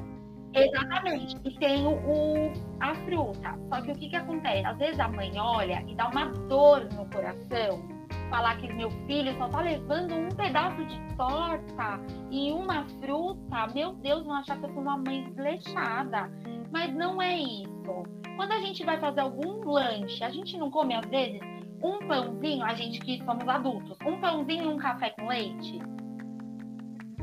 Exatamente. 0.53 1.35
E 1.43 1.57
tem 1.57 1.83
o, 1.83 1.93
o, 1.93 2.53
a 2.79 2.93
fruta. 2.93 3.57
Só 3.69 3.81
que 3.81 3.91
o 3.91 3.95
que, 3.95 4.09
que 4.09 4.15
acontece? 4.15 4.63
Às 4.63 4.77
vezes 4.77 4.99
a 4.99 5.07
mãe 5.07 5.31
olha 5.39 5.83
e 5.87 5.95
dá 5.95 6.07
uma 6.07 6.25
dor 6.47 6.87
no 6.93 7.09
coração. 7.09 7.83
Falar 8.29 8.57
que 8.57 8.71
meu 8.73 8.91
filho 9.07 9.35
só 9.37 9.49
tá 9.49 9.61
levando 9.61 10.13
um 10.13 10.29
pedaço 10.29 10.85
de 10.85 10.99
torta 11.15 11.99
e 12.29 12.51
uma 12.51 12.85
fruta. 12.99 13.67
Meu 13.73 13.93
Deus, 13.93 14.23
vão 14.23 14.35
achar 14.35 14.59
que 14.59 14.65
eu 14.65 14.69
sou 14.69 14.83
uma 14.83 14.97
mãe 14.97 15.23
desleixada. 15.29 16.29
Mas 16.71 16.93
não 16.93 17.19
é 17.19 17.37
isso. 17.39 18.03
Quando 18.35 18.51
a 18.51 18.59
gente 18.59 18.85
vai 18.85 18.99
fazer 18.99 19.21
algum 19.21 19.67
lanche, 19.67 20.23
a 20.23 20.29
gente 20.29 20.57
não 20.59 20.69
come 20.69 20.93
às 20.93 21.05
vezes 21.07 21.41
um 21.81 22.07
pãozinho, 22.07 22.63
a 22.63 22.73
gente 22.73 22.99
que 22.99 23.23
somos 23.23 23.47
adultos, 23.47 23.97
um 24.05 24.19
pãozinho 24.19 24.63
e 24.63 24.67
um 24.67 24.77
café 24.77 25.09
com 25.11 25.27
leite. 25.27 25.79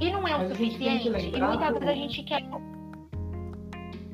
E 0.00 0.10
não 0.10 0.26
é 0.26 0.34
o 0.34 0.38
Mas 0.40 0.48
suficiente. 0.48 1.08
E 1.08 1.40
muitas 1.40 1.72
vezes 1.74 1.88
a 1.88 1.94
gente 1.94 2.22
quer. 2.24 2.42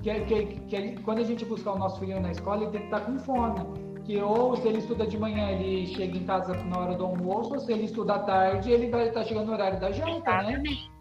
Que, 0.02 0.20
que, 0.27 0.47
que, 0.66 1.02
quando 1.02 1.19
a 1.19 1.24
gente 1.24 1.44
buscar 1.44 1.73
o 1.73 1.78
nosso 1.78 1.98
filho 2.01 2.20
na 2.20 2.31
escola, 2.31 2.62
ele 2.62 2.70
tem 2.70 2.81
que 2.81 2.86
estar 2.86 3.01
com 3.01 3.19
fome. 3.19 3.60
Porque 3.94 4.23
ou 4.23 4.56
se 4.56 4.69
ele 4.69 4.78
estuda 4.78 5.06
de 5.06 5.19
manhã, 5.19 5.51
ele 5.51 5.86
chega 5.86 6.16
em 6.16 6.24
casa 6.24 6.55
na 6.65 6.78
hora 6.78 6.94
do 6.94 7.05
almoço, 7.05 7.55
ou 7.55 7.60
se 7.60 7.73
ele 7.73 7.85
estuda 7.85 8.15
à 8.15 8.19
tarde, 8.20 8.70
ele 8.70 8.90
vai 8.90 9.09
estar 9.09 9.20
tá 9.20 9.27
chegando 9.27 9.47
no 9.47 9.52
horário 9.52 9.81
da 9.81 9.90
janta, 9.90 10.09
né? 10.09 10.19
Exatamente. 10.19 10.89
né? 10.89 10.98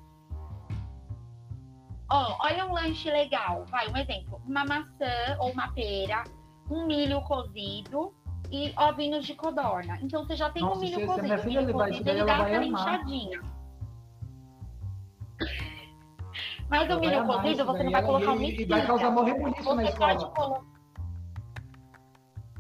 Ó, 2.10 2.38
olha 2.42 2.66
um 2.66 2.74
lanche 2.74 3.10
legal. 3.12 3.66
Vai, 3.70 3.88
um 3.90 3.98
exemplo. 3.98 4.42
Uma 4.48 4.66
maçã 4.66 5.38
ou 5.40 5.52
uma 5.52 5.72
pera, 5.74 6.24
um 6.70 6.86
milho 6.86 7.22
cozido 7.22 8.14
e 8.52 8.74
ovinhos 8.78 9.26
de 9.26 9.36
codorna. 9.36 9.98
Então 10.02 10.26
você 10.26 10.36
já 10.36 10.50
tem 10.50 10.64
Nossa, 10.64 10.78
um 10.78 10.82
milho 10.82 11.06
cozido. 11.06 11.24
Minha 11.24 11.38
filha, 11.38 11.62
milho 11.62 11.74
cozido, 11.74 12.10
ele 12.10 12.24
dá 12.24 12.38
aquela 12.38 12.66
inchadinha. 12.66 13.42
Mas 16.70 16.90
o 16.90 17.00
milho 17.00 17.26
cozido, 17.26 17.66
você 17.66 17.84
não 17.84 17.92
vai 17.92 18.04
colocar 18.04 18.32
uma 18.34 18.44
E 18.44 18.66
vai 18.66 18.86
causar 18.86 19.12
morrer 19.12 19.34
bonito 19.40 19.76
na 19.76 19.84
escola. 19.84 20.66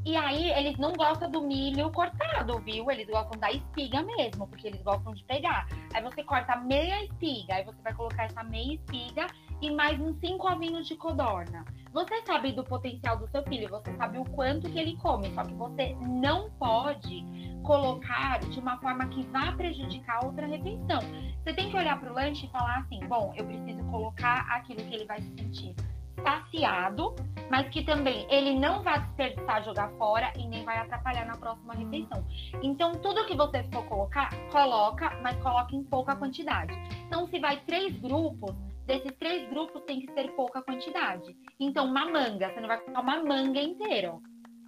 E 0.05 0.15
aí, 0.15 0.51
eles 0.51 0.77
não 0.77 0.93
gostam 0.93 1.29
do 1.29 1.41
milho 1.41 1.91
cortado, 1.91 2.59
viu? 2.59 2.89
Eles 2.89 3.07
gostam 3.07 3.37
da 3.37 3.51
espiga 3.51 4.01
mesmo, 4.03 4.47
porque 4.47 4.67
eles 4.67 4.81
gostam 4.81 5.13
de 5.13 5.21
pegar. 5.25 5.67
Aí 5.93 6.01
você 6.01 6.23
corta 6.23 6.55
meia 6.55 7.03
espiga, 7.03 7.55
aí 7.55 7.65
você 7.65 7.81
vai 7.81 7.93
colocar 7.93 8.23
essa 8.23 8.41
meia 8.41 8.75
espiga 8.75 9.27
e 9.61 9.71
mais 9.71 9.99
uns 9.99 10.19
cinco 10.19 10.51
ovinhos 10.51 10.87
de 10.87 10.95
codorna. 10.95 11.65
Você 11.91 12.21
sabe 12.25 12.51
do 12.51 12.63
potencial 12.63 13.17
do 13.17 13.27
seu 13.29 13.43
filho, 13.43 13.69
você 13.69 13.95
sabe 13.95 14.17
o 14.17 14.25
quanto 14.25 14.69
que 14.69 14.79
ele 14.79 14.95
come, 14.97 15.33
só 15.33 15.43
que 15.43 15.53
você 15.53 15.95
não 16.01 16.49
pode 16.51 17.25
colocar 17.63 18.39
de 18.39 18.59
uma 18.59 18.77
forma 18.77 19.07
que 19.07 19.23
vá 19.27 19.51
prejudicar 19.53 20.23
outra 20.23 20.45
refeição. 20.45 20.99
Você 21.43 21.53
tem 21.53 21.69
que 21.69 21.77
olhar 21.77 21.99
para 21.99 22.11
o 22.11 22.15
lanche 22.15 22.45
e 22.45 22.49
falar 22.49 22.79
assim: 22.79 22.99
bom, 23.07 23.33
eu 23.35 23.45
preciso 23.45 23.83
colocar 23.85 24.45
aquilo 24.49 24.83
que 24.83 24.93
ele 24.93 25.05
vai 25.05 25.21
se 25.21 25.33
sentir 25.35 25.75
saciado, 26.21 27.15
mas 27.49 27.69
que 27.69 27.83
também 27.83 28.25
ele 28.29 28.57
não 28.59 28.81
vai 28.83 28.99
desperdiçar, 29.01 29.63
jogar 29.63 29.89
fora 29.91 30.33
e 30.35 30.47
nem 30.47 30.63
vai 30.65 30.77
atrapalhar 30.79 31.25
na 31.25 31.37
próxima 31.37 31.73
refeição. 31.73 32.25
Então, 32.61 32.93
tudo 32.93 33.25
que 33.25 33.35
você 33.35 33.63
for 33.71 33.85
colocar, 33.85 34.29
coloca, 34.51 35.17
mas 35.21 35.37
coloca 35.41 35.75
em 35.75 35.83
pouca 35.83 36.15
quantidade. 36.15 36.73
Então, 37.05 37.27
se 37.27 37.39
vai 37.39 37.57
três 37.61 37.97
grupos, 37.99 38.55
desses 38.87 39.11
três 39.17 39.47
grupos 39.49 39.83
tem 39.83 39.99
que 39.99 40.11
ser 40.13 40.31
pouca 40.31 40.61
quantidade. 40.63 41.37
Então, 41.59 41.85
uma 41.85 42.05
manga, 42.09 42.51
você 42.51 42.59
não 42.59 42.67
vai 42.67 42.79
colocar 42.79 43.01
uma 43.01 43.23
manga 43.23 43.61
inteira. 43.61 44.17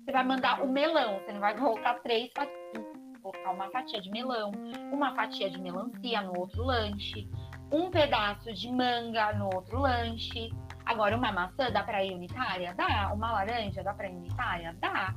Você 0.03 0.11
vai 0.11 0.23
mandar 0.23 0.61
o 0.61 0.71
melão, 0.71 1.19
você 1.19 1.31
não 1.31 1.39
vai 1.39 1.57
colocar 1.57 1.95
três 2.01 2.29
fatias, 2.35 2.85
colocar 3.21 3.51
uma 3.51 3.69
fatia 3.71 3.99
de 4.01 4.11
melão, 4.11 4.51
uma 4.91 5.15
fatia 5.15 5.49
de 5.49 5.59
melancia 5.59 6.21
no 6.21 6.39
outro 6.39 6.63
lanche, 6.63 7.27
um 7.71 7.89
pedaço 7.89 8.53
de 8.53 8.71
manga 8.71 9.33
no 9.33 9.45
outro 9.55 9.79
lanche 9.79 10.49
Agora, 10.89 11.15
uma 11.15 11.31
maçã 11.31 11.71
dá 11.71 11.83
para 11.83 12.03
ir 12.03 12.15
unitária? 12.15 12.73
Dá. 12.73 13.13
Uma 13.13 13.31
laranja 13.31 13.83
dá 13.83 13.93
para 13.93 14.09
ir 14.09 14.15
unitária? 14.15 14.75
Dá. 14.81 15.13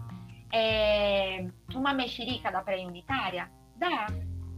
É... 0.53 1.49
Uma 1.75 1.95
mexerica 1.95 2.53
dá 2.53 2.61
para 2.61 2.77
ir 2.77 2.87
unitária? 2.87 3.51
Dá. 3.77 4.07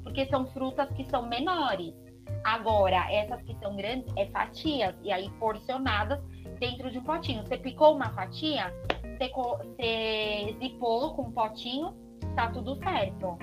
Porque 0.03 0.27
são 0.27 0.45
frutas 0.49 0.91
que 0.91 1.05
são 1.05 1.29
menores. 1.29 1.95
Agora, 2.43 3.11
essas 3.11 3.43
que 3.43 3.57
são 3.59 3.77
grandes, 3.77 4.13
é 4.17 4.27
fatias. 4.27 4.95
E 5.03 5.13
aí, 5.13 5.31
porcionadas 5.39 6.21
dentro 6.59 6.91
de 6.91 6.99
um 6.99 7.03
potinho. 7.03 7.43
Você 7.47 7.57
picou 7.57 7.95
uma 7.95 8.11
fatia, 8.11 8.73
você, 9.19 9.29
você 9.29 10.57
zipou 10.59 11.15
com 11.15 11.23
um 11.23 11.33
potinho, 11.33 11.95
tá 12.37 12.51
tudo 12.51 12.77
certo. 12.77 13.39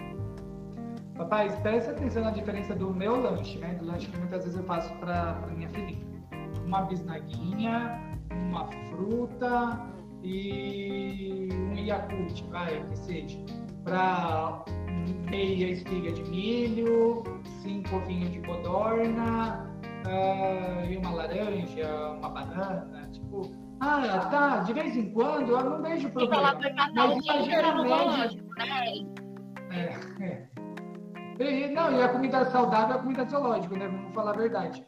Papai, 1.16 1.50
presta 1.62 1.92
atenção 1.92 2.24
na 2.24 2.32
diferença 2.32 2.76
do 2.76 2.94
meu 2.94 3.22
lanche, 3.22 3.60
né? 3.60 3.76
Do 3.76 3.86
lanche 3.86 4.08
que 4.08 4.18
muitas 4.18 4.44
vezes 4.44 4.58
eu 4.58 4.66
faço 4.66 4.92
para 4.96 5.34
minha 5.56 5.70
filhinha 5.70 6.12
uma 6.72 6.84
bisnaguinha, 6.84 8.00
uma 8.32 8.66
fruta 8.90 9.80
e 10.24 11.50
um 11.52 11.76
Yakult, 11.76 12.44
vai, 12.50 12.82
que 12.86 12.98
seja, 12.98 13.38
para 13.84 14.64
meia 15.30 15.72
espiga 15.72 16.12
de 16.12 16.24
milho, 16.30 17.24
cinco 17.62 17.96
ovinhos 17.96 18.32
de 18.32 18.42
codorna 18.42 19.70
uh, 20.06 20.86
e 20.90 20.98
uma 20.98 21.12
laranja, 21.12 22.12
uma 22.18 22.30
banana, 22.30 23.10
tipo, 23.12 23.52
ah, 23.80 24.28
tá, 24.30 24.60
de 24.60 24.74
vez 24.74 24.96
em 24.96 25.12
quando, 25.12 25.52
eu 25.52 25.64
não 25.64 25.82
vejo 25.82 26.10
problema. 26.12 26.54
Mas 26.94 27.26
imagina 27.26 27.68
a 27.70 27.84
média. 27.84 28.44
Né? 28.58 29.98
É, 30.20 30.24
é. 30.24 31.68
Não, 31.74 31.92
e 31.98 32.04
a 32.04 32.10
comida 32.10 32.46
saudável 32.52 32.96
é 32.96 33.00
a 33.00 33.02
comida 33.02 33.26
zoológica, 33.26 33.76
né? 33.76 33.88
Vamos 33.88 34.14
falar 34.14 34.36
a 34.36 34.38
verdade. 34.38 34.86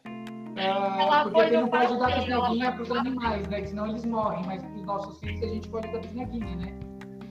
Ah, 0.56 1.24
porque 1.24 1.42
você 1.42 1.56
não 1.56 1.68
pode 1.68 1.98
dar 1.98 2.20
bisnaguinha 2.20 2.72
para 2.72 2.82
os 2.82 2.90
animais, 2.92 3.48
né? 3.48 3.64
Senão 3.66 3.88
eles 3.88 4.04
morrem, 4.04 4.46
mas 4.46 4.62
para 4.62 4.74
os 4.74 4.84
nossos 4.84 5.18
filhos 5.18 5.42
a 5.42 5.46
gente 5.46 5.68
pode 5.68 5.90
dar 5.90 5.98
bisnaguinha, 5.98 6.56
né? 6.56 6.78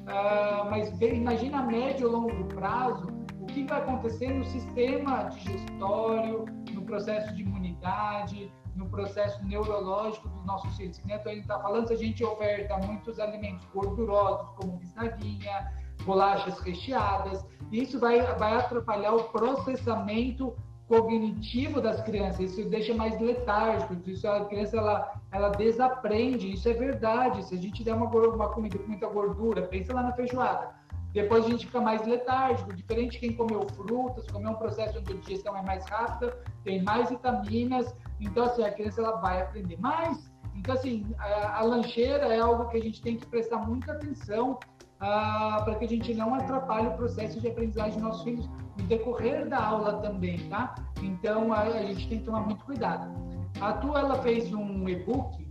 Ah, 0.08 0.68
mas 0.70 0.90
imagina 1.02 1.60
a 1.60 1.64
médio 1.64 2.08
e 2.08 2.12
longo 2.12 2.46
prazo 2.46 3.08
o 3.40 3.46
que 3.46 3.64
vai 3.66 3.82
acontecer 3.82 4.34
no 4.34 4.44
sistema 4.46 5.24
digestório, 5.24 6.46
no 6.72 6.82
processo 6.84 7.34
de 7.36 7.42
imunidade, 7.42 8.52
no 8.76 8.90
processo 8.90 9.44
neurológico 9.46 10.28
dos 10.30 10.46
nossos. 10.46 10.78
Que 10.78 11.06
nem 11.06 11.16
a 11.16 11.20
Tony 11.20 11.40
está 11.40 11.60
falando, 11.60 11.88
se 11.88 11.94
a 11.94 11.98
gente 11.98 12.24
oferta 12.24 12.78
muitos 12.78 13.20
alimentos 13.20 13.66
gordurosos, 13.74 14.48
como 14.56 14.78
bisnaguinha, 14.78 15.72
bolachas 16.06 16.60
recheadas, 16.60 17.46
isso 17.72 18.00
vai, 18.00 18.22
vai 18.38 18.56
atrapalhar 18.56 19.14
o 19.14 19.24
processamento 19.26 20.56
cognitivo 20.88 21.82
das 21.82 22.02
crianças, 22.02 22.52
isso 22.52 22.70
deixa 22.70 22.94
mais 22.94 23.20
letárgico, 23.20 23.96
isso 24.06 24.28
a 24.28 24.46
criança 24.46 24.78
ela, 24.78 25.22
ela 25.34 25.50
desaprende, 25.50 26.52
isso 26.54 26.70
é 26.70 26.74
verdade. 26.74 27.44
Se 27.44 27.56
a 27.56 27.58
gente 27.58 27.84
der 27.84 27.94
uma, 27.94 28.06
uma 28.06 28.50
comida 28.50 28.78
com 28.78 28.88
muita 28.88 29.08
gordura, 29.08 29.64
pensa 29.64 29.94
lá 29.94 30.04
na 30.04 30.14
feijoada, 30.14 30.70
depois 31.12 31.46
a 31.46 31.50
gente 31.50 31.66
fica 31.66 31.82
mais 31.82 32.06
letárgico, 32.06 32.74
diferente 32.74 33.20
quem 33.20 33.34
comeu 33.34 33.68
frutas, 33.70 34.26
comeu 34.32 34.52
um 34.52 34.56
processo 34.56 35.00
onde 35.00 35.14
a 35.14 35.16
digestão 35.16 35.58
é 35.58 35.62
mais 35.62 35.86
rápida, 35.88 36.38
tem 36.64 36.84
mais 36.84 37.10
vitaminas, 37.10 37.96
então 38.20 38.46
assim, 38.46 38.64
a 38.64 38.72
criança 38.72 39.02
ela 39.02 39.18
vai 39.18 39.42
aprender 39.42 39.80
mais. 39.80 40.32
Então 40.56 40.76
assim, 40.76 41.06
a, 41.18 41.60
a 41.60 41.64
lancheira 41.64 42.34
é 42.34 42.40
algo 42.40 42.68
que 42.70 42.78
a 42.78 42.82
gente 42.82 43.02
tem 43.02 43.18
que 43.18 43.26
prestar 43.26 43.58
muita 43.58 43.94
atenção 43.94 44.60
ah, 45.00 45.62
para 45.64 45.76
que 45.76 45.86
a 45.86 45.90
gente 45.90 46.14
não 46.14 46.34
atrapalhe 46.34 46.88
o 46.88 46.94
processo 46.94 47.40
de 47.40 47.48
aprendizagem 47.48 47.94
dos 47.94 48.02
nossos 48.02 48.24
filhos 48.24 48.50
no 48.78 48.84
decorrer 48.86 49.48
da 49.48 49.64
aula 49.64 50.00
também, 50.00 50.48
tá? 50.50 50.76
Então 51.02 51.52
a, 51.52 51.62
a 51.62 51.86
gente 51.86 52.08
tem 52.08 52.20
que 52.20 52.26
tomar 52.26 52.42
muito 52.42 52.64
cuidado. 52.66 53.33
A 53.60 53.74
tua 53.74 54.00
ela 54.00 54.22
fez 54.22 54.54
um 54.54 54.88
e-book 54.88 55.44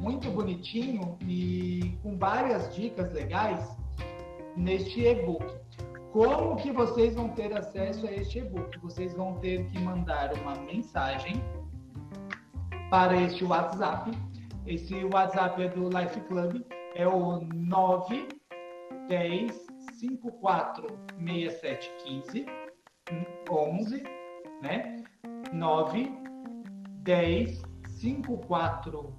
muito 0.00 0.30
bonitinho 0.30 1.16
e 1.26 1.96
com 2.02 2.16
várias 2.16 2.74
dicas 2.74 3.12
legais 3.12 3.76
neste 4.56 5.00
e-book. 5.00 5.44
Como 6.12 6.56
que 6.56 6.72
vocês 6.72 7.14
vão 7.14 7.28
ter 7.30 7.56
acesso 7.56 8.06
a 8.06 8.12
este 8.12 8.40
e-book? 8.40 8.78
Vocês 8.80 9.14
vão 9.14 9.34
ter 9.34 9.64
que 9.70 9.78
mandar 9.78 10.32
uma 10.34 10.54
mensagem 10.56 11.42
para 12.90 13.16
este 13.16 13.44
WhatsApp. 13.44 14.10
Esse 14.66 15.04
WhatsApp 15.04 15.62
é 15.62 15.68
do 15.68 15.88
Life 15.88 16.20
Club, 16.22 16.62
é 16.94 17.06
o 17.06 17.40
9 17.54 18.28
10 19.08 19.66
54 19.98 20.86
67 21.18 21.90
15 22.04 22.46
11, 23.50 24.02
né? 24.62 25.02
9 25.52 26.21
10 27.02 27.62
54 27.88 29.14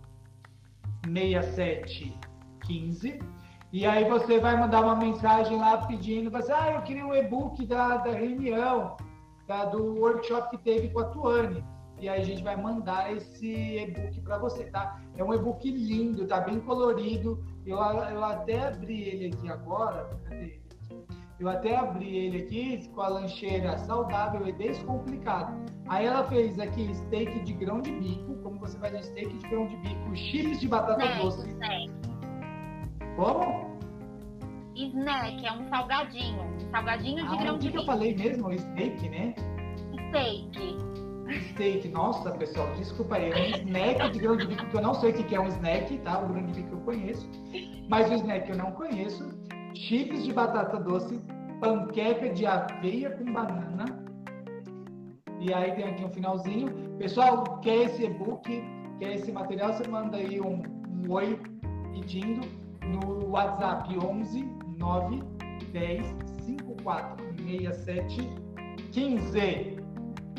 67 1.06 2.18
15. 2.66 3.20
E 3.72 3.86
aí 3.86 4.08
você 4.08 4.40
vai 4.40 4.58
mandar 4.58 4.82
uma 4.82 4.96
mensagem 4.96 5.58
lá 5.58 5.78
pedindo, 5.86 6.30
você, 6.30 6.52
ah, 6.52 6.74
eu 6.76 6.82
queria 6.84 7.06
um 7.06 7.14
e-book 7.14 7.66
da, 7.66 7.98
da 7.98 8.12
reunião, 8.12 8.96
da, 9.48 9.66
do 9.66 10.00
workshop 10.00 10.56
que 10.56 10.64
teve 10.64 10.90
com 10.90 11.00
a 11.00 11.06
Tuane. 11.06 11.64
E 12.00 12.08
aí 12.08 12.22
a 12.22 12.24
gente 12.24 12.44
vai 12.44 12.56
mandar 12.56 13.12
esse 13.12 13.48
e-book 13.48 14.22
para 14.22 14.38
você, 14.38 14.66
tá? 14.66 15.02
É 15.18 15.24
um 15.24 15.34
e-book 15.34 15.70
lindo, 15.70 16.28
tá 16.28 16.40
bem 16.40 16.60
colorido. 16.60 17.44
Eu, 17.66 17.78
eu 17.78 18.24
até 18.24 18.68
abri 18.68 19.02
ele 19.02 19.34
aqui 19.34 19.50
agora. 19.50 20.10
Cadê? 20.26 20.62
Eu 21.40 21.50
até 21.50 21.76
abri 21.76 22.16
ele 22.16 22.44
aqui 22.44 22.88
com 22.90 23.02
a 23.02 23.08
lancheira 23.08 23.78
saudável 23.80 24.48
e 24.48 24.52
descomplicado. 24.52 25.54
Aí 25.88 26.06
ela 26.06 26.24
fez 26.26 26.58
aqui 26.60 26.94
steak 26.96 27.40
de 27.42 27.54
grão 27.54 27.82
de 27.82 27.92
bico, 27.92 28.36
como 28.44 28.60
você 28.60 28.78
faz 28.80 28.94
um 28.94 29.04
steak 29.04 29.38
de 29.38 29.48
grão 29.50 29.68
de 29.68 29.76
bico, 29.78 30.16
chips 30.16 30.60
de 30.60 30.68
batata 30.68 31.04
snack, 31.04 31.22
doce. 31.22 31.50
Snack. 31.50 31.92
Como? 33.16 33.74
Snack, 34.76 35.46
é 35.46 35.52
um 35.52 35.68
salgadinho. 35.70 36.42
Salgadinho 36.72 37.28
de 37.28 37.36
ah, 37.36 37.38
grão 37.38 37.58
de 37.58 37.68
bico. 37.68 37.68
O 37.68 37.72
que 37.72 37.78
eu 37.78 37.86
falei 37.86 38.16
mesmo? 38.16 38.58
Steak, 38.58 39.10
né? 39.10 39.36
Steak. 40.10 40.78
Steak, 41.50 41.88
nossa 41.90 42.32
pessoal, 42.32 42.68
desculpa 42.76 43.16
aí, 43.16 43.32
é 43.32 43.36
um 43.36 43.46
snack 43.68 44.12
de 44.12 44.20
grão 44.20 44.38
de 44.38 44.48
bico 44.48 44.66
que 44.68 44.76
eu 44.76 44.82
não 44.82 44.94
sei 44.94 45.12
o 45.12 45.14
que 45.14 45.36
é 45.36 45.40
um 45.40 45.48
snack, 45.48 45.98
tá? 46.00 46.20
O 46.20 46.28
grão 46.28 46.46
de 46.46 46.54
bico 46.54 46.76
eu 46.76 46.80
conheço, 46.82 47.30
mas 47.90 48.10
o 48.10 48.14
snack 48.16 48.50
eu 48.50 48.58
não 48.58 48.72
conheço 48.72 49.30
chips 49.74 50.24
de 50.24 50.34
batata 50.34 50.80
doce, 50.80 51.20
panqueca 51.60 52.30
de 52.30 52.46
aveia 52.46 53.12
com 53.12 53.32
banana. 53.32 54.03
E 55.44 55.54
aí 55.54 55.74
tem 55.74 55.84
aqui 55.84 56.06
um 56.06 56.10
finalzinho. 56.10 56.72
Pessoal, 56.98 57.44
quer 57.60 57.76
esse 57.84 58.06
e-book, 58.06 58.64
quer 58.98 59.16
esse 59.16 59.30
material, 59.30 59.74
você 59.74 59.86
manda 59.90 60.16
aí 60.16 60.40
um, 60.40 60.64
um 60.88 61.12
oi 61.12 61.38
pedindo 61.92 62.48
no 62.82 63.30
WhatsApp 63.32 63.94
11 63.98 64.42
9 64.78 65.22
10 65.74 66.16
54 66.46 67.26
67 67.36 68.30
15. 68.94 69.78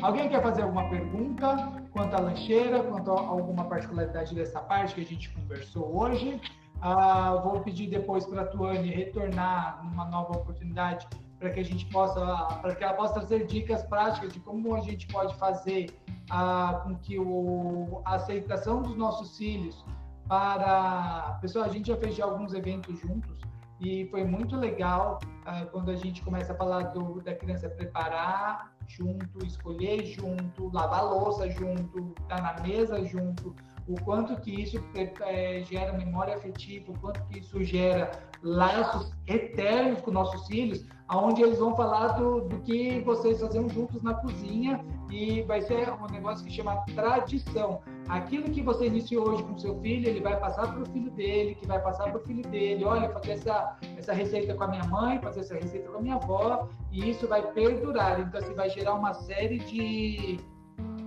Alguém 0.01 0.27
quer 0.27 0.41
fazer 0.41 0.63
alguma 0.63 0.89
pergunta 0.89 1.71
quanto 1.91 2.15
à 2.15 2.19
lancheira, 2.21 2.81
quanto 2.81 3.11
a 3.11 3.19
alguma 3.21 3.65
particularidade 3.65 4.33
dessa 4.33 4.59
parte 4.59 4.95
que 4.95 5.01
a 5.01 5.05
gente 5.05 5.29
conversou 5.29 6.01
hoje? 6.01 6.41
Ah, 6.81 7.35
vou 7.43 7.61
pedir 7.61 7.87
depois 7.91 8.25
para 8.25 8.41
a 8.41 8.45
Tuane 8.47 8.89
retornar 8.89 9.83
numa 9.83 10.05
nova 10.05 10.31
oportunidade 10.31 11.07
para 11.39 11.49
que 11.49 11.59
a 11.59 11.63
gente 11.63 11.85
possa, 11.87 12.21
para 12.61 12.75
que 12.75 12.83
ela 12.83 12.93
possa 12.93 13.13
trazer 13.15 13.45
dicas 13.45 13.83
práticas 13.83 14.33
de 14.33 14.39
como 14.39 14.75
a 14.75 14.81
gente 14.81 15.07
pode 15.07 15.35
fazer 15.35 15.87
ah, 16.29 16.81
com 16.83 16.95
que 16.95 17.19
o, 17.19 18.01
a 18.05 18.15
aceitação 18.15 18.81
dos 18.81 18.95
nossos 18.95 19.37
filhos 19.37 19.83
para. 20.27 21.37
Pessoal, 21.41 21.65
a 21.65 21.69
gente 21.69 21.87
já 21.87 21.97
fez 21.97 22.19
alguns 22.19 22.53
eventos 22.53 22.99
juntos 22.99 23.39
e 23.81 24.07
foi 24.09 24.23
muito 24.23 24.55
legal 24.55 25.19
ah, 25.45 25.65
quando 25.65 25.91
a 25.91 25.95
gente 25.95 26.23
começa 26.23 26.53
a 26.53 26.55
falar 26.55 26.83
do, 26.93 27.21
da 27.21 27.35
criança 27.35 27.69
preparar 27.69 28.73
junto, 28.87 29.45
escolher 29.45 30.05
junto, 30.05 30.69
lavar 30.73 31.03
louça 31.03 31.49
junto, 31.49 32.13
estar 32.21 32.37
tá 32.37 32.41
na 32.41 32.61
mesa 32.61 33.03
junto, 33.03 33.55
o 33.87 33.99
quanto 34.01 34.39
que 34.41 34.61
isso 34.61 34.83
é, 35.21 35.61
gera 35.63 35.93
memória 35.93 36.35
afetiva, 36.35 36.91
o 36.91 36.99
quanto 36.99 37.23
que 37.25 37.39
isso 37.39 37.63
gera 37.63 38.11
laços 38.41 39.13
eternos 39.27 40.01
com 40.01 40.11
nossos 40.11 40.47
filhos, 40.47 40.85
aonde 41.07 41.41
eles 41.43 41.59
vão 41.59 41.75
falar 41.75 42.09
do, 42.09 42.41
do 42.41 42.59
que 42.61 42.99
vocês 43.01 43.39
faziam 43.39 43.69
juntos 43.69 44.01
na 44.01 44.13
cozinha 44.13 44.83
e 45.11 45.43
vai 45.43 45.61
ser 45.61 45.89
um 45.91 46.07
negócio 46.07 46.45
que 46.45 46.51
chama 46.51 46.83
tradição. 46.95 47.81
Aquilo 48.09 48.49
que 48.49 48.61
você 48.61 48.87
iniciou 48.87 49.29
hoje 49.29 49.43
com 49.43 49.57
seu 49.57 49.79
filho, 49.81 50.07
ele 50.09 50.19
vai 50.19 50.39
passar 50.39 50.71
para 50.71 50.81
o 50.81 50.85
filho 50.87 51.11
dele, 51.11 51.55
que 51.55 51.67
vai 51.67 51.79
passar 51.81 52.05
para 52.05 52.17
o 52.17 52.19
filho 52.21 52.41
dele. 52.49 52.83
Olha, 52.83 53.09
fazer 53.09 53.33
essa, 53.33 53.77
essa 53.97 54.13
receita 54.13 54.53
com 54.55 54.63
a 54.63 54.67
minha 54.67 54.83
mãe, 54.85 55.19
fazer 55.21 55.41
essa 55.41 55.55
receita 55.55 55.89
com 55.89 55.97
a 55.99 56.01
minha 56.01 56.15
avó, 56.15 56.67
e 56.91 57.09
isso 57.09 57.27
vai 57.27 57.41
perdurar. 57.53 58.19
Então, 58.19 58.39
assim, 58.39 58.53
vai 58.53 58.69
gerar 58.69 58.95
uma 58.95 59.13
série 59.13 59.59
de, 59.59 60.39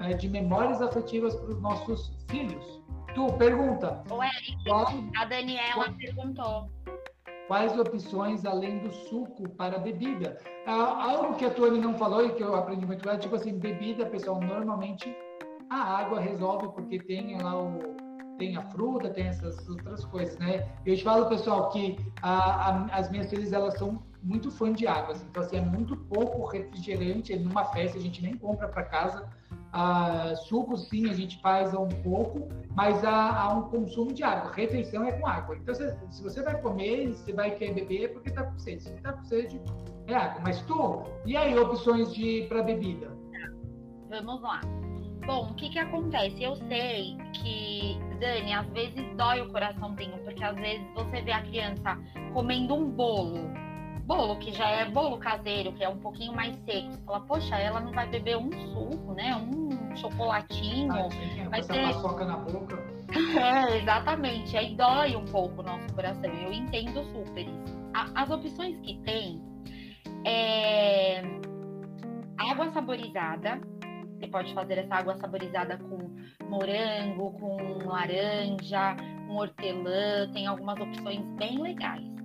é, 0.00 0.14
de 0.14 0.28
memórias 0.28 0.80
afetivas 0.80 1.34
para 1.34 1.50
os 1.50 1.60
nossos 1.60 2.16
filhos. 2.28 2.80
Tu, 3.14 3.32
pergunta. 3.34 4.02
Qual, 4.64 4.86
a 5.16 5.24
Daniela 5.24 5.74
qual, 5.74 5.92
perguntou. 5.94 6.70
Quais 7.48 7.76
opções 7.78 8.44
além 8.44 8.78
do 8.78 8.92
suco 8.92 9.48
para 9.48 9.78
bebida? 9.78 10.38
Ah, 10.66 11.12
algo 11.12 11.34
que 11.34 11.46
a 11.46 11.50
Tony 11.50 11.80
não 11.80 11.94
falou 11.94 12.26
e 12.26 12.34
que 12.34 12.42
eu 12.42 12.54
aprendi 12.54 12.84
muito 12.84 13.08
é 13.08 13.16
tipo 13.16 13.34
assim, 13.34 13.58
bebida, 13.58 14.04
pessoal, 14.04 14.38
normalmente 14.38 15.16
a 15.70 15.98
água 15.98 16.20
resolve 16.20 16.68
porque 16.68 16.98
tem 16.98 17.40
lá 17.40 17.58
o 17.58 17.78
tem 18.38 18.56
a 18.56 18.62
fruta, 18.62 19.10
tem 19.10 19.26
essas 19.26 19.68
outras 19.68 20.04
coisas, 20.04 20.38
né? 20.38 20.68
Eu 20.86 20.96
te 20.96 21.02
falo, 21.02 21.26
pessoal, 21.26 21.70
que 21.70 21.98
a, 22.22 22.70
a, 22.70 22.84
as 22.96 23.10
minhas 23.10 23.28
filhas, 23.28 23.52
elas 23.52 23.76
são 23.76 24.00
muito 24.22 24.50
fã 24.50 24.72
de 24.72 24.86
águas. 24.86 25.22
Então, 25.22 25.42
assim, 25.42 25.56
é 25.56 25.60
muito 25.60 25.96
pouco 25.96 26.46
refrigerante. 26.46 27.34
Numa 27.36 27.64
festa, 27.64 27.98
a 27.98 28.00
gente 28.00 28.22
nem 28.22 28.36
compra 28.36 28.68
para 28.68 28.84
casa. 28.84 29.28
Ah, 29.72 30.34
suco, 30.48 30.76
sim, 30.76 31.10
a 31.10 31.12
gente 31.12 31.40
faz 31.40 31.74
um 31.74 31.88
pouco, 31.88 32.48
mas 32.74 33.04
há, 33.04 33.42
há, 33.42 33.54
um 33.54 33.62
consumo 33.62 34.12
de 34.12 34.22
água. 34.22 34.52
Refeição 34.52 35.04
é 35.04 35.12
com 35.12 35.26
água. 35.26 35.56
Então, 35.56 35.74
se, 35.74 35.94
se 36.10 36.22
você 36.22 36.42
vai 36.42 36.60
comer, 36.60 37.08
você 37.08 37.32
vai 37.32 37.50
querer 37.50 37.74
beber, 37.74 38.04
é 38.04 38.08
porque 38.08 38.30
está 38.30 38.44
com 38.44 38.58
sede. 38.58 38.82
Se 38.82 38.94
está 38.94 39.12
com 39.12 39.24
sede, 39.24 39.60
é 40.06 40.14
água. 40.14 40.40
Mas 40.42 40.62
tu, 40.62 41.02
e 41.26 41.36
aí, 41.36 41.58
opções 41.58 42.14
de 42.14 42.46
para 42.48 42.62
bebida? 42.62 43.10
Vamos 44.08 44.40
lá. 44.40 44.60
Bom, 45.26 45.50
o 45.50 45.54
que 45.54 45.68
que 45.68 45.78
acontece? 45.78 46.42
Eu 46.42 46.56
sei 46.56 47.18
que, 47.34 47.98
Dani, 48.18 48.54
às 48.54 48.66
vezes 48.68 49.04
dói 49.16 49.42
o 49.42 49.52
coraçãozinho, 49.52 50.16
porque 50.24 50.42
às 50.42 50.56
vezes 50.56 50.86
você 50.94 51.20
vê 51.20 51.32
a 51.32 51.42
criança 51.42 51.98
comendo 52.32 52.74
um 52.74 52.90
bolo 52.90 53.67
bolo, 54.08 54.36
que 54.36 54.50
já 54.52 54.66
é 54.70 54.86
bolo 54.86 55.18
caseiro, 55.18 55.70
que 55.74 55.84
é 55.84 55.88
um 55.88 55.98
pouquinho 55.98 56.32
mais 56.32 56.56
seco, 56.64 56.90
você 56.90 57.04
fala, 57.04 57.20
poxa, 57.20 57.56
ela 57.56 57.78
não 57.78 57.92
vai 57.92 58.08
beber 58.08 58.38
um 58.38 58.50
suco, 58.50 59.12
né? 59.12 59.36
Um 59.36 59.94
chocolatinho. 59.96 60.90
Ah, 60.94 61.48
vai 61.50 61.62
ter 61.62 61.82
paçoca 61.82 62.24
na 62.24 62.38
boca. 62.38 62.82
é, 63.12 63.76
exatamente. 63.76 64.56
Aí 64.56 64.74
dói 64.74 65.14
um 65.14 65.26
pouco 65.26 65.60
o 65.60 65.62
nosso 65.62 65.94
coração. 65.94 66.24
Eu 66.24 66.52
entendo 66.52 67.04
super 67.04 67.46
isso. 67.46 67.78
As 68.14 68.30
opções 68.30 68.80
que 68.80 68.98
tem 69.02 69.42
é 70.24 71.20
água 72.38 72.72
saborizada. 72.72 73.60
Você 74.18 74.26
pode 74.26 74.54
fazer 74.54 74.78
essa 74.78 74.94
água 74.94 75.16
saborizada 75.16 75.76
com 75.76 75.98
morango, 76.48 77.32
com 77.32 77.56
laranja, 77.86 78.96
com 79.26 79.34
hortelã. 79.34 80.30
Tem 80.32 80.46
algumas 80.46 80.80
opções 80.80 81.22
bem 81.36 81.60
legais. 81.60 82.17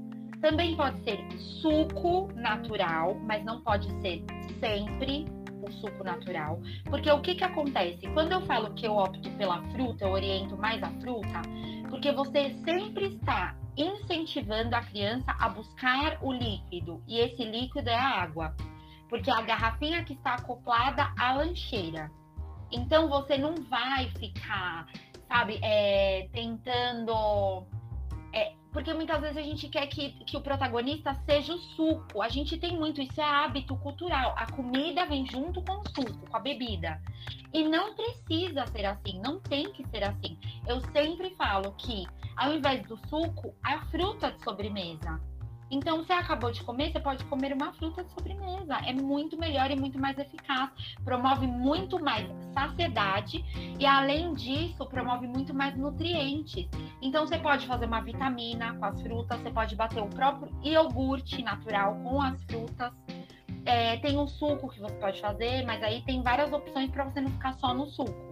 Também 0.44 0.76
pode 0.76 1.02
ser 1.06 1.26
suco 1.62 2.28
natural, 2.36 3.16
mas 3.22 3.46
não 3.46 3.62
pode 3.62 3.90
ser 4.02 4.26
sempre 4.60 5.26
o 5.66 5.72
suco 5.72 6.04
natural. 6.04 6.60
Porque 6.84 7.10
o 7.10 7.22
que, 7.22 7.36
que 7.36 7.46
acontece? 7.46 8.06
Quando 8.14 8.34
eu 8.34 8.42
falo 8.42 8.74
que 8.74 8.86
eu 8.86 8.98
opto 8.98 9.32
pela 9.38 9.64
fruta, 9.70 10.04
eu 10.04 10.12
oriento 10.12 10.58
mais 10.58 10.84
a 10.84 10.90
fruta, 11.00 11.42
porque 11.90 12.12
você 12.12 12.54
sempre 12.66 13.16
está 13.16 13.56
incentivando 13.78 14.76
a 14.76 14.82
criança 14.82 15.34
a 15.40 15.48
buscar 15.48 16.18
o 16.22 16.34
líquido. 16.34 17.02
E 17.08 17.20
esse 17.20 17.46
líquido 17.46 17.90
é 17.90 17.96
a 17.96 18.22
água. 18.22 18.54
Porque 19.08 19.30
é 19.30 19.34
a 19.34 19.42
garrafinha 19.44 20.04
que 20.04 20.12
está 20.12 20.34
acoplada 20.34 21.10
à 21.18 21.36
lancheira. 21.36 22.12
Então 22.70 23.08
você 23.08 23.38
não 23.38 23.56
vai 23.70 24.10
ficar, 24.20 24.88
sabe, 25.26 25.58
é, 25.64 26.28
tentando. 26.34 27.66
É, 28.34 28.62
porque 28.74 28.92
muitas 28.92 29.22
vezes 29.22 29.38
a 29.38 29.42
gente 29.42 29.70
quer 29.70 29.86
que, 29.86 30.10
que 30.26 30.36
o 30.36 30.42
protagonista 30.42 31.14
seja 31.26 31.54
o 31.54 31.60
suco. 31.60 32.22
A 32.22 32.28
gente 32.28 32.58
tem 32.58 32.76
muito, 32.76 33.00
isso 33.00 33.22
é 33.22 33.24
hábito 33.24 33.78
cultural. 33.78 34.34
A 34.36 34.52
comida 34.52 35.06
vem 35.06 35.26
junto 35.28 35.62
com 35.62 35.80
o 35.80 35.88
suco, 35.90 36.28
com 36.28 36.36
a 36.36 36.40
bebida. 36.40 37.00
E 37.54 37.64
não 37.64 37.94
precisa 37.96 38.66
ser 38.68 38.86
assim, 38.86 39.22
não 39.22 39.40
tem 39.40 39.72
que 39.72 39.88
ser 39.90 40.04
assim. 40.04 40.38
Eu 40.68 40.82
sempre 40.92 41.30
falo 41.36 41.72
que, 41.74 42.06
ao 42.36 42.52
invés 42.52 42.86
do 42.88 42.98
suco, 43.08 43.54
a 43.64 43.86
fruta 43.86 44.32
de 44.32 44.44
sobremesa. 44.44 45.22
Então, 45.74 46.04
você 46.04 46.14
acabou 46.14 46.52
de 46.52 46.64
comer, 46.64 46.92
você 46.92 47.00
pode 47.00 47.26
comer 47.26 47.52
uma 47.52 47.74
fruta 47.74 48.04
de 48.04 48.14
sobremesa. 48.14 48.76
É 48.86 48.94
muito 48.94 49.36
melhor 49.40 49.72
e 49.72 49.76
muito 49.76 50.00
mais 50.00 50.16
eficaz. 50.20 50.70
Promove 51.04 51.48
muito 51.48 52.00
mais 52.00 52.28
saciedade 52.54 53.44
e, 53.80 53.84
além 53.84 54.36
disso, 54.36 54.86
promove 54.86 55.26
muito 55.26 55.52
mais 55.52 55.76
nutrientes. 55.76 56.70
Então, 57.02 57.26
você 57.26 57.40
pode 57.40 57.66
fazer 57.66 57.88
uma 57.88 58.02
vitamina 58.02 58.76
com 58.76 58.86
as 58.86 59.02
frutas, 59.02 59.40
você 59.40 59.50
pode 59.50 59.76
bater 59.76 60.04
o 60.04 60.08
próprio 60.08 60.54
iogurte 60.64 61.42
natural 61.42 61.96
com 62.04 62.22
as 62.22 62.40
frutas. 62.44 62.94
É, 63.66 63.98
tem 63.98 64.16
um 64.16 64.28
suco 64.28 64.70
que 64.70 64.80
você 64.80 64.94
pode 64.98 65.20
fazer, 65.20 65.66
mas 65.66 65.82
aí 65.82 66.04
tem 66.04 66.22
várias 66.22 66.54
opções 66.54 66.92
para 66.92 67.06
você 67.06 67.20
não 67.20 67.32
ficar 67.32 67.54
só 67.54 67.74
no 67.74 67.88
suco 67.88 68.32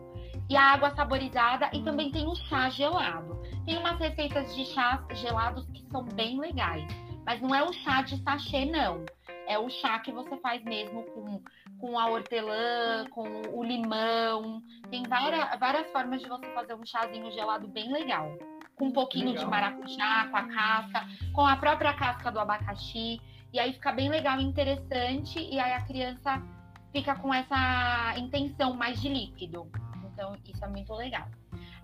e 0.49 0.55
a 0.55 0.73
água 0.73 0.93
saborizada 0.93 1.69
e 1.71 1.81
também 1.81 2.11
tem 2.11 2.27
o 2.27 2.35
chá 2.35 2.69
gelado. 2.69 3.41
Tem 3.65 3.77
umas 3.77 3.97
receitas 3.97 4.53
de 4.53 4.65
chás 4.65 4.99
gelados 5.17 5.65
que 5.67 5.81
são 5.89 6.03
bem 6.03 6.37
legais. 6.37 7.10
Mas 7.31 7.39
não 7.39 7.55
é 7.55 7.63
o 7.63 7.71
chá 7.71 8.01
de 8.01 8.21
sachê, 8.23 8.65
não. 8.65 9.05
É 9.47 9.57
o 9.57 9.69
chá 9.69 9.97
que 9.99 10.11
você 10.11 10.35
faz 10.41 10.61
mesmo 10.65 11.03
com, 11.03 11.41
com 11.79 11.97
a 11.97 12.09
hortelã, 12.09 13.05
com 13.09 13.23
o 13.53 13.63
limão. 13.63 14.61
Tem 14.89 15.01
várias, 15.03 15.57
várias 15.57 15.89
formas 15.93 16.21
de 16.21 16.27
você 16.27 16.45
fazer 16.47 16.73
um 16.73 16.85
chazinho 16.85 17.31
gelado 17.31 17.69
bem 17.69 17.89
legal. 17.89 18.37
Com 18.75 18.87
um 18.87 18.91
pouquinho 18.91 19.27
legal. 19.27 19.45
de 19.45 19.49
maracujá, 19.49 20.27
com 20.27 20.35
a 20.35 20.43
casca, 20.49 21.07
com 21.31 21.47
a 21.47 21.55
própria 21.55 21.93
casca 21.93 22.29
do 22.33 22.37
abacaxi. 22.37 23.21
E 23.53 23.59
aí 23.61 23.71
fica 23.71 23.93
bem 23.93 24.09
legal 24.09 24.37
e 24.37 24.43
interessante. 24.43 25.39
E 25.39 25.57
aí 25.57 25.71
a 25.71 25.85
criança 25.85 26.43
fica 26.91 27.15
com 27.15 27.33
essa 27.33 28.13
intenção 28.17 28.73
mais 28.73 29.01
de 29.01 29.07
líquido. 29.07 29.71
Então, 30.11 30.35
isso 30.45 30.65
é 30.65 30.67
muito 30.67 30.93
legal. 30.93 31.29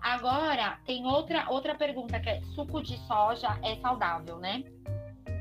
Agora, 0.02 0.78
tem 0.84 1.06
outra, 1.06 1.48
outra 1.48 1.74
pergunta 1.74 2.20
que 2.20 2.28
é: 2.28 2.42
suco 2.54 2.82
de 2.82 2.98
soja 3.06 3.58
é 3.62 3.76
saudável, 3.76 4.36
né? 4.36 4.62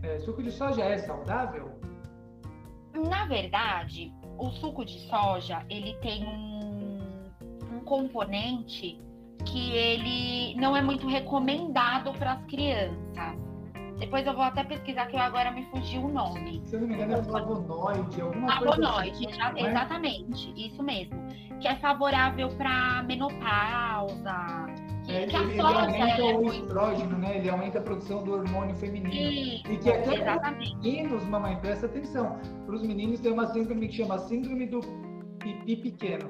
É, 0.07 0.19
suco 0.19 0.41
de 0.41 0.51
soja 0.51 0.83
é 0.83 0.97
saudável? 0.99 1.69
Na 3.09 3.25
verdade, 3.25 4.13
o 4.37 4.49
suco 4.51 4.85
de 4.85 4.99
soja 5.07 5.65
ele 5.69 5.95
tem 5.95 6.25
um, 6.25 6.99
um 7.73 7.79
componente 7.81 8.99
que 9.45 9.71
ele 9.71 10.55
não 10.55 10.75
é 10.75 10.81
muito 10.81 11.07
recomendado 11.07 12.13
para 12.13 12.33
as 12.33 12.45
crianças. 12.45 13.37
Depois 13.99 14.25
eu 14.25 14.33
vou 14.33 14.43
até 14.43 14.63
pesquisar 14.63 15.07
que 15.07 15.15
eu 15.15 15.19
agora 15.19 15.51
me 15.51 15.65
fugiu 15.65 16.05
o 16.05 16.07
nome. 16.07 16.61
Se 16.65 16.75
eu 16.75 16.81
não 16.81 16.87
me 16.87 16.93
engano, 16.93 17.13
é 17.13 17.23
flavonoide, 17.23 18.21
alguma 18.21 18.57
flavonoide, 18.57 19.25
coisa 19.25 19.43
assim, 19.43 19.59
é? 19.59 19.69
exatamente, 19.69 20.53
isso 20.55 20.83
mesmo. 20.83 21.17
Que 21.59 21.67
é 21.67 21.75
favorável 21.77 22.49
para 22.55 23.03
menopausa, 23.03 24.67
é, 25.07 25.25
que 25.25 25.35
ele, 25.35 25.53
ele 25.53 25.61
aumenta 25.61 26.25
o 26.25 26.51
estrógeno, 26.51 27.17
né? 27.17 27.37
Ele 27.37 27.49
aumenta 27.49 27.79
a 27.79 27.81
produção 27.81 28.23
do 28.23 28.33
hormônio 28.33 28.75
feminino. 28.75 29.09
Isso, 29.09 29.71
e 29.71 29.77
que 29.77 29.89
até 29.89 30.19
para 30.19 30.51
os 30.59 30.75
meninos, 30.75 31.23
mamãe, 31.25 31.55
presta 31.57 31.85
atenção. 31.85 32.37
Para 32.65 32.75
os 32.75 32.81
meninos 32.85 33.19
tem 33.21 33.31
uma 33.31 33.47
síndrome 33.47 33.87
que 33.87 33.95
chama 33.95 34.17
síndrome 34.17 34.65
do 34.65 34.81
pipi 35.39 35.77
pequeno, 35.77 36.29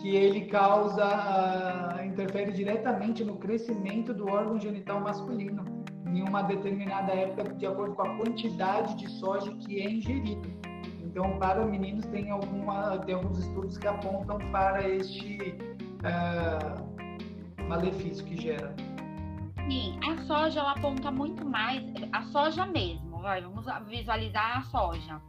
que 0.00 0.14
ele 0.14 0.42
causa, 0.42 1.04
uh, 1.04 2.04
interfere 2.04 2.52
diretamente 2.52 3.24
no 3.24 3.36
crescimento 3.36 4.14
do 4.14 4.28
órgão 4.28 4.58
genital 4.58 5.00
masculino. 5.00 5.64
em 6.06 6.22
uma 6.22 6.42
determinada 6.42 7.12
época 7.12 7.54
de 7.54 7.66
acordo 7.66 7.94
com 7.94 8.02
a 8.02 8.16
quantidade 8.16 8.96
de 8.96 9.08
soja 9.18 9.52
que 9.56 9.80
é 9.80 9.90
ingerido. 9.90 10.48
Então, 11.02 11.38
para 11.38 11.64
meninos 11.66 12.06
tem, 12.06 12.30
alguma, 12.30 12.98
tem 12.98 13.14
alguns 13.14 13.38
estudos 13.38 13.76
que 13.76 13.86
apontam 13.86 14.38
para 14.52 14.88
este 14.88 15.54
uh, 16.04 16.97
malefício 17.68 18.24
que 18.24 18.40
gera. 18.40 18.74
Sim, 19.68 19.98
a 20.08 20.16
soja 20.24 20.60
ela 20.60 20.72
aponta 20.72 21.10
muito 21.10 21.44
mais, 21.44 21.82
a 22.12 22.22
soja 22.24 22.64
mesmo, 22.66 23.20
vai, 23.20 23.42
vamos 23.42 23.66
visualizar 23.86 24.58
a 24.58 24.62
soja. 24.62 25.20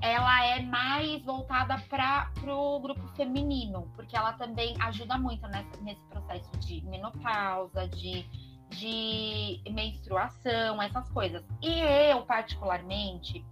Ela 0.00 0.46
é 0.46 0.62
mais 0.62 1.22
voltada 1.22 1.78
para 1.88 2.28
o 2.44 2.80
grupo 2.80 3.06
feminino, 3.14 3.88
porque 3.94 4.16
ela 4.16 4.32
também 4.32 4.74
ajuda 4.80 5.16
muito 5.16 5.46
nessa, 5.46 5.80
nesse 5.82 6.02
processo 6.06 6.50
de 6.58 6.84
menopausa, 6.86 7.86
de 7.88 8.26
de 8.76 9.60
menstruação, 9.70 10.82
essas 10.82 11.08
coisas. 11.10 11.44
E 11.60 11.80
eu, 12.10 12.22
particularmente, 12.22 13.44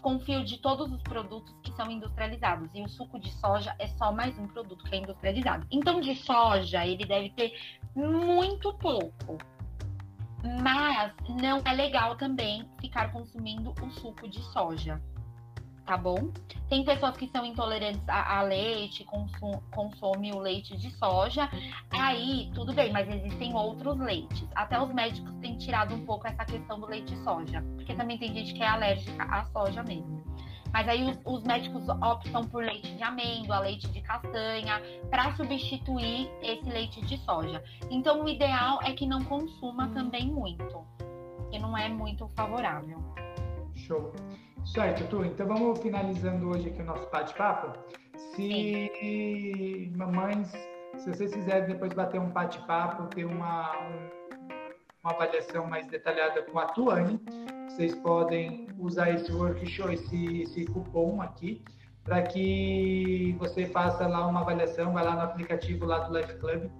desconfio 0.00 0.42
de 0.42 0.58
todos 0.58 0.90
os 0.90 1.02
produtos 1.02 1.54
que 1.62 1.70
são 1.72 1.90
industrializados. 1.90 2.70
E 2.74 2.82
o 2.82 2.88
suco 2.88 3.20
de 3.20 3.30
soja 3.32 3.74
é 3.78 3.86
só 3.86 4.10
mais 4.10 4.36
um 4.38 4.46
produto 4.48 4.84
que 4.84 4.94
é 4.94 4.98
industrializado. 4.98 5.66
Então, 5.70 6.00
de 6.00 6.16
soja, 6.16 6.84
ele 6.86 7.04
deve 7.04 7.30
ter 7.30 7.52
muito 7.94 8.72
pouco. 8.74 9.36
Mas 10.62 11.12
não 11.28 11.60
é 11.66 11.74
legal 11.74 12.16
também 12.16 12.66
ficar 12.80 13.12
consumindo 13.12 13.74
o 13.82 13.90
suco 13.90 14.26
de 14.26 14.42
soja 14.44 15.00
tá 15.90 15.96
bom? 15.96 16.30
Tem 16.68 16.84
pessoas 16.84 17.16
que 17.16 17.26
são 17.26 17.44
intolerantes 17.44 18.08
a, 18.08 18.38
a 18.38 18.42
leite, 18.42 19.02
consum, 19.02 19.60
consome 19.72 20.32
o 20.32 20.38
leite 20.38 20.76
de 20.76 20.88
soja, 20.92 21.50
aí 21.90 22.48
tudo 22.54 22.72
bem, 22.72 22.92
mas 22.92 23.08
existem 23.08 23.52
outros 23.56 23.98
leites. 23.98 24.46
Até 24.54 24.80
os 24.80 24.94
médicos 24.94 25.34
têm 25.40 25.58
tirado 25.58 25.92
um 25.92 26.06
pouco 26.06 26.28
essa 26.28 26.44
questão 26.44 26.78
do 26.78 26.86
leite 26.86 27.12
de 27.12 27.24
soja, 27.24 27.60
porque 27.74 27.92
também 27.92 28.18
tem 28.18 28.32
gente 28.32 28.54
que 28.54 28.62
é 28.62 28.68
alérgica 28.68 29.24
à 29.24 29.44
soja 29.46 29.82
mesmo. 29.82 30.22
Mas 30.72 30.86
aí 30.86 31.10
os, 31.10 31.18
os 31.24 31.42
médicos 31.42 31.88
optam 31.88 32.44
por 32.44 32.64
leite 32.64 32.94
de 32.94 33.02
amêndoa, 33.02 33.58
leite 33.58 33.88
de 33.88 34.00
castanha, 34.00 34.80
para 35.10 35.34
substituir 35.34 36.30
esse 36.40 36.70
leite 36.70 37.04
de 37.04 37.18
soja. 37.24 37.60
Então 37.90 38.22
o 38.22 38.28
ideal 38.28 38.78
é 38.84 38.92
que 38.92 39.08
não 39.08 39.24
consuma 39.24 39.88
também 39.88 40.28
muito, 40.28 40.86
que 41.50 41.58
não 41.58 41.76
é 41.76 41.88
muito 41.88 42.28
favorável. 42.28 43.02
Show. 43.74 44.12
Certo, 44.72 45.04
Tu. 45.08 45.24
Então 45.24 45.48
vamos 45.48 45.80
finalizando 45.80 46.48
hoje 46.48 46.68
aqui 46.68 46.80
o 46.80 46.84
nosso 46.84 47.10
bate-papo. 47.10 47.76
Se 48.16 49.90
mamães, 49.96 50.48
se 50.96 51.08
vocês 51.12 51.34
quiserem 51.34 51.66
depois 51.66 51.92
bater 51.92 52.20
um 52.20 52.30
bate-papo, 52.30 53.08
ter 53.08 53.24
uma, 53.24 53.72
uma 55.02 55.12
avaliação 55.12 55.66
mais 55.66 55.88
detalhada 55.88 56.42
com 56.44 56.56
a 56.60 56.66
Tuane, 56.66 57.20
vocês 57.68 57.96
podem 57.96 58.68
usar 58.78 59.10
esse 59.10 59.32
workshop, 59.32 59.92
esse, 59.92 60.42
esse 60.42 60.64
cupom 60.66 61.20
aqui, 61.20 61.64
para 62.04 62.22
que 62.22 63.34
você 63.40 63.66
faça 63.66 64.06
lá 64.06 64.24
uma 64.24 64.42
avaliação, 64.42 64.92
vai 64.92 65.04
lá 65.04 65.16
no 65.16 65.22
aplicativo 65.22 65.84
lá 65.84 65.98
do 65.98 66.16
Life 66.16 66.34
Club, 66.34 66.70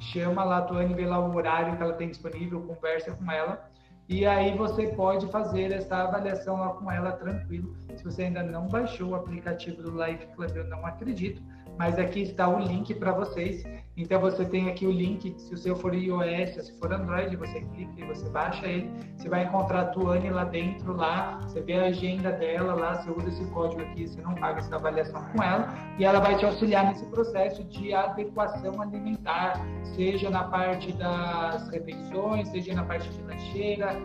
chama 0.00 0.42
lá 0.42 0.58
a 0.58 0.62
Tuane, 0.62 0.94
vê 0.94 1.06
lá 1.06 1.20
o 1.20 1.32
horário 1.32 1.76
que 1.76 1.82
ela 1.82 1.92
tem 1.92 2.08
disponível, 2.08 2.60
conversa 2.62 3.12
com 3.12 3.30
ela 3.30 3.70
e 4.12 4.26
aí 4.26 4.54
você 4.54 4.88
pode 4.88 5.26
fazer 5.28 5.72
essa 5.72 5.96
avaliação 5.96 6.56
lá 6.56 6.68
com 6.74 6.92
ela 6.92 7.12
tranquilo. 7.12 7.74
Se 7.96 8.04
você 8.04 8.24
ainda 8.24 8.42
não 8.42 8.68
baixou 8.68 9.10
o 9.10 9.14
aplicativo 9.14 9.82
do 9.82 10.04
Life 10.04 10.26
Club, 10.34 10.54
eu 10.54 10.68
não 10.68 10.84
acredito, 10.84 11.40
mas 11.78 11.98
aqui 11.98 12.22
está 12.22 12.48
o 12.48 12.58
link 12.58 12.94
para 12.94 13.12
vocês. 13.12 13.64
Então 13.96 14.20
você 14.20 14.44
tem 14.44 14.70
aqui 14.70 14.86
o 14.86 14.90
link, 14.90 15.34
se 15.38 15.52
o 15.52 15.58
seu 15.58 15.76
for 15.76 15.94
iOS, 15.94 16.66
se 16.66 16.78
for 16.78 16.92
Android, 16.92 17.36
você 17.36 17.60
clica 17.60 17.92
e 17.98 18.04
você 18.04 18.28
baixa 18.30 18.66
ele. 18.66 18.90
Você 19.16 19.28
vai 19.28 19.44
encontrar 19.44 19.80
a 19.80 19.84
Tuane 19.86 20.30
lá 20.30 20.44
dentro, 20.44 20.94
lá, 20.94 21.38
você 21.42 21.60
vê 21.60 21.74
a 21.74 21.84
agenda 21.84 22.32
dela 22.32 22.74
lá, 22.74 22.94
você 22.94 23.10
usa 23.10 23.28
esse 23.28 23.44
código 23.50 23.82
aqui, 23.82 24.06
você 24.08 24.20
não 24.22 24.34
paga 24.34 24.60
essa 24.60 24.74
avaliação 24.76 25.22
com 25.24 25.42
ela, 25.42 25.68
e 25.98 26.04
ela 26.04 26.20
vai 26.20 26.36
te 26.36 26.44
auxiliar 26.44 26.86
nesse 26.86 27.04
processo 27.06 27.62
de 27.64 27.92
adequação 27.92 28.80
alimentar, 28.80 29.60
seja 29.94 30.30
na 30.30 30.44
parte 30.44 30.92
das 30.92 31.68
refeições, 31.68 32.48
seja 32.48 32.74
na 32.74 32.84
parte 32.84 33.08
de 33.10 33.22
lancheira. 33.22 34.00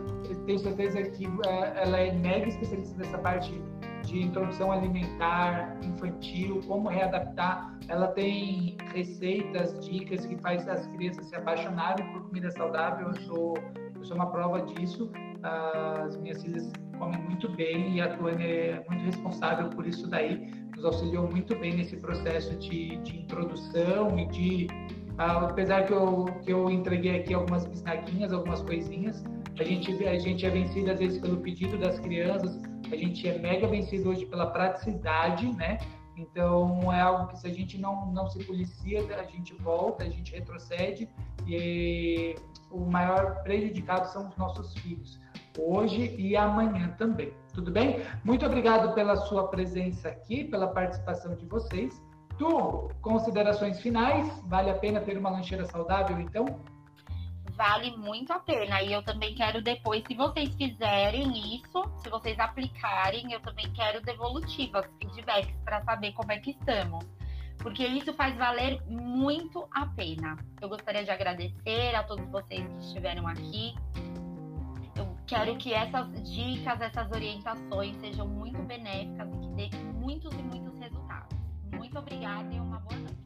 Tenho 0.45 0.60
certeza 0.60 1.02
que 1.02 1.26
é, 1.45 1.84
ela 1.84 1.98
é 1.98 2.11
mega 2.11 2.48
especialista 2.48 2.98
nessa 2.98 3.18
parte 3.18 3.61
de 4.08 4.22
introdução 4.24 4.72
alimentar 4.72 5.78
infantil, 5.84 6.62
como 6.66 6.88
readaptar. 6.88 7.78
Ela 7.90 8.08
tem 8.08 8.78
receitas, 8.94 9.78
dicas 9.86 10.26
que 10.26 10.38
faz 10.38 10.68
as 10.68 10.88
crianças 10.88 11.26
se 11.28 11.36
apaixonarem 11.36 12.06
por 12.14 12.24
comida 12.24 12.50
saudável. 12.52 13.10
Eu 13.10 13.22
sou, 13.24 13.58
eu 13.96 14.04
sou 14.04 14.16
uma 14.16 14.32
prova 14.32 14.62
disso. 14.62 15.12
As 15.44 16.18
minhas 16.18 16.42
filhas 16.42 16.72
comem 16.98 17.22
muito 17.22 17.50
bem 17.52 17.96
e 17.96 18.02
a 18.02 18.16
Tuane 18.16 18.44
é 18.44 18.86
muito 18.90 19.04
responsável 19.04 19.70
por 19.70 19.86
isso 19.86 20.10
daí. 20.10 20.50
Nos 20.76 20.86
auxiliou 20.86 21.30
muito 21.30 21.56
bem 21.60 21.76
nesse 21.76 21.98
processo 21.98 22.56
de, 22.56 22.98
de 22.98 23.20
introdução 23.20 24.18
e 24.18 24.26
de 24.28 24.68
apesar 25.18 25.86
que 25.86 25.94
eu, 25.94 26.26
que 26.44 26.54
eu 26.54 26.70
entreguei 26.70 27.20
aqui 27.20 27.34
algumas 27.34 27.66
bisnaguinhas, 27.66 28.32
algumas 28.32 28.62
coisinhas, 28.62 29.24
a 29.60 29.64
gente, 29.64 29.92
a 30.06 30.20
gente 30.20 30.46
é 30.46 30.50
vencido 30.50 30.92
às 30.92 31.00
vezes 31.00 31.20
pelo 31.20 31.38
pedido 31.38 31.78
das 31.80 32.00
crianças, 32.00 32.62
a 32.92 32.96
gente 32.96 33.28
é 33.28 33.38
mega 33.38 33.68
vencido 33.68 34.10
hoje 34.10 34.26
pela 34.26 34.48
praticidade, 34.48 35.48
né? 35.54 35.78
Então 36.18 36.92
é 36.92 37.00
algo 37.00 37.28
que 37.28 37.40
se 37.40 37.48
a 37.48 37.54
gente 37.54 37.78
não, 37.78 38.08
não 38.12 38.28
se 38.28 38.44
policia, 38.44 39.02
a 39.18 39.24
gente 39.24 39.54
volta, 39.56 40.04
a 40.04 40.10
gente 40.10 40.34
retrocede 40.34 41.08
e 41.46 42.36
o 42.72 42.80
maior 42.80 43.44
prejudicado 43.44 44.08
são 44.08 44.28
os 44.28 44.36
nossos 44.36 44.74
filhos, 44.80 45.20
hoje 45.58 46.16
e 46.18 46.36
amanhã 46.36 46.90
também. 46.98 47.32
Tudo 47.54 47.72
bem? 47.72 48.02
Muito 48.24 48.46
obrigado 48.46 48.94
pela 48.94 49.16
sua 49.16 49.48
presença 49.48 50.10
aqui, 50.10 50.44
pela 50.44 50.68
participação 50.68 51.36
de 51.36 51.46
vocês. 51.46 52.02
Tu, 52.38 52.92
considerações 53.02 53.80
finais? 53.80 54.28
Vale 54.46 54.70
a 54.70 54.76
pena 54.76 55.00
ter 55.00 55.18
uma 55.18 55.30
lancheira 55.30 55.66
saudável, 55.66 56.20
então? 56.20 56.46
Vale 57.58 57.98
muito 57.98 58.32
a 58.32 58.40
pena. 58.40 58.82
E 58.82 58.94
eu 58.94 59.04
também 59.04 59.34
quero 59.34 59.62
depois, 59.62 60.04
se 60.08 60.14
vocês 60.14 60.54
fizerem 60.56 61.56
isso, 61.56 61.84
se 61.98 62.10
vocês 62.10 62.40
aplicarem, 62.40 63.34
eu 63.34 63.42
também 63.42 63.70
quero 63.74 64.02
devolutivas, 64.02 64.86
feedbacks, 65.02 65.54
para 65.66 65.84
saber 65.84 66.14
como 66.14 66.32
é 66.32 66.38
que 66.38 66.52
estamos. 66.52 67.04
Porque 67.58 67.86
isso 67.86 68.14
faz 68.14 68.38
valer 68.38 68.80
muito 68.86 69.68
a 69.72 69.88
pena. 69.88 70.38
Eu 70.62 70.70
gostaria 70.70 71.04
de 71.04 71.10
agradecer 71.10 71.96
a 71.96 72.04
todos 72.04 72.26
vocês 72.30 72.62
que 72.62 72.86
estiveram 72.86 73.28
aqui. 73.28 73.76
Eu 74.96 75.18
quero 75.26 75.58
que 75.58 75.74
essas 75.74 76.08
dicas, 76.32 76.80
essas 76.80 77.12
orientações 77.12 77.98
sejam 77.98 78.28
muito 78.28 78.62
benéficas 78.62 79.28
e 79.34 79.38
que 79.40 79.50
dê 79.56 79.70
muitos 79.96 80.32
e 80.34 80.44
muitos 80.44 80.80
resultados. 80.80 81.36
Muito 81.74 81.98
obrigada 81.98 82.54
e 82.54 82.60
uma 82.60 82.80
boa 82.80 83.00
noite. 83.00 83.18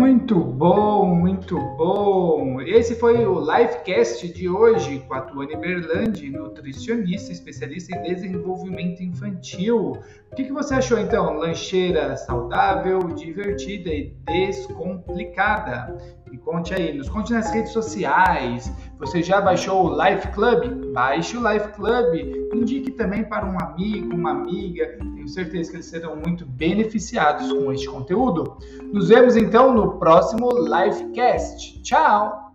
Muito 0.00 0.34
bom, 0.34 1.14
muito 1.14 1.58
bom. 1.76 2.58
Esse 2.62 2.94
foi 2.94 3.26
o 3.26 3.38
livecast 3.38 4.32
de 4.32 4.48
hoje 4.48 5.00
com 5.00 5.12
a 5.12 5.20
Tuane 5.20 5.54
Berlandi, 5.54 6.30
nutricionista 6.30 7.30
especialista 7.30 7.94
em 7.94 8.02
desenvolvimento 8.04 9.02
infantil. 9.02 9.98
O 10.32 10.34
que, 10.34 10.44
que 10.44 10.52
você 10.52 10.76
achou 10.76 10.98
então? 10.98 11.34
Lancheira 11.34 12.16
saudável, 12.16 12.98
divertida 13.14 13.90
e 13.90 14.16
descomplicada. 14.24 15.94
Me 16.30 16.38
conte 16.38 16.72
aí, 16.72 16.96
nos 16.96 17.10
conte 17.10 17.34
nas 17.34 17.52
redes 17.52 17.72
sociais. 17.72 18.72
Você 19.00 19.22
já 19.22 19.40
baixou 19.40 19.86
o 19.86 20.04
Life 20.04 20.28
Club? 20.28 20.92
Baixe 20.92 21.36
o 21.36 21.50
Life 21.50 21.68
Club. 21.68 22.14
Indique 22.54 22.90
também 22.90 23.24
para 23.24 23.46
um 23.46 23.58
amigo, 23.58 24.14
uma 24.14 24.30
amiga. 24.32 24.98
Tenho 24.98 25.26
certeza 25.26 25.70
que 25.70 25.76
eles 25.76 25.86
serão 25.86 26.16
muito 26.16 26.44
beneficiados 26.44 27.50
com 27.50 27.72
este 27.72 27.88
conteúdo. 27.88 28.58
Nos 28.92 29.08
vemos 29.08 29.36
então 29.36 29.72
no 29.74 29.98
próximo 29.98 30.50
Livecast. 30.52 31.82
Tchau! 31.82 32.52